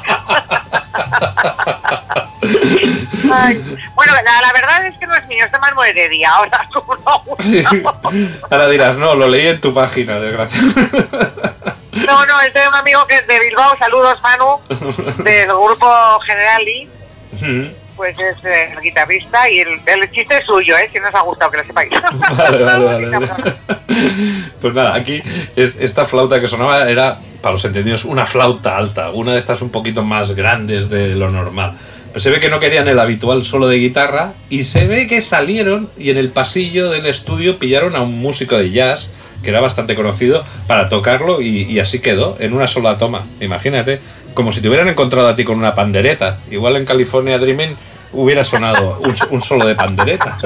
Ay, 3.31 3.77
Bueno, 3.95 4.13
la, 4.13 4.41
la 4.41 4.53
verdad 4.53 4.85
es 4.85 4.97
que 4.97 5.07
no 5.07 5.15
es 5.15 5.27
mío, 5.27 5.45
es 5.45 5.51
de 5.51 5.59
Manu 5.59 5.81
Heredia. 5.83 6.31
Ahora 6.31 6.69
no. 7.05 7.23
Sí. 7.39 7.63
Ahora 8.49 8.69
dirás, 8.69 8.95
no, 8.95 9.15
lo 9.15 9.27
leí 9.27 9.47
en 9.47 9.59
tu 9.61 9.73
página, 9.73 10.19
desgracia. 10.19 10.61
No, 12.05 12.25
no, 12.25 12.41
es 12.41 12.53
de 12.53 12.67
un 12.67 12.75
amigo 12.75 13.05
que 13.07 13.15
es 13.17 13.27
de 13.27 13.39
Bilbao. 13.39 13.75
Saludos, 13.77 14.19
Manu, 14.21 14.59
del 15.23 15.47
grupo 15.47 16.19
Generali. 16.25 16.89
Pues 17.97 18.15
es 18.19 18.45
eh, 18.45 18.67
el 18.73 18.81
guitarrista 18.81 19.49
y 19.49 19.59
el, 19.59 19.69
el 19.85 20.11
chiste 20.11 20.37
es 20.37 20.45
suyo, 20.45 20.77
¿eh? 20.77 20.87
Si 20.93 20.99
no 20.99 21.09
os 21.09 21.15
ha 21.15 21.21
gustado 21.21 21.51
que 21.51 21.57
lo 21.57 21.63
sepáis. 21.65 21.91
Vale, 22.37 22.63
vale, 22.63 22.85
vale. 23.09 23.27
Pues 24.61 24.73
nada, 24.73 24.95
aquí 24.95 25.21
es- 25.55 25.77
esta 25.79 26.05
flauta 26.05 26.39
que 26.39 26.47
sonaba 26.47 26.89
era, 26.89 27.19
para 27.41 27.53
los 27.53 27.65
entendidos, 27.65 28.05
una 28.05 28.25
flauta 28.25 28.77
alta, 28.77 29.11
una 29.11 29.33
de 29.33 29.39
estas 29.39 29.61
un 29.61 29.69
poquito 29.71 30.03
más 30.03 30.33
grandes 30.35 30.89
de 30.89 31.15
lo 31.15 31.31
normal. 31.31 31.73
Pues 32.11 32.23
se 32.23 32.29
ve 32.29 32.39
que 32.39 32.49
no 32.49 32.59
querían 32.59 32.87
el 32.87 32.99
habitual 32.99 33.43
solo 33.45 33.67
de 33.67 33.77
guitarra 33.77 34.33
y 34.49 34.63
se 34.63 34.87
ve 34.87 35.07
que 35.07 35.21
salieron 35.21 35.89
y 35.97 36.09
en 36.11 36.17
el 36.17 36.29
pasillo 36.29 36.89
del 36.89 37.05
estudio 37.05 37.57
pillaron 37.59 37.95
a 37.95 38.01
un 38.01 38.19
músico 38.19 38.57
de 38.57 38.71
jazz 38.71 39.11
que 39.43 39.49
era 39.49 39.61
bastante 39.61 39.95
conocido 39.95 40.43
para 40.67 40.89
tocarlo 40.89 41.41
y, 41.41 41.63
y 41.63 41.79
así 41.79 41.99
quedó 41.99 42.35
en 42.39 42.53
una 42.53 42.67
sola 42.67 42.97
toma. 42.97 43.23
Imagínate, 43.39 43.99
como 44.33 44.51
si 44.51 44.61
te 44.61 44.67
hubieran 44.67 44.87
encontrado 44.87 45.27
a 45.27 45.35
ti 45.35 45.43
con 45.43 45.57
una 45.57 45.75
pandereta. 45.75 46.37
Igual 46.49 46.75
en 46.75 46.85
California 46.85 47.37
Dreaming 47.37 47.75
hubiera 48.13 48.43
sonado 48.43 48.97
un, 49.01 49.15
un 49.31 49.41
solo 49.41 49.65
de 49.65 49.75
pandereta. 49.75 50.37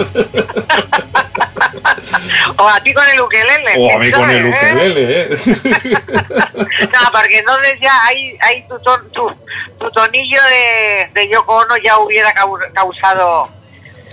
o 2.58 2.68
a 2.68 2.80
ti 2.82 2.94
con 2.94 3.04
el 3.10 3.22
ukelele. 3.22 3.74
O 3.78 3.96
a 3.96 4.00
mí 4.00 4.12
con 4.12 4.30
el 4.30 4.52
¿sabes, 4.52 4.64
eh? 4.64 4.74
ukelele, 4.74 5.22
¿eh? 5.22 5.30
No, 6.94 7.00
porque 7.12 7.38
entonces 7.40 7.80
ya 7.82 7.92
ahí, 8.06 8.38
ahí 8.42 8.64
tu, 8.68 8.78
ton- 8.80 9.10
tu, 9.12 9.32
tu 9.80 9.92
tonillo 9.92 10.40
de, 10.50 11.10
de 11.14 11.30
Yoko 11.30 11.58
Ono 11.58 11.78
ya 11.78 11.98
hubiera 12.00 12.34
cau- 12.34 12.72
causado... 12.74 13.50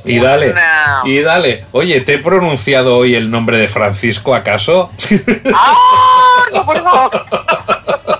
Y 0.04 0.20
dale, 0.20 0.50
Una- 0.52 1.02
y 1.04 1.20
dale. 1.20 1.64
Oye, 1.72 2.00
¿te 2.00 2.14
he 2.14 2.18
pronunciado 2.18 2.96
hoy 2.98 3.14
el 3.16 3.30
nombre 3.30 3.58
de 3.58 3.66
Francisco 3.68 4.34
acaso? 4.34 4.90
¡Ah! 5.54 5.74
No, 6.52 6.64
por 6.64 6.82
favor. 6.82 7.10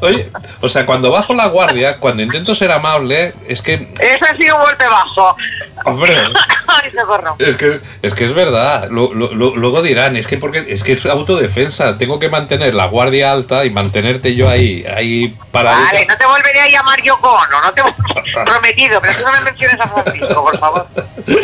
Oye, 0.00 0.30
o 0.60 0.68
sea, 0.68 0.86
cuando 0.86 1.10
bajo 1.10 1.34
la 1.34 1.46
guardia, 1.48 1.98
cuando 1.98 2.22
intento 2.22 2.54
ser 2.54 2.70
amable, 2.72 3.32
es 3.48 3.62
que, 3.62 3.74
Eso 4.00 4.24
ha 4.30 4.36
sido 4.36 4.56
un 4.56 4.62
golpe 4.62 4.84
bajo. 4.88 5.36
hombre, 5.84 6.16
Ay, 6.66 6.90
socorro. 6.92 7.36
es 7.38 7.56
que 7.56 7.80
es, 8.02 8.14
que 8.14 8.24
es 8.24 8.34
verdad. 8.34 8.88
Lu- 8.90 9.12
lu- 9.14 9.32
lu- 9.34 9.56
luego 9.56 9.82
dirán, 9.82 10.16
es 10.16 10.26
que 10.26 10.38
porque 10.38 10.64
es 10.68 10.82
que 10.82 10.92
es 10.92 11.06
autodefensa. 11.06 11.98
Tengo 11.98 12.18
que 12.18 12.28
mantener 12.28 12.74
la 12.74 12.86
guardia 12.86 13.32
alta 13.32 13.64
y 13.64 13.70
mantenerte 13.70 14.34
yo 14.34 14.48
ahí, 14.48 14.84
ahí 14.96 15.36
paradita. 15.52 15.92
Vale, 15.92 16.06
no 16.06 16.16
te 16.16 16.26
volveré 16.26 16.60
a 16.60 16.68
llamar 16.68 17.00
Yoko 17.02 17.30
Ono, 17.32 17.60
no 17.62 17.72
te 17.72 17.82
prometido, 18.44 19.00
pero 19.00 19.12
tú 19.16 19.24
no 19.24 19.32
me 19.32 19.40
menciones 19.42 19.80
a 19.80 19.86
Francisco, 19.86 20.42
por 20.44 20.58
favor. 20.58 20.86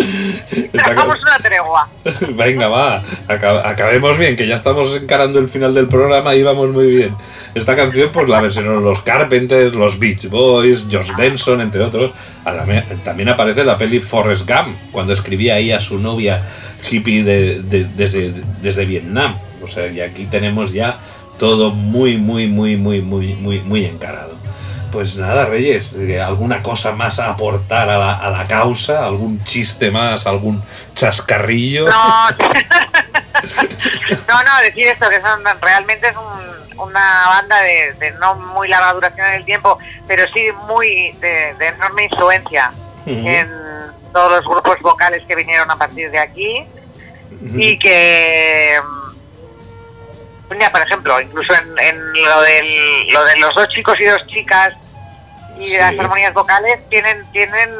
Hagamos 0.84 1.20
una 1.22 1.36
tregua. 1.38 1.88
Venga, 2.30 2.68
va, 2.68 3.02
aca- 3.28 3.68
acabemos 3.68 4.16
bien, 4.18 4.36
que 4.36 4.46
ya 4.46 4.54
estamos 4.56 4.94
encarando 4.94 5.38
el 5.38 5.48
final 5.48 5.74
del 5.74 5.88
programa 5.88 6.34
y 6.34 6.42
vamos 6.42 6.70
muy 6.70 6.86
bien. 6.86 7.14
Esta 7.60 7.76
canción, 7.76 8.10
pues 8.12 8.28
la 8.28 8.40
versionaron 8.40 8.82
los 8.84 9.02
Carpenters, 9.02 9.72
los 9.74 9.98
Beach 9.98 10.28
Boys, 10.28 10.84
George 10.90 11.12
Benson, 11.16 11.60
entre 11.60 11.82
otros. 11.82 12.10
También 13.04 13.28
aparece 13.28 13.60
en 13.60 13.66
la 13.66 13.78
peli 13.78 14.00
Forrest 14.00 14.48
Gump, 14.48 14.76
cuando 14.90 15.12
escribía 15.12 15.54
ahí 15.54 15.70
a 15.72 15.80
su 15.80 15.98
novia 15.98 16.42
hippie 16.90 17.22
de- 17.22 17.62
desde, 17.62 18.32
desde 18.62 18.84
Vietnam. 18.86 19.36
O 19.62 19.68
sea, 19.68 19.86
y 19.88 20.00
aquí 20.00 20.24
tenemos 20.24 20.72
ya 20.72 20.96
todo 21.38 21.70
muy, 21.70 22.16
muy, 22.16 22.46
muy, 22.48 22.76
muy, 22.76 23.00
muy, 23.02 23.34
muy, 23.34 23.60
muy 23.60 23.84
encarado. 23.84 24.38
Pues 24.90 25.14
nada, 25.16 25.44
Reyes, 25.46 25.94
eh, 25.94 26.20
¿alguna 26.20 26.62
cosa 26.62 26.92
más 26.92 27.20
a 27.20 27.30
aportar 27.30 27.88
a 27.88 27.96
la, 27.98 28.14
a 28.18 28.30
la 28.32 28.42
causa? 28.44 29.04
¿Algún 29.06 29.38
chiste 29.44 29.90
más? 29.92 30.26
¿Algún 30.26 30.60
chascarrillo? 30.94 31.88
No, 31.88 32.30
no, 34.28 34.42
no, 34.42 34.60
decir 34.64 34.88
esto, 34.88 35.08
que 35.08 35.20
son 35.20 35.40
realmente 35.60 36.08
es 36.08 36.16
un- 36.16 36.59
una 36.82 37.26
banda 37.28 37.60
de, 37.62 37.92
de 37.94 38.10
no 38.12 38.34
muy 38.34 38.68
larga 38.68 38.92
duración 38.94 39.26
en 39.28 39.32
el 39.34 39.44
tiempo, 39.44 39.78
pero 40.06 40.24
sí 40.32 40.48
muy 40.66 41.12
de, 41.20 41.54
de 41.58 41.66
enorme 41.68 42.04
influencia 42.04 42.70
en 43.06 43.48
todos 44.12 44.30
los 44.32 44.44
grupos 44.44 44.78
vocales 44.80 45.22
que 45.26 45.34
vinieron 45.34 45.70
a 45.70 45.76
partir 45.76 46.10
de 46.10 46.18
aquí 46.18 46.64
y 47.56 47.78
que 47.78 48.78
mm, 50.50 50.54
mira, 50.54 50.70
por 50.70 50.82
ejemplo 50.82 51.20
incluso 51.20 51.52
en, 51.54 51.78
en 51.78 52.12
lo 52.24 52.40
del 52.42 53.08
lo 53.08 53.24
de 53.24 53.36
los 53.38 53.54
dos 53.54 53.68
chicos 53.70 53.98
y 54.00 54.04
dos 54.04 54.26
chicas 54.26 54.74
y 55.58 55.64
Sí. 55.64 55.76
las 55.76 55.98
armonías 55.98 56.34
vocales 56.34 56.80
tienen 56.88 57.24
tienen 57.32 57.70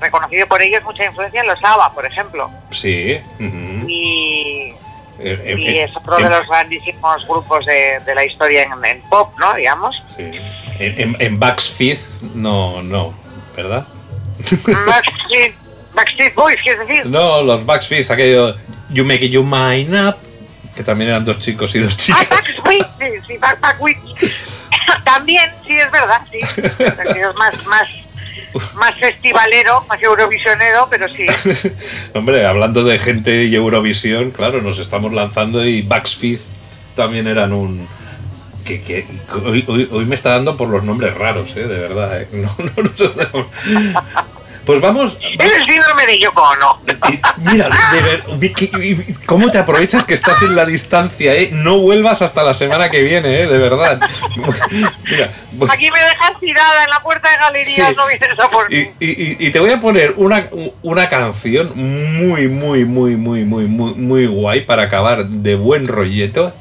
reconocido 0.00 0.46
por 0.48 0.60
ellos 0.62 0.82
mucha 0.84 1.04
influencia 1.04 1.40
en 1.40 1.46
los 1.46 1.58
ABBA 1.62 1.90
por 1.94 2.04
ejemplo 2.06 2.50
Sí. 2.70 3.20
y, 3.38 4.31
Eh, 5.24 5.54
y 5.56 5.78
es 5.78 5.96
otro 5.96 6.16
de 6.16 6.28
los 6.28 6.48
grandísimos 6.48 7.26
grupos 7.26 7.64
de, 7.66 7.98
de 8.04 8.14
la 8.14 8.24
historia 8.24 8.64
en, 8.64 8.84
en 8.84 9.00
pop 9.02 9.32
no 9.38 9.54
digamos 9.54 9.94
sí. 10.16 10.30
En, 10.78 11.14
en, 11.20 11.38
Bucks 11.38 11.70
Fifth, 11.70 12.22
no, 12.34 12.82
no, 12.82 13.14
¿verdad? 13.56 13.86
Backstreet, 14.86 15.54
Backstreet 15.94 16.34
Boys 16.34 16.58
quieres 16.62 16.86
decir 16.88 17.06
No, 17.06 17.42
los 17.42 17.64
Bucks 17.64 17.86
Fifth, 17.86 18.10
aquello. 18.10 18.56
You 18.90 19.04
make 19.04 19.24
it 19.24 19.30
your 19.30 19.44
mind 19.44 19.94
up. 19.94 20.16
que 20.74 20.82
también 20.82 21.10
eran 21.10 21.24
dos 21.24 21.38
chicos 21.38 21.74
y 21.76 21.78
dos 21.80 21.94
Ah, 21.94 21.96
chicas. 21.96 22.28
Backstreet, 22.30 22.86
sí, 22.98 23.06
sí, 23.28 23.36
Back- 23.38 23.60
Backstreet. 23.60 23.98
También, 25.04 25.50
sí, 25.64 25.76
es 25.76 25.90
verdad, 25.92 26.20
sí. 26.30 26.38
Es 26.40 27.34
más, 27.36 27.66
más, 27.66 27.88
más 28.76 28.94
festivalero, 28.98 29.84
más 29.88 30.02
eurovisionero, 30.02 30.86
pero 30.90 31.08
sí. 31.08 31.26
Hombre, 32.14 32.46
hablando 32.46 32.84
de 32.84 32.98
gente 32.98 33.44
y 33.44 33.54
Eurovisión, 33.54 34.30
claro, 34.30 34.62
nos 34.62 34.78
estamos 34.78 35.12
lanzando 35.12 35.64
y 35.64 35.82
Backstreet 35.82 36.40
también 36.94 37.26
eran 37.26 37.52
un... 37.52 37.86
Que, 38.64 38.80
que 38.80 39.04
hoy, 39.44 40.06
me 40.06 40.14
está 40.14 40.30
dando 40.30 40.56
por 40.56 40.68
los 40.68 40.84
nombres 40.84 41.14
raros, 41.14 41.56
¿eh? 41.56 41.66
De 41.66 41.80
verdad, 41.80 42.22
¿eh? 42.22 42.28
No, 42.32 42.54
no, 42.58 42.72
no. 43.32 43.46
Pues 44.64 44.80
vamos, 44.80 45.16
Es 45.20 45.40
el 45.52 45.66
síndrome 45.66 46.06
de 46.06 46.18
Yoko 46.20 46.40
Ono. 46.42 46.78
Mira, 47.50 47.68
de 47.92 48.02
ver, 48.02 48.22
Vicky, 48.36 48.70
¿cómo 49.26 49.50
te 49.50 49.58
aprovechas 49.58 50.04
que 50.04 50.14
estás 50.14 50.40
en 50.42 50.54
la 50.54 50.64
distancia, 50.64 51.34
eh? 51.34 51.50
No 51.52 51.78
vuelvas 51.78 52.22
hasta 52.22 52.44
la 52.44 52.54
semana 52.54 52.88
que 52.88 53.02
viene, 53.02 53.40
eh, 53.40 53.46
de 53.46 53.58
verdad. 53.58 54.00
Mira, 55.10 55.30
Aquí 55.68 55.90
me 55.90 55.98
dejas 55.98 56.38
tirada 56.40 56.84
en 56.84 56.90
la 56.90 57.02
puerta 57.02 57.28
de 57.30 57.36
galería, 57.38 57.88
Sí. 57.88 57.94
no 57.96 58.06
vienes 58.06 58.38
a 58.38 58.48
por 58.48 58.72
y, 58.72 58.76
mí. 58.76 58.90
y- 59.00 59.10
y- 59.10 59.36
y 59.46 59.50
te 59.50 59.58
voy 59.58 59.70
a 59.72 59.80
poner 59.80 60.14
una, 60.16 60.46
una 60.82 61.08
canción 61.08 61.72
muy, 61.74 62.46
muy, 62.48 62.84
muy, 62.84 63.16
muy, 63.16 63.44
muy, 63.44 63.64
muy, 63.66 63.94
muy 63.94 64.26
guay 64.26 64.60
para 64.62 64.82
acabar 64.84 65.24
de 65.26 65.54
buen 65.56 65.88
rolleto. 65.88 66.52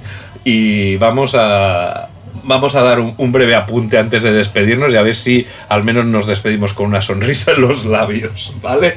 Y 0.44 0.96
vamos 0.98 1.36
a. 1.36 2.08
Vamos 2.44 2.76
a 2.76 2.82
dar 2.82 3.00
un, 3.00 3.32
breve 3.32 3.56
apunte 3.56 3.98
antes 3.98 4.24
de 4.24 4.32
despedirnos 4.32 4.92
y 4.92 4.96
a 4.96 5.02
ver 5.02 5.16
si 5.16 5.46
al 5.70 5.84
menos 5.84 6.06
nos 6.06 6.26
despedimos 6.26 6.74
con 6.74 6.88
una 6.88 7.02
sonrisa 7.02 7.52
en 7.52 7.62
los 7.62 7.86
labios, 7.86 8.54
¿vale? 8.62 8.96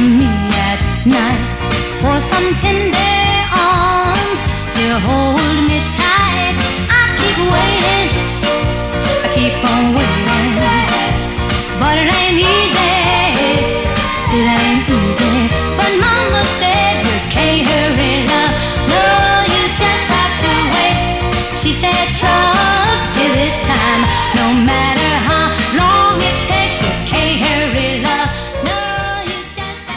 Me 0.00 0.30
at 0.68 0.80
night. 1.06 1.42
For 2.02 2.16
some 2.20 2.48
tender 2.62 3.16
arms 3.52 4.40
to 4.76 4.84
hold 5.06 5.56
me 5.68 5.75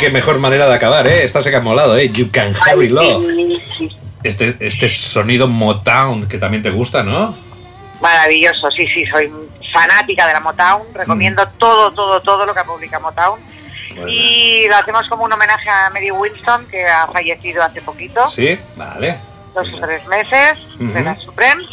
Qué 0.10 0.14
mejor 0.14 0.40
manera 0.40 0.68
de 0.68 0.73
acabar, 0.73 1.06
¿eh? 1.06 1.23
Esta 1.23 1.44
se 1.44 1.52
que 1.52 1.57
ha 1.57 1.60
molado, 1.60 1.95
¿eh? 1.95 2.10
You 2.10 2.31
can 2.31 2.52
hurry 2.56 2.90
love. 2.90 3.23
Este, 4.23 4.56
este 4.60 4.90
sonido 4.90 5.48
Motown 5.48 6.27
que 6.27 6.40
también 6.40 6.64
te 6.64 6.72
gusta, 6.72 7.03
¿no? 7.03 7.36
Maravilloso, 8.02 8.72
sí, 8.72 8.88
sí, 8.88 9.06
soy 9.06 9.31
fanática 9.72 10.26
de 10.26 10.34
la 10.34 10.40
Motown, 10.40 10.81
recomiendo 10.95 11.48
todo, 11.60 11.91
todo, 11.91 12.19
todo 12.22 12.44
lo 12.48 12.56
que 12.56 12.64
publica 12.64 12.98
Motown. 12.99 13.40
Y 14.07 14.68
lo 14.68 14.77
hacemos 14.77 15.07
como 15.10 15.26
un 15.26 15.31
homenaje 15.34 15.69
a 15.69 15.91
Mary 15.91 16.10
Winston, 16.10 16.65
que 16.72 16.84
ha 16.88 17.06
fallecido 17.06 17.61
hace 17.61 17.80
poquito, 17.84 18.26
Sí, 18.26 18.57
vale. 18.76 19.15
dos 19.53 19.72
o 19.72 19.77
tres 19.77 20.07
meses, 20.07 20.57
de 20.80 20.86
Ujú. 20.86 20.99
las 21.03 21.22
Supremes. 21.22 21.68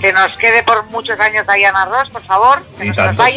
Que 0.00 0.12
nos 0.12 0.36
quede 0.36 0.62
por 0.62 0.84
muchos 0.90 1.18
años 1.18 1.44
Diana 1.52 1.86
Ross, 1.86 2.10
por 2.10 2.22
favor, 2.22 2.62
que 2.78 2.84
Y 2.84 2.88
nos 2.88 2.96
tanto. 2.96 3.24
sí. 3.24 3.32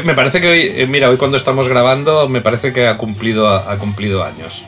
Me 0.00 0.14
parece 0.14 0.40
que 0.40 0.48
hoy, 0.48 0.72
eh, 0.74 0.86
mira, 0.86 1.10
hoy 1.10 1.18
cuando 1.18 1.36
estamos 1.36 1.68
grabando, 1.68 2.28
me 2.28 2.40
parece 2.40 2.72
que 2.72 2.86
ha 2.86 2.96
cumplido, 2.96 3.48
ha 3.48 3.76
cumplido 3.78 4.24
años. 4.24 4.64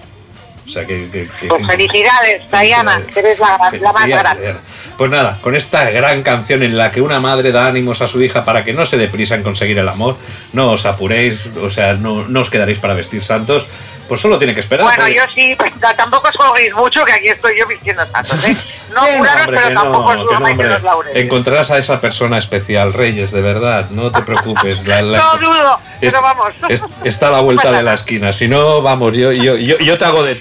O 0.66 0.70
sea 0.70 0.86
que. 0.86 1.09
que- 1.11 1.28
que- 1.41 1.47
Pues 1.49 1.66
felicidades, 1.66 2.43
Diana, 2.51 3.03
que 3.12 3.20
eres 3.20 3.39
la, 3.39 3.59
la 3.81 3.93
más 3.93 4.07
grande. 4.07 4.57
Pues 4.97 5.11
nada, 5.11 5.39
con 5.43 5.55
esta 5.57 5.91
gran 5.91 6.23
canción 6.23 6.62
en 6.62 6.77
la 6.78 6.91
que 6.91 7.01
una 7.01 7.20
madre 7.20 7.53
da 7.53 7.66
ánimos 7.66 8.01
a 8.01 8.07
su 8.09 8.23
hija 8.23 8.45
para 8.45 8.65
que 8.65 8.73
no 8.73 8.85
se 8.86 8.97
deprisa 8.97 9.35
en 9.35 9.43
conseguir 9.43 9.78
el 9.78 9.89
amor, 9.89 10.16
no 10.53 10.70
os 10.73 10.86
apuréis, 10.86 11.47
o 11.61 11.69
sea, 11.69 11.95
no, 11.95 12.27
no 12.28 12.41
os 12.41 12.49
quedaréis 12.51 12.78
para 12.78 12.95
vestir 12.95 13.23
santos, 13.23 13.66
pues 14.09 14.20
solo 14.20 14.39
tiene 14.39 14.55
que 14.55 14.61
esperar. 14.61 14.85
Bueno, 14.85 15.01
porque- 15.03 15.16
yo 15.16 15.23
sí, 15.35 15.55
pues, 15.59 15.73
ta- 15.81 15.97
tampoco 15.97 16.28
os 16.28 16.36
juguéis 16.36 16.73
mucho, 16.74 17.05
que 17.05 17.12
aquí 17.12 17.28
estoy 17.28 17.59
yo 17.59 17.66
vistiendo 17.66 18.03
santos, 18.11 18.49
¿eh? 18.49 18.57
No 18.95 19.05
Que 19.07 19.19
no, 19.19 19.24
pero 19.47 19.74
tampoco 19.74 20.15
no, 20.15 20.20
os 20.23 20.31
no, 20.41 20.47
hombre. 20.47 20.69
los 20.69 20.82
laureles. 20.85 21.24
Encontrarás 21.24 21.70
a 21.73 21.78
esa 21.78 22.01
persona 22.01 22.39
especial, 22.39 22.93
Reyes, 22.93 23.32
de 23.32 23.41
verdad, 23.43 23.91
no 23.91 24.12
te 24.12 24.23
preocupes. 24.23 24.86
la- 24.86 25.03
la- 25.03 25.19
No 25.19 25.36
dudo, 25.39 25.81
pero 26.01 26.23
vamos. 26.23 26.53
es- 26.69 26.85
está 27.03 27.27
a 27.28 27.31
la 27.32 27.41
vuelta 27.41 27.73
de 27.73 27.82
la 27.82 27.95
esquina. 27.95 28.31
Si 28.32 28.47
no, 28.47 28.82
vamos, 28.82 29.16
yo, 29.16 29.32
yo, 29.32 29.57
yo, 29.57 29.77
yo 29.78 29.99
te 29.99 30.05
hago 30.05 30.23
de 30.23 30.35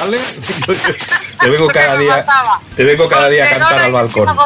¿vale? 0.00 0.18
Te 1.40 1.50
vengo 1.50 1.66
cada 1.68 1.96
día, 1.98 2.24
te 2.76 2.84
vengo 2.84 3.08
cada 3.08 3.28
día 3.28 3.44
a 3.44 3.48
cantar 3.50 3.78
al 3.80 3.92
balcón. 3.92 4.28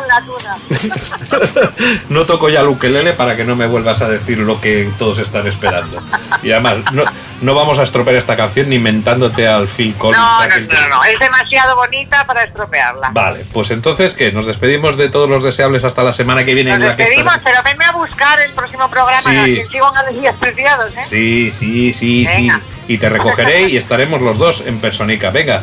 No 2.09 2.27
toco 2.27 2.49
ya 2.49 2.61
el 2.61 2.69
ukelele 2.69 3.13
para 3.13 3.37
que 3.37 3.45
no 3.45 3.57
me 3.57 3.67
vuelvas 3.67 4.01
a 4.03 4.09
decir 4.09 4.39
lo 4.39 4.61
que 4.61 4.91
todos 4.99 5.19
están 5.19 5.47
esperando. 5.47 6.03
Y 6.43 6.53
además, 6.53 6.79
no, 6.93 7.05
no 7.41 7.55
vamos 7.55 7.79
a 7.79 7.83
estropear 7.83 8.17
esta 8.17 8.37
canción 8.37 8.69
ni 8.71 8.79
mentándote 8.79 9.47
al 9.47 9.69
Phil 9.69 9.95
Collins. 9.97 10.19
No, 10.19 10.43
no, 10.47 10.55
que- 10.55 10.61
no, 10.75 10.89
no, 10.89 11.05
es 11.05 11.19
demasiado 11.19 11.77
bonita 11.77 12.25
para 12.27 12.45
estropearla. 12.45 13.11
Vale, 13.13 13.45
pues 13.53 13.71
entonces, 13.71 14.15
¿qué? 14.15 14.33
¿Nos 14.33 14.47
despedimos 14.47 14.97
de 14.97 15.09
todos 15.09 15.29
los 15.29 15.43
deseables 15.45 15.85
hasta 15.85 16.03
la 16.03 16.13
semana 16.13 16.45
que 16.45 16.55
viene? 16.55 16.71
Nos 16.71 16.81
en 16.81 16.87
la 16.89 16.97
que 16.97 17.03
despedimos, 17.05 17.35
pero 17.45 17.63
venme 17.63 17.85
a 17.85 17.93
buscar 17.93 18.41
el 18.41 18.53
próximo 18.55 18.89
programa, 18.89 19.21
Sí. 19.21 19.55
que 19.57 19.67
sigo 19.71 19.93
en 20.09 20.37
Preciados, 20.39 20.93
¿eh? 20.93 21.01
Sí, 21.09 21.51
sí, 21.51 21.93
sí, 21.93 22.25
Venga. 22.27 22.55
sí. 22.57 22.61
Y 22.89 22.99
te 22.99 23.09
recogeré 23.09 23.63
y 23.69 23.77
estaremos 23.77 24.21
los 24.23 24.39
dos 24.39 24.63
en 24.65 24.79
Personica. 24.87 25.31
Venga. 25.31 25.63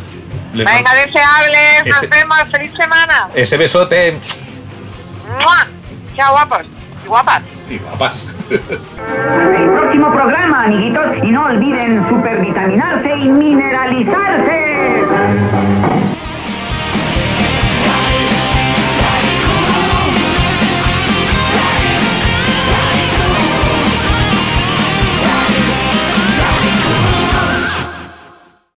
Venga, 0.54 0.94
deseables, 0.96 1.86
nos 1.86 1.98
Ese- 1.98 2.08
vemos, 2.08 2.38
feliz 2.52 2.72
semana. 2.76 3.30
Ese 3.34 3.56
besote. 3.58 4.20
¡Mua! 5.40 5.66
Chao, 6.16 6.34
guapos 6.34 6.66
y 7.06 7.08
guapas. 7.08 7.42
Y 7.70 7.78
guapas. 7.78 8.26
El 8.50 9.70
próximo 9.72 10.12
programa, 10.12 10.66
amiguitos, 10.66 11.06
y 11.24 11.28
no 11.32 11.46
olviden 11.46 12.06
supervitaminarse 12.10 13.10
y 13.16 13.28
mineralizarse. 13.30 15.04